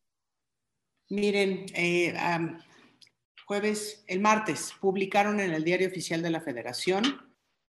Miren, 1.09 1.65
eh, 1.75 2.13
jueves, 3.45 4.03
el 4.07 4.21
martes, 4.21 4.73
publicaron 4.81 5.39
en 5.39 5.53
el 5.53 5.63
Diario 5.63 5.87
Oficial 5.87 6.21
de 6.21 6.31
la 6.31 6.41
Federación 6.41 7.03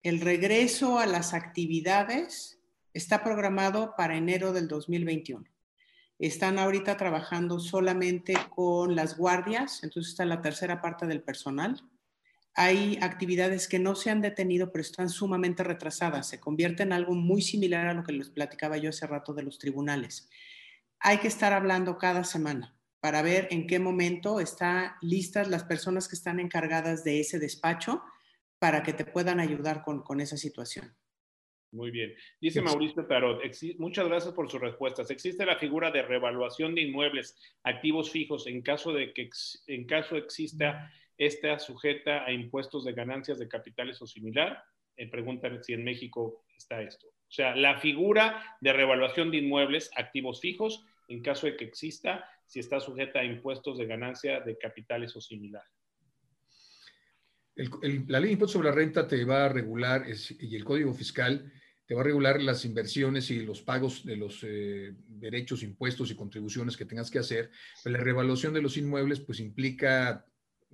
el 0.03 0.21
regreso 0.21 0.99
a 0.99 1.07
las 1.07 1.35
actividades 1.35 2.61
está 2.93 3.25
programado 3.25 3.95
para 3.97 4.17
enero 4.17 4.53
del 4.53 4.69
2021. 4.69 5.45
Están 6.19 6.59
ahorita 6.59 6.97
trabajando 6.97 7.59
solamente 7.59 8.35
con 8.51 8.95
las 8.95 9.19
guardias, 9.19 9.83
entonces 9.83 10.13
está 10.13 10.25
la 10.25 10.41
tercera 10.43 10.81
parte 10.81 11.07
del 11.07 11.23
personal 11.23 11.83
hay 12.55 12.99
actividades 13.03 13.67
que 13.69 13.81
no 13.81 13.97
se 13.97 14.11
han 14.11 14.21
detenido, 14.21 14.71
pero 14.71 14.83
están 14.83 15.09
sumamente 15.09 15.65
retrasadas. 15.65 16.29
Se 16.29 16.39
convierte 16.39 16.85
en 16.85 16.93
algo 16.93 17.15
muy 17.15 17.43
similar 17.43 17.87
a 17.89 17.95
lo 17.95 18.05
que 18.05 18.13
les 18.13 18.31
platicaba 18.31 18.77
yo 18.77 18.91
hace 18.91 19.07
rato 19.07 19.35
de 19.35 19.43
los 19.43 19.59
tribunales. 19.59 20.31
Hay 21.01 21.19
que 21.19 21.29
estar 21.29 21.53
hablando 21.53 21.99
cada 21.99 22.23
semana 22.23 22.77
para 23.01 23.23
ver 23.23 23.49
en 23.51 23.67
qué 23.67 23.79
momento 23.79 24.41
están 24.41 24.93
listas 25.03 25.49
las 25.49 25.65
personas 25.65 26.09
que 26.09 26.15
están 26.15 26.39
encargadas 26.39 27.05
de 27.05 27.21
ese 27.21 27.39
despacho 27.39 28.03
para 28.59 28.83
que 28.83 28.93
te 28.93 29.05
puedan 29.05 29.41
ayudar 29.41 29.83
con, 29.83 30.03
con 30.03 30.21
esa 30.21 30.37
situación. 30.37 30.97
Muy 31.73 31.91
bien. 31.91 32.15
Dice 32.41 32.63
Mauricio 32.63 33.05
Tarot, 33.05 33.43
muchas 33.79 34.07
gracias 34.07 34.33
por 34.33 34.49
sus 34.49 34.61
respuestas. 34.61 35.11
¿Existe 35.11 35.45
la 35.45 35.59
figura 35.59 35.91
de 35.91 36.03
revaluación 36.03 36.77
de 36.77 36.83
inmuebles, 36.83 37.37
activos 37.65 38.13
fijos, 38.13 38.47
en 38.47 38.63
caso 38.63 38.93
de 38.93 39.13
que 39.13 39.29
en 39.67 39.85
caso 39.85 40.17
exista 40.17 40.89
está 41.19 41.59
sujeta 41.59 42.25
a 42.25 42.33
impuestos 42.33 42.85
de 42.85 42.93
ganancias 42.93 43.39
de 43.39 43.49
capitales 43.49 44.01
o 44.03 44.07
similar. 44.07 44.63
Preguntan 45.11 45.63
si 45.63 45.73
en 45.73 45.85
México 45.85 46.45
está 46.57 46.81
esto. 46.83 47.09
O 47.09 47.33
sea, 47.35 47.57
la 47.57 47.79
figura 47.79 48.57
de 48.61 48.73
revaluación 48.73 49.31
de 49.31 49.39
inmuebles, 49.39 49.91
activos 49.97 50.41
fijos, 50.41 50.85
en 51.09 51.23
caso 51.23 51.47
de 51.47 51.57
que 51.57 51.65
exista, 51.65 52.25
si 52.47 52.61
está 52.61 52.81
sujeta 52.81 53.21
a 53.21 53.25
impuestos 53.25 53.79
de 53.79 53.87
ganancia 53.87 54.41
de 54.41 54.57
capitales 54.57 55.17
o 55.17 55.21
similar. 55.21 55.65
la 57.57 58.21
ley 58.21 58.29
de 58.29 58.33
impuestos 58.33 58.53
sobre 58.53 58.69
la 58.69 58.75
renta 58.75 59.07
te 59.07 59.25
va 59.25 59.47
a 59.47 59.49
regular 59.49 60.05
y 60.41 60.55
el 60.55 60.65
código 60.65 60.93
fiscal 60.95 61.53
te 61.87 61.95
va 61.95 62.01
a 62.01 62.05
regular 62.05 62.41
las 62.41 62.65
inversiones 62.65 63.31
y 63.31 63.41
los 63.45 63.63
pagos 63.63 64.05
de 64.05 64.17
los, 64.17 64.43
eh, 64.43 64.95
derechos, 65.07 65.63
impuestos 65.63 66.11
y 66.11 66.17
contribuciones 66.17 66.77
que 66.77 66.87
tengas 66.87 67.11
que 67.11 67.19
hacer, 67.19 67.51
la 67.85 67.99
revaluación 67.99 68.55
de 68.55 68.63
los 68.63 68.77
inmuebles 68.77 69.21
pues 69.21 69.41
implica 69.41 70.25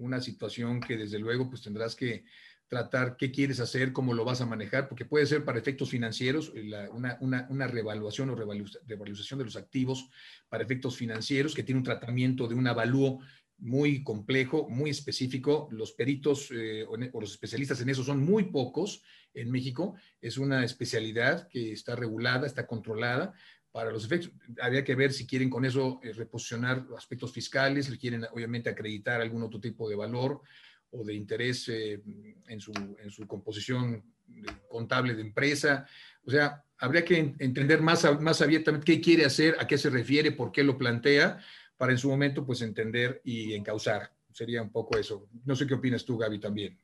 una 0.01 0.21
situación 0.21 0.81
que 0.81 0.97
desde 0.97 1.19
luego 1.19 1.49
pues 1.49 1.63
tendrás 1.63 1.95
que 1.95 2.25
tratar 2.69 3.17
qué 3.17 3.33
quieres 3.33 3.59
hacer, 3.59 3.93
cómo 3.93 4.15
lo 4.15 4.25
vas 4.25 4.41
a 4.41 4.47
manejar, 4.47 4.89
porque 4.89 5.05
puede 5.05 5.27
ser 5.27 5.45
para 5.45 5.59
efectos 5.59 5.91
financieros, 5.91 6.53
una, 6.93 7.19
una, 7.21 7.47
una, 7.51 7.67
revaluación 7.67 8.31
o 8.31 8.37
revaluación 8.37 9.39
de 9.39 9.45
los 9.45 9.57
activos 9.57 10.09
para 10.49 10.63
efectos 10.63 10.97
financieros, 10.97 11.55
que 11.55 11.65
tiene 11.65 11.79
un 11.79 11.85
tratamiento 11.85 12.47
de 12.47 12.55
un 12.55 12.69
avalúo 12.69 13.19
muy 13.61 14.03
complejo, 14.03 14.69
muy 14.69 14.91
específico. 14.91 15.69
Los 15.71 15.93
peritos 15.93 16.49
eh, 16.51 16.85
o, 16.89 16.97
los 17.21 17.33
especialistas 17.33 17.81
en 17.81 17.91
eso 17.91 18.03
son 18.03 18.25
muy 18.25 18.45
pocos 18.45 19.03
en 19.35 19.51
México. 19.51 19.95
Es 20.21 20.39
una 20.39 20.65
especialidad 20.65 21.49
que 21.49 21.73
está 21.73 21.95
regulada, 21.95 22.47
está 22.47 22.67
controlada. 22.67 23.35
Para 23.73 23.93
los 23.93 24.05
efectos, 24.05 24.33
habría 24.61 24.83
que 24.83 24.97
ver 24.97 25.13
si 25.13 25.27
quieren 25.27 25.49
con 25.49 25.65
eso 25.65 26.01
eh, 26.03 26.13
reposicionar 26.13 26.87
aspectos 26.97 27.33
fiscales, 27.33 27.89
le 27.89 27.99
quieren 27.99 28.25
obviamente 28.33 28.69
acreditar 28.69 29.21
algún 29.21 29.43
otro 29.45 29.61
tipo 29.61 29.89
de 29.89 29.95
valor 29.95 30.43
o 30.91 31.05
de 31.05 31.15
interés 31.15 31.69
eh, 31.69 32.03
en, 32.49 32.61
su, 32.61 32.73
en, 32.73 33.11
su, 33.11 33.27
composición 33.29 34.03
contable 34.69 35.15
de 35.15 35.23
empresa. 35.23 35.87
O 36.25 36.31
sea, 36.31 36.65
habría 36.79 37.05
que 37.05 37.35
entender 37.39 37.81
más, 37.81 38.05
más 38.21 38.43
abiertamente 38.43 38.85
qué 38.85 39.01
quiere 39.01 39.25
hacer, 39.25 39.57
a 39.61 39.67
qué 39.67 39.79
se 39.79 39.91
refiere, 39.91 40.33
por 40.33 40.51
qué 40.51 40.65
lo 40.65 40.77
plantea, 40.77 41.39
para 41.77 41.93
en 41.93 41.99
su 41.99 42.09
momento 42.09 42.45
pues 42.45 42.63
entender 42.63 43.21
y 43.25 43.55
encauzar. 43.55 44.13
Sería 44.33 44.63
un 44.63 44.71
poco 44.71 44.99
eso. 44.99 45.29
No 45.45 45.55
sé 45.55 45.67
qué 45.67 45.75
opinas 45.75 46.05
tú, 46.05 46.19
Gaby, 46.19 46.41
también. 46.41 46.79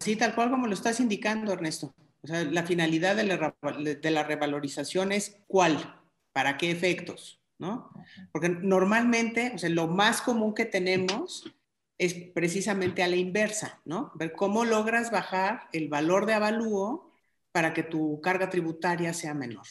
Sí, 0.00 0.16
tal 0.16 0.34
cual 0.34 0.50
como 0.50 0.66
lo 0.66 0.74
estás 0.74 1.00
indicando, 1.00 1.52
Ernesto. 1.52 1.94
O 2.24 2.26
sea, 2.26 2.42
la 2.44 2.64
finalidad 2.64 3.16
de 3.16 3.24
la, 3.24 3.54
de 3.84 4.10
la 4.10 4.22
revalorización 4.24 5.12
es 5.12 5.42
cuál, 5.46 6.00
para 6.32 6.56
qué 6.56 6.70
efectos, 6.70 7.42
¿no? 7.58 7.90
Porque 8.32 8.48
normalmente, 8.48 9.52
o 9.54 9.58
sea, 9.58 9.68
lo 9.68 9.88
más 9.88 10.22
común 10.22 10.54
que 10.54 10.64
tenemos 10.64 11.54
es 11.98 12.14
precisamente 12.34 13.02
a 13.02 13.08
la 13.08 13.16
inversa, 13.16 13.82
¿no? 13.84 14.10
Ver 14.14 14.32
cómo 14.32 14.64
logras 14.64 15.10
bajar 15.10 15.68
el 15.72 15.88
valor 15.88 16.24
de 16.24 16.32
avalúo 16.32 17.12
para 17.52 17.74
que 17.74 17.82
tu 17.82 18.20
carga 18.22 18.48
tributaria 18.48 19.12
sea 19.12 19.34
menor. 19.34 19.66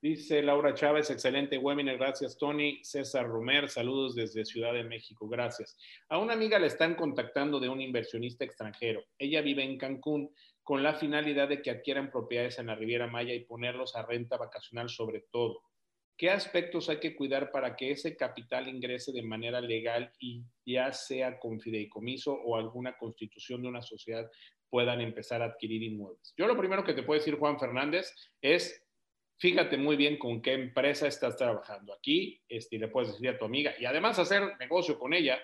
Dice 0.00 0.42
Laura 0.42 0.74
Chávez, 0.74 1.10
excelente 1.10 1.56
webinar, 1.56 1.96
gracias 1.96 2.36
Tony. 2.36 2.78
César 2.82 3.26
Romer, 3.26 3.70
saludos 3.70 4.14
desde 4.14 4.44
Ciudad 4.44 4.72
de 4.72 4.84
México, 4.84 5.28
gracias. 5.28 5.78
A 6.08 6.18
una 6.18 6.32
amiga 6.34 6.58
le 6.58 6.66
están 6.66 6.94
contactando 6.94 7.60
de 7.60 7.68
un 7.68 7.80
inversionista 7.80 8.44
extranjero. 8.44 9.02
Ella 9.18 9.40
vive 9.40 9.64
en 9.64 9.78
Cancún 9.78 10.30
con 10.64 10.82
la 10.82 10.94
finalidad 10.94 11.48
de 11.48 11.62
que 11.62 11.70
adquieran 11.70 12.10
propiedades 12.10 12.58
en 12.58 12.66
la 12.66 12.74
Riviera 12.74 13.06
Maya 13.06 13.34
y 13.34 13.44
ponerlos 13.44 13.94
a 13.94 14.04
renta 14.04 14.38
vacacional 14.38 14.88
sobre 14.88 15.26
todo. 15.30 15.60
¿Qué 16.16 16.30
aspectos 16.30 16.88
hay 16.88 17.00
que 17.00 17.14
cuidar 17.14 17.50
para 17.50 17.76
que 17.76 17.90
ese 17.90 18.16
capital 18.16 18.68
ingrese 18.68 19.12
de 19.12 19.22
manera 19.22 19.60
legal 19.60 20.12
y 20.18 20.42
ya 20.64 20.92
sea 20.92 21.38
con 21.38 21.60
fideicomiso 21.60 22.32
o 22.32 22.56
alguna 22.56 22.96
constitución 22.96 23.62
de 23.62 23.68
una 23.68 23.82
sociedad 23.82 24.30
puedan 24.70 25.00
empezar 25.00 25.42
a 25.42 25.46
adquirir 25.46 25.82
inmuebles? 25.82 26.32
Yo 26.36 26.46
lo 26.46 26.56
primero 26.56 26.82
que 26.82 26.94
te 26.94 27.02
puedo 27.02 27.18
decir, 27.18 27.36
Juan 27.36 27.58
Fernández, 27.58 28.14
es 28.40 28.80
fíjate 29.38 29.76
muy 29.76 29.96
bien 29.96 30.16
con 30.16 30.40
qué 30.40 30.54
empresa 30.54 31.06
estás 31.06 31.36
trabajando 31.36 31.92
aquí, 31.92 32.40
este, 32.48 32.78
le 32.78 32.88
puedes 32.88 33.12
decir 33.12 33.28
a 33.28 33.38
tu 33.38 33.44
amiga 33.44 33.74
y 33.78 33.84
además 33.84 34.18
hacer 34.18 34.56
negocio 34.58 34.98
con 34.98 35.12
ella 35.12 35.38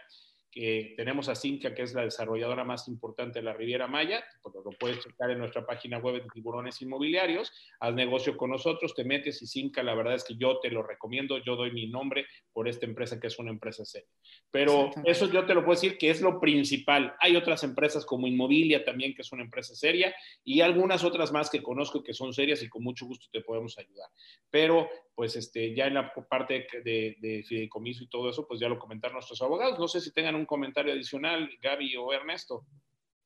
que 0.50 0.94
tenemos 0.96 1.28
a 1.28 1.34
Cinca, 1.34 1.74
que 1.74 1.82
es 1.82 1.94
la 1.94 2.02
desarrolladora 2.02 2.64
más 2.64 2.88
importante 2.88 3.38
de 3.38 3.44
la 3.44 3.52
Riviera 3.52 3.86
Maya, 3.86 4.24
pues 4.42 4.54
lo 4.54 4.70
puedes 4.72 5.00
checar 5.00 5.30
en 5.30 5.38
nuestra 5.38 5.64
página 5.64 5.98
web 5.98 6.14
de 6.14 6.28
Tiburones 6.32 6.82
Inmobiliarios, 6.82 7.52
haz 7.78 7.94
negocio 7.94 8.36
con 8.36 8.50
nosotros, 8.50 8.94
te 8.94 9.04
metes 9.04 9.40
y 9.42 9.46
Cinca, 9.46 9.82
la 9.82 9.94
verdad 9.94 10.14
es 10.14 10.24
que 10.24 10.34
yo 10.36 10.58
te 10.60 10.70
lo 10.70 10.82
recomiendo, 10.82 11.38
yo 11.38 11.56
doy 11.56 11.70
mi 11.72 11.86
nombre 11.86 12.26
por 12.52 12.68
esta 12.68 12.86
empresa 12.86 13.20
que 13.20 13.28
es 13.28 13.38
una 13.38 13.50
empresa 13.50 13.84
seria. 13.84 14.08
Pero 14.50 14.90
eso 15.04 15.30
yo 15.30 15.46
te 15.46 15.54
lo 15.54 15.64
puedo 15.64 15.80
decir 15.80 15.96
que 15.96 16.10
es 16.10 16.20
lo 16.20 16.40
principal. 16.40 17.14
Hay 17.20 17.36
otras 17.36 17.62
empresas 17.62 18.04
como 18.04 18.26
Inmobilia 18.26 18.84
también, 18.84 19.14
que 19.14 19.22
es 19.22 19.32
una 19.32 19.44
empresa 19.44 19.74
seria, 19.74 20.14
y 20.44 20.60
algunas 20.60 21.04
otras 21.04 21.32
más 21.32 21.48
que 21.48 21.62
conozco 21.62 22.02
que 22.02 22.12
son 22.12 22.32
serias 22.32 22.62
y 22.62 22.68
con 22.68 22.82
mucho 22.82 23.06
gusto 23.06 23.26
te 23.30 23.40
podemos 23.40 23.78
ayudar. 23.78 24.08
Pero 24.50 24.88
pues 25.20 25.36
este, 25.36 25.74
ya 25.74 25.86
en 25.86 25.92
la 25.92 26.14
parte 26.14 26.66
de, 26.82 27.14
de 27.20 27.44
fideicomiso 27.46 28.02
y 28.02 28.08
todo 28.08 28.30
eso, 28.30 28.48
pues 28.48 28.58
ya 28.58 28.70
lo 28.70 28.78
comentaron 28.78 29.16
nuestros 29.16 29.42
abogados. 29.42 29.78
No 29.78 29.86
sé 29.86 30.00
si 30.00 30.12
tengan 30.12 30.34
un 30.34 30.46
comentario 30.46 30.94
adicional, 30.94 31.46
Gaby 31.60 31.94
o 31.98 32.10
Ernesto. 32.10 32.64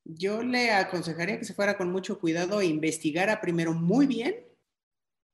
Yo 0.03 0.43
le 0.43 0.73
aconsejaría 0.73 1.39
que 1.39 1.45
se 1.45 1.55
fuera 1.55 1.77
con 1.77 1.93
mucho 1.93 2.19
cuidado 2.19 2.61
e 2.61 2.67
investigara 2.67 3.41
primero 3.41 3.75
muy 3.75 4.09
bien 4.09 4.45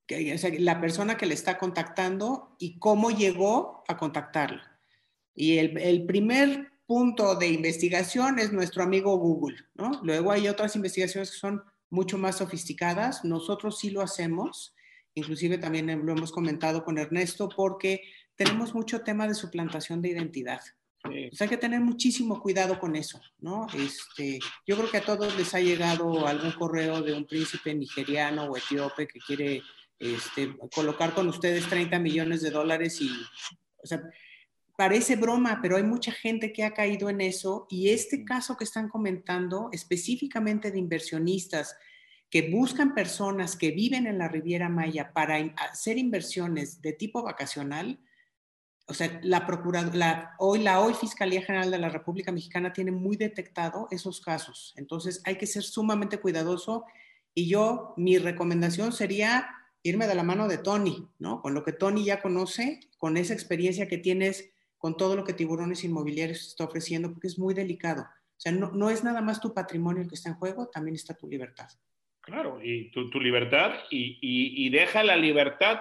que, 0.06 0.38
la 0.58 0.82
persona 0.82 1.16
que 1.16 1.24
le 1.24 1.32
está 1.32 1.56
contactando 1.56 2.54
y 2.58 2.78
cómo 2.78 3.10
llegó 3.10 3.82
a 3.88 3.96
contactarla. 3.96 4.78
Y 5.34 5.56
el, 5.56 5.78
el 5.78 6.04
primer 6.04 6.72
punto 6.84 7.36
de 7.36 7.48
investigación 7.48 8.38
es 8.38 8.52
nuestro 8.52 8.82
amigo 8.82 9.16
Google, 9.16 9.56
¿no? 9.76 9.98
Luego 10.02 10.30
hay 10.30 10.46
otras 10.46 10.76
investigaciones 10.76 11.30
que 11.30 11.38
son 11.38 11.62
mucho 11.88 12.18
más 12.18 12.36
sofisticadas. 12.36 13.24
Nosotros 13.24 13.78
sí 13.78 13.88
lo 13.88 14.02
hacemos 14.02 14.74
inclusive 15.14 15.58
también 15.58 15.86
lo 16.04 16.12
hemos 16.12 16.32
comentado 16.32 16.84
con 16.84 16.98
Ernesto, 16.98 17.48
porque 17.48 18.02
tenemos 18.36 18.74
mucho 18.74 19.02
tema 19.02 19.26
de 19.26 19.34
suplantación 19.34 20.00
de 20.00 20.10
identidad. 20.10 20.60
hay 21.04 21.48
que 21.48 21.56
tener 21.56 21.80
muchísimo 21.80 22.40
cuidado 22.40 22.78
con 22.78 22.94
eso, 22.96 23.20
¿no? 23.38 23.66
Este, 23.74 24.38
yo 24.66 24.76
creo 24.76 24.90
que 24.90 24.98
a 24.98 25.04
todos 25.04 25.36
les 25.36 25.54
ha 25.54 25.60
llegado 25.60 26.26
algún 26.26 26.52
correo 26.52 27.02
de 27.02 27.14
un 27.14 27.26
príncipe 27.26 27.74
nigeriano 27.74 28.44
o 28.44 28.56
etíope 28.56 29.06
que 29.06 29.18
quiere 29.18 29.62
este, 29.98 30.56
colocar 30.74 31.14
con 31.14 31.28
ustedes 31.28 31.68
30 31.68 31.98
millones 31.98 32.42
de 32.42 32.50
dólares 32.50 33.00
y, 33.00 33.10
o 33.82 33.86
sea, 33.86 34.02
parece 34.76 35.16
broma, 35.16 35.58
pero 35.60 35.76
hay 35.76 35.82
mucha 35.82 36.10
gente 36.10 36.54
que 36.54 36.64
ha 36.64 36.72
caído 36.72 37.10
en 37.10 37.20
eso 37.20 37.66
y 37.68 37.90
este 37.90 38.24
caso 38.24 38.56
que 38.56 38.64
están 38.64 38.88
comentando 38.88 39.68
específicamente 39.72 40.70
de 40.70 40.78
inversionistas 40.78 41.76
que 42.30 42.48
buscan 42.50 42.94
personas 42.94 43.56
que 43.56 43.72
viven 43.72 44.06
en 44.06 44.18
la 44.18 44.28
Riviera 44.28 44.68
Maya 44.68 45.12
para 45.12 45.36
hacer 45.56 45.98
inversiones 45.98 46.80
de 46.80 46.92
tipo 46.92 47.22
vacacional, 47.22 47.98
o 48.86 48.94
sea, 48.94 49.20
la, 49.22 49.46
la, 49.92 50.34
hoy, 50.38 50.60
la 50.60 50.94
Fiscalía 50.94 51.42
General 51.42 51.70
de 51.70 51.78
la 51.78 51.88
República 51.88 52.32
Mexicana 52.32 52.72
tiene 52.72 52.92
muy 52.92 53.16
detectado 53.16 53.88
esos 53.90 54.20
casos. 54.20 54.74
Entonces 54.76 55.20
hay 55.24 55.36
que 55.36 55.46
ser 55.46 55.64
sumamente 55.64 56.18
cuidadoso 56.18 56.84
y 57.34 57.48
yo, 57.48 57.94
mi 57.96 58.18
recomendación 58.18 58.92
sería 58.92 59.48
irme 59.82 60.06
de 60.06 60.14
la 60.14 60.22
mano 60.22 60.46
de 60.48 60.58
Tony, 60.58 61.08
¿no? 61.18 61.40
Con 61.40 61.54
lo 61.54 61.64
que 61.64 61.72
Tony 61.72 62.04
ya 62.04 62.22
conoce, 62.22 62.80
con 62.98 63.16
esa 63.16 63.32
experiencia 63.32 63.88
que 63.88 63.98
tienes 63.98 64.50
con 64.78 64.96
todo 64.96 65.14
lo 65.14 65.24
que 65.24 65.34
Tiburones 65.34 65.84
Inmobiliarios 65.84 66.48
está 66.48 66.64
ofreciendo, 66.64 67.12
porque 67.12 67.26
es 67.26 67.38
muy 67.38 67.54
delicado. 67.54 68.02
O 68.02 68.40
sea, 68.40 68.52
no, 68.52 68.70
no 68.72 68.88
es 68.88 69.04
nada 69.04 69.20
más 69.20 69.40
tu 69.40 69.52
patrimonio 69.52 70.02
el 70.02 70.08
que 70.08 70.14
está 70.14 70.30
en 70.30 70.36
juego, 70.36 70.68
también 70.68 70.94
está 70.94 71.14
tu 71.14 71.28
libertad. 71.28 71.68
Claro, 72.30 72.60
y 72.62 72.90
tu, 72.92 73.20
libertad 73.20 73.74
y, 73.90 74.68
deja 74.70 75.02
la 75.02 75.16
libertad 75.16 75.80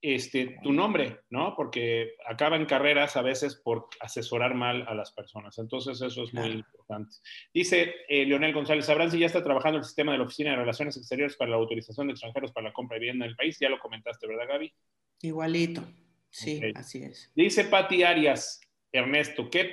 este, 0.00 0.58
tu 0.62 0.72
nombre, 0.72 1.20
¿no? 1.30 1.54
Porque 1.56 2.12
acaban 2.28 2.66
carreras 2.66 3.16
a 3.16 3.22
veces 3.22 3.56
por 3.56 3.88
asesorar 4.00 4.54
mal 4.54 4.84
a 4.88 4.94
las 4.94 5.12
personas. 5.12 5.58
Entonces, 5.58 6.00
eso 6.00 6.24
es 6.24 6.34
muy 6.34 6.50
importante. 6.50 7.16
Dice 7.52 7.94
eh, 8.08 8.24
Leonel 8.24 8.52
González, 8.52 8.86
¿sabrán 8.86 9.10
si 9.10 9.18
ya 9.18 9.26
está 9.26 9.42
trabajando 9.42 9.78
el 9.78 9.84
sistema 9.84 10.12
de 10.12 10.18
la 10.18 10.24
Oficina 10.24 10.50
de 10.50 10.56
Relaciones 10.56 10.96
Exteriores 10.96 11.36
para 11.36 11.50
la 11.50 11.56
autorización 11.56 12.06
de 12.06 12.12
extranjeros 12.12 12.52
para 12.52 12.68
la 12.68 12.72
compra 12.72 12.96
de 12.96 13.00
vivienda 13.00 13.24
en 13.24 13.30
el 13.32 13.36
país? 13.36 13.58
Ya 13.60 13.68
lo 13.68 13.78
comentaste, 13.78 14.26
¿verdad, 14.26 14.48
Gaby? 14.48 14.72
Igualito. 15.22 15.82
Sí, 16.30 16.60
así 16.74 17.02
es. 17.02 17.30
Dice 17.34 17.64
Patti 17.64 18.02
Arias, 18.02 18.60
Ernesto, 18.92 19.48
¿qué, 19.48 19.70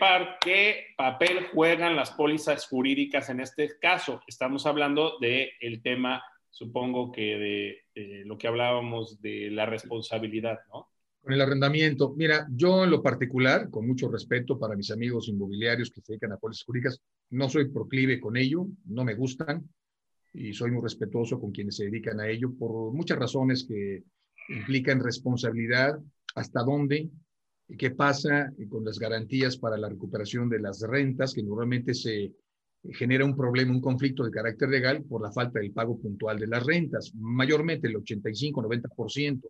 papel 0.96 1.48
juegan 1.54 1.98
las 1.98 2.12
pólizas 2.12 2.66
jurídicas 2.68 3.30
en 3.30 3.42
este 3.42 3.78
caso? 3.78 4.22
Estamos 4.26 4.66
hablando 4.66 5.20
del 5.20 5.82
tema, 5.84 6.24
supongo 6.50 7.12
que 7.12 7.84
de, 7.94 8.24
lo 8.26 8.38
que 8.38 8.48
hablábamos 8.48 9.22
de 9.22 9.52
la 9.52 9.66
responsabilidad, 9.66 10.60
¿no? 10.74 10.88
Con 11.20 11.34
el 11.34 11.42
arrendamiento. 11.42 12.14
Mira, 12.16 12.48
yo 12.50 12.86
en 12.86 12.92
lo 12.92 13.04
particular, 13.04 13.70
con 13.70 13.86
mucho 13.86 14.10
respeto 14.10 14.58
para 14.58 14.78
mis 14.78 14.90
amigos 14.90 15.28
inmobiliarios 15.28 15.92
que 15.92 16.00
se 16.00 16.14
dedican 16.14 16.32
a 16.32 16.38
pólizas 16.38 16.64
jurídicas, 16.64 17.02
no 17.32 17.50
soy 17.50 17.68
proclive 17.68 18.22
con 18.22 18.38
ello, 18.38 18.68
no 18.86 19.04
me 19.04 19.16
gustan 19.16 19.68
y 20.34 20.54
soy 20.54 20.72
muy 20.72 20.82
respetuoso 20.82 21.42
con 21.42 21.52
quienes 21.52 21.76
se 21.76 21.84
dedican 21.86 22.22
a 22.22 22.30
ello 22.30 22.54
por 22.58 22.94
muchas 22.94 23.20
razones 23.20 23.66
que 23.68 24.02
implican 24.48 25.04
responsabilidad, 25.04 26.00
hasta 26.36 26.64
dónde 26.64 27.10
qué 27.78 27.92
pasa 27.92 28.52
con 28.70 28.84
las 28.84 29.00
garantías 29.00 29.58
para 29.58 29.78
la 29.78 29.90
recuperación 29.90 30.50
de 30.50 30.60
las 30.60 30.82
rentas, 30.82 31.34
que 31.34 31.44
normalmente 31.44 31.94
se 31.94 32.32
genera 32.92 33.26
un 33.26 33.36
problema, 33.36 33.74
un 33.74 33.82
conflicto 33.82 34.24
de 34.24 34.32
carácter 34.32 34.70
legal 34.70 35.04
por 35.04 35.22
la 35.22 35.32
falta 35.32 35.60
del 35.60 35.72
pago 35.72 36.00
puntual 36.00 36.40
de 36.40 36.48
las 36.48 36.66
rentas, 36.66 37.12
mayormente 37.16 37.88
el 37.88 37.96
85-90%. 37.96 39.42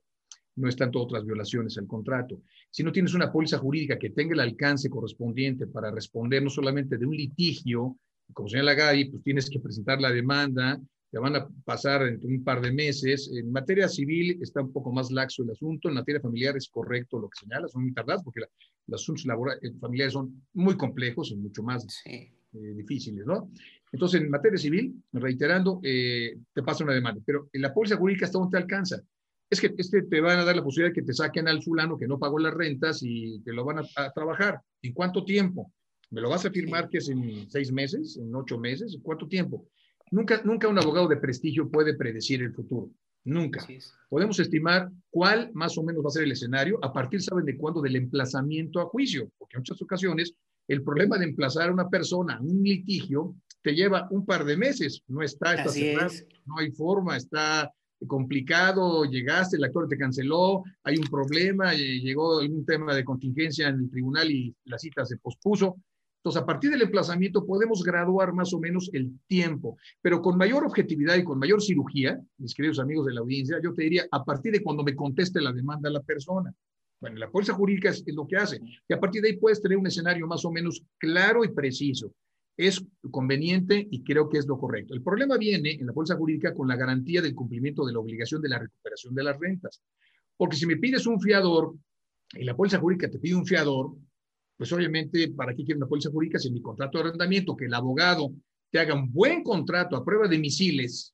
No 0.56 0.68
están 0.68 0.92
todas 0.92 1.06
otras 1.06 1.26
violaciones 1.26 1.78
al 1.78 1.88
contrato. 1.88 2.42
Si 2.70 2.84
no 2.84 2.92
tienes 2.92 3.14
una 3.14 3.32
póliza 3.32 3.58
jurídica 3.58 3.98
que 3.98 4.10
tenga 4.10 4.34
el 4.34 4.42
alcance 4.42 4.90
correspondiente 4.90 5.68
para 5.68 5.92
responder 5.92 6.44
no 6.44 6.50
solamente 6.50 6.98
de 6.98 7.06
un 7.06 7.16
litigio, 7.16 7.98
como 8.34 8.50
señala 8.50 8.74
Gaby, 8.74 9.06
pues 9.06 9.24
tienes 9.24 9.50
que 9.50 9.60
presentar 9.60 10.02
la 10.02 10.12
demanda, 10.12 10.80
te 11.12 11.20
van 11.20 11.36
a 11.36 11.48
pasar 11.66 12.02
un 12.22 12.44
par 12.44 12.62
de 12.62 12.72
meses. 12.72 13.32
En 13.34 13.52
materia 13.52 13.88
civil 13.88 14.38
está 14.42 14.62
un 14.62 14.72
poco 14.72 14.92
más 14.92 15.12
laxo 15.12 15.44
el 15.44 15.52
asunto, 15.52 15.90
en 15.90 15.96
materia 15.96 16.22
familiar 16.22 16.56
es 16.56 16.70
correcto 16.70 17.20
lo 17.20 17.30
que 17.30 17.40
señala, 17.40 17.68
son 17.68 17.84
muy 17.84 17.94
tardadas 17.94 18.24
porque 18.24 18.42
los 18.88 19.02
asuntos 19.02 19.26
laborales, 19.26 19.74
familiares 19.80 20.14
son 20.14 20.48
muy 20.54 20.76
complejos 20.78 21.32
y 21.32 21.36
mucho 21.36 21.64
más 21.64 21.86
eh, 22.06 22.32
difíciles, 22.52 23.26
¿no? 23.26 23.52
Entonces, 23.92 24.22
en 24.22 24.30
materia 24.30 24.58
civil, 24.58 25.04
reiterando, 25.14 25.80
eh, 25.84 26.38
te 26.54 26.62
pasa 26.62 26.84
una 26.84 26.94
demanda, 26.94 27.22
pero 27.26 27.50
en 27.52 27.62
la 27.62 27.74
póliza 27.74 27.98
jurídica 27.98 28.26
hasta 28.26 28.38
dónde 28.38 28.58
te 28.58 28.64
alcanza. 28.64 29.02
Es 29.50 29.60
que 29.60 29.74
este 29.76 30.04
te 30.04 30.22
van 30.22 30.40
a 30.40 30.46
dar 30.46 30.56
la 30.56 30.64
posibilidad 30.64 30.94
de 30.94 31.02
que 31.02 31.06
te 31.06 31.14
saquen 31.14 31.48
al 31.48 31.64
fulano 31.64 31.98
que 31.98 32.08
no 32.08 32.20
pagó 32.20 32.38
las 32.38 32.54
rentas 32.54 33.00
y 33.02 33.40
te 33.42 33.52
lo 33.52 33.66
van 33.66 33.80
a, 33.80 34.12
trabajar. 34.14 34.62
¿En 34.84 34.94
cuánto 34.94 35.26
tiempo? 35.26 35.74
¿Me 36.12 36.22
lo 36.22 36.30
vas 36.30 36.46
a 36.46 36.52
firmar 36.52 36.88
que 36.88 37.00
es 37.00 37.10
en 37.10 37.50
seis 37.50 37.72
meses, 37.72 38.18
en 38.18 38.34
ocho 38.36 38.60
meses? 38.60 38.94
¿En 38.94 39.02
cuánto 39.02 39.28
tiempo? 39.28 39.68
Nunca, 40.12 40.42
nunca 40.44 40.68
un 40.68 40.80
abogado 40.80 41.08
de 41.08 41.18
prestigio 41.18 41.70
puede 41.70 41.96
predecir 41.96 42.42
el 42.42 42.54
futuro. 42.54 42.90
Nunca. 43.26 43.66
Podemos 44.10 44.40
estimar 44.40 44.90
cuál 45.10 45.52
más 45.54 45.78
o 45.78 45.84
menos 45.84 46.04
va 46.04 46.08
a 46.08 46.12
ser 46.12 46.24
el 46.24 46.32
escenario 46.32 46.80
a 46.82 46.92
partir, 46.92 47.22
¿saben 47.22 47.46
de 47.46 47.58
cuándo? 47.58 47.82
Del 47.82 47.96
emplazamiento 47.96 48.80
a 48.80 48.86
juicio, 48.86 49.30
porque 49.38 49.58
en 49.58 49.62
muchas 49.62 49.82
ocasiones 49.82 50.34
el 50.68 50.84
problema 50.84 51.18
de 51.18 51.26
emplazar 51.26 51.70
a 51.70 51.74
una 51.74 51.90
persona 51.90 52.36
a 52.36 52.42
un 52.42 52.64
litigio 52.64 53.36
te 53.62 53.74
lleva 53.74 54.08
un 54.12 54.26
par 54.26 54.46
de 54.46 54.56
meses. 54.56 55.04
No 55.08 55.22
está, 55.22 55.56
está 55.56 55.70
cerrado, 55.70 56.14
no 56.46 56.60
hay 56.60 56.72
forma, 56.72 57.18
está 57.18 57.72
complicado, 58.08 59.04
llegaste, 59.04 59.58
el 59.58 59.64
actor 59.66 59.88
te 59.90 59.98
canceló, 59.98 60.64
hay 60.84 60.98
un 60.98 61.08
problema, 61.08 61.74
llegó 61.74 62.40
algún 62.40 62.66
tema 62.66 62.96
de 62.96 63.04
contingencia 63.04 63.68
en 63.68 63.80
el 63.80 63.90
tribunal 63.90 64.32
y 64.32 64.56
la 64.66 64.78
cita 64.78 65.06
se 65.06 65.18
pospuso. 65.18 65.78
Entonces, 66.20 66.42
a 66.42 66.46
partir 66.46 66.70
del 66.70 66.82
emplazamiento 66.82 67.46
podemos 67.46 67.82
graduar 67.82 68.34
más 68.34 68.54
o 68.54 68.60
menos 68.60 68.90
el 68.92 69.18
tiempo, 69.28 69.78
pero 70.02 70.22
con 70.22 70.38
mayor 70.38 70.66
objetividad 70.66 71.16
y 71.16 71.24
con 71.24 71.40
mayor 71.40 71.62
cirugía, 71.62 72.20
mis 72.38 72.54
queridos 72.54 72.80
amigos 72.80 73.06
de 73.06 73.14
la 73.14 73.22
audiencia, 73.22 73.58
yo 73.64 73.74
te 73.74 73.84
diría 73.84 74.06
a 74.12 74.26
partir 74.26 74.52
de 74.52 74.62
cuando 74.62 74.84
me 74.84 74.96
conteste 74.96 75.40
la 75.40 75.54
demanda 75.54 75.90
la 75.90 76.02
persona. 76.02 76.54
Bueno, 77.00 77.18
la 77.18 77.30
fuerza 77.30 77.54
jurídica 77.54 77.90
es, 77.90 78.04
lo 78.08 78.28
que 78.28 78.36
hace, 78.36 78.60
y 78.88 78.94
a 78.94 79.00
partir 79.00 79.22
de 79.22 79.30
ahí 79.30 79.38
puedes 79.38 79.62
tener 79.62 79.78
un 79.78 79.88
escenario 79.88 80.28
más 80.28 80.44
o 80.44 80.52
menos 80.52 80.84
claro 80.98 81.46
y 81.46 81.54
preciso. 81.54 82.12
Es 82.58 82.84
conveniente 83.10 83.88
y 83.90 84.04
creo 84.04 84.28
que 84.28 84.40
es 84.40 84.46
lo 84.46 84.58
correcto. 84.58 84.94
El 84.94 85.02
problema 85.02 85.38
viene 85.38 85.72
en 85.80 85.88
la 85.88 85.94
fuerza 85.94 86.18
jurídica 86.18 86.54
con 86.54 86.68
la 86.68 86.76
garantía 86.76 87.22
del 87.22 87.34
cumplimiento 87.34 87.86
de 87.86 87.94
la 87.94 88.00
obligación 88.00 88.42
de 88.42 88.50
la 88.50 88.60
recuperación 88.60 89.16
de 89.16 89.24
las 89.24 89.40
rentas. 89.40 89.82
Porque 90.36 90.58
si 90.58 90.66
me 90.66 90.76
pides 90.76 91.08
un 91.08 91.22
fiador 91.22 91.76
y 92.34 92.44
la 92.44 92.58
póliza 92.58 92.80
jurídica 92.80 93.10
te 93.10 93.20
pide 93.20 93.36
un 93.36 93.46
fiador, 93.46 93.96
pues 94.60 94.74
obviamente, 94.74 95.32
¿para 95.38 95.56
qué 95.56 95.64
quiero 95.64 95.78
una 95.78 95.88
póliza 95.88 96.12
jurídica 96.12 96.38
si 96.38 96.50
en 96.50 96.56
mi 96.56 96.62
contrato 96.62 96.98
de 96.98 97.06
arrendamiento 97.06 97.56
que 97.56 97.68
el 97.68 97.74
abogado 97.74 98.34
te 98.70 98.78
haga 98.78 98.94
un 98.94 99.10
buen 99.10 99.42
contrato 99.42 99.96
a 99.96 100.04
prueba 100.04 100.28
de 100.28 100.38
misiles, 100.38 101.14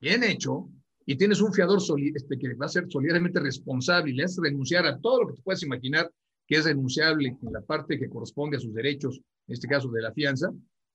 bien 0.00 0.24
hecho, 0.24 0.70
y 1.04 1.14
tienes 1.14 1.42
un 1.42 1.52
fiador 1.52 1.80
este, 2.14 2.38
que 2.38 2.54
va 2.54 2.64
a 2.64 2.70
ser 2.70 2.86
solidariamente 2.88 3.40
responsable 3.40 4.10
y 4.10 4.14
le 4.14 4.24
hace 4.24 4.40
renunciar 4.40 4.86
a 4.86 4.98
todo 4.98 5.20
lo 5.20 5.28
que 5.28 5.34
te 5.34 5.42
puedas 5.42 5.62
imaginar 5.62 6.10
que 6.46 6.56
es 6.56 6.64
renunciable 6.64 7.36
en 7.42 7.52
la 7.52 7.60
parte 7.60 7.98
que 7.98 8.08
corresponde 8.08 8.56
a 8.56 8.60
sus 8.60 8.72
derechos, 8.72 9.20
en 9.46 9.52
este 9.52 9.68
caso 9.68 9.90
de 9.90 10.00
la 10.00 10.14
fianza, 10.14 10.50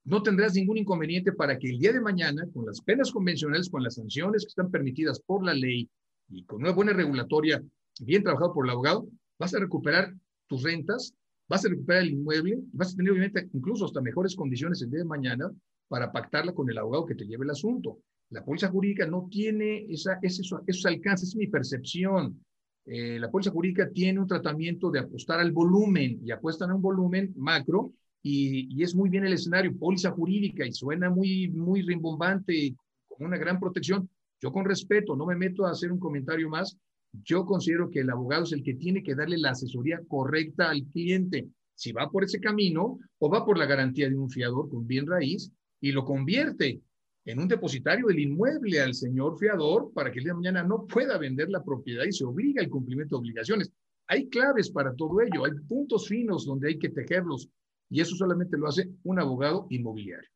no 0.05 0.23
tendrás 0.23 0.55
ningún 0.55 0.79
inconveniente 0.79 1.31
para 1.33 1.59
que 1.59 1.69
el 1.69 1.77
día 1.77 1.93
de 1.93 2.01
mañana, 2.01 2.47
con 2.55 2.65
las 2.65 2.81
penas 2.81 3.11
convencionales, 3.11 3.69
con 3.69 3.83
las 3.83 3.93
sanciones 3.93 4.45
que 4.45 4.49
están 4.49 4.71
permitidas 4.71 5.19
por 5.19 5.45
la 5.45 5.53
ley 5.53 5.87
y 6.27 6.43
con 6.45 6.63
una 6.63 6.71
buena 6.71 6.93
regulatoria 6.93 7.63
bien 7.99 8.23
trabajado 8.23 8.51
por 8.51 8.65
el 8.65 8.71
abogado, 8.71 9.07
vas 9.37 9.53
a 9.53 9.59
recuperar 9.59 10.11
tus 10.47 10.63
rentas 10.63 11.13
vas 11.47 11.65
a 11.65 11.69
recuperar 11.69 12.03
el 12.03 12.11
inmueble, 12.11 12.59
vas 12.71 12.93
a 12.93 12.95
tener 12.95 13.11
obviamente 13.11 13.49
incluso 13.53 13.85
hasta 13.85 14.01
mejores 14.01 14.35
condiciones 14.35 14.81
el 14.81 14.89
día 14.89 14.99
de 14.99 15.05
mañana 15.05 15.51
para 15.87 16.11
pactarla 16.11 16.53
con 16.53 16.69
el 16.69 16.77
abogado 16.77 17.05
que 17.05 17.15
te 17.15 17.25
lleve 17.25 17.45
el 17.45 17.51
asunto. 17.51 17.99
La 18.29 18.43
póliza 18.43 18.69
jurídica 18.69 19.05
no 19.05 19.27
tiene 19.29 19.85
esa, 19.89 20.17
esos 20.21 20.85
alcances, 20.85 21.29
es 21.29 21.35
mi 21.35 21.47
percepción. 21.47 22.43
Eh, 22.85 23.19
la 23.19 23.29
póliza 23.29 23.51
jurídica 23.51 23.89
tiene 23.89 24.19
un 24.19 24.27
tratamiento 24.27 24.89
de 24.89 24.99
apostar 24.99 25.39
al 25.39 25.51
volumen 25.51 26.19
y 26.23 26.31
apuestan 26.31 26.71
a 26.71 26.75
un 26.75 26.81
volumen 26.81 27.33
macro 27.37 27.93
y, 28.21 28.75
y, 28.75 28.83
es 28.83 28.95
muy 28.95 29.09
bien 29.09 29.25
el 29.25 29.33
escenario, 29.33 29.77
póliza 29.77 30.11
jurídica 30.11 30.65
y 30.65 30.71
suena 30.71 31.09
muy, 31.09 31.49
muy 31.49 31.81
rimbombante, 31.81 32.75
con 33.07 33.27
una 33.27 33.37
gran 33.37 33.59
protección. 33.59 34.09
Yo 34.41 34.51
con 34.51 34.65
respeto, 34.65 35.15
no 35.15 35.25
me 35.25 35.35
meto 35.35 35.65
a 35.65 35.71
hacer 35.71 35.91
un 35.91 35.99
comentario 35.99 36.49
más, 36.49 36.77
yo 37.23 37.45
considero 37.45 37.89
que 37.89 37.99
el 37.99 38.09
abogado 38.09 38.43
es 38.43 38.51
el 38.53 38.63
que 38.63 38.73
tiene 38.73 39.03
que 39.03 39.15
darle 39.15 39.37
la 39.37 39.51
asesoría 39.51 40.01
correcta 40.07 40.69
al 40.69 40.83
cliente, 40.91 41.47
si 41.75 41.91
va 41.91 42.09
por 42.09 42.23
ese 42.23 42.39
camino 42.39 42.99
o 43.19 43.29
va 43.29 43.45
por 43.45 43.57
la 43.57 43.65
garantía 43.65 44.09
de 44.09 44.17
un 44.17 44.29
fiador 44.29 44.69
con 44.69 44.87
bien 44.87 45.05
raíz 45.05 45.51
y 45.79 45.91
lo 45.91 46.05
convierte 46.05 46.81
en 47.25 47.39
un 47.39 47.47
depositario 47.47 48.07
del 48.07 48.19
inmueble 48.19 48.81
al 48.81 48.93
señor 48.93 49.37
fiador 49.37 49.91
para 49.93 50.11
que 50.11 50.19
el 50.19 50.25
día 50.25 50.33
de 50.33 50.37
mañana 50.37 50.63
no 50.63 50.85
pueda 50.85 51.17
vender 51.17 51.49
la 51.49 51.63
propiedad 51.63 52.03
y 52.05 52.11
se 52.11 52.25
obliga 52.25 52.61
al 52.61 52.69
cumplimiento 52.69 53.15
de 53.15 53.21
obligaciones. 53.21 53.71
Hay 54.07 54.27
claves 54.29 54.69
para 54.69 54.93
todo 54.93 55.21
ello, 55.21 55.45
hay 55.45 55.53
puntos 55.67 56.07
finos 56.07 56.45
donde 56.45 56.69
hay 56.69 56.79
que 56.79 56.89
tejerlos 56.89 57.49
y 57.89 58.01
eso 58.01 58.15
solamente 58.15 58.57
lo 58.57 58.67
hace 58.67 58.89
un 59.03 59.19
abogado 59.19 59.67
inmobiliario. 59.69 60.29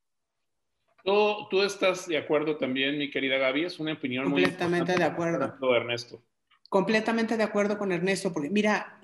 ¿Tú, 1.04 1.48
tú 1.50 1.62
estás 1.62 2.08
de 2.08 2.18
acuerdo 2.18 2.58
también, 2.58 2.98
mi 2.98 3.10
querida 3.10 3.38
Gaby? 3.38 3.66
Es 3.66 3.80
una 3.80 3.94
opinión 3.94 4.30
muy 4.30 4.44
Completamente 4.44 4.98
de 4.98 5.04
acuerdo. 5.04 5.76
Ernesto. 5.76 6.22
Completamente 6.70 7.38
de 7.38 7.44
acuerdo 7.44 7.78
con 7.78 7.92
Ernesto, 7.92 8.34
porque 8.34 8.50
mira, 8.50 9.00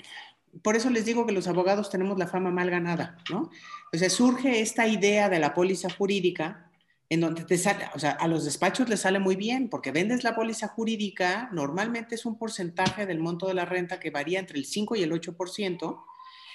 por 0.61 0.75
eso 0.75 0.89
les 0.89 1.05
digo 1.05 1.25
que 1.25 1.31
los 1.31 1.47
abogados 1.47 1.89
tenemos 1.89 2.17
la 2.17 2.27
fama 2.27 2.51
mal 2.51 2.69
ganada, 2.69 3.17
¿no? 3.29 3.49
O 3.93 3.97
sea, 3.97 4.09
surge 4.09 4.61
esta 4.61 4.87
idea 4.87 5.29
de 5.29 5.39
la 5.39 5.53
póliza 5.53 5.89
jurídica 5.89 6.69
en 7.09 7.21
donde 7.21 7.43
te 7.43 7.57
sale, 7.57 7.85
o 7.93 7.99
sea, 7.99 8.11
a 8.11 8.27
los 8.27 8.43
despachos 8.43 8.89
les 8.89 9.01
sale 9.01 9.19
muy 9.19 9.35
bien, 9.35 9.69
porque 9.69 9.91
vendes 9.91 10.23
la 10.23 10.35
póliza 10.35 10.67
jurídica, 10.67 11.49
normalmente 11.51 12.15
es 12.15 12.25
un 12.25 12.37
porcentaje 12.39 13.05
del 13.05 13.19
monto 13.19 13.47
de 13.47 13.53
la 13.53 13.65
renta 13.65 13.99
que 13.99 14.09
varía 14.09 14.39
entre 14.39 14.57
el 14.57 14.65
5 14.65 14.95
y 14.95 15.03
el 15.03 15.11
8%, 15.11 16.03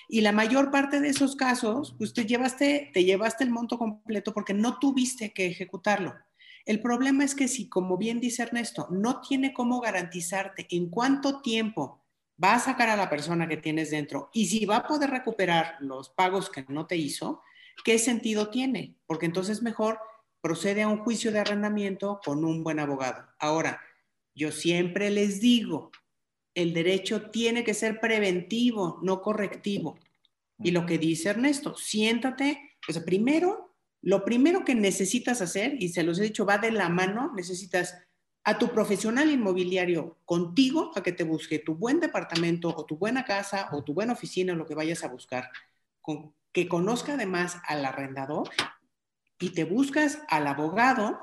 y 0.09 0.23
la 0.23 0.33
mayor 0.33 0.71
parte 0.71 1.01
de 1.01 1.11
esos 1.11 1.37
casos, 1.37 1.95
pues 1.99 2.13
te 2.13 2.25
llevaste, 2.25 2.91
te 2.93 3.05
llevaste 3.05 3.45
el 3.45 3.51
monto 3.51 3.79
completo 3.79 4.33
porque 4.33 4.55
no 4.55 4.79
tuviste 4.79 5.33
que 5.33 5.47
ejecutarlo. 5.47 6.15
El 6.69 6.83
problema 6.83 7.25
es 7.25 7.35
que 7.35 7.49
si, 7.49 7.67
como 7.71 7.97
bien 7.97 8.21
dice 8.21 8.43
Ernesto, 8.43 8.89
no 8.91 9.23
tiene 9.23 9.55
cómo 9.55 9.81
garantizarte 9.81 10.67
en 10.69 10.91
cuánto 10.91 11.41
tiempo 11.41 12.05
va 12.45 12.57
a 12.57 12.59
sacar 12.59 12.91
a 12.91 12.97
la 12.97 13.09
persona 13.09 13.49
que 13.49 13.57
tienes 13.57 13.91
dentro 13.91 14.29
y 14.35 14.49
si 14.49 14.67
va 14.67 14.77
a 14.77 14.87
poder 14.87 15.09
recuperar 15.09 15.77
los 15.81 16.11
pagos 16.11 16.51
que 16.51 16.67
no 16.69 16.87
te 16.87 16.99
hizo, 16.99 17.41
¿qué 17.87 17.99
sentido 17.99 18.51
tiene? 18.51 18.99
Porque 19.07 19.25
entonces 19.25 19.63
mejor 19.63 19.99
procede 20.43 20.83
a 20.83 20.89
un 20.89 20.99
juicio 20.99 21.33
de 21.33 21.39
arrendamiento 21.39 22.21
con 22.23 22.45
un 22.45 22.63
buen 22.63 22.81
abogado. 22.81 23.27
Ahora, 23.39 23.81
yo 24.35 24.53
siempre 24.53 25.09
les 25.09 25.41
digo, 25.41 25.91
el 26.55 26.75
derecho 26.75 27.31
tiene 27.31 27.65
que 27.65 27.73
ser 27.73 27.99
preventivo, 27.99 28.99
no 29.03 29.23
correctivo. 29.23 29.99
Y 30.59 30.73
lo 30.73 30.85
que 30.85 30.99
dice 30.99 31.31
Ernesto, 31.31 31.75
siéntate, 31.79 32.77
pues 32.87 32.99
primero 32.99 33.68
lo 34.03 34.25
primero 34.25 34.65
que 34.65 34.75
necesitas 34.75 35.41
hacer, 35.41 35.75
y 35.83 35.89
se 35.89 36.03
los 36.03 36.19
he 36.19 36.25
dicho, 36.25 36.47
va 36.47 36.59
de 36.59 36.71
la 36.71 36.89
mano, 36.89 37.33
necesitas 37.35 37.97
a 38.45 38.59
tu 38.59 38.69
profesional 38.69 39.31
inmobiliario 39.31 40.19
contigo 40.25 40.93
a 40.95 41.03
que 41.03 41.13
te 41.13 41.25
busque 41.25 41.59
tu 41.59 41.75
buen 41.75 42.01
departamento 42.01 42.75
o 42.75 42.87
tu 42.87 42.97
buena 42.97 43.25
casa 43.25 43.69
o 43.73 43.85
tu 43.85 43.93
buena 43.93 44.15
oficina 44.15 44.53
o 44.53 44.57
lo 44.57 44.67
que 44.67 44.75
vayas 44.75 45.05
a 45.05 45.09
buscar, 45.09 45.51
que 46.53 46.69
conozca 46.69 47.15
además 47.15 47.59
al 47.67 47.85
arrendador 47.85 48.49
y 49.39 49.51
te 49.51 49.65
buscas 49.65 50.23
al 50.29 50.47
abogado 50.47 51.21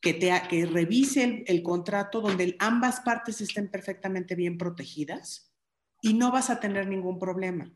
que, 0.00 0.14
te, 0.14 0.32
que 0.48 0.66
revise 0.66 1.44
el 1.46 1.62
contrato 1.62 2.20
donde 2.20 2.54
ambas 2.58 3.00
partes 3.00 3.40
estén 3.40 3.68
perfectamente 3.68 4.34
bien 4.34 4.58
protegidas 4.58 5.52
y 6.00 6.14
no 6.14 6.30
vas 6.30 6.50
a 6.50 6.60
tener 6.60 6.86
ningún 6.86 7.18
problema. 7.18 7.72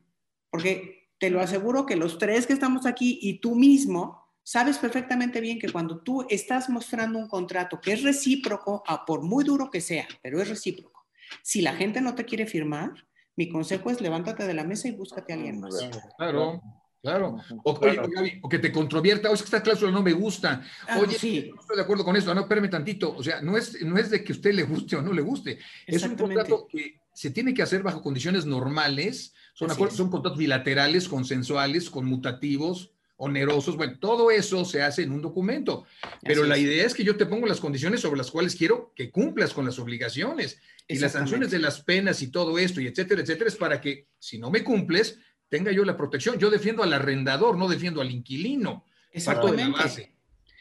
Porque 0.51 1.11
te 1.19 1.31
lo 1.31 1.41
aseguro 1.41 1.87
que 1.87 1.97
los 1.97 2.19
tres 2.19 2.47
que 2.47 2.53
estamos 2.53 2.87
aquí 2.87 3.19
y 3.21 3.41
tú 3.41 3.55
mismo 3.55 4.26
sabes 4.47 4.79
perfectamente 4.79 5.41
bien 5.41 5.59
que 5.59 5.69
cuando 5.69 5.99
tú 5.99 6.25
estás 6.31 6.69
mostrando 6.69 7.19
un 7.19 7.27
contrato 7.27 7.81
que 7.81 7.93
es 7.93 8.05
recíproco, 8.05 8.85
por 9.05 9.23
muy 9.23 9.43
duro 9.43 9.69
que 9.73 9.81
sea, 9.81 10.07
pero 10.23 10.41
es 10.41 10.49
recíproco, 10.49 11.05
si 11.43 11.63
la 11.63 11.75
gente 11.75 12.01
no 12.01 12.15
te 12.15 12.25
quiere 12.25 12.47
firmar, 12.47 12.93
mi 13.35 13.49
consejo 13.49 13.91
es 13.91 14.01
levántate 14.01 14.47
de 14.47 14.55
la 14.55 14.63
mesa 14.63 14.87
y 14.87 14.93
búscate 14.93 15.33
a 15.33 15.37
alguien 15.37 15.61
más. 15.61 15.75
Claro. 16.17 16.63
Claro. 17.03 17.37
O, 17.63 18.49
que 18.49 18.59
te 18.59 18.73
controvierta, 18.73 19.31
oye, 19.31 19.45
esta 19.45 19.63
cláusula 19.63 19.93
no 19.93 20.03
me 20.03 20.13
gusta. 20.13 20.63
Ah, 20.89 20.99
oye, 21.01 21.17
sí. 21.17 21.51
no 21.55 21.61
estoy 21.61 21.77
de 21.77 21.83
acuerdo 21.83 22.05
con 22.05 22.17
eso. 22.17 22.35
No, 22.35 22.41
espérame 22.41 22.69
tantito. 22.69 23.15
O 23.15 23.23
sea, 23.23 23.41
no 23.43 23.57
es, 23.57 23.81
no 23.83 23.97
es 23.97 24.11
de 24.11 24.25
que 24.25 24.33
usted 24.33 24.53
le 24.53 24.65
guste 24.65 24.97
o 24.97 25.03
no 25.03 25.13
le 25.13 25.23
guste. 25.23 25.59
Es 25.87 26.03
un 26.03 26.17
contrato 26.17 26.67
que 26.69 27.01
se 27.13 27.31
tiene 27.31 27.55
que 27.55 27.63
hacer 27.63 27.85
bajo 27.85 28.03
condiciones 28.03 28.45
normales. 28.45 29.35
Son, 29.55 29.71
son 29.91 30.11
contratos 30.11 30.39
bilaterales, 30.39 31.09
consensuales, 31.09 31.91
conmutativos, 31.91 32.96
onerosos, 33.17 33.77
bueno, 33.77 33.99
todo 33.99 34.31
eso 34.31 34.65
se 34.65 34.83
hace 34.83 35.03
en 35.03 35.13
un 35.13 35.23
documento, 35.23 35.87
pero 36.23 36.45
la 36.45 36.59
idea 36.59 36.85
es 36.85 36.95
que 36.95 37.05
yo 37.05 37.17
te 37.17 37.27
pongo 37.27 37.47
las 37.47 37.61
condiciones 37.61 38.01
sobre 38.01 38.19
las 38.19 38.31
cuales 38.31 38.55
quiero 38.55 38.93
que 38.95 39.11
cumplas 39.11 39.55
con 39.55 39.65
las 39.65 39.79
obligaciones 39.79 40.61
y 40.87 40.99
las 40.99 41.13
sanciones 41.13 41.51
de 41.51 41.59
las 41.59 41.81
penas 41.81 42.23
y 42.23 42.31
todo 42.31 42.59
esto 42.59 42.81
y 42.81 42.87
etcétera, 42.87 43.23
etcétera, 43.23 43.49
es 43.49 43.57
para 43.57 43.81
que 43.81 44.09
si 44.19 44.39
no 44.39 44.51
me 44.51 44.63
cumples, 44.63 45.19
tenga 45.49 45.73
yo 45.73 45.85
la 45.85 45.97
protección. 45.97 46.39
Yo 46.39 46.51
defiendo 46.51 46.83
al 46.83 46.93
arrendador, 46.93 47.57
no 47.57 47.69
defiendo 47.69 48.01
al 48.01 48.11
inquilino. 48.11 48.85
Exactamente. 49.13 50.13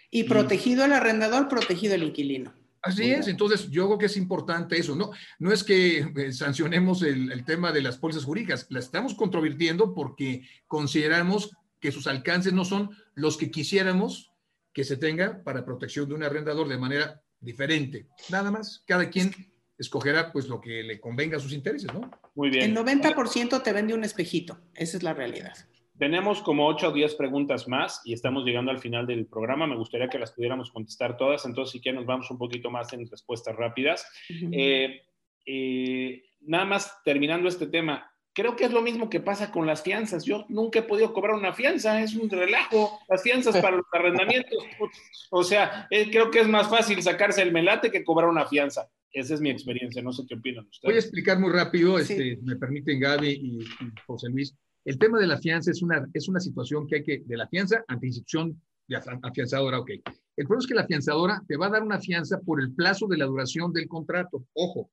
Y 0.10 0.24
protegido 0.24 0.86
el 0.86 0.94
arrendador, 0.94 1.48
protegido 1.48 1.96
el 1.96 2.04
inquilino. 2.04 2.54
Así 2.82 3.10
es, 3.10 3.28
entonces 3.28 3.72
yo 3.72 3.88
creo 3.88 3.98
que 3.98 4.06
es 4.06 4.16
importante 4.16 4.78
eso, 4.78 4.96
¿no? 4.96 5.10
No 5.40 5.52
es 5.52 5.64
que 5.64 6.08
eh, 6.16 6.32
sancionemos 6.32 7.02
el, 7.02 7.32
el, 7.32 7.44
tema 7.44 7.72
de 7.72 7.82
las 7.82 7.98
pólizas 7.98 8.24
jurídicas, 8.24 8.68
la 8.70 8.80
estamos 8.80 9.16
controvirtiendo 9.16 9.96
porque 9.96 10.48
consideramos 10.68 11.50
que 11.86 11.92
sus 11.92 12.08
alcances 12.08 12.52
no 12.52 12.66
son 12.66 12.90
los 13.14 13.38
que 13.38 13.52
quisiéramos 13.52 14.32
que 14.74 14.84
se 14.84 14.98
tenga 14.98 15.44
para 15.44 15.64
protección 15.64 16.10
de 16.10 16.16
un 16.16 16.24
arrendador 16.24 16.68
de 16.68 16.80
manera 16.80 17.22
diferente. 17.40 18.08
Nada 18.32 18.50
más, 18.50 18.84
cada 18.88 19.08
quien 19.12 19.32
escogerá 19.78 20.32
pues 20.32 20.48
lo 20.48 20.60
que 20.60 20.82
le 20.82 21.00
convenga 21.00 21.38
a 21.38 21.40
sus 21.40 21.54
intereses, 21.54 21.94
¿no? 21.94 22.10
Muy 22.34 22.50
bien. 22.50 22.76
El 22.76 22.76
90% 22.76 23.62
te 23.62 23.72
vende 23.72 23.94
un 23.94 24.04
espejito, 24.04 24.58
esa 24.74 24.98
es 24.98 25.04
la 25.04 25.14
realidad. 25.14 25.54
Tenemos 26.00 26.42
como 26.42 26.66
8 26.66 26.88
o 26.88 26.92
10 26.92 27.14
preguntas 27.14 27.68
más 27.68 28.02
y 28.04 28.14
estamos 28.14 28.44
llegando 28.44 28.72
al 28.72 28.80
final 28.80 29.06
del 29.06 29.28
programa. 29.28 29.68
Me 29.68 29.78
gustaría 29.78 30.10
que 30.10 30.18
las 30.18 30.32
pudiéramos 30.32 30.72
contestar 30.72 31.18
todas, 31.18 31.46
entonces 31.46 31.72
si 31.72 31.82
quieren 31.82 32.00
nos 32.00 32.08
vamos 32.08 32.32
un 32.32 32.40
poquito 32.40 32.72
más 32.72 32.92
en 32.94 33.08
respuestas 33.08 33.56
rápidas. 33.56 34.08
Eh, 34.52 35.04
eh, 35.46 36.24
nada 36.42 36.66
más 36.66 37.04
terminando 37.04 37.48
este 37.48 37.68
tema, 37.68 38.12
creo 38.36 38.56
que 38.56 38.66
es 38.66 38.72
lo 38.72 38.82
mismo 38.82 39.10
que 39.10 39.22
pasa 39.22 39.50
con 39.50 39.66
las 39.66 39.82
fianzas. 39.82 40.26
Yo 40.26 40.46
nunca 40.50 40.80
he 40.80 40.84
podido 40.84 41.14
cobrar 41.14 41.36
una 41.36 41.54
fianza, 41.54 42.02
es 42.02 42.16
un 42.16 42.30
relajo. 42.30 43.00
Las 43.08 43.24
fianzas 43.24 43.58
para 43.58 43.78
los 43.78 43.86
arrendamientos, 43.92 44.64
o 45.32 45.44
sea, 45.44 45.88
eh, 45.90 46.12
creo 46.12 46.30
que 46.30 46.42
es 46.42 46.48
más 46.48 46.70
fácil 46.70 47.02
sacarse 47.02 47.42
el 47.42 47.54
melate 47.54 47.90
que 47.90 48.04
cobrar 48.04 48.30
una 48.30 48.46
fianza. 48.46 48.88
Esa 49.12 49.34
es 49.34 49.42
mi 49.42 49.50
experiencia, 49.50 50.04
no 50.04 50.12
sé 50.12 50.24
qué 50.28 50.36
opinan 50.36 50.66
ustedes. 50.66 50.84
Voy 50.84 50.96
a 50.96 51.00
explicar 51.00 51.40
muy 51.40 51.52
rápido, 51.52 51.98
este, 51.98 52.38
me 52.44 52.58
permiten 52.58 53.00
Gaby 53.00 53.30
y, 53.30 53.62
y, 53.62 53.94
José 54.06 54.28
Luis. 54.30 54.54
El 54.84 55.00
tema 55.00 55.18
de 55.18 55.28
la 55.28 55.38
fianza 55.38 55.72
es 55.72 55.82
una, 55.82 56.06
es 56.14 56.28
una 56.28 56.42
situación 56.42 56.86
que 56.86 56.98
hay 56.98 57.04
que, 57.04 57.24
de 57.26 57.38
la 57.38 57.48
fianza 57.48 57.86
ante 57.88 58.08
institución 58.08 58.62
de 58.88 58.98
afianzadora, 59.24 59.80
ok. 59.80 59.92
El 60.36 60.46
problema 60.46 60.60
es 60.60 60.68
que 60.68 60.76
la 60.76 60.82
afianzadora 60.82 61.42
te 61.48 61.56
va 61.56 61.68
a 61.68 61.70
dar 61.70 61.84
una 61.84 62.00
fianza 62.00 62.42
por 62.42 62.62
el 62.62 62.74
plazo 62.74 63.08
de 63.08 63.18
la 63.18 63.26
duración 63.26 63.72
del 63.72 63.88
contrato. 63.88 64.46
Ojo, 64.54 64.92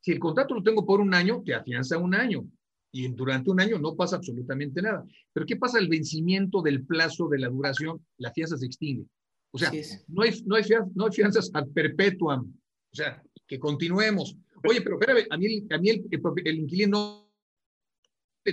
si 0.00 0.12
el 0.12 0.20
contrato 0.20 0.54
lo 0.54 0.62
tengo 0.62 0.86
por 0.86 1.00
un 1.00 1.12
año, 1.12 1.42
te 1.44 1.52
afianza 1.52 1.98
un 1.98 2.14
año 2.14 2.46
y 2.90 3.08
durante 3.08 3.50
un 3.50 3.60
año 3.60 3.78
no 3.78 3.94
pasa 3.94 4.16
absolutamente 4.16 4.80
nada. 4.80 5.04
Pero 5.32 5.46
¿qué 5.46 5.56
pasa 5.56 5.78
al 5.78 5.88
vencimiento 5.88 6.62
del 6.62 6.84
plazo 6.84 7.28
de 7.28 7.38
la 7.38 7.48
duración? 7.48 8.04
La 8.16 8.32
fianza 8.32 8.56
se 8.56 8.66
extingue. 8.66 9.06
O 9.50 9.58
sea, 9.58 9.70
no, 10.08 10.22
hay, 10.22 10.42
no, 10.44 10.56
hay 10.56 10.64
fianzas, 10.64 10.94
no 10.94 11.06
hay 11.06 11.12
fianzas 11.12 11.50
ad 11.54 11.66
perpetuam. 11.68 12.52
O 12.92 12.96
sea, 12.96 13.22
que 13.46 13.58
continuemos. 13.58 14.36
Oye, 14.68 14.80
pero 14.82 14.98
espérame, 14.98 15.26
a 15.30 15.36
mí, 15.36 15.66
a 15.70 15.78
mí 15.78 15.90
el, 15.90 16.08
el, 16.44 16.58
inquilino 16.58 17.30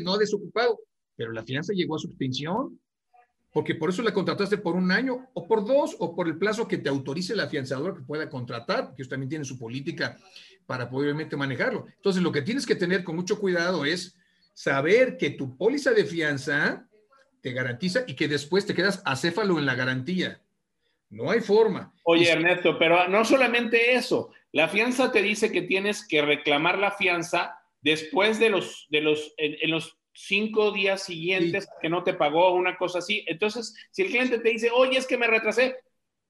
no 0.01 0.13
ha 0.13 0.17
desocupado, 0.17 0.79
pero 1.15 1.31
la 1.31 1.43
fianza 1.43 1.73
llegó 1.73 1.95
a 1.95 1.99
su 1.99 2.07
extinción, 2.07 2.79
porque 3.51 3.75
por 3.75 3.89
eso 3.89 4.01
la 4.03 4.13
contrataste 4.13 4.57
por 4.57 4.75
un 4.75 4.91
año, 4.91 5.29
o 5.33 5.47
por 5.47 5.65
dos, 5.65 5.95
o 5.99 6.15
por 6.15 6.27
el 6.27 6.37
plazo 6.37 6.67
que 6.67 6.77
te 6.77 6.89
autorice 6.89 7.35
la 7.35 7.43
afianzadora 7.43 7.95
que 7.95 8.03
pueda 8.03 8.29
contratar, 8.29 8.89
que 8.89 9.01
ellos 9.01 9.09
también 9.09 9.29
tienen 9.29 9.45
su 9.45 9.57
política 9.57 10.17
para 10.65 10.89
poder 10.89 11.15
manejarlo. 11.37 11.85
Entonces, 11.95 12.21
lo 12.21 12.31
que 12.31 12.41
tienes 12.41 12.65
que 12.65 12.75
tener 12.75 13.03
con 13.03 13.15
mucho 13.15 13.39
cuidado 13.39 13.85
es 13.85 14.15
saber 14.55 15.17
que 15.17 15.31
tu 15.31 15.55
póliza 15.57 15.91
de 15.91 16.05
fianza 16.05 16.87
te 17.41 17.51
garantiza 17.51 18.05
y 18.07 18.15
que 18.15 18.27
después 18.27 18.65
te 18.65 18.73
quedas 18.73 19.03
acéfalo 19.05 19.59
en 19.59 19.67
la 19.67 19.75
garantía. 19.75 20.41
No 21.09 21.29
hay 21.29 21.41
forma. 21.41 21.93
Oye, 22.03 22.31
Ernesto, 22.31 22.79
pero 22.79 23.07
no 23.07 23.23
solamente 23.23 23.93
eso. 23.93 24.31
La 24.51 24.67
fianza 24.67 25.11
te 25.11 25.21
dice 25.21 25.51
que 25.51 25.61
tienes 25.61 26.07
que 26.07 26.21
reclamar 26.21 26.79
la 26.79 26.91
fianza 26.91 27.59
después 27.81 28.39
de 28.39 28.49
los, 28.49 28.87
de 28.89 29.01
los, 29.01 29.33
en, 29.37 29.69
los 29.69 29.97
cinco 30.13 30.71
días 30.71 31.03
siguientes 31.03 31.67
que 31.81 31.89
no 31.89 32.03
te 32.03 32.13
pagó 32.13 32.53
una 32.53 32.77
cosa 32.77 32.99
así. 32.99 33.23
Entonces, 33.27 33.75
si 33.91 34.03
el 34.03 34.07
cliente 34.07 34.39
te 34.39 34.49
dice, 34.49 34.71
oye, 34.71 34.97
es 34.97 35.05
que 35.05 35.17
me 35.17 35.27
retrasé, 35.27 35.75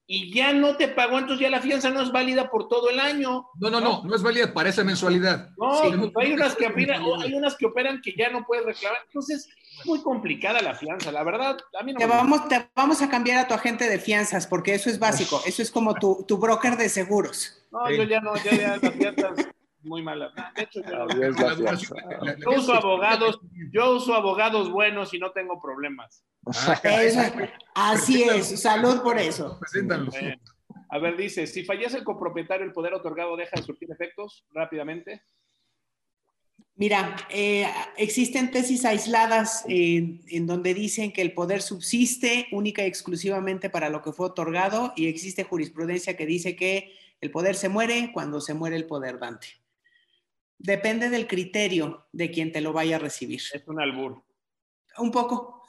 y 0.08 0.32
ya 0.32 0.52
no 0.52 0.76
te 0.76 0.86
pagó, 0.88 1.18
entonces 1.18 1.40
ya 1.40 1.50
la 1.50 1.60
fianza 1.60 1.90
no 1.90 2.00
es 2.00 2.12
válida 2.12 2.48
por 2.48 2.68
todo 2.68 2.90
el 2.90 3.00
año. 3.00 3.48
No, 3.58 3.70
no, 3.70 3.80
no, 3.80 4.02
no, 4.04 4.14
es 4.14 4.22
válida 4.22 4.52
para 4.54 4.68
esa 4.68 4.84
mensualidad. 4.84 5.50
No, 5.56 5.82
hay, 5.82 6.32
unas 6.32 6.54
que 6.54 6.66
operan, 6.66 7.02
hay 7.20 7.34
unas 7.34 7.56
que 7.56 7.66
operan 7.66 8.00
que 8.00 8.14
ya 8.16 8.30
no 8.30 8.44
puedes 8.46 8.64
reclamar. 8.64 9.00
Entonces, 9.06 9.48
es 9.80 9.86
muy 9.86 10.00
complicada 10.02 10.60
la 10.62 10.74
fianza, 10.74 11.10
la 11.10 11.24
verdad. 11.24 11.56
A 11.78 11.82
mí 11.82 11.92
no 11.92 11.98
te, 11.98 12.06
vamos, 12.06 12.48
te 12.48 12.68
vamos 12.74 13.02
a 13.02 13.08
cambiar 13.08 13.38
a 13.38 13.48
tu 13.48 13.54
agente 13.54 13.88
de 13.88 13.98
fianzas, 13.98 14.46
porque 14.46 14.74
eso 14.74 14.90
es 14.90 15.00
básico. 15.00 15.42
Eso 15.44 15.60
es 15.60 15.72
como 15.72 15.94
tu, 15.94 16.24
tu 16.26 16.38
broker 16.38 16.76
de 16.76 16.88
seguros. 16.88 17.66
No, 17.72 17.90
yo 17.90 18.04
ya 18.04 18.20
no, 18.20 18.36
ya, 18.36 18.52
ya 18.52 18.76
las 18.76 18.94
fianzas 18.94 19.48
muy 19.86 20.02
mala. 20.02 20.32
De 20.54 20.62
hecho, 20.62 20.80
yo, 20.82 21.06
yo 22.38 22.58
uso 22.58 22.74
abogados, 22.74 23.40
yo 23.72 23.96
uso 23.96 24.14
abogados 24.14 24.70
buenos 24.70 25.14
y 25.14 25.18
no 25.18 25.30
tengo 25.32 25.60
problemas. 25.60 26.24
así 27.74 28.22
es, 28.22 28.60
salud 28.60 29.02
por 29.02 29.18
eso. 29.18 29.58
a 30.90 30.98
ver, 30.98 31.16
dice, 31.16 31.46
si 31.46 31.64
fallece 31.64 31.98
el 31.98 32.04
copropietario, 32.04 32.66
el 32.66 32.72
poder 32.72 32.94
otorgado 32.94 33.36
deja 33.36 33.56
de 33.56 33.62
surtir 33.62 33.90
efectos 33.90 34.44
rápidamente. 34.52 35.22
Mira, 36.78 37.16
eh, 37.30 37.66
existen 37.96 38.50
tesis 38.50 38.84
aisladas 38.84 39.64
en 39.66 40.46
donde 40.46 40.74
dicen 40.74 41.10
que 41.10 41.22
el 41.22 41.32
poder 41.32 41.62
subsiste 41.62 42.48
única 42.52 42.84
y 42.84 42.86
exclusivamente 42.86 43.70
para 43.70 43.88
lo 43.88 44.02
que 44.02 44.12
fue 44.12 44.26
otorgado 44.26 44.92
y 44.94 45.06
existe 45.06 45.42
jurisprudencia 45.42 46.18
que 46.18 46.26
dice 46.26 46.54
que 46.54 46.92
el 47.22 47.30
poder 47.30 47.54
se 47.54 47.70
muere 47.70 48.10
cuando 48.12 48.42
se 48.42 48.52
muere 48.52 48.76
el 48.76 48.86
poder 48.86 49.18
dante. 49.18 49.48
Depende 50.58 51.10
del 51.10 51.26
criterio 51.26 52.06
de 52.12 52.30
quien 52.30 52.52
te 52.52 52.60
lo 52.60 52.72
vaya 52.72 52.96
a 52.96 52.98
recibir. 52.98 53.40
Es 53.52 53.62
un 53.66 53.80
albur. 53.80 54.22
Un 54.98 55.10
poco. 55.10 55.62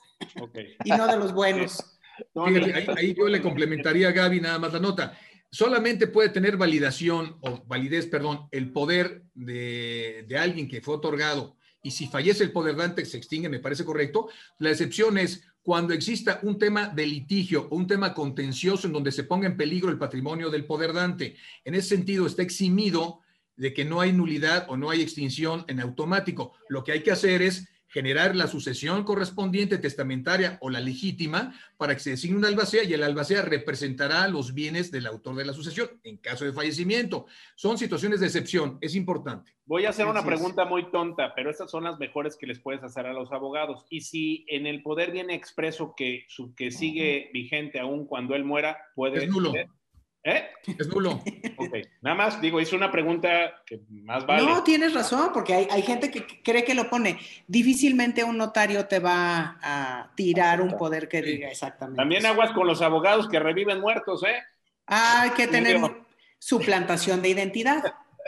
y 0.83 0.89
no 0.91 1.07
de 1.07 1.17
los 1.17 1.33
buenos. 1.33 1.99
ahí, 2.97 3.13
yo 3.13 3.27
le 3.27 3.41
complementaría 3.41 4.09
a 4.09 4.11
Gaby 4.11 4.41
nada 4.41 4.59
más 4.59 4.73
la 4.73 4.79
nota. 4.79 5.17
Solamente 5.51 6.07
puede 6.07 6.29
tener 6.29 6.57
validación 6.57 7.37
o 7.41 7.63
validez, 7.65 8.07
perdón, 8.07 8.47
el 8.51 8.71
poder 8.71 9.23
de, 9.33 10.25
de 10.27 10.37
alguien 10.37 10.67
que 10.67 10.81
fue 10.81 10.95
otorgado 10.95 11.57
y 11.87 11.91
si 11.91 12.07
fallece 12.07 12.43
el 12.43 12.51
poder 12.51 12.75
dante 12.75 13.05
se 13.05 13.17
extingue, 13.17 13.47
me 13.47 13.59
parece 13.59 13.85
correcto. 13.85 14.27
La 14.59 14.71
excepción 14.71 15.17
es 15.17 15.47
cuando 15.61 15.93
exista 15.93 16.41
un 16.43 16.59
tema 16.59 16.89
de 16.89 17.05
litigio 17.05 17.67
o 17.69 17.77
un 17.77 17.87
tema 17.87 18.13
contencioso 18.13 18.87
en 18.87 18.93
donde 18.93 19.11
se 19.11 19.23
ponga 19.23 19.47
en 19.47 19.55
peligro 19.55 19.89
el 19.89 19.97
patrimonio 19.97 20.49
del 20.49 20.65
poder 20.65 20.91
dante. 20.91 21.37
En 21.63 21.75
ese 21.75 21.89
sentido, 21.89 22.25
está 22.25 22.41
eximido 22.41 23.21
de 23.57 23.73
que 23.73 23.85
no 23.85 23.99
hay 23.99 24.13
nulidad 24.13 24.65
o 24.69 24.77
no 24.77 24.89
hay 24.89 25.01
extinción 25.01 25.65
en 25.67 25.79
automático. 25.79 26.53
Lo 26.69 26.83
que 26.83 26.93
hay 26.93 27.03
que 27.03 27.11
hacer 27.11 27.41
es 27.41 27.67
generar 27.89 28.35
la 28.35 28.47
sucesión 28.47 29.03
correspondiente 29.03 29.77
testamentaria 29.77 30.57
o 30.61 30.69
la 30.69 30.79
legítima 30.79 31.55
para 31.77 31.93
que 31.93 32.01
se 32.01 32.09
designe 32.11 32.37
un 32.37 32.45
albacea 32.45 32.83
y 32.83 32.93
el 32.93 33.03
albacea 33.03 33.41
representará 33.41 34.27
los 34.27 34.53
bienes 34.53 34.91
del 34.91 35.07
autor 35.07 35.35
de 35.35 35.45
la 35.45 35.53
sucesión 35.53 35.89
en 36.03 36.17
caso 36.17 36.45
de 36.45 36.53
fallecimiento. 36.53 37.25
Son 37.55 37.77
situaciones 37.77 38.19
de 38.19 38.27
excepción, 38.27 38.77
es 38.81 38.95
importante. 38.95 39.53
Voy 39.65 39.85
a 39.85 39.89
hacer 39.89 40.05
una 40.05 40.23
pregunta 40.23 40.65
muy 40.65 40.91
tonta, 40.91 41.33
pero 41.35 41.49
estas 41.49 41.71
son 41.71 41.85
las 41.85 41.97
mejores 41.97 42.35
que 42.35 42.47
les 42.47 42.59
puedes 42.59 42.83
hacer 42.83 43.05
a 43.05 43.13
los 43.13 43.31
abogados. 43.31 43.85
Y 43.89 44.01
si 44.01 44.45
en 44.47 44.67
el 44.67 44.81
poder 44.81 45.11
viene 45.11 45.33
expreso 45.33 45.93
que, 45.95 46.25
su, 46.27 46.53
que 46.55 46.71
sigue 46.71 47.29
vigente 47.33 47.79
aún 47.79 48.05
cuando 48.05 48.35
él 48.35 48.43
muera, 48.43 48.77
puede... 48.95 49.23
Es 49.23 49.29
nulo. 49.29 49.53
¿Eh? 50.23 50.45
Es 50.77 50.87
nulo. 50.87 51.21
Ok, 51.57 51.75
nada 52.01 52.15
más, 52.15 52.41
digo, 52.41 52.59
hice 52.59 52.75
una 52.75 52.91
pregunta 52.91 53.63
que 53.65 53.79
más 53.89 54.25
vale. 54.25 54.45
No, 54.45 54.63
tienes 54.63 54.93
razón, 54.93 55.31
porque 55.33 55.53
hay, 55.53 55.67
hay, 55.71 55.81
gente 55.81 56.11
que 56.11 56.25
cree 56.43 56.63
que 56.63 56.75
lo 56.75 56.89
pone. 56.89 57.17
Difícilmente 57.47 58.23
un 58.23 58.37
notario 58.37 58.85
te 58.87 58.99
va 58.99 59.57
a 59.61 60.11
tirar 60.15 60.61
un 60.61 60.77
poder 60.77 61.07
que 61.07 61.21
diga 61.21 61.49
exactamente. 61.49 61.97
También 61.97 62.25
aguas 62.25 62.51
con 62.51 62.67
los 62.67 62.81
abogados 62.81 63.29
que 63.29 63.39
reviven 63.39 63.79
muertos, 63.79 64.23
¿eh? 64.23 64.35
Ah, 64.85 65.23
hay 65.23 65.29
que 65.31 65.47
tener 65.47 65.79
suplantación 66.39 67.21
de 67.21 67.29
identidad. 67.29 67.83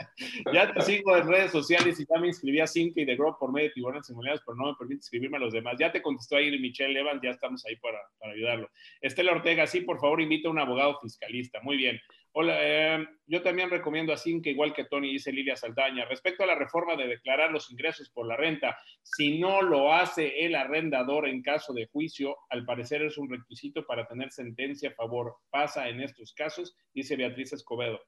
ya 0.52 0.72
te 0.72 0.80
sigo 0.82 1.16
en 1.16 1.28
redes 1.28 1.52
sociales 1.52 1.98
y 2.00 2.06
ya 2.06 2.20
me 2.20 2.28
inscribí 2.28 2.60
a 2.60 2.66
Zinc 2.66 2.96
y 2.96 3.06
The 3.06 3.16
Grove 3.16 3.36
por 3.38 3.52
medio 3.52 3.68
de 3.68 3.74
tiburones 3.74 4.06
simulados, 4.06 4.42
pero 4.44 4.56
no 4.56 4.66
me 4.66 4.74
permite 4.78 4.98
inscribirme 4.98 5.36
a 5.36 5.40
los 5.40 5.52
demás. 5.52 5.76
Ya 5.78 5.92
te 5.92 6.02
contestó 6.02 6.36
ahí 6.36 6.50
Michelle 6.58 6.98
Evans, 6.98 7.20
ya 7.22 7.30
estamos 7.30 7.64
ahí 7.66 7.76
para, 7.76 7.98
para 8.18 8.32
ayudarlo. 8.32 8.70
Estela 9.00 9.32
Ortega, 9.32 9.66
sí, 9.66 9.82
por 9.82 10.00
favor, 10.00 10.20
invita 10.20 10.48
a 10.48 10.52
un 10.52 10.58
abogado 10.58 10.98
fiscalista. 11.00 11.60
Muy 11.62 11.76
bien. 11.76 12.00
Hola, 12.32 12.58
eh, 12.60 13.08
yo 13.26 13.42
también 13.42 13.70
recomiendo 13.70 14.12
a 14.12 14.16
Zinc, 14.16 14.46
igual 14.46 14.72
que 14.72 14.84
Tony 14.84 15.10
dice 15.10 15.32
Lilia 15.32 15.56
Saldaña. 15.56 16.04
Respecto 16.04 16.44
a 16.44 16.46
la 16.46 16.54
reforma 16.54 16.94
de 16.94 17.08
declarar 17.08 17.50
los 17.50 17.72
ingresos 17.72 18.08
por 18.08 18.24
la 18.24 18.36
renta, 18.36 18.78
si 19.02 19.40
no 19.40 19.62
lo 19.62 19.92
hace 19.92 20.44
el 20.44 20.54
arrendador 20.54 21.26
en 21.26 21.42
caso 21.42 21.72
de 21.72 21.88
juicio, 21.88 22.36
al 22.48 22.64
parecer 22.64 23.02
es 23.02 23.18
un 23.18 23.28
requisito 23.28 23.84
para 23.84 24.06
tener 24.06 24.30
sentencia 24.30 24.90
a 24.90 24.94
favor. 24.94 25.38
Pasa 25.50 25.88
en 25.88 26.02
estos 26.02 26.32
casos, 26.32 26.76
dice 26.94 27.16
Beatriz 27.16 27.52
Escobedo. 27.52 28.00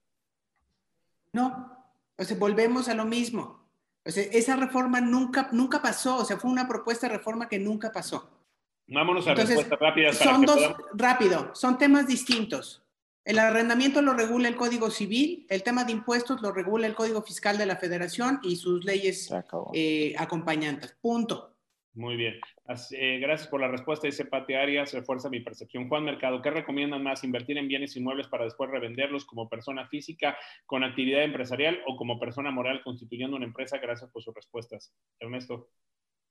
No, 1.32 1.81
o 2.16 2.24
sea, 2.24 2.36
volvemos 2.36 2.88
a 2.88 2.94
lo 2.94 3.04
mismo. 3.04 3.62
O 4.04 4.10
sea, 4.10 4.24
esa 4.24 4.56
reforma 4.56 5.00
nunca, 5.00 5.48
nunca 5.52 5.80
pasó, 5.80 6.18
o 6.18 6.24
sea, 6.24 6.36
fue 6.36 6.50
una 6.50 6.66
propuesta 6.66 7.08
de 7.08 7.16
reforma 7.16 7.48
que 7.48 7.58
nunca 7.58 7.92
pasó. 7.92 8.28
Vámonos 8.88 9.26
a 9.28 9.34
respuestas 9.34 9.78
rápidas. 9.78 10.16
Son 10.18 10.42
dos, 10.42 10.74
rápido, 10.94 11.54
son 11.54 11.78
temas 11.78 12.06
distintos. 12.06 12.82
El 13.24 13.38
arrendamiento 13.38 14.02
lo 14.02 14.14
regula 14.14 14.48
el 14.48 14.56
Código 14.56 14.90
Civil, 14.90 15.46
el 15.48 15.62
tema 15.62 15.84
de 15.84 15.92
impuestos 15.92 16.42
lo 16.42 16.50
regula 16.50 16.88
el 16.88 16.94
Código 16.94 17.22
Fiscal 17.22 17.56
de 17.56 17.66
la 17.66 17.76
Federación 17.76 18.40
y 18.42 18.56
sus 18.56 18.84
leyes 18.84 19.30
eh, 19.72 20.14
acompañantes. 20.18 20.96
Punto. 21.00 21.51
Muy 21.94 22.16
bien. 22.16 22.40
Eh, 22.92 23.18
gracias 23.20 23.48
por 23.48 23.60
la 23.60 23.68
respuesta, 23.68 24.06
dice 24.06 24.24
Pati 24.24 24.54
Arias, 24.54 24.94
refuerza 24.94 25.28
mi 25.28 25.40
percepción. 25.40 25.88
Juan 25.90 26.04
Mercado, 26.04 26.40
¿qué 26.40 26.50
recomiendan 26.50 27.02
más? 27.02 27.22
¿Invertir 27.22 27.58
en 27.58 27.68
bienes 27.68 27.94
inmuebles 27.96 28.28
para 28.28 28.44
después 28.44 28.70
revenderlos 28.70 29.26
como 29.26 29.48
persona 29.48 29.86
física 29.88 30.36
con 30.64 30.84
actividad 30.84 31.22
empresarial 31.22 31.80
o 31.86 31.96
como 31.96 32.18
persona 32.18 32.50
moral 32.50 32.80
constituyendo 32.82 33.36
una 33.36 33.44
empresa? 33.44 33.76
Gracias 33.76 34.10
por 34.10 34.22
sus 34.22 34.34
respuestas. 34.34 34.94
Ernesto. 35.20 35.68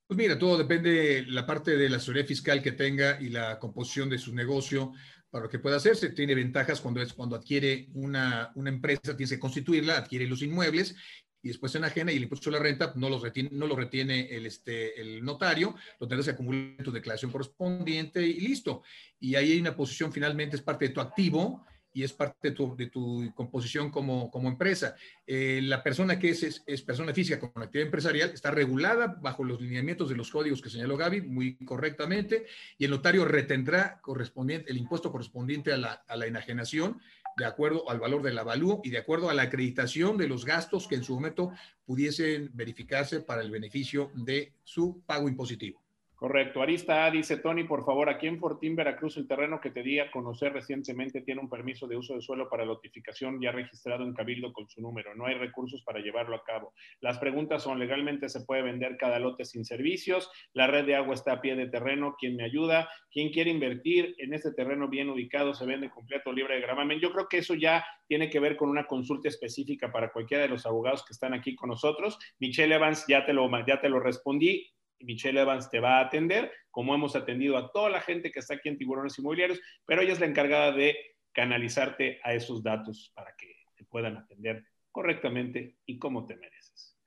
Pues 0.08 0.18
mira, 0.18 0.38
todo 0.38 0.58
depende 0.58 1.26
la 1.28 1.46
parte 1.46 1.78
de 1.78 1.90
la 1.90 2.00
seguridad 2.00 2.26
fiscal 2.26 2.62
que 2.62 2.72
tenga 2.72 3.22
y 3.22 3.30
la 3.30 3.60
composición 3.60 4.10
de 4.10 4.18
su 4.18 4.34
negocio 4.34 4.94
para 5.30 5.44
lo 5.46 5.50
que 5.50 5.60
pueda 5.60 5.78
hacerse. 5.78 6.10
Tiene 6.10 6.34
ventajas 6.34 6.82
cuando 6.82 7.02
es 7.02 7.14
cuando 7.14 7.36
adquiere 7.36 7.88
una, 7.94 8.52
una 8.56 8.70
empresa, 8.70 9.16
tiene 9.16 9.30
que 9.30 9.40
constituirla, 9.40 9.98
adquiere 9.98 10.28
los 10.28 10.42
inmuebles 10.42 10.96
y 11.44 11.50
después 11.50 11.74
en 11.76 11.84
ajena 11.84 12.12
y 12.12 12.18
el 12.18 12.24
impuesto 12.24 12.50
de 12.50 12.58
la 12.58 12.64
renta 12.64 12.94
no, 12.96 13.10
los 13.10 13.22
retiene, 13.22 13.50
no 13.52 13.68
lo 13.68 13.76
retiene 13.76 14.28
el, 14.36 14.46
este, 14.46 15.00
el 15.00 15.24
notario, 15.24 15.76
lo 16.00 16.08
tendrás 16.08 16.26
que 16.26 16.32
acumular 16.32 16.76
en 16.78 16.84
tu 16.84 16.92
declaración 16.92 17.32
correspondiente 17.32 18.26
y 18.26 18.40
listo. 18.40 18.84
Y 19.20 19.36
ahí 19.36 19.54
hay 19.54 19.60
una 19.60 19.76
posición 19.76 20.12
finalmente, 20.12 20.56
es 20.56 20.62
parte 20.62 20.88
de 20.88 20.94
tu 20.94 21.02
activo 21.02 21.66
y 21.94 22.04
es 22.04 22.14
parte 22.14 22.50
de 22.50 22.52
tu, 22.52 22.76
de 22.76 22.88
tu 22.88 23.32
composición 23.36 23.90
como, 23.90 24.32
como 24.32 24.48
empresa. 24.48 24.96
Eh, 25.28 25.60
la 25.64 25.84
persona 25.84 26.18
que 26.18 26.30
es, 26.30 26.64
es, 26.66 26.82
persona 26.82 27.14
física 27.14 27.40
con 27.40 27.62
actividad 27.62 27.88
empresarial 27.88 28.30
está 28.30 28.52
regulada 28.52 29.08
bajo 29.08 29.44
los 29.44 29.60
lineamientos 29.60 30.10
de 30.10 30.16
los 30.16 30.32
códigos 30.32 30.62
que 30.62 30.70
señaló 30.70 30.96
Gaby 30.96 31.22
muy 31.22 31.58
correctamente 31.58 32.46
y 32.78 32.86
el 32.86 32.92
notario 32.92 33.26
retendrá 33.26 34.00
correspondiente, 34.02 34.72
el 34.72 34.78
impuesto 34.78 35.12
correspondiente 35.12 35.74
a 35.74 35.78
la, 35.78 35.92
a 36.08 36.16
la 36.16 36.28
enajenación 36.28 37.02
de 37.42 37.48
acuerdo 37.48 37.90
al 37.90 38.00
valor 38.00 38.22
del 38.22 38.38
avalúo 38.38 38.82
y 38.84 38.92
de 38.92 39.00
acuerdo 39.00 39.32
a 39.32 39.34
la 39.34 39.42
acreditación 39.42 40.16
de 40.16 40.28
los 40.28 40.46
gastos 40.46 40.88
que 40.88 40.94
en 40.94 41.04
su 41.04 41.16
momento 41.16 41.52
pudiesen 41.86 42.52
verificarse 42.54 43.22
para 43.22 43.42
el 43.42 43.50
beneficio 43.50 44.12
de 44.14 44.54
su 44.64 45.02
pago 45.08 45.28
impositivo. 45.28 45.81
Correcto. 46.22 46.62
Arista 46.62 47.06
A 47.06 47.10
dice, 47.10 47.38
Tony, 47.38 47.64
por 47.64 47.84
favor, 47.84 48.08
aquí 48.08 48.28
en 48.28 48.38
Fortín, 48.38 48.76
Veracruz, 48.76 49.18
el 49.18 49.28
terreno 49.28 49.60
que 49.60 49.72
te 49.72 49.82
di 49.82 49.98
a 49.98 50.12
conocer 50.12 50.54
recientemente 50.54 51.22
tiene 51.22 51.42
un 51.42 51.50
permiso 51.50 51.88
de 51.88 51.98
uso 51.98 52.14
de 52.14 52.22
suelo 52.22 52.48
para 52.48 52.64
lotificación 52.64 53.42
ya 53.42 53.52
registrado 53.52 54.04
en 54.04 54.14
Cabildo 54.14 54.54
con 54.54 54.70
su 54.70 54.84
número. 54.84 55.16
No 55.16 55.26
hay 55.26 55.34
recursos 55.34 55.82
para 55.82 56.00
llevarlo 56.00 56.36
a 56.36 56.44
cabo. 56.44 56.76
Las 57.00 57.18
preguntas 57.18 57.64
son, 57.64 57.80
¿legalmente 57.80 58.30
se 58.30 58.42
puede 58.42 58.62
vender 58.62 58.98
cada 58.98 59.18
lote 59.18 59.46
sin 59.46 59.66
servicios? 59.66 60.30
¿La 60.54 60.68
red 60.68 60.86
de 60.86 60.94
agua 60.94 61.16
está 61.16 61.32
a 61.32 61.42
pie 61.42 61.56
de 61.56 61.66
terreno? 61.66 62.16
¿Quién 62.20 62.36
me 62.36 62.44
ayuda? 62.44 62.88
¿Quién 63.10 63.32
quiere 63.32 63.50
invertir 63.50 64.14
en 64.20 64.36
este 64.36 64.54
terreno 64.54 64.88
bien 64.88 65.10
ubicado? 65.10 65.56
¿Se 65.56 65.66
vende 65.66 65.90
completo, 65.90 66.32
libre 66.32 66.54
de 66.54 66.62
gravamen? 66.62 67.00
Yo 67.00 67.12
creo 67.14 67.28
que 67.28 67.40
eso 67.40 67.56
ya 67.56 67.84
tiene 68.06 68.30
que 68.30 68.40
ver 68.40 68.58
con 68.58 68.70
una 68.70 68.86
consulta 68.86 69.28
específica 69.28 69.92
para 69.92 70.12
cualquiera 70.12 70.44
de 70.44 70.50
los 70.50 70.68
abogados 70.68 71.04
que 71.04 71.14
están 71.14 71.34
aquí 71.34 71.56
con 71.56 71.70
nosotros. 71.70 72.20
Michelle 72.38 72.76
Evans, 72.76 73.06
ya 73.08 73.26
te 73.26 73.34
lo, 73.34 73.50
ya 73.66 73.82
te 73.82 73.90
lo 73.90 74.00
respondí 74.00 74.72
Michelle 75.04 75.42
Evans 75.42 75.70
te 75.70 75.80
va 75.80 75.98
a 75.98 76.06
atender, 76.06 76.52
como 76.70 76.96
hemos 76.96 77.16
atendido 77.16 77.58
a 77.58 77.72
toda 77.72 77.90
la 77.90 78.02
gente 78.02 78.32
que 78.32 78.40
está 78.40 78.56
aquí 78.56 78.70
en 78.70 78.78
Tiburones 78.78 79.18
Inmobiliarios, 79.18 79.60
pero 79.86 80.02
ella 80.02 80.14
es 80.14 80.20
la 80.20 80.26
encargada 80.26 80.72
de 80.72 80.96
canalizarte 81.32 82.20
a 82.24 82.34
esos 82.34 82.64
datos 82.64 83.12
para 83.16 83.36
que 83.38 83.56
te 83.76 83.86
puedan 83.86 84.18
atender 84.18 84.66
correctamente 84.92 85.78
y 85.86 85.98
como 85.98 86.26
te 86.26 86.36
mereces. 86.36 86.98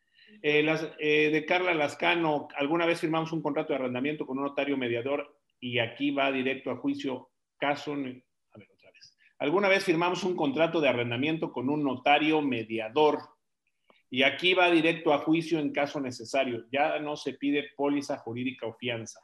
Eh, 0.42 0.66
eh, 0.98 1.30
de 1.30 1.44
Carla 1.46 1.74
Lascano, 1.74 2.48
alguna 2.56 2.86
vez 2.86 3.00
firmamos 3.00 3.32
un 3.32 3.42
contrato 3.42 3.72
de 3.72 3.78
arrendamiento 3.78 4.26
con 4.26 4.38
un 4.38 4.44
notario 4.44 4.76
mediador 4.76 5.38
y 5.60 5.78
aquí 5.78 6.10
va 6.10 6.32
directo 6.32 6.70
a 6.70 6.76
juicio 6.76 7.30
caso... 7.58 7.92
A 7.92 7.96
ver, 8.58 8.68
otra 8.72 8.90
vez. 8.90 9.16
Alguna 9.38 9.68
vez 9.68 9.84
firmamos 9.84 10.24
un 10.24 10.36
contrato 10.36 10.80
de 10.80 10.88
arrendamiento 10.88 11.52
con 11.52 11.68
un 11.68 11.82
notario 11.82 12.42
mediador 12.42 13.20
y 14.14 14.22
aquí 14.22 14.54
va 14.54 14.70
directo 14.70 15.12
a 15.12 15.18
juicio 15.18 15.58
en 15.58 15.72
caso 15.72 16.00
necesario. 16.00 16.66
Ya 16.70 17.00
no 17.00 17.16
se 17.16 17.32
pide 17.32 17.70
póliza 17.76 18.16
jurídica 18.18 18.64
o 18.64 18.72
fianza. 18.72 19.18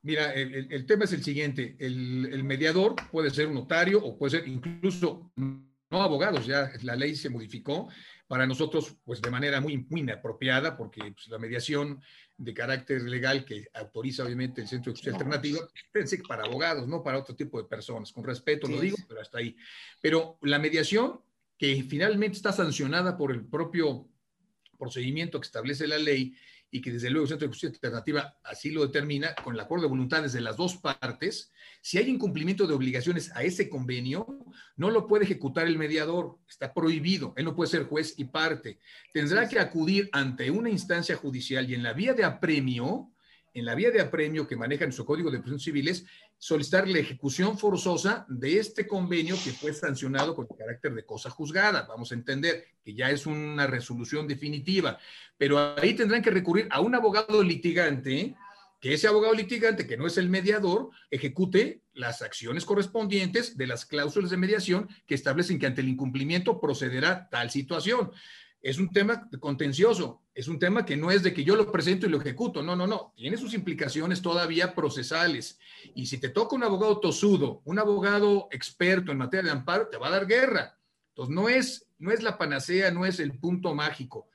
Mira, 0.00 0.32
el, 0.32 0.86
tema 0.86 1.04
es 1.04 1.12
el 1.12 1.22
siguiente. 1.22 1.76
El, 1.78 2.42
mediador 2.42 2.94
puede 3.12 3.28
ser 3.28 3.48
un 3.48 3.54
notario 3.56 4.02
o 4.02 4.16
puede 4.16 4.38
ser 4.38 4.48
incluso 4.48 5.30
no 5.36 6.02
abogados. 6.02 6.46
Ya 6.46 6.70
la 6.84 6.96
ley 6.96 7.14
se 7.16 7.28
modificó 7.28 7.90
para 8.26 8.46
nosotros, 8.46 8.96
pues 9.04 9.20
de 9.20 9.30
manera 9.30 9.60
muy, 9.60 9.76
muy 9.90 10.00
inapropiada, 10.00 10.74
porque 10.74 11.12
pues, 11.12 11.28
la 11.28 11.38
mediación 11.38 12.00
de 12.38 12.54
carácter 12.54 13.02
legal 13.02 13.44
que 13.44 13.66
autoriza 13.74 14.24
obviamente 14.24 14.62
el 14.62 14.68
Centro 14.68 14.90
de 14.90 14.94
Justicia 14.94 15.12
Alternativa, 15.12 15.58
pensé 15.92 16.16
que 16.16 16.26
para 16.26 16.44
abogados, 16.44 16.88
no 16.88 17.02
para 17.02 17.18
otro 17.18 17.36
tipo 17.36 17.60
de 17.60 17.68
personas. 17.68 18.10
Con 18.10 18.24
respeto 18.24 18.66
lo 18.68 18.80
digo, 18.80 18.96
pero 19.06 19.20
hasta 19.20 19.36
ahí. 19.36 19.54
Pero 20.00 20.38
la 20.40 20.58
mediación 20.58 21.20
que 21.58 21.82
finalmente 21.82 22.36
está 22.36 22.52
sancionada 22.52 23.16
por 23.16 23.32
el 23.32 23.44
propio 23.44 24.08
procedimiento 24.78 25.40
que 25.40 25.46
establece 25.46 25.86
la 25.86 25.98
ley 25.98 26.34
y 26.74 26.80
que 26.80 26.90
desde 26.90 27.08
luego 27.08 27.22
el 27.22 27.28
Centro 27.28 27.46
de 27.46 27.52
Justicia 27.52 27.68
Alternativa 27.68 28.36
así 28.42 28.72
lo 28.72 28.84
determina, 28.84 29.32
con 29.36 29.54
el 29.54 29.60
acuerdo 29.60 29.84
de 29.84 29.90
voluntades 29.90 30.32
de 30.32 30.40
las 30.40 30.56
dos 30.56 30.76
partes, 30.76 31.52
si 31.80 31.98
hay 31.98 32.10
incumplimiento 32.10 32.66
de 32.66 32.74
obligaciones 32.74 33.30
a 33.36 33.44
ese 33.44 33.68
convenio, 33.68 34.26
no 34.74 34.90
lo 34.90 35.06
puede 35.06 35.22
ejecutar 35.22 35.68
el 35.68 35.78
mediador, 35.78 36.40
está 36.48 36.74
prohibido, 36.74 37.32
él 37.36 37.44
no 37.44 37.54
puede 37.54 37.70
ser 37.70 37.84
juez 37.84 38.14
y 38.18 38.24
parte. 38.24 38.80
Tendrá 39.12 39.48
que 39.48 39.60
acudir 39.60 40.08
ante 40.10 40.50
una 40.50 40.68
instancia 40.68 41.14
judicial 41.14 41.70
y 41.70 41.74
en 41.74 41.84
la 41.84 41.92
vía 41.92 42.12
de 42.12 42.24
apremio, 42.24 43.13
en 43.54 43.64
la 43.64 43.76
vía 43.76 43.92
de 43.92 44.00
apremio 44.00 44.46
que 44.46 44.56
maneja 44.56 44.84
nuestro 44.84 45.06
Código 45.06 45.30
de 45.30 45.38
Procedimientos 45.38 45.64
Civiles, 45.64 46.04
solicitar 46.36 46.88
la 46.88 46.98
ejecución 46.98 47.56
forzosa 47.56 48.26
de 48.28 48.58
este 48.58 48.86
convenio 48.86 49.36
que 49.42 49.52
fue 49.52 49.72
sancionado 49.72 50.34
con 50.34 50.46
carácter 50.46 50.92
de 50.92 51.06
cosa 51.06 51.30
juzgada. 51.30 51.86
Vamos 51.88 52.10
a 52.10 52.16
entender 52.16 52.66
que 52.84 52.94
ya 52.94 53.10
es 53.10 53.26
una 53.26 53.68
resolución 53.68 54.26
definitiva, 54.26 54.98
pero 55.38 55.76
ahí 55.78 55.94
tendrán 55.94 56.20
que 56.20 56.30
recurrir 56.30 56.66
a 56.70 56.80
un 56.80 56.96
abogado 56.96 57.42
litigante, 57.44 58.34
que 58.80 58.92
ese 58.92 59.06
abogado 59.06 59.32
litigante, 59.32 59.86
que 59.86 59.96
no 59.96 60.06
es 60.08 60.18
el 60.18 60.28
mediador, 60.28 60.90
ejecute 61.10 61.80
las 61.94 62.22
acciones 62.22 62.64
correspondientes 62.64 63.56
de 63.56 63.68
las 63.68 63.86
cláusulas 63.86 64.30
de 64.30 64.36
mediación 64.36 64.88
que 65.06 65.14
establecen 65.14 65.60
que 65.60 65.66
ante 65.66 65.80
el 65.80 65.88
incumplimiento 65.88 66.60
procederá 66.60 67.30
tal 67.30 67.50
situación 67.50 68.10
es 68.64 68.78
un 68.78 68.90
tema 68.90 69.28
contencioso, 69.40 70.22
es 70.34 70.48
un 70.48 70.58
tema 70.58 70.86
que 70.86 70.96
no 70.96 71.10
es 71.10 71.22
de 71.22 71.34
que 71.34 71.44
yo 71.44 71.54
lo 71.54 71.70
presento 71.70 72.06
y 72.06 72.08
lo 72.08 72.18
ejecuto, 72.18 72.62
no, 72.62 72.74
no, 72.74 72.86
no, 72.86 73.12
tiene 73.14 73.36
sus 73.36 73.52
implicaciones 73.52 74.22
todavía 74.22 74.74
procesales. 74.74 75.58
Y 75.94 76.06
si 76.06 76.16
te 76.16 76.30
toca 76.30 76.56
un 76.56 76.64
abogado 76.64 76.98
tosudo, 76.98 77.60
un 77.66 77.78
abogado 77.78 78.48
experto 78.50 79.12
en 79.12 79.18
materia 79.18 79.52
de 79.52 79.58
amparo, 79.58 79.88
te 79.88 79.98
va 79.98 80.06
a 80.06 80.12
dar 80.12 80.26
guerra. 80.26 80.78
Entonces, 81.10 81.34
no 81.34 81.50
es, 81.50 81.86
no 81.98 82.10
es 82.10 82.22
la 82.22 82.38
panacea, 82.38 82.90
no 82.90 83.04
es 83.04 83.20
el 83.20 83.38
punto 83.38 83.74
mágico. 83.74 84.30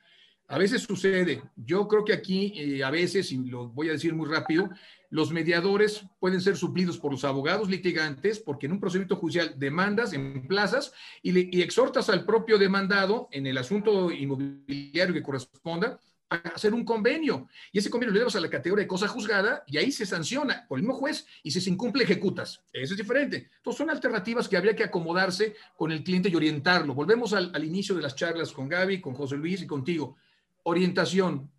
A 0.46 0.58
veces 0.58 0.82
sucede, 0.82 1.42
yo 1.56 1.88
creo 1.88 2.04
que 2.04 2.12
aquí 2.12 2.52
eh, 2.54 2.84
a 2.84 2.90
veces, 2.90 3.32
y 3.32 3.38
lo 3.38 3.68
voy 3.70 3.88
a 3.88 3.92
decir 3.92 4.14
muy 4.14 4.28
rápido, 4.28 4.70
los 5.10 5.32
mediadores 5.32 6.04
pueden 6.20 6.40
ser 6.40 6.56
suplidos 6.56 6.96
por 6.98 7.10
los 7.10 7.24
abogados 7.24 7.68
litigantes 7.68 8.38
porque 8.38 8.66
en 8.66 8.72
un 8.72 8.80
procedimiento 8.80 9.16
judicial 9.16 9.54
demandas 9.58 10.12
en 10.12 10.46
plazas 10.46 10.92
y, 11.20 11.60
exhortas 11.60 12.08
al 12.08 12.24
propio 12.24 12.58
demandado 12.58 13.28
en 13.32 13.46
el 13.46 13.58
asunto 13.58 14.10
inmobiliario 14.12 15.12
que 15.12 15.22
corresponda 15.22 15.98
a 16.30 16.36
hacer 16.36 16.72
un 16.72 16.84
convenio. 16.84 17.48
Y 17.72 17.80
ese 17.80 17.90
convenio 17.90 18.12
lo 18.12 18.20
llevas 18.20 18.36
a 18.36 18.40
la 18.40 18.48
categoría 18.48 18.84
de 18.84 18.88
cosa 18.88 19.08
juzgada 19.08 19.64
y 19.66 19.78
ahí 19.78 19.90
se 19.90 20.06
sanciona 20.06 20.64
por 20.68 20.78
el 20.78 20.84
mismo 20.84 20.96
juez 20.96 21.26
y 21.42 21.50
si 21.50 21.60
se 21.60 21.70
incumple 21.70 22.04
ejecutas. 22.04 22.62
Eso 22.72 22.94
es 22.94 22.98
diferente. 22.98 23.50
Entonces 23.56 23.78
son 23.78 23.90
alternativas 23.90 24.48
que 24.48 24.56
habría 24.56 24.76
que 24.76 24.84
acomodarse 24.84 25.56
con 25.76 25.90
el 25.90 26.04
cliente 26.04 26.28
y 26.28 26.36
orientarlo. 26.36 26.94
Volvemos 26.94 27.32
al, 27.32 27.50
al 27.52 27.64
inicio 27.64 27.96
de 27.96 28.02
las 28.02 28.14
charlas 28.14 28.52
con 28.52 28.68
Gaby, 28.68 29.00
con 29.00 29.14
José 29.14 29.36
Luis 29.36 29.60
y 29.62 29.66
contigo. 29.66 30.16
Orientación. 30.62 31.50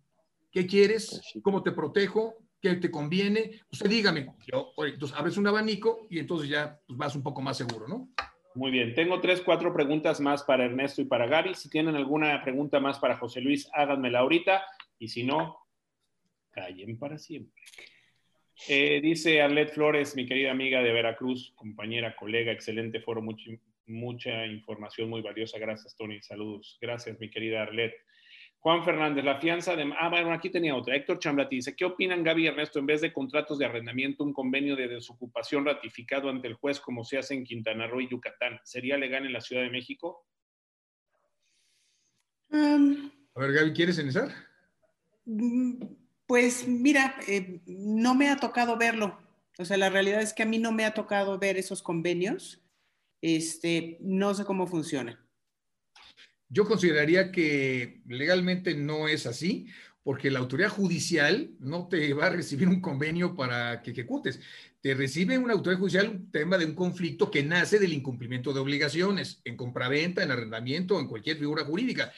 ¿Qué 0.50 0.66
quieres? 0.66 1.20
¿Cómo 1.42 1.62
te 1.62 1.72
protejo? 1.72 2.38
¿Qué 2.62 2.76
te 2.76 2.92
conviene? 2.92 3.60
Usted 3.72 3.90
dígame, 3.90 4.28
yo, 4.46 4.72
entonces 4.86 5.18
abres 5.18 5.36
un 5.36 5.48
abanico 5.48 6.06
y 6.08 6.20
entonces 6.20 6.48
ya 6.48 6.78
pues, 6.86 6.96
vas 6.96 7.16
un 7.16 7.22
poco 7.24 7.42
más 7.42 7.56
seguro, 7.56 7.88
¿no? 7.88 8.08
Muy 8.54 8.70
bien, 8.70 8.94
tengo 8.94 9.20
tres, 9.20 9.40
cuatro 9.40 9.74
preguntas 9.74 10.20
más 10.20 10.44
para 10.44 10.66
Ernesto 10.66 11.02
y 11.02 11.06
para 11.06 11.26
Gaby. 11.26 11.54
Si 11.54 11.68
tienen 11.68 11.96
alguna 11.96 12.40
pregunta 12.44 12.78
más 12.78 13.00
para 13.00 13.16
José 13.16 13.40
Luis, 13.40 13.68
háganmela 13.74 14.20
ahorita 14.20 14.64
y 15.00 15.08
si 15.08 15.24
no, 15.24 15.58
callen 16.52 17.00
para 17.00 17.18
siempre. 17.18 17.60
Eh, 18.68 19.00
dice 19.02 19.42
Arlet 19.42 19.72
Flores, 19.72 20.14
mi 20.14 20.24
querida 20.24 20.52
amiga 20.52 20.82
de 20.82 20.92
Veracruz, 20.92 21.52
compañera, 21.56 22.14
colega, 22.14 22.52
excelente 22.52 23.00
foro, 23.00 23.22
mucha 23.86 24.46
información 24.46 25.10
muy 25.10 25.20
valiosa. 25.20 25.58
Gracias, 25.58 25.96
Tony. 25.96 26.22
Saludos. 26.22 26.78
Gracias, 26.80 27.18
mi 27.18 27.28
querida 27.28 27.62
Arlet. 27.62 27.92
Juan 28.62 28.84
Fernández, 28.84 29.24
la 29.24 29.40
fianza 29.40 29.74
de... 29.74 29.92
Ah, 29.98 30.08
bueno, 30.08 30.32
aquí 30.32 30.48
tenía 30.48 30.76
otra. 30.76 30.94
Héctor 30.94 31.18
Chamblati 31.18 31.56
dice, 31.56 31.74
¿qué 31.74 31.84
opinan 31.84 32.22
Gaby 32.22 32.44
y 32.44 32.46
Ernesto? 32.46 32.78
En 32.78 32.86
vez 32.86 33.00
de 33.00 33.12
contratos 33.12 33.58
de 33.58 33.66
arrendamiento, 33.66 34.22
un 34.22 34.32
convenio 34.32 34.76
de 34.76 34.86
desocupación 34.86 35.64
ratificado 35.64 36.30
ante 36.30 36.46
el 36.46 36.54
juez 36.54 36.78
como 36.78 37.02
se 37.02 37.18
hace 37.18 37.34
en 37.34 37.42
Quintana 37.42 37.88
Roo 37.88 38.00
y 38.00 38.08
Yucatán, 38.08 38.60
¿sería 38.62 38.96
legal 38.96 39.26
en 39.26 39.32
la 39.32 39.40
Ciudad 39.40 39.62
de 39.62 39.70
México? 39.70 40.24
a 42.52 43.40
ver, 43.40 43.52
Gaby, 43.52 43.72
¿quieres 43.72 43.98
iniciar? 43.98 44.30
Mm, 45.24 45.82
pues 46.26 46.68
mira, 46.68 47.16
eh, 47.26 47.62
no 47.66 48.14
me 48.14 48.28
ha 48.28 48.36
tocado 48.36 48.76
verlo. 48.76 49.18
O 49.58 49.64
sea, 49.64 49.76
la 49.76 49.90
realidad 49.90 50.22
es 50.22 50.34
que 50.34 50.44
a 50.44 50.46
mí 50.46 50.58
no 50.58 50.70
me 50.70 50.84
ha 50.84 50.94
tocado 50.94 51.36
ver 51.36 51.56
esos 51.56 51.82
convenios. 51.82 52.62
Este, 53.22 53.98
no 54.02 54.34
sé 54.34 54.44
cómo 54.44 54.68
funciona. 54.68 55.18
Yo 56.52 56.66
consideraría 56.66 57.32
que 57.32 58.02
legalmente 58.06 58.74
no 58.74 59.08
es 59.08 59.26
así. 59.26 59.66
porque 60.04 60.30
la 60.30 60.40
autoridad 60.40 60.68
judicial 60.68 61.50
no 61.60 61.86
te 61.86 62.12
va 62.12 62.26
a 62.26 62.30
recibir 62.30 62.68
un 62.68 62.80
convenio 62.80 63.36
para 63.36 63.82
que 63.82 63.92
ejecutes. 63.92 64.40
Te 64.80 64.94
recibe 64.94 65.38
una 65.38 65.52
autoridad 65.52 65.78
judicial 65.78 66.08
un 66.08 66.30
tema 66.32 66.58
de 66.58 66.64
un 66.64 66.74
conflicto 66.74 67.30
que 67.30 67.44
nace 67.44 67.78
del 67.78 67.92
incumplimiento 67.92 68.52
de 68.52 68.58
obligaciones 68.58 69.40
en 69.44 69.56
compraventa, 69.56 70.24
en 70.24 70.32
arrendamiento, 70.32 70.98
en 70.98 71.06
cualquier 71.06 71.36
figura 71.38 71.64
jurídica. 71.64 72.12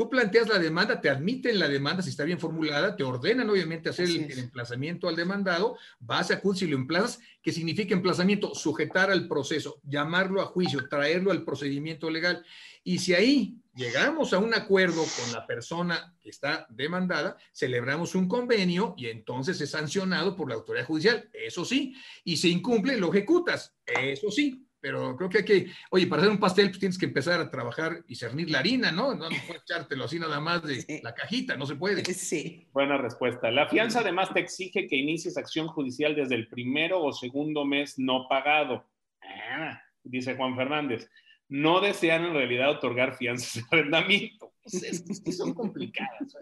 Tú 0.00 0.08
planteas 0.08 0.48
la 0.48 0.58
demanda, 0.58 0.98
te 0.98 1.10
admiten 1.10 1.58
la 1.58 1.68
demanda 1.68 2.02
si 2.02 2.08
está 2.08 2.24
bien 2.24 2.40
formulada, 2.40 2.96
te 2.96 3.04
ordenan 3.04 3.50
obviamente 3.50 3.90
hacer 3.90 4.08
el, 4.08 4.38
emplazamiento 4.38 5.10
al 5.10 5.14
demandado, 5.14 5.76
vas 5.98 6.30
a 6.30 6.40
CUT 6.40 6.62
y 6.62 6.68
lo 6.68 6.76
emplazas, 6.78 7.20
que 7.42 7.52
significa 7.52 7.92
emplazamiento, 7.92 8.54
sujetar 8.54 9.10
al 9.10 9.28
proceso, 9.28 9.78
llamarlo 9.84 10.40
a 10.40 10.46
juicio, 10.46 10.88
traerlo 10.88 11.32
al 11.32 11.44
procedimiento 11.44 12.08
legal. 12.08 12.42
Y 12.82 13.00
si 13.00 13.12
ahí 13.12 13.58
llegamos 13.74 14.32
a 14.32 14.38
un 14.38 14.54
acuerdo 14.54 15.04
con 15.20 15.32
la 15.34 15.46
persona 15.46 16.16
que 16.18 16.30
está 16.30 16.66
demandada, 16.70 17.36
celebramos 17.52 18.14
un 18.14 18.26
convenio 18.26 18.94
y 18.96 19.08
entonces 19.08 19.60
es 19.60 19.72
sancionado 19.72 20.34
por 20.34 20.48
la 20.48 20.54
autoridad 20.54 20.86
judicial, 20.86 21.28
eso 21.34 21.62
sí, 21.66 21.94
y 22.24 22.38
se 22.38 22.48
incumple, 22.48 22.96
lo 22.96 23.10
ejecutas, 23.12 23.76
eso 23.84 24.30
sí, 24.30 24.66
pero 24.80 25.16
creo 25.16 25.28
que 25.28 25.38
hay 25.38 25.44
que, 25.44 25.66
oye, 25.90 26.06
para 26.06 26.22
hacer 26.22 26.32
un 26.32 26.40
pastel 26.40 26.68
pues 26.68 26.78
tienes 26.78 26.98
que 26.98 27.06
empezar 27.06 27.40
a 27.40 27.50
trabajar 27.50 28.02
y 28.08 28.16
cernir 28.16 28.50
la 28.50 28.60
harina, 28.60 28.90
¿no? 28.90 29.14
No, 29.14 29.28
puedes 29.28 29.62
echártelo 29.62 30.04
así 30.04 30.18
nada 30.18 30.40
más 30.40 30.62
de 30.62 31.00
la 31.02 31.14
cajita, 31.14 31.56
no 31.56 31.66
se 31.66 31.76
puede. 31.76 32.02
Sí. 32.20 32.68
Buena 32.72 32.96
respuesta. 32.96 33.50
La 33.50 33.68
fianza 33.68 34.00
además 34.00 34.32
te 34.32 34.40
exige 34.40 34.86
que 34.86 34.96
inicies 34.96 35.36
acción 35.36 35.68
judicial 35.68 36.14
desde 36.14 36.34
el 36.34 36.48
primero 36.48 37.02
o 37.02 37.12
segundo 37.12 37.64
mes 37.64 37.98
no 37.98 38.28
pagado. 38.28 38.84
Ah, 39.22 39.80
dice 40.04 40.36
Juan 40.36 40.54
Fernández. 40.54 41.10
No 41.48 41.80
desean 41.80 42.24
en 42.24 42.34
realidad 42.34 42.70
otorgar 42.70 43.16
fianzas 43.16 43.54
de 43.54 43.62
arrendamiento. 43.70 44.52
Pues 44.62 44.82
es 44.82 45.20
que 45.20 45.32
son 45.32 45.54
complicadas. 45.54 46.36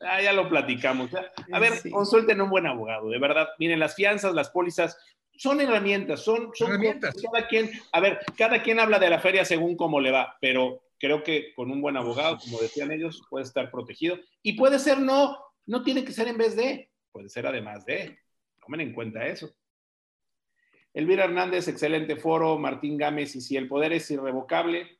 Ah, 0.00 0.20
ya 0.20 0.32
lo 0.32 0.48
platicamos. 0.48 1.10
A 1.52 1.58
ver, 1.60 1.74
consulten 1.90 2.40
a 2.40 2.44
un 2.44 2.50
buen 2.50 2.66
abogado, 2.66 3.10
de 3.10 3.18
verdad. 3.18 3.48
Miren, 3.58 3.78
las 3.78 3.94
fianzas, 3.94 4.34
las 4.34 4.50
pólizas 4.50 4.98
son 5.38 5.60
herramientas, 5.60 6.20
son, 6.20 6.50
herramientas. 6.58 7.14
Cada 7.22 7.46
quien, 7.46 7.70
a 7.92 8.00
ver, 8.00 8.18
cada 8.36 8.62
quien 8.62 8.80
habla 8.80 8.98
de 8.98 9.08
la 9.08 9.20
feria 9.20 9.44
según 9.44 9.76
cómo 9.76 10.00
le 10.00 10.10
va, 10.10 10.36
pero 10.40 10.82
creo 10.98 11.22
que 11.22 11.54
con 11.54 11.70
un 11.70 11.80
buen 11.80 11.96
abogado, 11.96 12.38
como 12.38 12.58
decían 12.58 12.90
ellos, 12.90 13.22
puede 13.30 13.44
estar 13.44 13.70
protegido. 13.70 14.18
Y 14.42 14.54
puede 14.54 14.78
ser 14.78 14.98
no, 15.00 15.38
no 15.66 15.82
tiene 15.82 16.04
que 16.04 16.12
ser 16.12 16.26
en 16.28 16.36
vez 16.36 16.56
de, 16.56 16.90
puede 17.12 17.28
ser 17.28 17.46
además 17.46 17.86
de. 17.86 18.18
Tomen 18.60 18.80
en 18.80 18.92
cuenta 18.92 19.26
eso. 19.26 19.54
Elvira 20.92 21.24
Hernández, 21.24 21.68
excelente 21.68 22.16
foro. 22.16 22.58
Martín 22.58 22.98
Gámez, 22.98 23.36
y 23.36 23.40
si 23.40 23.56
el 23.56 23.68
poder 23.68 23.92
es 23.92 24.10
irrevocable, 24.10 24.97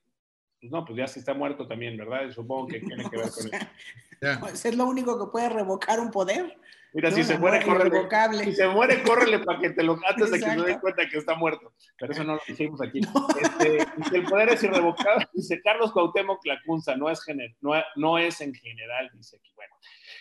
pues 0.60 0.72
no, 0.72 0.84
pues 0.84 0.98
ya 0.98 1.06
si 1.06 1.20
está 1.20 1.34
muerto 1.34 1.66
también, 1.66 1.96
¿verdad? 1.96 2.30
Supongo 2.30 2.66
que 2.68 2.80
tiene 2.80 3.08
que 3.08 3.16
ver 3.16 3.30
con 3.30 3.54
eso. 3.54 4.38
Pues 4.40 4.64
es 4.64 4.76
lo 4.76 4.86
único 4.86 5.18
que 5.18 5.30
puede 5.30 5.48
revocar 5.48 6.00
un 6.00 6.10
poder. 6.10 6.56
Mira, 6.94 7.10
si 7.10 7.22
se 7.22 7.38
muere, 7.38 7.64
córrele. 7.64 8.44
Si 8.44 8.54
se 8.54 8.66
muere, 8.66 9.02
córrele 9.02 9.40
para 9.40 9.60
que 9.60 9.70
te 9.70 9.82
lo 9.82 9.98
antes 10.08 10.30
de 10.30 10.40
que 10.40 10.50
se 10.50 10.60
dé 10.62 10.80
cuenta 10.80 11.08
que 11.08 11.18
está 11.18 11.34
muerto. 11.34 11.72
Pero 11.98 12.12
eso 12.12 12.24
no 12.24 12.34
lo 12.34 12.40
dijimos 12.46 12.80
aquí. 12.80 13.00
Este, 13.40 13.86
si 14.08 14.16
el 14.16 14.24
poder 14.24 14.48
es 14.48 14.62
irrevocable, 14.62 15.28
dice 15.32 15.60
Carlos 15.62 15.92
Cuauhtémoc 15.92 16.42
Clacunza, 16.42 16.96
no 16.96 17.10
es, 17.10 17.20
no, 17.60 17.72
no 17.96 18.18
es 18.18 18.40
en 18.40 18.54
general, 18.54 19.10
dice 19.14 19.36
aquí. 19.36 19.52
Bueno, 19.54 19.74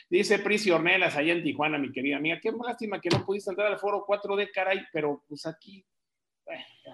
dice 0.09 0.39
Prisi 0.39 0.69
Ornelas 0.69 1.15
allá 1.15 1.34
en 1.34 1.43
Tijuana, 1.43 1.77
mi 1.77 1.91
querida 1.91 2.18
amiga. 2.18 2.39
Qué 2.41 2.51
lástima 2.51 2.99
que 2.99 3.09
no 3.09 3.26
pudiste 3.26 3.49
entrar 3.49 3.72
al 3.72 3.80
foro 3.80 4.05
4D, 4.05 4.49
caray, 4.53 4.81
pero 4.91 5.23
pues 5.27 5.45
aquí 5.45 5.85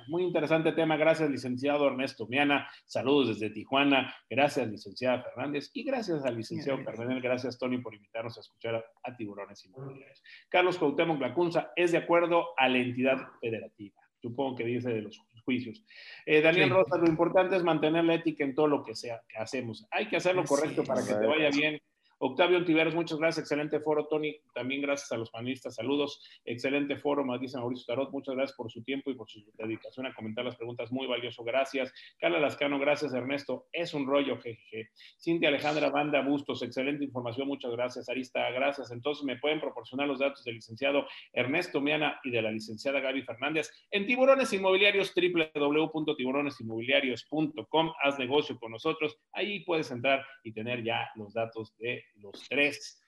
muy 0.07 0.23
interesante 0.23 0.71
tema. 0.71 0.97
Gracias, 0.97 1.29
licenciado 1.29 1.87
Ernesto 1.87 2.27
Miana. 2.27 2.69
Saludos 2.85 3.39
desde 3.39 3.53
Tijuana. 3.53 4.13
Gracias, 4.29 4.67
licenciada 4.67 5.23
Fernández. 5.23 5.71
Y 5.73 5.83
gracias 5.83 6.25
al 6.25 6.37
licenciado 6.37 6.83
Cardenal. 6.83 7.21
Gracias, 7.21 7.57
Tony, 7.57 7.77
por 7.77 7.93
invitarnos 7.93 8.37
a 8.37 8.41
escuchar 8.41 8.83
a, 9.03 9.15
Tiburones 9.15 9.63
Inmobiliarios. 9.65 10.23
Carlos 10.49 10.77
Cuauhtémoc 10.77 11.21
Lacunza 11.21 11.71
es 11.75 11.91
de 11.91 11.99
acuerdo 11.99 12.47
a 12.57 12.67
la 12.67 12.77
entidad 12.77 13.17
federativa. 13.39 14.01
Supongo 14.21 14.55
que 14.55 14.65
dice 14.65 14.89
de 14.89 15.01
los 15.01 15.19
juicios. 15.43 15.83
Eh, 16.25 16.41
Daniel 16.41 16.69
Rosa, 16.69 16.97
lo 16.97 17.07
importante 17.07 17.55
es 17.55 17.63
mantener 17.63 18.05
la 18.05 18.15
ética 18.15 18.43
en 18.43 18.55
todo 18.55 18.67
lo 18.67 18.83
que, 18.83 18.95
sea, 18.95 19.21
que 19.27 19.37
hacemos. 19.37 19.85
Hay 19.91 20.07
que 20.07 20.15
hacer 20.15 20.35
lo 20.35 20.45
correcto 20.45 20.83
para 20.83 21.05
que 21.05 21.13
te 21.13 21.27
vaya 21.27 21.49
bien 21.49 21.79
Octavio 22.19 22.57
Antiveros, 22.57 22.95
muchas 22.95 23.17
gracias, 23.17 23.43
excelente 23.43 23.79
foro, 23.79 24.07
Tony, 24.07 24.35
también 24.53 24.81
gracias 24.81 25.11
a 25.11 25.17
los 25.17 25.29
panelistas, 25.29 25.75
saludos, 25.75 26.21
excelente 26.45 26.95
foro, 26.97 27.23
dice 27.39 27.57
Mauricio 27.57 27.85
Tarot, 27.87 28.11
muchas 28.11 28.35
gracias 28.35 28.55
por 28.55 28.71
su 28.71 28.83
tiempo 28.83 29.09
y 29.11 29.15
por 29.15 29.29
su 29.29 29.43
dedicación 29.57 30.05
a 30.05 30.13
comentar 30.13 30.45
las 30.45 30.55
preguntas, 30.55 30.91
muy 30.91 31.07
valioso, 31.07 31.43
gracias. 31.43 31.91
Carla 32.19 32.39
Lascano, 32.39 32.79
gracias, 32.79 33.13
Ernesto, 33.13 33.67
es 33.71 33.93
un 33.93 34.07
rollo, 34.07 34.39
jeje. 34.39 34.89
Cintia 35.19 35.49
Alejandra 35.49 35.89
Banda 35.89 36.21
Bustos, 36.21 36.61
excelente 36.63 37.03
información, 37.03 37.47
muchas 37.47 37.71
gracias, 37.71 38.07
Arista, 38.09 38.49
gracias. 38.51 38.91
Entonces, 38.91 39.25
¿me 39.25 39.37
pueden 39.37 39.59
proporcionar 39.59 40.07
los 40.07 40.19
datos 40.19 40.43
del 40.43 40.55
licenciado 40.55 41.07
Ernesto 41.33 41.81
Miana 41.81 42.19
y 42.23 42.31
de 42.31 42.41
la 42.41 42.51
licenciada 42.51 42.99
Gaby 42.99 43.23
Fernández 43.23 43.71
en 43.91 44.05
Tiburones 44.05 44.51
Inmobiliarios, 44.53 45.13
www.tiburonesinmobiliarios.com, 45.15 47.93
haz 48.03 48.19
negocio 48.19 48.59
con 48.59 48.71
nosotros, 48.71 49.17
ahí 49.31 49.61
puedes 49.61 49.89
entrar 49.91 50.25
y 50.43 50.51
tener 50.53 50.83
ya 50.83 51.09
los 51.15 51.33
datos 51.33 51.75
de 51.77 52.03
los 52.15 52.47
tres 52.49 53.01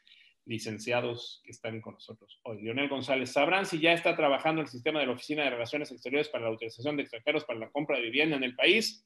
licenciados 0.46 1.42
que 1.44 1.52
están 1.52 1.82
con 1.82 1.96
nosotros 1.96 2.40
hoy. 2.44 2.62
Leonel 2.62 2.90
González, 2.90 3.32
¿sabrán 3.32 3.66
si 3.66 3.80
ya 3.80 3.94
está 3.94 4.16
trabajando 4.16 4.62
el 4.62 4.68
sistema 4.68 5.00
de 5.00 5.08
la 5.08 5.14
Oficina 5.14 5.44
de 5.44 5.50
Relaciones 5.50 5.92
Exteriores 5.92 6.30
para 6.30 6.46
la 6.46 6.52
utilización 6.52 6.96
de 6.96 7.04
extranjeros 7.04 7.46
para 7.46 7.60
la 7.60 7.72
compra 7.72 7.98
de 7.98 8.04
vivienda 8.04 8.36
en 8.36 8.44
el 8.44 8.56
país? 8.56 9.06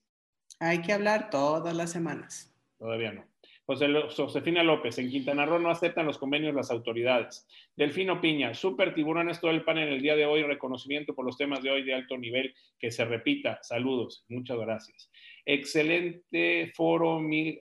Hay 0.59 0.81
que 0.81 0.91
hablar 0.91 1.29
todas 1.29 1.75
las 1.75 1.91
semanas. 1.91 2.53
Todavía 2.77 3.13
no. 3.13 3.25
José, 3.65 3.87
Josefina 4.17 4.63
López, 4.63 4.97
en 4.97 5.11
Quintana 5.11 5.45
Roo 5.45 5.59
no 5.59 5.69
aceptan 5.69 6.07
los 6.07 6.17
convenios 6.17 6.55
las 6.55 6.71
autoridades. 6.71 7.47
Delfino 7.75 8.19
Piña, 8.19 8.55
super 8.55 8.95
tiburones 8.95 9.39
todo 9.39 9.51
el 9.51 9.63
panel 9.63 9.89
el 9.89 10.01
día 10.01 10.15
de 10.15 10.25
hoy, 10.25 10.41
reconocimiento 10.41 11.13
por 11.13 11.23
los 11.23 11.37
temas 11.37 11.61
de 11.61 11.69
hoy 11.69 11.83
de 11.83 11.93
alto 11.93 12.17
nivel, 12.17 12.51
que 12.79 12.89
se 12.89 13.05
repita. 13.05 13.59
Saludos, 13.61 14.25
muchas 14.27 14.57
gracias. 14.57 15.11
Excelente 15.45 16.71
foro, 16.75 17.19
mil, 17.19 17.59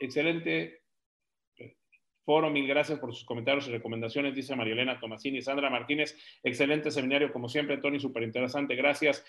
excelente 0.00 0.77
foro. 2.28 2.50
Mil 2.50 2.66
gracias 2.66 2.98
por 2.98 3.14
sus 3.14 3.24
comentarios 3.24 3.68
y 3.68 3.70
recomendaciones, 3.70 4.34
dice 4.34 4.54
Marielena 4.54 5.00
Tomasini. 5.00 5.40
Sandra 5.40 5.70
Martínez, 5.70 6.14
excelente 6.42 6.90
seminario, 6.90 7.32
como 7.32 7.48
siempre, 7.48 7.78
Tony, 7.78 7.98
súper 7.98 8.22
interesante. 8.22 8.74
Gracias. 8.76 9.24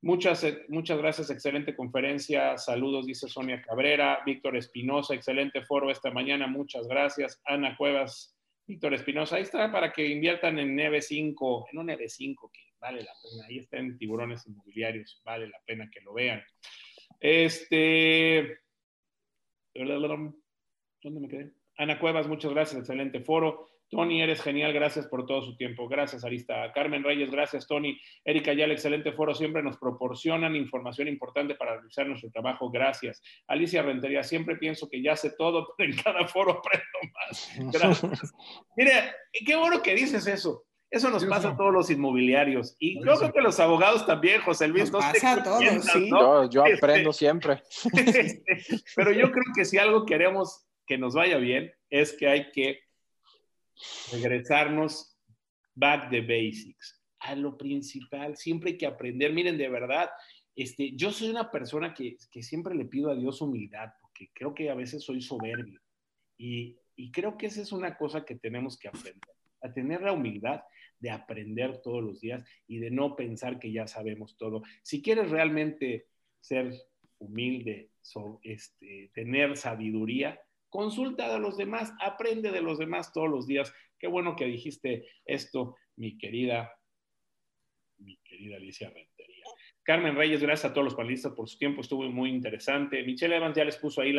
Muchas, 0.00 0.42
eh, 0.44 0.64
muchas 0.68 0.96
gracias, 0.96 1.28
excelente 1.28 1.76
conferencia. 1.76 2.56
Saludos, 2.56 3.04
dice 3.04 3.28
Sonia 3.28 3.60
Cabrera. 3.60 4.20
Víctor 4.24 4.56
Espinosa, 4.56 5.14
excelente 5.14 5.60
foro 5.66 5.90
esta 5.90 6.10
mañana. 6.10 6.46
Muchas 6.46 6.88
gracias. 6.88 7.42
Ana 7.44 7.76
Cuevas, 7.76 8.34
Víctor 8.66 8.94
Espinosa. 8.94 9.36
Ahí 9.36 9.42
está 9.42 9.70
para 9.70 9.92
que 9.92 10.06
inviertan 10.06 10.58
en 10.58 10.74
neve 10.74 11.02
5, 11.02 11.66
en 11.72 11.78
un 11.78 11.86
neve 11.86 12.08
5 12.08 12.50
que 12.50 12.60
vale 12.80 13.02
la 13.02 13.12
pena. 13.22 13.44
Ahí 13.50 13.58
está 13.58 13.76
en 13.76 13.98
tiburones 13.98 14.46
inmobiliarios, 14.46 15.20
vale 15.26 15.46
la 15.46 15.60
pena 15.66 15.90
que 15.92 16.00
lo 16.00 16.14
vean. 16.14 16.42
Este. 17.20 18.60
¿Dónde 19.74 21.20
me 21.20 21.28
quedé? 21.28 21.59
Ana 21.80 21.98
Cuevas, 21.98 22.28
muchas 22.28 22.52
gracias, 22.52 22.80
excelente 22.80 23.20
foro. 23.20 23.66
Tony, 23.88 24.20
eres 24.20 24.42
genial, 24.42 24.72
gracias 24.74 25.06
por 25.06 25.24
todo 25.24 25.40
su 25.40 25.56
tiempo. 25.56 25.88
Gracias, 25.88 26.24
Arista. 26.24 26.70
Carmen 26.74 27.02
Reyes, 27.02 27.30
gracias, 27.30 27.66
Tony. 27.66 27.98
Erika 28.22 28.52
Yal, 28.52 28.70
excelente 28.70 29.12
foro. 29.12 29.34
Siempre 29.34 29.62
nos 29.62 29.78
proporcionan 29.78 30.54
información 30.54 31.08
importante 31.08 31.54
para 31.54 31.76
realizar 31.76 32.06
nuestro 32.06 32.30
trabajo. 32.30 32.70
Gracias. 32.70 33.22
Alicia 33.48 33.80
Rentería, 33.82 34.22
siempre 34.22 34.56
pienso 34.56 34.90
que 34.90 35.02
ya 35.02 35.16
sé 35.16 35.32
todo, 35.38 35.74
pero 35.78 35.90
en 35.90 35.96
cada 35.96 36.28
foro 36.28 36.52
aprendo 36.52 36.98
más. 37.14 37.50
Gracias. 37.72 38.32
Mire, 38.76 38.92
qué 39.44 39.56
bueno 39.56 39.80
que 39.82 39.94
dices 39.94 40.26
eso. 40.26 40.66
Eso 40.90 41.08
nos 41.08 41.24
pasa 41.24 41.50
a 41.50 41.56
todos 41.56 41.72
los 41.72 41.88
inmobiliarios. 41.88 42.76
Y 42.78 43.02
yo 43.02 43.14
creo 43.16 43.32
que 43.32 43.40
los 43.40 43.58
abogados 43.58 44.06
también, 44.06 44.42
José 44.42 44.68
Luis. 44.68 44.92
Nos 44.92 45.02
pasa 45.02 45.32
a 45.32 45.42
todos, 45.42 45.62
sí. 45.84 46.10
Yo, 46.50 46.64
aprendo 46.64 47.10
este, 47.10 47.18
siempre. 47.18 47.62
pero 48.96 49.12
yo 49.12 49.30
creo 49.30 49.44
que 49.54 49.64
si 49.64 49.78
algo 49.78 50.04
queremos 50.04 50.66
que 50.90 50.98
nos 50.98 51.14
vaya 51.14 51.38
bien 51.38 51.70
es 51.88 52.12
que 52.14 52.26
hay 52.26 52.50
que 52.50 52.80
regresarnos 54.10 55.16
back 55.72 56.10
the 56.10 56.20
basics, 56.20 57.00
a 57.20 57.36
lo 57.36 57.56
principal. 57.56 58.36
Siempre 58.36 58.72
hay 58.72 58.76
que 58.76 58.86
aprender. 58.86 59.32
Miren, 59.32 59.56
de 59.56 59.68
verdad, 59.68 60.10
este, 60.56 60.90
yo 60.96 61.12
soy 61.12 61.28
una 61.30 61.48
persona 61.48 61.94
que, 61.94 62.16
que 62.32 62.42
siempre 62.42 62.74
le 62.74 62.86
pido 62.86 63.08
a 63.08 63.14
Dios 63.14 63.40
humildad, 63.40 63.90
porque 64.02 64.32
creo 64.34 64.52
que 64.52 64.68
a 64.68 64.74
veces 64.74 65.04
soy 65.04 65.22
soberbio. 65.22 65.80
Y, 66.36 66.76
y 66.96 67.12
creo 67.12 67.38
que 67.38 67.46
esa 67.46 67.62
es 67.62 67.70
una 67.70 67.96
cosa 67.96 68.24
que 68.24 68.34
tenemos 68.34 68.76
que 68.76 68.88
aprender, 68.88 69.36
a 69.62 69.72
tener 69.72 70.02
la 70.02 70.12
humildad 70.12 70.60
de 70.98 71.10
aprender 71.10 71.80
todos 71.82 72.02
los 72.02 72.20
días 72.20 72.44
y 72.66 72.78
de 72.78 72.90
no 72.90 73.14
pensar 73.14 73.60
que 73.60 73.70
ya 73.70 73.86
sabemos 73.86 74.36
todo. 74.36 74.62
Si 74.82 75.02
quieres 75.02 75.30
realmente 75.30 76.08
ser 76.40 76.74
humilde, 77.18 77.92
este, 78.42 79.12
tener 79.14 79.56
sabiduría, 79.56 80.40
consulta 80.70 81.32
de 81.32 81.38
los 81.38 81.56
demás, 81.56 81.92
aprende 82.00 82.50
de 82.50 82.62
los 82.62 82.78
demás 82.78 83.12
todos 83.12 83.28
los 83.28 83.46
días. 83.46 83.72
Qué 83.98 84.06
bueno 84.06 84.36
que 84.36 84.46
dijiste 84.46 85.06
esto, 85.24 85.76
mi 85.96 86.16
querida, 86.16 86.72
mi 87.98 88.16
querida 88.18 88.56
Alicia 88.56 88.88
Rentería. 88.88 89.44
Carmen 89.82 90.14
Reyes, 90.14 90.40
gracias 90.40 90.70
a 90.70 90.74
todos 90.74 90.84
los 90.84 90.94
panelistas 90.94 91.32
por 91.32 91.48
su 91.48 91.58
tiempo, 91.58 91.80
estuvo 91.80 92.02
muy 92.04 92.30
interesante. 92.30 93.02
Michelle 93.02 93.36
Evans 93.36 93.56
ya 93.56 93.64
les 93.64 93.76
puso 93.76 94.02
ahí 94.02 94.12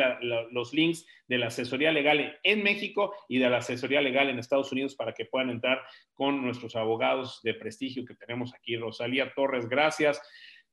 los 0.50 0.74
links 0.74 1.06
de 1.28 1.38
la 1.38 1.46
asesoría 1.46 1.92
legal 1.92 2.38
en 2.42 2.62
México 2.62 3.14
y 3.28 3.38
de 3.38 3.48
la 3.48 3.58
asesoría 3.58 4.02
legal 4.02 4.28
en 4.28 4.38
Estados 4.38 4.70
Unidos 4.72 4.94
para 4.94 5.14
que 5.14 5.24
puedan 5.24 5.50
entrar 5.50 5.80
con 6.12 6.42
nuestros 6.44 6.76
abogados 6.76 7.40
de 7.42 7.54
prestigio 7.54 8.04
que 8.04 8.14
tenemos 8.14 8.52
aquí. 8.54 8.76
Rosalía 8.76 9.32
Torres, 9.34 9.68
gracias. 9.68 10.20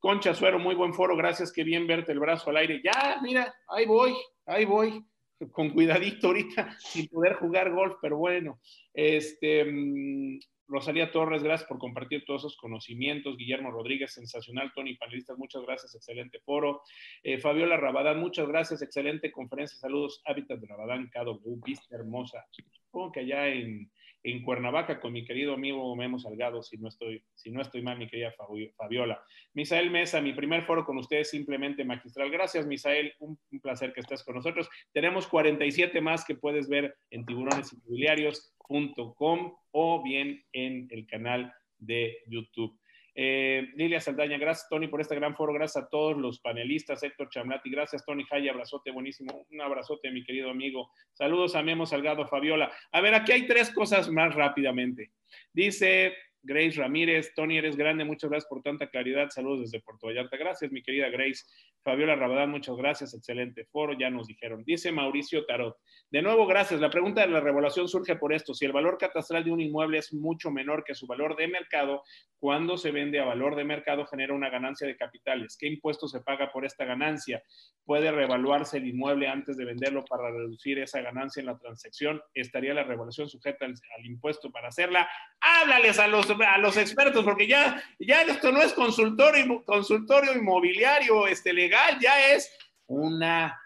Concha 0.00 0.34
Suero, 0.34 0.58
muy 0.58 0.74
buen 0.74 0.94
foro, 0.94 1.16
gracias, 1.16 1.52
qué 1.52 1.62
bien 1.62 1.86
verte 1.86 2.12
el 2.12 2.20
brazo 2.20 2.50
al 2.50 2.56
aire. 2.56 2.80
Ya, 2.82 3.18
mira, 3.22 3.54
ahí 3.68 3.86
voy, 3.86 4.14
ahí 4.46 4.64
voy, 4.64 5.04
con 5.52 5.70
cuidadito 5.70 6.28
ahorita, 6.28 6.76
sin 6.78 7.08
poder 7.08 7.34
jugar 7.34 7.72
golf, 7.72 7.96
pero 8.00 8.18
bueno. 8.18 8.60
Este, 8.92 9.64
mm, 9.64 10.38
Rosalía 10.70 11.10
Torres, 11.10 11.42
gracias 11.42 11.68
por 11.68 11.78
compartir 11.78 12.24
todos 12.24 12.42
esos 12.42 12.56
conocimientos. 12.56 13.36
Guillermo 13.36 13.72
Rodríguez, 13.72 14.12
sensacional. 14.12 14.70
Tony, 14.72 14.94
panelistas, 14.94 15.36
muchas 15.36 15.62
gracias, 15.62 15.94
excelente 15.96 16.38
foro. 16.40 16.82
Eh, 17.24 17.38
Fabiola 17.38 17.76
Rabadán, 17.76 18.20
muchas 18.20 18.46
gracias, 18.46 18.80
excelente 18.80 19.32
conferencia. 19.32 19.78
Saludos, 19.78 20.22
Hábitat 20.24 20.60
de 20.60 20.68
Rabadán, 20.68 21.10
KW, 21.10 21.60
vista 21.64 21.96
hermosa. 21.96 22.46
Supongo 22.50 23.10
que 23.10 23.20
allá 23.20 23.48
en, 23.48 23.90
en 24.22 24.42
Cuernavaca 24.42 25.00
con 25.00 25.12
mi 25.12 25.24
querido 25.24 25.54
amigo 25.54 25.96
Memo 25.96 26.18
Salgado, 26.18 26.62
si 26.62 26.76
no 26.78 26.88
estoy, 26.88 27.24
si 27.34 27.50
no 27.50 27.62
estoy 27.62 27.80
mal, 27.82 27.98
mi 27.98 28.08
querida 28.08 28.32
Fabiola. 28.76 29.22
Misael 29.54 29.90
Mesa, 29.90 30.20
mi 30.20 30.32
primer 30.32 30.62
foro 30.62 30.84
con 30.84 30.98
ustedes, 30.98 31.30
simplemente 31.30 31.84
magistral. 31.84 32.30
Gracias, 32.30 32.66
Misael, 32.66 33.12
un, 33.18 33.36
placer 33.62 33.92
que 33.92 34.00
estés 34.00 34.24
con 34.24 34.36
nosotros. 34.36 34.70
Tenemos 34.92 35.26
47 35.26 36.00
más 36.00 36.24
que 36.24 36.34
puedes 36.34 36.66
ver 36.68 36.96
en 37.10 37.26
tiburonesinmobiliarios.com 37.26 39.54
o 39.72 40.02
bien 40.02 40.42
en 40.52 40.88
el 40.90 41.06
canal 41.06 41.52
de 41.78 42.18
YouTube. 42.26 42.79
Eh, 43.22 43.68
Lilia 43.74 44.00
Saldaña, 44.00 44.38
gracias 44.38 44.66
Tony 44.70 44.88
por 44.88 45.02
este 45.02 45.14
gran 45.14 45.36
foro, 45.36 45.52
gracias 45.52 45.84
a 45.84 45.88
todos 45.90 46.16
los 46.16 46.40
panelistas, 46.40 47.02
Héctor 47.02 47.28
Chamlati, 47.28 47.70
gracias 47.70 48.02
Tony. 48.06 48.24
Jaya, 48.24 48.50
abrazote 48.50 48.90
buenísimo, 48.90 49.46
un 49.50 49.60
abrazote 49.60 50.10
mi 50.10 50.24
querido 50.24 50.48
amigo, 50.48 50.90
saludos 51.12 51.54
a 51.54 51.62
Memo 51.62 51.84
Salgado, 51.84 52.26
Fabiola. 52.26 52.72
A 52.92 53.02
ver, 53.02 53.14
aquí 53.14 53.32
hay 53.32 53.46
tres 53.46 53.74
cosas 53.74 54.08
más 54.08 54.34
rápidamente. 54.34 55.10
Dice 55.52 56.14
Grace 56.42 56.80
Ramírez, 56.80 57.34
Tony, 57.34 57.58
eres 57.58 57.76
grande, 57.76 58.04
muchas 58.04 58.30
gracias 58.30 58.48
por 58.48 58.62
tanta 58.62 58.88
claridad. 58.88 59.28
Saludos 59.30 59.70
desde 59.70 59.84
Puerto 59.84 60.06
Vallarta. 60.06 60.36
Gracias, 60.36 60.72
mi 60.72 60.82
querida 60.82 61.10
Grace. 61.10 61.44
Fabiola 61.82 62.14
Rabadán, 62.14 62.50
muchas 62.50 62.76
gracias. 62.76 63.14
Excelente 63.14 63.64
foro, 63.66 63.92
ya 63.98 64.10
nos 64.10 64.26
dijeron. 64.26 64.64
Dice 64.64 64.90
Mauricio 64.90 65.44
Tarot. 65.44 65.76
De 66.10 66.22
nuevo, 66.22 66.46
gracias. 66.46 66.80
La 66.80 66.90
pregunta 66.90 67.22
de 67.22 67.28
la 67.28 67.40
revaluación 67.40 67.88
surge 67.88 68.16
por 68.16 68.32
esto. 68.32 68.54
Si 68.54 68.64
el 68.64 68.72
valor 68.72 68.98
catastral 68.98 69.44
de 69.44 69.52
un 69.52 69.60
inmueble 69.60 69.98
es 69.98 70.12
mucho 70.12 70.50
menor 70.50 70.82
que 70.84 70.94
su 70.94 71.06
valor 71.06 71.36
de 71.36 71.48
mercado, 71.48 72.02
cuando 72.38 72.78
se 72.78 72.90
vende 72.90 73.20
a 73.20 73.24
valor 73.24 73.54
de 73.54 73.64
mercado 73.64 74.06
genera 74.06 74.34
una 74.34 74.48
ganancia 74.48 74.86
de 74.86 74.96
capitales. 74.96 75.56
¿Qué 75.58 75.68
impuesto 75.68 76.08
se 76.08 76.20
paga 76.20 76.50
por 76.52 76.64
esta 76.64 76.84
ganancia? 76.84 77.42
¿Puede 77.84 78.10
revaluarse 78.10 78.78
el 78.78 78.88
inmueble 78.88 79.28
antes 79.28 79.56
de 79.56 79.66
venderlo 79.66 80.04
para 80.06 80.30
reducir 80.30 80.78
esa 80.78 81.02
ganancia 81.02 81.40
en 81.40 81.46
la 81.46 81.58
transacción? 81.58 82.22
¿Estaría 82.34 82.72
la 82.72 82.84
revaluación 82.84 83.28
sujeta 83.28 83.66
al, 83.66 83.74
al 83.96 84.06
impuesto 84.06 84.50
para 84.50 84.68
hacerla? 84.68 85.08
Háblales 85.40 85.98
a 85.98 86.08
los 86.08 86.29
a 86.30 86.58
los 86.58 86.76
expertos, 86.76 87.24
porque 87.24 87.46
ya, 87.46 87.82
ya 87.98 88.22
esto 88.22 88.52
no 88.52 88.62
es 88.62 88.72
consultorio, 88.72 89.62
consultorio 89.64 90.32
inmobiliario 90.32 91.26
este, 91.26 91.52
legal, 91.52 91.98
ya 92.00 92.32
es 92.32 92.50
una 92.86 93.58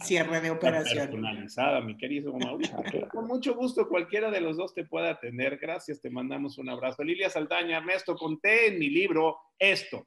cierre 0.00 0.40
de 0.40 0.50
operación. 0.50 1.10
Personalizada, 1.10 1.80
mi 1.80 1.96
querido 1.96 2.32
Mauricio. 2.32 2.76
Con 3.12 3.26
mucho 3.26 3.54
gusto, 3.54 3.88
cualquiera 3.88 4.30
de 4.30 4.40
los 4.40 4.56
dos 4.56 4.74
te 4.74 4.84
pueda 4.84 5.10
atender. 5.10 5.58
Gracias, 5.58 6.00
te 6.00 6.10
mandamos 6.10 6.58
un 6.58 6.68
abrazo. 6.68 7.02
Lilia 7.02 7.30
Saldaña, 7.30 7.78
Ernesto, 7.78 8.16
conté 8.16 8.68
en 8.68 8.78
mi 8.78 8.88
libro 8.88 9.38
esto, 9.58 10.06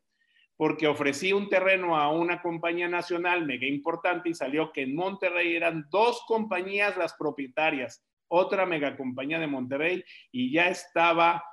porque 0.56 0.88
ofrecí 0.88 1.34
un 1.34 1.50
terreno 1.50 1.98
a 1.98 2.12
una 2.12 2.42
compañía 2.42 2.88
nacional 2.88 3.46
mega 3.46 3.68
importante 3.68 4.30
y 4.30 4.34
salió 4.34 4.72
que 4.72 4.84
en 4.84 4.96
Monterrey 4.96 5.56
eran 5.56 5.88
dos 5.90 6.24
compañías 6.28 6.98
las 6.98 7.14
propietarias 7.14 8.04
otra 8.32 8.66
megacompañía 8.66 9.40
de 9.40 9.48
Monterrey 9.48 10.04
y 10.32 10.54
ya 10.54 10.70
estaba, 10.70 11.44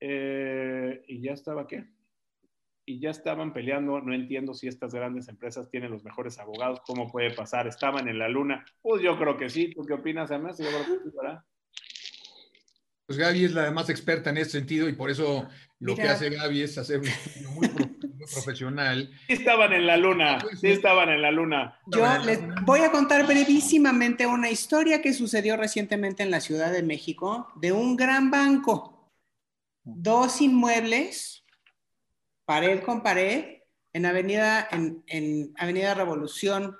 eh, 0.00 1.04
¿y 1.06 1.20
ya 1.20 1.32
estaba 1.32 1.66
qué? 1.66 1.84
Y 2.86 3.00
ya 3.00 3.10
estaban 3.10 3.52
peleando, 3.52 4.00
no 4.00 4.14
entiendo 4.14 4.54
si 4.54 4.66
estas 4.66 4.94
grandes 4.94 5.28
empresas 5.28 5.70
tienen 5.70 5.90
los 5.90 6.02
mejores 6.02 6.38
abogados, 6.38 6.80
¿cómo 6.86 7.10
puede 7.10 7.34
pasar? 7.34 7.66
¿Estaban 7.66 8.08
en 8.08 8.18
la 8.18 8.28
luna? 8.28 8.64
Pues 8.80 9.02
yo 9.02 9.18
creo 9.18 9.36
que 9.36 9.50
sí, 9.50 9.72
¿tú 9.74 9.84
qué 9.84 9.92
opinas, 9.92 10.30
además? 10.30 10.58
Yo 10.58 10.66
creo 10.66 10.80
que 10.80 11.04
sí, 11.04 11.16
¿verdad? 11.16 11.44
Pues 13.06 13.18
Gaby 13.18 13.44
es 13.44 13.52
la 13.52 13.70
más 13.70 13.90
experta 13.90 14.30
en 14.30 14.38
ese 14.38 14.52
sentido 14.52 14.88
y 14.88 14.94
por 14.94 15.10
eso 15.10 15.46
lo 15.80 15.94
que 15.94 16.02
hace 16.02 16.30
Gaby 16.30 16.62
es 16.62 16.78
hacer 16.78 17.00
un 17.00 17.08
estudio 17.08 17.50
muy, 17.50 17.68
profesional. 18.32 19.10
Sí 19.26 19.34
estaban 19.34 19.72
en 19.72 19.86
la 19.86 19.96
luna, 19.96 20.38
sí 20.60 20.68
estaban 20.68 21.08
en 21.08 21.22
la 21.22 21.30
luna. 21.30 21.78
Yo 21.86 22.06
les 22.24 22.40
voy 22.64 22.80
a 22.80 22.90
contar 22.90 23.26
brevísimamente 23.26 24.26
una 24.26 24.50
historia 24.50 25.02
que 25.02 25.12
sucedió 25.12 25.56
recientemente 25.56 26.22
en 26.22 26.30
la 26.30 26.40
Ciudad 26.40 26.72
de 26.72 26.82
México 26.82 27.48
de 27.56 27.72
un 27.72 27.96
gran 27.96 28.30
banco. 28.30 29.12
Dos 29.82 30.40
inmuebles, 30.40 31.44
pared 32.44 32.82
con 32.82 33.02
pared, 33.02 33.58
en 33.92 34.06
Avenida, 34.06 34.68
en, 34.72 35.04
en 35.06 35.52
Avenida 35.56 35.94
Revolución 35.94 36.76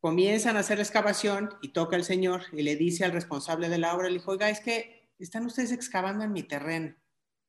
comienzan 0.00 0.56
a 0.56 0.60
hacer 0.60 0.78
la 0.78 0.84
excavación 0.84 1.50
y 1.60 1.68
toca 1.68 1.96
el 1.96 2.04
señor 2.04 2.42
y 2.52 2.62
le 2.62 2.76
dice 2.76 3.04
al 3.04 3.12
responsable 3.12 3.68
de 3.68 3.78
la 3.78 3.94
obra, 3.94 4.08
le 4.08 4.14
dijo, 4.14 4.32
oiga, 4.32 4.48
es 4.48 4.60
que 4.60 5.10
están 5.18 5.46
ustedes 5.46 5.72
excavando 5.72 6.24
en 6.24 6.32
mi 6.32 6.42
terreno. 6.42 6.94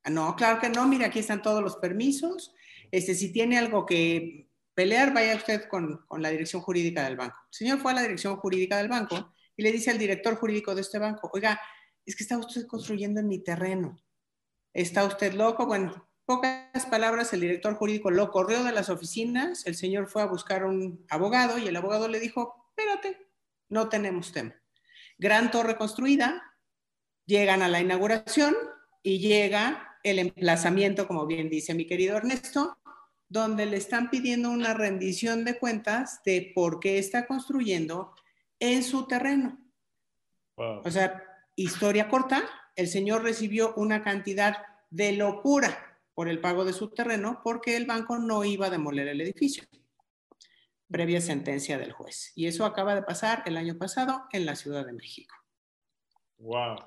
Ah, 0.04 0.10
no, 0.10 0.36
claro 0.36 0.60
que 0.60 0.70
no, 0.70 0.88
mira, 0.88 1.08
aquí 1.08 1.20
están 1.20 1.42
todos 1.42 1.62
los 1.62 1.78
permisos. 1.78 2.54
Este, 2.92 3.16
si 3.16 3.32
tiene 3.32 3.58
algo 3.58 3.86
que 3.86 4.50
pelear, 4.74 5.14
vaya 5.14 5.36
usted 5.36 5.68
con, 5.68 6.06
la 6.18 6.30
dirección 6.30 6.62
jurídica 6.62 7.04
del 7.04 7.18
banco. 7.18 7.36
El 7.52 7.58
señor 7.58 7.80
fue 7.80 7.92
a 7.92 7.96
la 7.96 8.02
dirección 8.02 8.38
jurídica 8.38 8.78
del 8.78 8.88
banco 8.88 9.34
y 9.56 9.64
le 9.64 9.72
dice 9.72 9.92
al 9.92 9.98
director 9.98 10.36
jurídico 10.36 10.74
de 10.74 10.82
este 10.82 11.00
banco, 11.00 11.30
oiga, 11.34 11.60
es 12.06 12.16
que 12.16 12.24
está 12.24 12.38
usted 12.38 12.66
construyendo 12.66 13.20
en 13.20 13.28
mi 13.28 13.44
terreno. 13.44 14.00
¿Está 14.74 15.06
usted 15.06 15.34
loco? 15.34 15.66
Bueno, 15.66 16.10
pocas 16.26 16.86
palabras, 16.90 17.34
el 17.34 17.42
director 17.42 17.76
jurídico 17.76 18.12
lo 18.12 18.32
corrió 18.32 18.64
de 18.64 18.72
las 18.72 18.90
oficinas, 18.90 19.66
el 19.66 19.76
señor 19.76 20.08
fue 20.08 20.22
a 20.22 20.28
buscar 20.28 20.66
un 20.66 21.06
abogado 21.10 21.58
y 21.58 21.68
el 21.68 21.76
abogado 21.76 22.08
le 22.08 22.20
dijo, 22.20 22.70
espérate, 22.70 23.18
no 23.68 23.90
tenemos 23.90 24.32
tema. 24.32 24.56
Gran 25.18 25.52
torre 25.52 25.76
construida, 25.76 26.50
Llegan 27.30 27.62
a 27.62 27.68
la 27.68 27.80
inauguración 27.80 28.56
y 29.04 29.20
llega 29.20 29.89
el 30.04 30.20
emplazamiento, 30.20 31.08
como 31.08 31.26
bien 31.26 31.50
dice 31.50 31.74
mi 31.74 31.86
querido 31.86 32.18
Ernesto, 32.18 32.78
donde 33.28 33.66
le 33.66 33.78
están 33.78 34.10
pidiendo 34.10 34.50
una 34.50 34.74
rendición 34.74 35.46
de 35.46 35.60
cuentas 35.60 36.22
de 36.26 36.52
por 36.56 36.80
qué 36.80 36.98
está 36.98 37.28
construyendo 37.28 38.14
en 38.60 38.84
su 38.84 39.08
terreno. 39.08 39.60
O 40.56 40.92
sea, 40.92 41.24
historia 41.56 42.10
corta, 42.10 42.44
el 42.76 42.88
señor 42.88 43.24
recibió 43.24 43.74
una 43.76 44.04
cantidad 44.04 44.58
de 44.90 45.14
locura 45.14 46.00
por 46.14 46.28
el 46.28 46.42
pago 46.42 46.66
de 46.66 46.74
su 46.74 46.90
terreno 46.90 47.42
porque 47.44 47.78
el 47.78 47.86
banco 47.86 48.18
no 48.18 48.44
iba 48.44 48.68
a 48.68 48.70
demoler 48.70 49.08
el 49.08 49.22
edificio, 49.22 49.64
previa 50.90 51.22
sentencia 51.22 51.78
del 51.78 51.94
juez. 51.94 52.34
Y 52.36 52.48
eso 52.48 52.66
acaba 52.66 52.96
de 52.96 53.04
pasar 53.04 53.44
el 53.46 53.56
año 53.56 53.78
pasado 53.78 54.24
en 54.34 54.46
la 54.46 54.56
Ciudad 54.56 54.86
de 54.86 54.94
México. 54.94 55.36
Wow. 56.40 56.78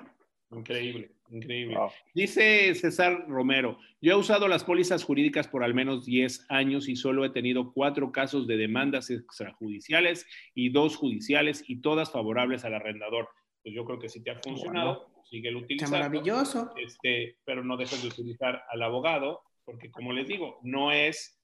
Increíble, 0.50 1.14
increíble. 1.32 1.76
Dice 2.14 2.74
César 2.74 3.26
Romero, 3.28 3.78
yo 4.00 4.12
he 4.12 4.16
usado 4.16 4.48
las 4.48 4.64
pólizas 4.64 5.04
jurídicas 5.04 5.48
por 5.48 5.64
al 5.64 5.74
menos 5.74 6.04
10 6.04 6.46
años 6.48 6.88
y 6.88 6.96
solo 6.96 7.24
he 7.24 7.30
tenido 7.30 7.72
cuatro 7.72 8.12
casos 8.12 8.46
de 8.46 8.56
demandas 8.56 9.10
extrajudiciales 9.10 10.26
y 10.54 10.70
dos 10.70 10.96
judiciales 10.96 11.64
y 11.66 11.80
todas 11.80 12.10
favorables 12.10 12.64
al 12.64 12.74
arrendador. 12.74 13.28
Pues 13.62 13.74
yo 13.74 13.84
creo 13.84 13.98
que 13.98 14.08
sí 14.08 14.22
te 14.22 14.30
ha 14.30 14.40
funcionado, 14.40 15.08
sigue 15.24 15.48
el 15.48 15.56
utilizando. 15.56 15.96
maravilloso. 15.96 16.72
Este, 16.76 17.36
pero 17.44 17.64
no 17.64 17.76
dejes 17.76 18.02
de 18.02 18.08
utilizar 18.08 18.62
al 18.70 18.82
abogado, 18.82 19.42
porque 19.64 19.90
como 19.90 20.12
les 20.12 20.26
digo, 20.26 20.58
no 20.62 20.90
es 20.92 21.40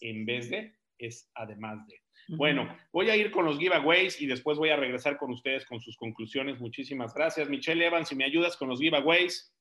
en 0.00 0.26
vez 0.26 0.50
de, 0.50 0.74
es 0.98 1.30
además 1.34 1.86
de. 1.86 2.00
Bueno, 2.36 2.68
voy 2.92 3.10
a 3.10 3.16
ir 3.16 3.32
con 3.32 3.44
los 3.44 3.58
giveaways 3.58 4.20
y 4.20 4.26
después 4.26 4.56
voy 4.56 4.70
a 4.70 4.76
regresar 4.76 5.16
con 5.16 5.32
ustedes 5.32 5.66
con 5.66 5.80
sus 5.80 5.96
conclusiones. 5.96 6.60
Muchísimas 6.60 7.12
gracias. 7.12 7.48
Michelle 7.48 7.84
Evans, 7.84 8.08
si 8.08 8.14
me 8.14 8.24
ayudas 8.24 8.56
con 8.56 8.68
los 8.68 8.78
giveaways. 8.78 9.52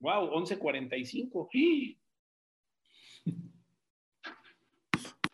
Wow, 0.00 0.30
11.45. 0.30 1.96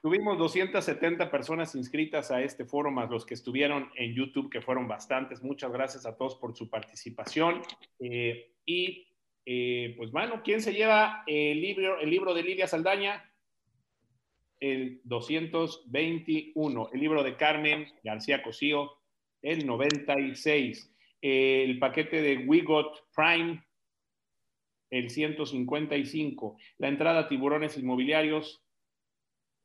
Tuvimos 0.00 0.38
270 0.38 1.30
personas 1.30 1.74
inscritas 1.74 2.30
a 2.30 2.42
este 2.42 2.64
foro, 2.64 2.90
más 2.90 3.10
los 3.10 3.26
que 3.26 3.34
estuvieron 3.34 3.90
en 3.96 4.14
YouTube, 4.14 4.50
que 4.50 4.62
fueron 4.62 4.88
bastantes. 4.88 5.42
Muchas 5.42 5.70
gracias 5.70 6.06
a 6.06 6.16
todos 6.16 6.36
por 6.36 6.56
su 6.56 6.70
participación. 6.70 7.62
Eh, 8.00 8.52
y 8.64 9.06
eh, 9.44 9.94
pues 9.98 10.10
bueno, 10.10 10.42
¿quién 10.42 10.62
se 10.62 10.72
lleva 10.72 11.24
el 11.26 11.60
libro, 11.60 12.00
el 12.00 12.08
libro 12.08 12.32
de 12.32 12.42
Lidia 12.42 12.66
Saldaña? 12.66 13.30
El 14.72 15.00
221, 15.04 16.90
el 16.90 17.00
libro 17.00 17.22
de 17.22 17.36
Carmen 17.36 17.86
García 18.02 18.42
Cosío, 18.42 18.92
el 19.42 19.66
96, 19.66 20.90
el 21.20 21.78
paquete 21.78 22.22
de 22.22 22.38
We 22.38 22.62
Got 22.62 23.10
Prime, 23.14 23.62
el 24.88 25.10
155. 25.10 26.56
La 26.78 26.88
entrada 26.88 27.28
tiburones 27.28 27.76
inmobiliarios, 27.76 28.64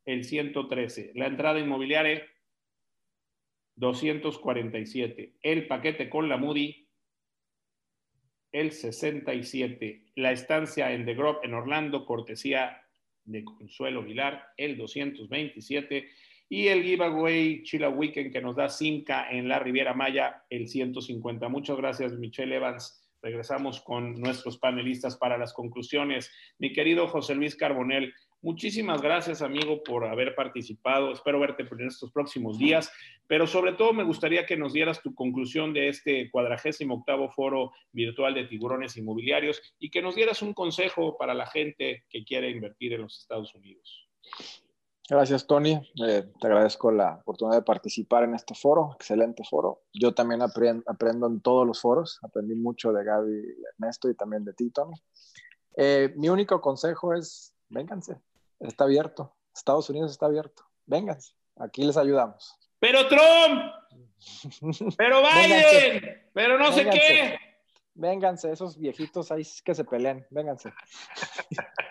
el 0.03 0.25
113. 0.25 1.13
La 1.15 1.27
entrada 1.27 1.59
inmobiliaria, 1.59 2.21
247. 3.75 5.35
El 5.41 5.67
paquete 5.67 6.09
con 6.09 6.27
la 6.27 6.35
Moody, 6.35 6.89
el 8.51 8.73
67. 8.73 10.07
La 10.15 10.33
estancia 10.33 10.91
en 10.91 11.05
The 11.05 11.13
Grove 11.13 11.39
en 11.43 11.53
Orlando, 11.53 12.05
cortesía 12.05 12.88
de 13.25 13.43
Consuelo 13.43 14.03
Vilar, 14.03 14.47
el 14.57 14.77
227. 14.77 16.09
Y 16.49 16.67
el 16.67 16.83
giveaway 16.83 17.61
Chila 17.63 17.89
Weekend 17.89 18.31
que 18.33 18.41
nos 18.41 18.55
da 18.55 18.69
Simca 18.69 19.29
en 19.29 19.47
la 19.47 19.59
Riviera 19.59 19.93
Maya, 19.93 20.43
el 20.49 20.67
150. 20.67 21.47
Muchas 21.47 21.77
gracias, 21.77 22.13
Michelle 22.13 22.55
Evans. 22.55 22.99
Regresamos 23.21 23.81
con 23.81 24.15
nuestros 24.19 24.57
panelistas 24.57 25.17
para 25.17 25.37
las 25.37 25.53
conclusiones. 25.53 26.31
Mi 26.57 26.73
querido 26.73 27.07
José 27.07 27.35
Luis 27.35 27.55
Carbonel, 27.55 28.13
Muchísimas 28.41 29.01
gracias, 29.01 29.41
amigo, 29.41 29.83
por 29.83 30.05
haber 30.05 30.33
participado. 30.33 31.11
Espero 31.11 31.41
verte 31.41 31.67
en 31.69 31.87
estos 31.87 32.09
próximos 32.09 32.57
días, 32.57 32.89
pero 33.27 33.45
sobre 33.45 33.73
todo 33.73 33.91
me 33.91 34.05
gustaría 34.05 34.45
que 34.45 34.55
nos 34.55 34.71
dieras 34.71 35.01
tu 35.01 35.13
conclusión 35.13 35.73
de 35.73 35.89
este 35.89 36.31
cuadragésimo 36.31 36.95
octavo 36.95 37.29
foro 37.31 37.73
virtual 37.91 38.33
de 38.33 38.45
tiburones 38.45 38.95
inmobiliarios 38.95 39.61
y 39.77 39.89
que 39.89 40.01
nos 40.01 40.15
dieras 40.15 40.41
un 40.41 40.53
consejo 40.53 41.17
para 41.17 41.33
la 41.33 41.47
gente 41.47 42.05
que 42.09 42.23
quiere 42.23 42.49
invertir 42.49 42.93
en 42.93 43.01
los 43.01 43.19
Estados 43.19 43.53
Unidos. 43.55 44.07
Gracias, 45.09 45.45
Tony. 45.45 45.73
Eh, 46.07 46.31
te 46.39 46.47
agradezco 46.47 46.91
la 46.91 47.15
oportunidad 47.15 47.57
de 47.57 47.65
participar 47.65 48.23
en 48.23 48.35
este 48.35 48.55
foro, 48.55 48.91
excelente 48.95 49.43
foro. 49.43 49.81
Yo 49.91 50.13
también 50.13 50.41
aprendo, 50.41 51.27
en 51.27 51.41
todos 51.41 51.67
los 51.67 51.81
foros, 51.81 52.19
aprendí 52.21 52.55
mucho 52.55 52.93
de 52.93 53.03
Gaby 53.03 53.41
Ernesto 53.73 54.09
y 54.09 54.15
también 54.15 54.45
de 54.45 54.53
ti, 54.53 54.69
Tony. 54.69 54.95
Eh, 55.75 56.13
mi 56.15 56.29
único 56.29 56.61
consejo 56.61 57.13
es, 57.13 57.53
vénganse, 57.69 58.21
está 58.59 58.83
abierto. 58.85 59.35
Estados 59.53 59.89
Unidos 59.89 60.11
está 60.11 60.25
abierto. 60.27 60.63
Vénganse, 60.85 61.33
aquí 61.57 61.83
les 61.83 61.97
ayudamos. 61.97 62.55
Pero 62.79 63.07
Trump, 63.07 63.71
pero 64.97 65.21
Biden, 65.33 66.23
pero 66.33 66.57
no 66.57 66.71
sé 66.71 66.89
qué. 66.89 67.39
Vénganse, 67.93 68.51
esos 68.51 68.77
viejitos 68.77 69.31
ahí 69.31 69.43
que 69.63 69.75
se 69.75 69.83
peleen, 69.83 70.25
vénganse. 70.29 70.71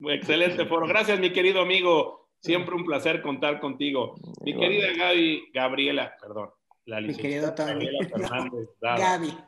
Excelente 0.00 0.66
foro. 0.66 0.86
Gracias, 0.86 1.20
mi 1.20 1.32
querido 1.32 1.62
amigo. 1.62 2.30
Siempre 2.40 2.74
un 2.74 2.84
placer 2.84 3.22
contar 3.22 3.60
contigo. 3.60 4.16
Mi 4.40 4.56
querida 4.56 4.88
Gaby, 4.96 5.50
Gabriela, 5.54 6.16
perdón. 6.20 6.50
La 6.86 7.00
mi 7.00 7.14
querido 7.14 7.54
Gabriela 7.56 8.08
Fernández. 8.08 8.68
Gaby. 8.80 9.38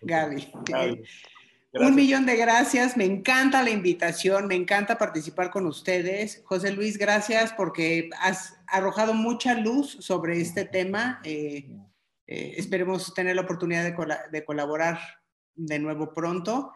Gaby. 0.00 0.52
Gaby. 0.64 1.04
Un 1.72 1.94
millón 1.94 2.24
de 2.24 2.36
gracias, 2.36 2.96
me 2.96 3.04
encanta 3.04 3.62
la 3.62 3.68
invitación, 3.68 4.46
me 4.46 4.54
encanta 4.54 4.96
participar 4.96 5.50
con 5.50 5.66
ustedes. 5.66 6.40
José 6.46 6.72
Luis, 6.72 6.96
gracias 6.96 7.52
porque 7.52 8.08
has 8.20 8.58
arrojado 8.66 9.12
mucha 9.12 9.52
luz 9.52 9.98
sobre 10.00 10.40
este 10.40 10.64
tema. 10.64 11.20
Eh, 11.24 11.68
eh, 12.26 12.54
esperemos 12.56 13.12
tener 13.12 13.36
la 13.36 13.42
oportunidad 13.42 13.84
de, 13.84 14.44
colaborar 14.46 14.98
de 15.56 15.78
nuevo 15.78 16.14
pronto. 16.14 16.72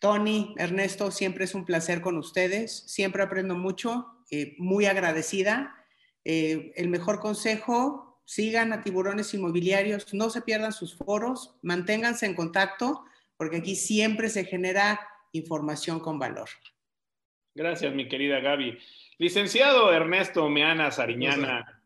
Tony, 0.00 0.54
Ernesto, 0.56 1.10
siempre 1.10 1.44
es 1.44 1.54
un 1.54 1.66
placer 1.66 2.00
con 2.00 2.16
ustedes, 2.16 2.84
siempre 2.86 3.22
aprendo 3.22 3.54
mucho, 3.54 4.06
eh, 4.30 4.54
muy 4.58 4.86
agradecida. 4.86 5.76
el 6.24 6.88
mejor 6.88 7.20
consejo, 7.20 8.22
sigan 8.24 8.72
a 8.72 8.82
tiburones 8.82 9.34
inmobiliarios, 9.34 10.14
no 10.14 10.30
se 10.30 10.40
pierdan 10.40 10.72
sus 10.72 10.96
foros, 10.96 11.58
manténganse 11.62 12.24
en 12.24 12.34
contacto 12.34 13.04
porque 13.40 13.56
aquí 13.56 13.74
siempre 13.74 14.28
se 14.28 14.44
genera 14.44 15.00
información 15.32 15.98
con 15.98 16.18
valor. 16.18 16.50
Gracias, 17.54 17.94
mi 17.94 18.06
querida 18.06 18.38
Gaby. 18.38 18.78
Licenciado 19.16 19.90
Ernesto 19.94 20.46
Meana 20.50 20.90
Sariñana, 20.90 21.82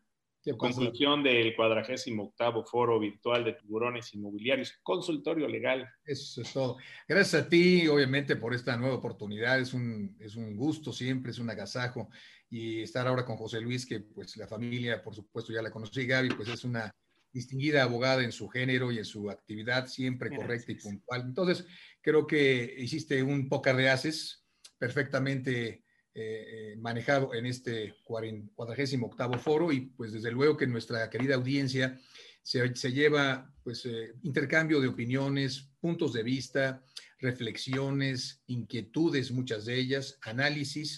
conclusión 0.57 1.23
del 1.23 1.55
cuadragésimo 1.55 2.23
octavo 2.25 2.65
foro 2.65 2.99
virtual 2.99 3.45
de 3.45 3.53
tiburones 3.53 4.13
inmobiliarios, 4.13 4.77
consultorio 4.83 5.47
legal. 5.47 5.89
Eso 6.03 6.41
es 6.41 6.51
todo. 6.51 6.75
Gracias 7.07 7.43
a 7.43 7.47
ti, 7.47 7.87
obviamente, 7.87 8.35
por 8.35 8.53
esta 8.53 8.75
nueva 8.75 8.95
oportunidad. 8.95 9.57
Es 9.57 9.73
un, 9.73 10.17
es 10.19 10.35
un 10.35 10.57
gusto 10.57 10.91
siempre, 10.91 11.31
es 11.31 11.39
un 11.39 11.49
agasajo. 11.49 12.09
Y 12.49 12.81
estar 12.81 13.07
ahora 13.07 13.23
con 13.23 13.37
José 13.37 13.61
Luis, 13.61 13.85
que 13.85 14.01
pues 14.01 14.35
la 14.35 14.45
familia, 14.45 15.01
por 15.01 15.15
supuesto, 15.15 15.53
ya 15.53 15.61
la 15.61 15.71
conocí, 15.71 16.05
Gaby, 16.05 16.31
pues 16.35 16.49
es 16.49 16.65
una 16.65 16.93
distinguida 17.35 17.83
abogada 17.83 18.23
en 18.23 18.31
su 18.31 18.47
género 18.47 18.93
y 18.93 18.97
en 18.97 19.03
su 19.03 19.29
actividad 19.29 19.87
siempre 19.87 20.33
correcta 20.33 20.71
y 20.71 20.75
puntual. 20.75 21.21
Entonces, 21.21 21.65
creo 22.01 22.25
que 22.25 22.75
hiciste 22.77 23.21
un 23.21 23.49
pócar 23.49 23.75
de 23.75 23.89
haces 23.89 24.45
perfectamente 24.77 25.67
eh, 25.67 25.83
eh, 26.13 26.75
manejado 26.77 27.33
en 27.33 27.45
este 27.45 27.97
48 28.05 29.37
foro 29.37 29.73
y 29.73 29.81
pues 29.81 30.13
desde 30.13 30.31
luego 30.31 30.55
que 30.55 30.65
nuestra 30.65 31.09
querida 31.09 31.35
audiencia 31.35 31.99
se, 32.41 32.69
lleva 32.93 33.53
pues 33.61 33.85
eh, 33.85 34.13
intercambio 34.23 34.79
de 34.79 34.87
opiniones, 34.87 35.71
puntos 35.81 36.13
de 36.13 36.23
vista, 36.23 36.85
reflexiones, 37.19 38.43
inquietudes, 38.47 39.31
muchas 39.31 39.65
de 39.65 39.77
ellas, 39.77 40.17
análisis 40.21 40.95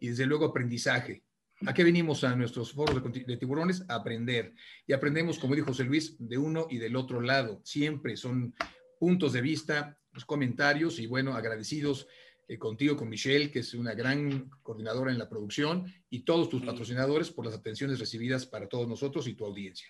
y 0.00 0.08
desde 0.08 0.26
luego 0.26 0.46
aprendizaje. 0.46 1.22
¿A 1.64 1.72
qué 1.72 1.84
venimos 1.84 2.22
a 2.22 2.36
nuestros 2.36 2.72
foros 2.72 3.02
de, 3.02 3.36
tiburones? 3.36 3.82
A 3.88 3.96
aprender. 3.96 4.52
Y 4.86 4.92
aprendemos, 4.92 5.38
como 5.38 5.54
dijo 5.54 5.68
José 5.68 5.84
Luis, 5.84 6.16
de 6.18 6.36
uno 6.36 6.66
y 6.68 6.76
del 6.76 6.96
otro 6.96 7.20
lado. 7.20 7.60
Siempre 7.64 8.16
son 8.16 8.54
puntos 9.00 9.32
de 9.32 9.40
vista, 9.40 9.98
los 10.12 10.26
comentarios 10.26 10.98
y 10.98 11.06
bueno, 11.06 11.34
agradecidos 11.34 12.06
eh, 12.48 12.58
contigo, 12.58 12.96
con 12.96 13.08
Michelle, 13.08 13.50
que 13.50 13.60
es 13.60 13.72
una 13.74 13.94
gran 13.94 14.50
coordinadora 14.62 15.10
en 15.10 15.18
la 15.18 15.28
producción, 15.28 15.92
y 16.10 16.20
todos 16.20 16.48
tus 16.48 16.62
patrocinadores 16.62 17.30
por 17.30 17.46
las 17.46 17.54
atenciones 17.54 17.98
recibidas 17.98 18.46
para 18.46 18.68
todos 18.68 18.86
nosotros 18.86 19.26
y 19.26 19.34
tu 19.34 19.46
audiencia. 19.46 19.88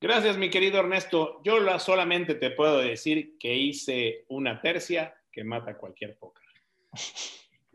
Gracias, 0.00 0.36
mi 0.38 0.48
querido 0.48 0.78
Ernesto. 0.78 1.40
Yo 1.44 1.58
solamente 1.78 2.34
te 2.36 2.50
puedo 2.50 2.78
decir 2.78 3.36
que 3.38 3.54
hice 3.54 4.24
una 4.28 4.60
tercia 4.60 5.14
que 5.30 5.44
mata 5.44 5.76
cualquier 5.76 6.16
póker. 6.18 6.42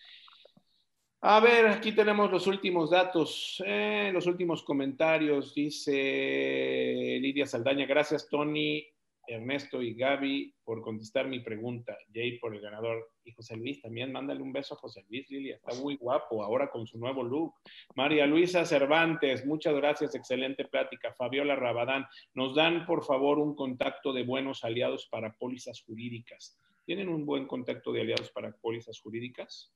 A 1.20 1.40
ver, 1.40 1.66
aquí 1.66 1.90
tenemos 1.90 2.30
los 2.30 2.46
últimos 2.46 2.90
datos, 2.90 3.60
eh, 3.66 4.10
los 4.12 4.26
últimos 4.26 4.62
comentarios. 4.62 5.52
Dice 5.52 7.18
Lidia 7.20 7.44
Saldaña, 7.44 7.86
gracias 7.86 8.28
Tony, 8.28 8.86
Ernesto 9.26 9.82
y 9.82 9.94
Gaby 9.94 10.54
por 10.62 10.80
contestar 10.80 11.26
mi 11.26 11.40
pregunta. 11.40 11.98
Jay 12.14 12.38
por 12.38 12.54
el 12.54 12.60
ganador. 12.60 13.10
Y 13.24 13.32
José 13.32 13.56
Luis, 13.56 13.82
también 13.82 14.12
mándale 14.12 14.40
un 14.40 14.52
beso 14.52 14.74
a 14.74 14.78
José 14.78 15.04
Luis, 15.08 15.28
Lilia. 15.28 15.56
Está 15.56 15.74
muy 15.74 15.96
guapo 15.96 16.44
ahora 16.44 16.70
con 16.70 16.86
su 16.86 17.00
nuevo 17.00 17.24
look. 17.24 17.52
María 17.96 18.24
Luisa 18.24 18.64
Cervantes, 18.64 19.44
muchas 19.44 19.74
gracias, 19.74 20.14
excelente 20.14 20.66
plática. 20.66 21.12
Fabiola 21.14 21.56
Rabadán, 21.56 22.06
nos 22.34 22.54
dan 22.54 22.86
por 22.86 23.04
favor 23.04 23.40
un 23.40 23.56
contacto 23.56 24.12
de 24.12 24.22
buenos 24.22 24.62
aliados 24.62 25.08
para 25.10 25.34
pólizas 25.34 25.82
jurídicas. 25.82 26.56
¿Tienen 26.86 27.08
un 27.08 27.26
buen 27.26 27.48
contacto 27.48 27.92
de 27.92 28.02
aliados 28.02 28.30
para 28.30 28.52
pólizas 28.52 29.00
jurídicas? 29.00 29.72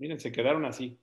Miren, 0.00 0.18
se 0.18 0.32
quedaron 0.32 0.64
así. 0.64 0.98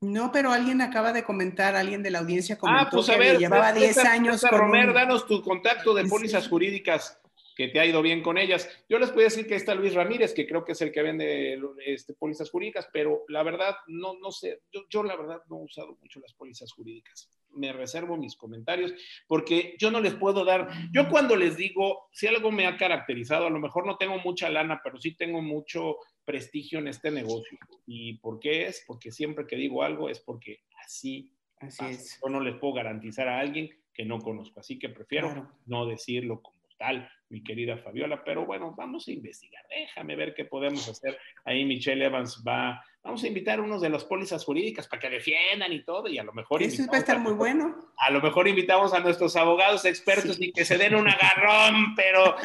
No, 0.00 0.30
pero 0.30 0.52
alguien 0.52 0.80
acaba 0.80 1.12
de 1.12 1.24
comentar, 1.24 1.74
alguien 1.74 2.02
de 2.04 2.10
la 2.10 2.20
audiencia 2.20 2.56
comentó 2.56 2.86
ah, 2.86 2.90
pues 2.90 3.08
a 3.08 3.16
ver, 3.16 3.38
llevaba 3.38 3.72
10 3.72 3.98
años. 3.98 4.42
Romer, 4.48 4.92
danos 4.92 5.26
tu 5.26 5.42
contacto 5.42 5.92
de 5.92 6.04
pólizas 6.04 6.46
jurídicas 6.46 7.20
que 7.56 7.68
te 7.68 7.80
ha 7.80 7.86
ido 7.86 8.00
bien 8.00 8.22
con 8.22 8.38
ellas. 8.38 8.68
Yo 8.88 8.98
les 8.98 9.10
puedo 9.10 9.24
decir 9.24 9.46
que 9.46 9.56
está 9.56 9.74
Luis 9.74 9.94
Ramírez, 9.94 10.34
que 10.34 10.46
creo 10.46 10.64
que 10.64 10.72
es 10.72 10.80
el 10.82 10.92
que 10.92 11.02
vende 11.02 11.58
este, 11.84 12.14
pólizas 12.14 12.50
jurídicas, 12.50 12.88
pero 12.92 13.24
la 13.28 13.42
verdad, 13.42 13.74
no, 13.88 14.14
no 14.20 14.30
sé, 14.30 14.60
yo, 14.72 14.82
yo 14.88 15.02
la 15.02 15.16
verdad 15.16 15.40
no 15.48 15.58
he 15.58 15.64
usado 15.64 15.96
mucho 16.00 16.20
las 16.20 16.32
pólizas 16.34 16.72
jurídicas. 16.72 17.28
Me 17.50 17.72
reservo 17.72 18.16
mis 18.16 18.36
comentarios 18.36 18.92
porque 19.26 19.76
yo 19.78 19.90
no 19.90 20.00
les 20.00 20.14
puedo 20.14 20.44
dar, 20.44 20.68
yo 20.92 21.08
cuando 21.08 21.34
les 21.36 21.56
digo, 21.56 22.08
si 22.12 22.26
algo 22.26 22.50
me 22.52 22.66
ha 22.66 22.76
caracterizado, 22.76 23.46
a 23.46 23.50
lo 23.50 23.60
mejor 23.60 23.86
no 23.86 23.96
tengo 23.96 24.18
mucha 24.18 24.48
lana, 24.50 24.80
pero 24.82 24.98
sí 24.98 25.16
tengo 25.16 25.40
mucho 25.40 25.96
prestigio 26.24 26.78
en 26.78 26.88
este 26.88 27.10
negocio. 27.10 27.58
¿Y 27.86 28.14
por 28.18 28.40
qué 28.40 28.66
es? 28.66 28.84
Porque 28.86 29.12
siempre 29.12 29.46
que 29.46 29.56
digo 29.56 29.82
algo 29.82 30.08
es 30.08 30.20
porque 30.20 30.64
así, 30.84 31.32
así 31.58 31.84
es. 31.84 32.20
Yo 32.22 32.28
no 32.28 32.40
les 32.40 32.56
puedo 32.56 32.74
garantizar 32.74 33.28
a 33.28 33.38
alguien 33.38 33.70
que 33.92 34.04
no 34.04 34.18
conozco, 34.18 34.60
así 34.60 34.78
que 34.78 34.88
prefiero 34.88 35.56
no 35.66 35.86
decirlo 35.86 36.42
como 36.42 36.58
total, 36.68 37.08
mi 37.28 37.42
querida 37.42 37.78
Fabiola, 37.78 38.24
pero 38.24 38.44
bueno, 38.44 38.74
vamos 38.76 39.06
a 39.06 39.12
investigar, 39.12 39.64
déjame 39.68 40.16
ver 40.16 40.34
qué 40.34 40.44
podemos 40.44 40.88
hacer. 40.88 41.16
Ahí 41.44 41.64
Michelle 41.64 42.04
Evans 42.04 42.42
va, 42.46 42.84
vamos 43.02 43.22
a 43.22 43.28
invitar 43.28 43.60
a 43.60 43.62
unos 43.62 43.80
de 43.80 43.90
las 43.90 44.04
pólizas 44.04 44.44
jurídicas 44.44 44.88
para 44.88 45.00
que 45.00 45.10
defiendan 45.10 45.72
y 45.72 45.84
todo, 45.84 46.08
y 46.08 46.18
a 46.18 46.24
lo 46.24 46.32
mejor... 46.32 46.62
Eso 46.62 46.84
va 46.90 46.96
a 46.96 47.00
estar 47.00 47.20
muy 47.20 47.34
bueno. 47.34 47.92
A 47.98 48.10
lo 48.10 48.20
mejor 48.20 48.48
invitamos 48.48 48.92
a 48.92 49.00
nuestros 49.00 49.36
abogados 49.36 49.84
expertos 49.84 50.40
y 50.40 50.52
que 50.52 50.64
se 50.64 50.76
den 50.76 50.96
un 50.96 51.08
agarrón, 51.08 51.94
pero 51.94 52.36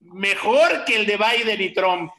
mejor 0.00 0.84
que 0.84 0.96
el 0.96 1.06
de 1.06 1.16
Biden 1.16 1.60
y 1.60 1.72
Trump. 1.72 2.12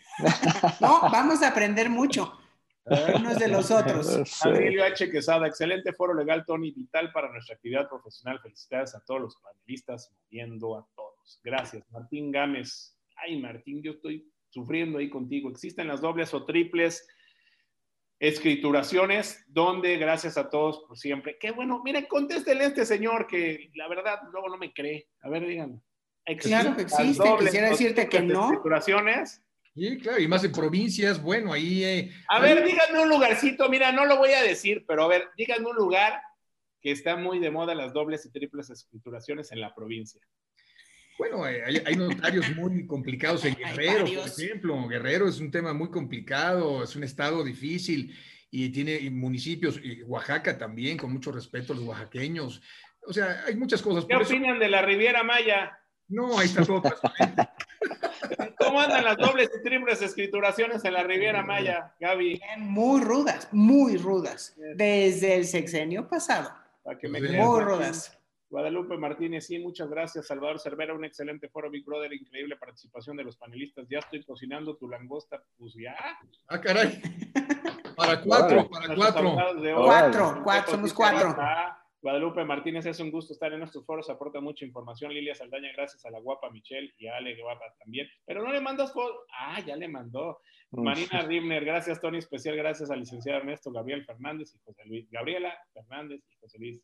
No, 0.79 1.01
vamos 1.11 1.41
a 1.41 1.49
aprender 1.49 1.89
mucho. 1.89 2.37
Unos 2.85 3.39
de 3.39 3.47
los 3.47 3.71
otros. 3.71 4.19
Emilio 4.45 4.83
H. 4.83 5.09
Quesada, 5.09 5.47
excelente 5.47 5.93
foro 5.93 6.13
legal, 6.13 6.43
Tony, 6.45 6.71
vital 6.71 7.11
para 7.13 7.31
nuestra 7.31 7.55
actividad 7.55 7.87
profesional. 7.87 8.39
Felicidades 8.41 8.93
a 8.95 9.03
todos 9.05 9.21
los 9.21 9.37
panelistas, 9.37 10.11
moviendo 10.11 10.77
a 10.77 10.87
todos. 10.95 11.39
Gracias. 11.43 11.89
Martín 11.91 12.31
Gámez. 12.31 12.97
Ay, 13.15 13.39
Martín, 13.39 13.81
yo 13.81 13.91
estoy 13.91 14.29
sufriendo 14.49 14.99
ahí 14.99 15.09
contigo. 15.09 15.49
Existen 15.49 15.87
las 15.87 16.01
dobles 16.01 16.33
o 16.33 16.45
triples 16.45 17.07
escrituraciones, 18.19 19.43
donde 19.47 19.97
gracias 19.97 20.37
a 20.37 20.49
todos 20.49 20.83
por 20.87 20.97
siempre. 20.97 21.37
Qué 21.39 21.51
bueno, 21.51 21.81
miren, 21.83 22.05
contéstele 22.05 22.63
a 22.63 22.67
este 22.67 22.85
señor 22.85 23.27
que 23.27 23.69
la 23.75 23.87
verdad 23.87 24.19
luego 24.31 24.49
no 24.49 24.57
me 24.57 24.73
cree. 24.73 25.09
A 25.21 25.29
ver, 25.29 25.45
díganme. 25.45 25.81
Claro 26.39 26.75
que 26.75 26.83
existe, 26.83 27.29
quisiera 27.39 27.69
decirte 27.69 28.07
que 28.07 28.21
no. 28.21 28.45
Escrituraciones 28.45 29.41
Sí, 29.75 29.97
claro, 29.97 30.21
y 30.21 30.27
más 30.27 30.43
en 30.43 30.51
provincias, 30.51 31.21
bueno, 31.21 31.51
ahí... 31.51 31.83
Eh, 31.83 32.11
a 32.27 32.39
ver, 32.39 32.63
díganme 32.63 33.01
un 33.01 33.09
lugarcito, 33.09 33.69
mira, 33.69 33.91
no 33.91 34.05
lo 34.05 34.17
voy 34.17 34.31
a 34.31 34.43
decir, 34.43 34.85
pero 34.87 35.03
a 35.03 35.07
ver, 35.07 35.29
díganme 35.35 35.67
un 35.67 35.75
lugar 35.75 36.21
que 36.79 36.91
está 36.91 37.15
muy 37.15 37.39
de 37.39 37.49
moda 37.49 37.73
las 37.73 37.91
dobles 37.91 38.25
y 38.25 38.31
triples 38.31 38.69
escrituraciones 38.69 39.51
en 39.51 39.61
la 39.61 39.73
provincia. 39.73 40.21
Bueno, 41.17 41.47
eh, 41.47 41.63
hay, 41.85 41.95
notarios 41.95 42.55
muy 42.55 42.85
complicados 42.85 43.45
en 43.45 43.55
Guerrero, 43.55 44.05
por 44.05 44.27
ejemplo. 44.27 44.87
Guerrero 44.87 45.27
es 45.27 45.39
un 45.39 45.49
tema 45.49 45.73
muy 45.73 45.89
complicado, 45.89 46.83
es 46.83 46.95
un 46.95 47.03
estado 47.03 47.43
difícil 47.43 48.15
y 48.51 48.69
tiene 48.69 49.09
municipios, 49.09 49.79
y 49.83 50.03
Oaxaca 50.03 50.57
también, 50.57 50.97
con 50.97 51.11
mucho 51.11 51.31
respeto 51.31 51.73
a 51.73 51.75
los 51.75 51.85
oaxaqueños. 51.85 52.61
O 53.07 53.13
sea, 53.13 53.43
hay 53.45 53.55
muchas 53.55 53.81
cosas. 53.81 54.05
¿Qué 54.05 54.15
opinan 54.15 54.59
de 54.59 54.69
la 54.69 54.81
Riviera 54.81 55.23
Maya? 55.23 55.79
No, 56.07 56.37
ahí 56.37 56.45
está 56.45 56.63
todo 56.63 56.83
¿Cómo 58.57 58.79
andan 58.79 59.03
las 59.03 59.17
dobles 59.17 59.49
y 59.57 59.63
triples 59.63 60.01
escrituraciones 60.01 60.83
en 60.85 60.93
la 60.93 61.03
Riviera 61.03 61.43
Maya, 61.43 61.93
Gaby? 61.99 62.41
Muy 62.57 63.01
rudas, 63.01 63.49
muy 63.51 63.97
rudas. 63.97 64.55
Desde 64.75 65.35
el 65.35 65.45
sexenio 65.45 66.07
pasado. 66.07 66.51
muy 67.01 67.61
rudas. 67.61 68.17
Guadalupe 68.49 68.97
Martínez, 68.97 69.47
sí, 69.47 69.57
muchas 69.57 69.89
gracias. 69.89 70.27
Salvador 70.27 70.59
Cervera, 70.59 70.93
un 70.93 71.03
excelente 71.03 71.49
foro 71.49 71.71
Big 71.71 71.83
Brother, 71.83 72.13
increíble 72.13 72.55
participación 72.55 73.17
de 73.17 73.23
los 73.23 73.35
panelistas. 73.35 73.87
Ya 73.89 73.97
estoy 73.97 74.23
cocinando 74.23 74.75
tu 74.77 74.87
langosta, 74.87 75.43
pues 75.57 75.73
ya. 75.73 75.95
Ah, 76.47 76.61
caray. 76.61 77.01
Para 77.95 78.21
cuatro, 78.21 78.69
para 78.69 78.95
cuatro. 78.95 79.35
Cuatro, 79.75 80.41
cuatro, 80.43 80.71
somos 80.71 80.93
cuatro. 80.93 81.35
Guadalupe 82.03 82.43
Martínez, 82.43 82.85
es 82.85 82.99
un 82.99 83.09
gusto 83.09 83.31
estar 83.31 83.53
en 83.53 83.63
estos 83.63 83.85
foros, 83.85 84.09
aporta 84.09 84.41
mucha 84.41 84.65
información. 84.65 85.13
Lilia 85.13 85.33
Saldaña, 85.33 85.71
gracias 85.71 86.05
a 86.05 86.11
la 86.11 86.19
guapa 86.19 86.49
Michelle 86.51 86.93
y 86.97 87.07
a 87.07 87.15
Ale 87.15 87.41
Guapa 87.41 87.73
también. 87.79 88.09
Pero 88.25 88.43
no 88.43 88.51
le 88.51 88.59
mandas 88.59 88.91
fotos. 88.91 89.21
Ah, 89.39 89.61
ya 89.65 89.77
le 89.77 89.87
mandó. 89.87 90.41
Marina 90.71 91.21
Ribner, 91.27 91.63
gracias 91.63 92.01
Tony, 92.01 92.17
especial 92.17 92.57
gracias 92.57 92.91
al 92.91 92.99
licenciado 92.99 93.39
Ernesto 93.39 93.71
Gabriel 93.71 94.03
Fernández 94.03 94.53
y 94.53 94.59
José 94.65 94.83
Luis. 94.85 95.09
Gabriela 95.09 95.57
Fernández 95.71 96.21
y 96.29 96.35
José 96.41 96.59
Luis. 96.59 96.83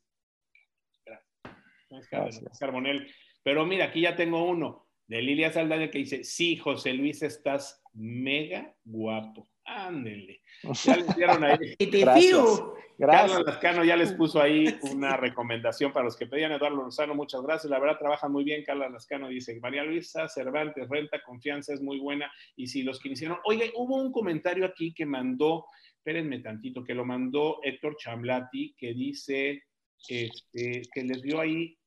Gracias. 1.06 2.10
gracias. 2.10 2.58
Carbonel. 2.58 3.12
Pero 3.44 3.66
mira, 3.66 3.86
aquí 3.86 4.00
ya 4.00 4.16
tengo 4.16 4.46
uno 4.46 4.88
de 5.06 5.22
Lilia 5.22 5.52
Saldaña 5.52 5.92
que 5.92 5.98
dice, 5.98 6.24
sí, 6.24 6.56
José 6.56 6.94
Luis, 6.94 7.24
estás 7.24 7.84
mega 7.92 8.74
guapo. 8.86 9.50
Ándele. 9.70 10.42
Ya 10.84 10.98
les 10.98 11.16
dieron 11.16 11.44
ahí. 11.44 11.76
Gracias. 11.80 12.62
Carlos 13.00 13.44
Lascano 13.46 13.86
ya 13.86 13.96
les 13.96 14.12
puso 14.12 14.42
ahí 14.42 14.78
una 14.92 15.16
recomendación 15.16 15.94
para 15.94 16.04
los 16.04 16.18
que 16.18 16.28
pedían 16.28 16.52
Eduardo 16.52 16.84
Lozano. 16.84 17.16
Muchas 17.16 17.42
gracias. 17.42 17.72
La 17.72 17.80
verdad, 17.80 17.98
trabaja 17.98 18.28
muy 18.28 18.44
bien. 18.44 18.64
Carlos 18.66 18.92
Lascano 18.92 19.30
dice: 19.30 19.58
María 19.62 19.84
Luisa 19.86 20.28
Cervantes, 20.28 20.90
renta, 20.90 21.22
confianza 21.24 21.74
es 21.74 21.82
muy 21.82 22.00
buena. 22.00 22.30
Y 22.58 22.68
si 22.68 22.84
los 22.84 23.00
que 23.00 23.08
iniciaron. 23.08 23.38
Oye, 23.46 23.72
hubo 23.76 23.96
un 23.96 24.12
comentario 24.12 24.66
aquí 24.66 24.94
que 24.94 25.06
mandó, 25.06 25.66
espérenme 25.96 26.40
tantito, 26.40 26.84
que 26.84 26.94
lo 26.94 27.06
mandó 27.06 27.62
Héctor 27.64 27.96
Chamblati, 27.96 28.76
que 28.78 28.94
dice 28.94 29.64
este, 30.10 30.82
que 30.94 31.04
les 31.04 31.22
dio 31.22 31.40
ahí 31.40 31.78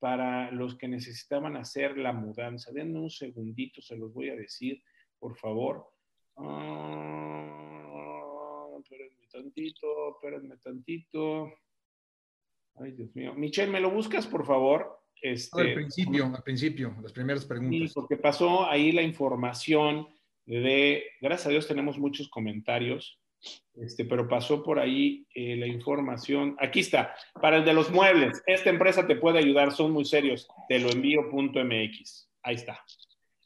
para 0.00 0.50
los 0.50 0.76
que 0.76 0.86
necesitaban 0.86 1.56
hacer 1.56 1.96
la 1.96 2.12
mudanza. 2.12 2.72
Denme 2.72 2.98
un 2.98 3.10
segundito, 3.10 3.80
se 3.80 3.96
los 3.96 4.12
voy 4.12 4.28
a 4.28 4.36
decir, 4.36 4.82
por 5.18 5.34
favor. 5.36 5.86
Ah, 6.38 7.48
espérenme 8.80 9.26
tantito, 9.30 10.10
espérenme 10.14 10.56
tantito. 10.58 11.52
Ay, 12.76 12.92
Dios 12.92 13.14
mío. 13.14 13.34
Michelle, 13.34 13.72
¿me 13.72 13.80
lo 13.80 13.90
buscas, 13.90 14.26
por 14.26 14.46
favor? 14.46 15.00
Este, 15.20 15.60
al 15.60 15.74
principio, 15.74 16.26
al 16.26 16.42
principio, 16.42 16.94
las 17.02 17.12
primeras 17.12 17.44
preguntas. 17.44 17.88
Sí, 17.88 17.94
porque 17.94 18.16
pasó 18.16 18.68
ahí 18.68 18.92
la 18.92 19.02
información 19.02 20.06
de, 20.46 21.04
gracias 21.20 21.46
a 21.46 21.50
Dios 21.50 21.66
tenemos 21.66 21.98
muchos 21.98 22.28
comentarios, 22.28 23.20
este, 23.74 24.04
pero 24.04 24.28
pasó 24.28 24.62
por 24.62 24.78
ahí 24.78 25.26
eh, 25.34 25.56
la 25.56 25.66
información. 25.66 26.56
Aquí 26.60 26.80
está, 26.80 27.14
para 27.40 27.58
el 27.58 27.64
de 27.64 27.74
los 27.74 27.90
muebles, 27.90 28.42
esta 28.46 28.70
empresa 28.70 29.06
te 29.06 29.16
puede 29.16 29.38
ayudar, 29.38 29.72
son 29.72 29.90
muy 29.90 30.04
serios, 30.04 30.48
te 30.68 30.78
lo 30.78 30.90
envío.mx. 30.90 32.30
Ahí 32.42 32.54
está. 32.54 32.84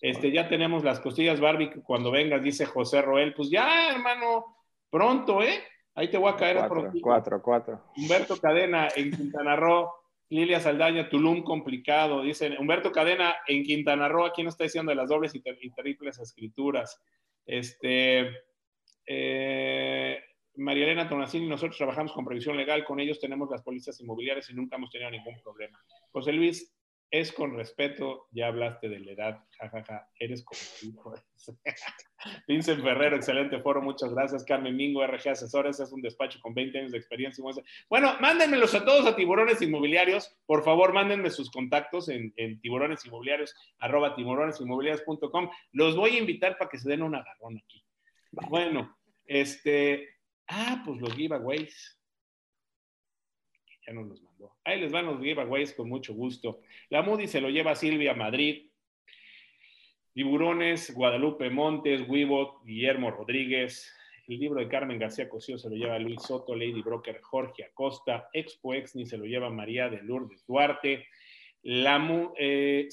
Este, 0.02 0.32
ya 0.32 0.48
tenemos 0.48 0.82
las 0.82 0.98
costillas 0.98 1.38
Barbie 1.38 1.70
cuando 1.84 2.10
vengas, 2.10 2.42
dice 2.42 2.66
José 2.66 3.00
Roel. 3.02 3.34
Pues 3.34 3.48
ya, 3.50 3.88
hermano, 3.92 4.56
pronto, 4.90 5.42
¿eh? 5.42 5.62
Ahí 5.94 6.10
te 6.10 6.18
voy 6.18 6.32
a 6.32 6.36
caer 6.36 6.56
cuatro, 6.56 6.88
a 6.88 6.92
Cuatro, 7.00 7.42
cuatro. 7.42 7.84
Humberto 7.96 8.36
Cadena 8.36 8.88
en 8.96 9.12
Quintana 9.12 9.54
Roo. 9.54 9.88
Lilia 10.28 10.58
Saldaña, 10.58 11.08
Tulum 11.08 11.44
complicado. 11.44 12.22
Dice 12.22 12.56
Humberto 12.58 12.90
Cadena 12.90 13.36
en 13.46 13.62
Quintana 13.62 14.08
Roo. 14.08 14.26
Aquí 14.26 14.42
no 14.42 14.48
está 14.48 14.64
diciendo 14.64 14.90
de 14.90 14.96
las 14.96 15.08
dobles 15.08 15.36
y, 15.36 15.40
triples 15.70 16.18
escrituras. 16.18 17.00
Este. 17.46 18.28
Eh, 19.06 20.20
María 20.56 20.84
Elena 20.84 21.08
Tonacini, 21.08 21.46
nosotros 21.46 21.76
trabajamos 21.76 22.12
con 22.12 22.24
previsión 22.24 22.56
legal, 22.56 22.84
con 22.84 23.00
ellos 23.00 23.20
tenemos 23.20 23.48
las 23.50 23.62
pólizas 23.62 23.98
inmobiliarias 24.00 24.50
y 24.50 24.54
nunca 24.54 24.76
hemos 24.76 24.90
tenido 24.90 25.10
ningún 25.10 25.40
problema. 25.42 25.80
José 26.10 26.32
Luis, 26.32 26.74
es 27.12 27.30
con 27.30 27.54
respeto, 27.54 28.26
ya 28.32 28.46
hablaste 28.46 28.88
de 28.88 28.98
la 28.98 29.12
edad, 29.12 29.44
jajaja, 29.58 30.08
eres 30.18 30.42
como 30.42 30.58
hijo. 30.82 31.14
Vincent 32.48 32.82
Ferrero, 32.82 33.16
excelente 33.16 33.60
foro, 33.60 33.82
muchas 33.82 34.14
gracias. 34.14 34.44
Carmen 34.44 34.74
Mingo, 34.74 35.06
RG 35.06 35.28
Asesores, 35.28 35.78
es 35.78 35.92
un 35.92 36.00
despacho 36.00 36.40
con 36.40 36.54
20 36.54 36.78
años 36.78 36.92
de 36.92 36.96
experiencia. 36.96 37.44
Bueno, 37.90 38.16
mándenmelos 38.18 38.74
a 38.74 38.86
todos 38.86 39.04
a 39.06 39.14
Tiburones 39.14 39.60
Inmobiliarios, 39.60 40.34
por 40.46 40.64
favor, 40.64 40.94
mándenme 40.94 41.28
sus 41.28 41.50
contactos 41.50 42.08
en, 42.08 42.32
en 42.36 42.58
tiburones 42.62 43.04
inmobiliarios, 43.04 43.54
arroba 43.78 44.14
tiburonesinmobiliarios.com. 44.14 45.50
Los 45.72 45.96
voy 45.96 46.16
a 46.16 46.18
invitar 46.18 46.56
para 46.56 46.70
que 46.70 46.78
se 46.78 46.88
den 46.88 47.02
un 47.02 47.14
agarrón 47.14 47.58
aquí. 47.58 47.84
Bueno, 48.48 48.96
este, 49.26 50.16
ah, 50.48 50.82
pues 50.86 50.98
los 50.98 51.12
giveaways 51.14 52.01
ya 53.86 53.92
nos 53.92 54.08
los 54.08 54.22
mandó. 54.22 54.52
Ahí 54.64 54.80
les 54.80 54.92
van 54.92 55.06
los 55.06 55.20
giveaways 55.20 55.72
con 55.74 55.88
mucho 55.88 56.14
gusto. 56.14 56.60
La 56.90 57.02
Moody 57.02 57.26
se 57.26 57.40
lo 57.40 57.48
lleva 57.48 57.74
Silvia 57.74 58.14
Madrid. 58.14 58.70
Tiburones, 60.12 60.94
Guadalupe 60.94 61.48
Montes, 61.48 62.06
Wibot, 62.08 62.64
Guillermo 62.64 63.10
Rodríguez. 63.10 63.92
El 64.28 64.38
libro 64.38 64.60
de 64.60 64.68
Carmen 64.68 64.98
García 64.98 65.28
Cosío 65.28 65.58
se 65.58 65.68
lo 65.68 65.74
lleva 65.74 65.98
Luis 65.98 66.22
Soto, 66.22 66.54
Lady 66.54 66.82
Broker 66.82 67.20
Jorge 67.20 67.64
Acosta. 67.64 68.28
Expo 68.32 68.74
Exni 68.74 69.06
se 69.06 69.16
lo 69.16 69.24
lleva 69.24 69.50
María 69.50 69.88
de 69.88 70.02
Lourdes 70.02 70.44
Duarte. 70.46 71.06
La, 71.64 72.32
eh, 72.38 72.88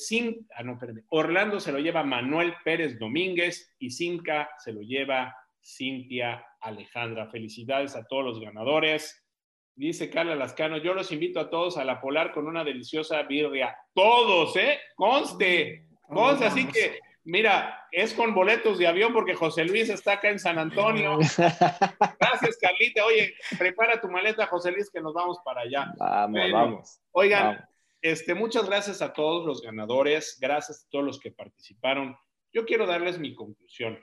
ah, 0.55 0.63
no, 0.63 0.79
Orlando 1.09 1.59
se 1.59 1.71
lo 1.71 1.79
lleva 1.79 2.03
Manuel 2.03 2.53
Pérez 2.63 2.99
Domínguez 2.99 3.75
y 3.79 3.89
Cinca 3.89 4.49
se 4.59 4.73
lo 4.73 4.81
lleva 4.81 5.35
Cintia 5.61 6.45
Alejandra. 6.61 7.29
Felicidades 7.29 7.95
a 7.95 8.05
todos 8.05 8.23
los 8.23 8.39
ganadores. 8.39 9.25
Dice 9.79 10.09
Carla 10.09 10.35
Lascano, 10.35 10.75
yo 10.75 10.93
los 10.93 11.09
invito 11.13 11.39
a 11.39 11.49
todos 11.49 11.77
a 11.77 11.85
la 11.85 12.01
Polar 12.01 12.33
con 12.33 12.47
una 12.47 12.65
deliciosa 12.65 13.23
birria. 13.23 13.77
Todos, 13.93 14.53
¿eh? 14.57 14.77
Conste, 14.93 15.87
conste. 16.01 16.45
Así 16.47 16.67
que, 16.67 16.99
mira, 17.23 17.87
es 17.89 18.13
con 18.13 18.35
boletos 18.35 18.77
de 18.77 18.87
avión 18.87 19.13
porque 19.13 19.35
José 19.35 19.63
Luis 19.63 19.87
está 19.87 20.15
acá 20.15 20.31
en 20.31 20.39
San 20.39 20.59
Antonio. 20.59 21.17
Gracias, 22.19 22.57
Carlita. 22.59 23.05
Oye, 23.05 23.33
prepara 23.57 24.01
tu 24.01 24.09
maleta, 24.09 24.47
José 24.47 24.73
Luis, 24.73 24.89
que 24.89 24.99
nos 24.99 25.13
vamos 25.13 25.39
para 25.45 25.61
allá. 25.61 25.93
Vamos, 25.97 26.51
vamos. 26.51 27.01
Oigan, 27.11 27.65
Este, 28.01 28.33
muchas 28.33 28.67
gracias 28.67 29.01
a 29.01 29.13
todos 29.13 29.45
los 29.45 29.61
ganadores, 29.61 30.37
gracias 30.41 30.83
a 30.83 30.89
todos 30.89 31.05
los 31.05 31.21
que 31.21 31.31
participaron. 31.31 32.17
Yo 32.51 32.65
quiero 32.65 32.85
darles 32.85 33.17
mi 33.17 33.33
conclusión. 33.33 33.97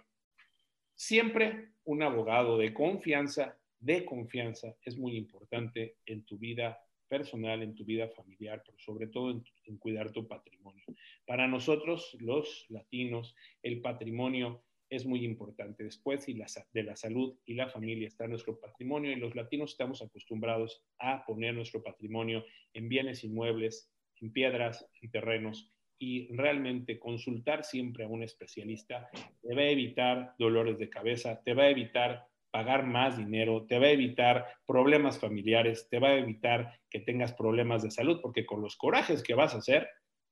Siempre 0.95 1.73
un 1.85 2.03
abogado 2.03 2.57
de 2.57 2.73
confianza 2.73 3.59
de 3.81 4.05
confianza 4.05 4.75
es 4.83 4.97
muy 4.97 5.17
importante 5.17 5.97
en 6.07 6.25
tu 6.25 6.39
vida 6.39 6.79
personal, 7.09 7.63
en 7.63 7.75
tu 7.75 7.85
vida 7.85 8.09
familiar, 8.09 8.63
pero 8.65 8.79
sobre 8.79 9.07
todo 9.07 9.31
en, 9.31 9.79
cuidar 9.79 10.11
tu 10.13 10.27
patrimonio. 10.27 10.85
Para 11.27 11.47
nosotros, 11.47 12.17
los 12.21 12.67
latinos, 12.69 13.35
el 13.63 13.81
patrimonio 13.81 14.65
es 14.89 15.05
muy 15.05 15.25
importante. 15.25 15.85
Después 15.85 16.27
de 16.27 16.83
la 16.83 16.97
salud 16.97 17.39
y 17.45 17.55
la 17.55 17.69
familia 17.69 18.09
está 18.09 18.27
nuestro 18.27 18.59
patrimonio 18.59 19.13
y 19.13 19.17
los 19.17 19.35
latinos 19.35 19.73
estamos 19.73 20.03
acostumbrados 20.03 20.85
a 20.99 21.25
poner 21.25 21.55
nuestro 21.55 21.83
patrimonio 21.83 22.45
en 22.73 22.89
bienes 22.89 23.25
inmuebles, 23.25 23.93
en 24.21 24.33
piedras, 24.33 24.89
en 25.03 25.11
terrenos 25.11 25.73
y 25.99 26.29
realmente 26.35 26.99
consultar 26.99 27.65
siempre 27.65 28.05
a 28.05 28.09
un 28.09 28.23
especialista 28.23 29.09
te 29.43 29.55
va 29.55 29.63
a 29.63 29.71
evitar 29.71 30.35
dolores 30.39 30.79
de 30.79 30.91
cabeza, 30.91 31.43
te 31.43 31.55
va 31.55 31.65
a 31.65 31.71
evitar 31.71 32.27
pagar 32.51 32.87
más 32.87 33.19
dinero, 33.19 33.67
te 33.67 33.79
va 33.79 33.87
a 33.87 33.91
evitar 33.91 34.47
problemas 34.67 35.19
familiares, 35.19 35.89
te 35.91 35.99
va 35.99 36.09
a 36.09 36.17
evitar 36.17 36.81
que 36.89 37.01
tengas 37.01 37.33
problemas 37.35 37.83
de 37.83 37.91
salud, 37.91 38.21
porque 38.23 38.47
con 38.47 38.63
los 38.63 38.77
corajes 38.77 39.23
que 39.23 39.35
vas 39.35 39.55
a 39.55 39.59
hacer, 39.59 39.89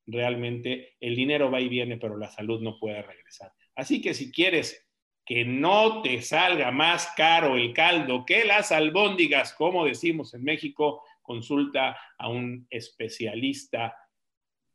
realmente 0.07 0.97
el 1.01 1.17
dinero 1.17 1.51
va 1.51 1.61
y 1.61 1.69
viene, 1.69 1.97
pero 1.97 2.17
la 2.17 2.31
salud 2.31 2.61
no 2.61 2.79
puede 2.79 3.03
regresar. 3.03 3.53
Así 3.75 4.01
que 4.01 4.15
si 4.15 4.31
quieres 4.31 4.87
que 5.27 5.45
no 5.45 6.03
te 6.03 6.21
salga 6.21 6.71
más 6.71 7.13
caro 7.17 7.57
el 7.57 7.73
caldo 7.73 8.25
que 8.27 8.45
las 8.45 8.73
albóndigas, 8.73 9.55
como 9.55 9.87
decimos 9.87 10.35
en 10.35 10.45
México, 10.45 11.03
consulta 11.23 11.97
a 12.19 12.29
un 12.29 12.67
especialista 12.71 13.97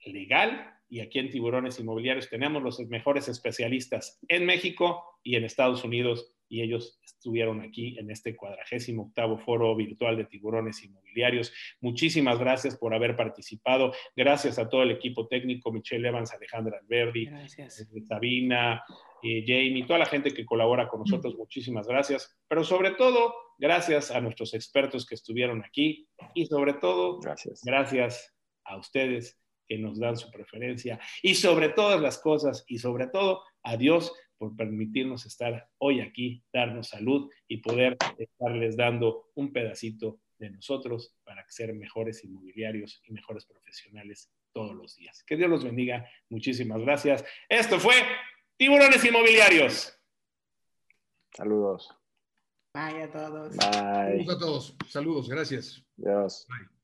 legal. 0.05 0.73
Y 0.89 1.01
aquí 1.01 1.19
en 1.19 1.29
Tiburones 1.29 1.79
Inmobiliarios 1.79 2.29
tenemos 2.29 2.63
los 2.63 2.79
mejores 2.87 3.27
especialistas 3.27 4.19
en 4.27 4.45
México 4.45 5.03
y 5.23 5.35
en 5.35 5.43
Estados 5.43 5.83
Unidos 5.83 6.33
y 6.49 6.63
ellos 6.63 6.98
estuvieron 7.19 7.61
aquí 7.61 7.97
en 7.99 8.09
este 8.09 8.33
cuadragésimo 8.33 9.03
octavo 9.03 9.37
foro 9.37 9.75
virtual 9.75 10.15
de 10.15 10.23
tiburones 10.23 10.81
inmobiliarios. 10.85 11.51
Muchísimas 11.81 12.39
gracias 12.39 12.77
por 12.77 12.93
haber 12.93 13.17
participado. 13.17 13.93
Gracias 14.15 14.57
a 14.57 14.69
todo 14.69 14.83
el 14.83 14.91
equipo 14.91 15.27
técnico, 15.27 15.69
Michelle 15.69 16.07
Evans, 16.07 16.31
Alejandra 16.33 16.79
Alberdi, 16.79 17.27
eh, 17.27 17.67
Sabina, 18.07 18.81
eh, 19.21 19.43
Jamie, 19.45 19.85
toda 19.85 19.99
la 19.99 20.05
gente 20.05 20.33
que 20.33 20.45
colabora 20.45 20.87
con 20.87 21.01
nosotros, 21.01 21.35
muchísimas 21.35 21.87
gracias. 21.87 22.39
Pero 22.47 22.63
sobre 22.63 22.91
todo, 22.91 23.33
gracias 23.57 24.11
a 24.11 24.21
nuestros 24.21 24.53
expertos 24.53 25.05
que 25.05 25.15
estuvieron 25.15 25.61
aquí 25.61 26.07
y 26.33 26.45
sobre 26.45 26.75
todo, 26.75 27.19
gracias, 27.19 27.61
gracias 27.65 28.33
a 28.63 28.77
ustedes 28.77 29.37
que 29.67 29.77
nos 29.77 29.99
dan 29.99 30.15
su 30.15 30.31
preferencia 30.31 30.99
y 31.21 31.35
sobre 31.35 31.67
todas 31.67 31.99
las 31.99 32.17
cosas 32.17 32.63
y 32.65 32.77
sobre 32.77 33.07
todo 33.07 33.43
a 33.61 33.75
Dios 33.75 34.13
por 34.39 34.55
permitirnos 34.55 35.25
estar 35.25 35.69
hoy 35.77 35.99
aquí, 35.99 36.43
darnos 36.51 36.87
salud 36.87 37.29
y 37.47 37.57
poder 37.57 37.97
estarles 38.17 38.77
dando 38.77 39.29
un 39.35 39.51
pedacito 39.51 40.21
de 40.39 40.49
nosotros 40.49 41.13
para 41.25 41.45
ser 41.49 41.73
mejores 41.73 42.23
inmobiliarios 42.23 43.01
y 43.05 43.11
mejores 43.11 43.45
profesionales 43.45 44.31
todos 44.53 44.73
los 44.75 44.95
días. 44.95 45.23
Que 45.23 45.35
Dios 45.35 45.49
los 45.49 45.63
bendiga. 45.63 46.09
Muchísimas 46.29 46.81
gracias. 46.81 47.23
Esto 47.49 47.79
fue 47.79 47.93
Tiburones 48.57 49.03
Inmobiliarios. 49.03 49.93
Saludos. 51.33 51.93
Bye 52.73 53.03
a 53.03 53.11
todos. 53.11 53.57
Bye. 53.57 54.23
Saludos 54.23 54.35
a 54.35 54.39
todos. 54.39 54.75
Saludos. 54.87 55.29
Gracias. 55.29 55.85
Adiós. 55.97 56.47
Bye. 56.47 56.78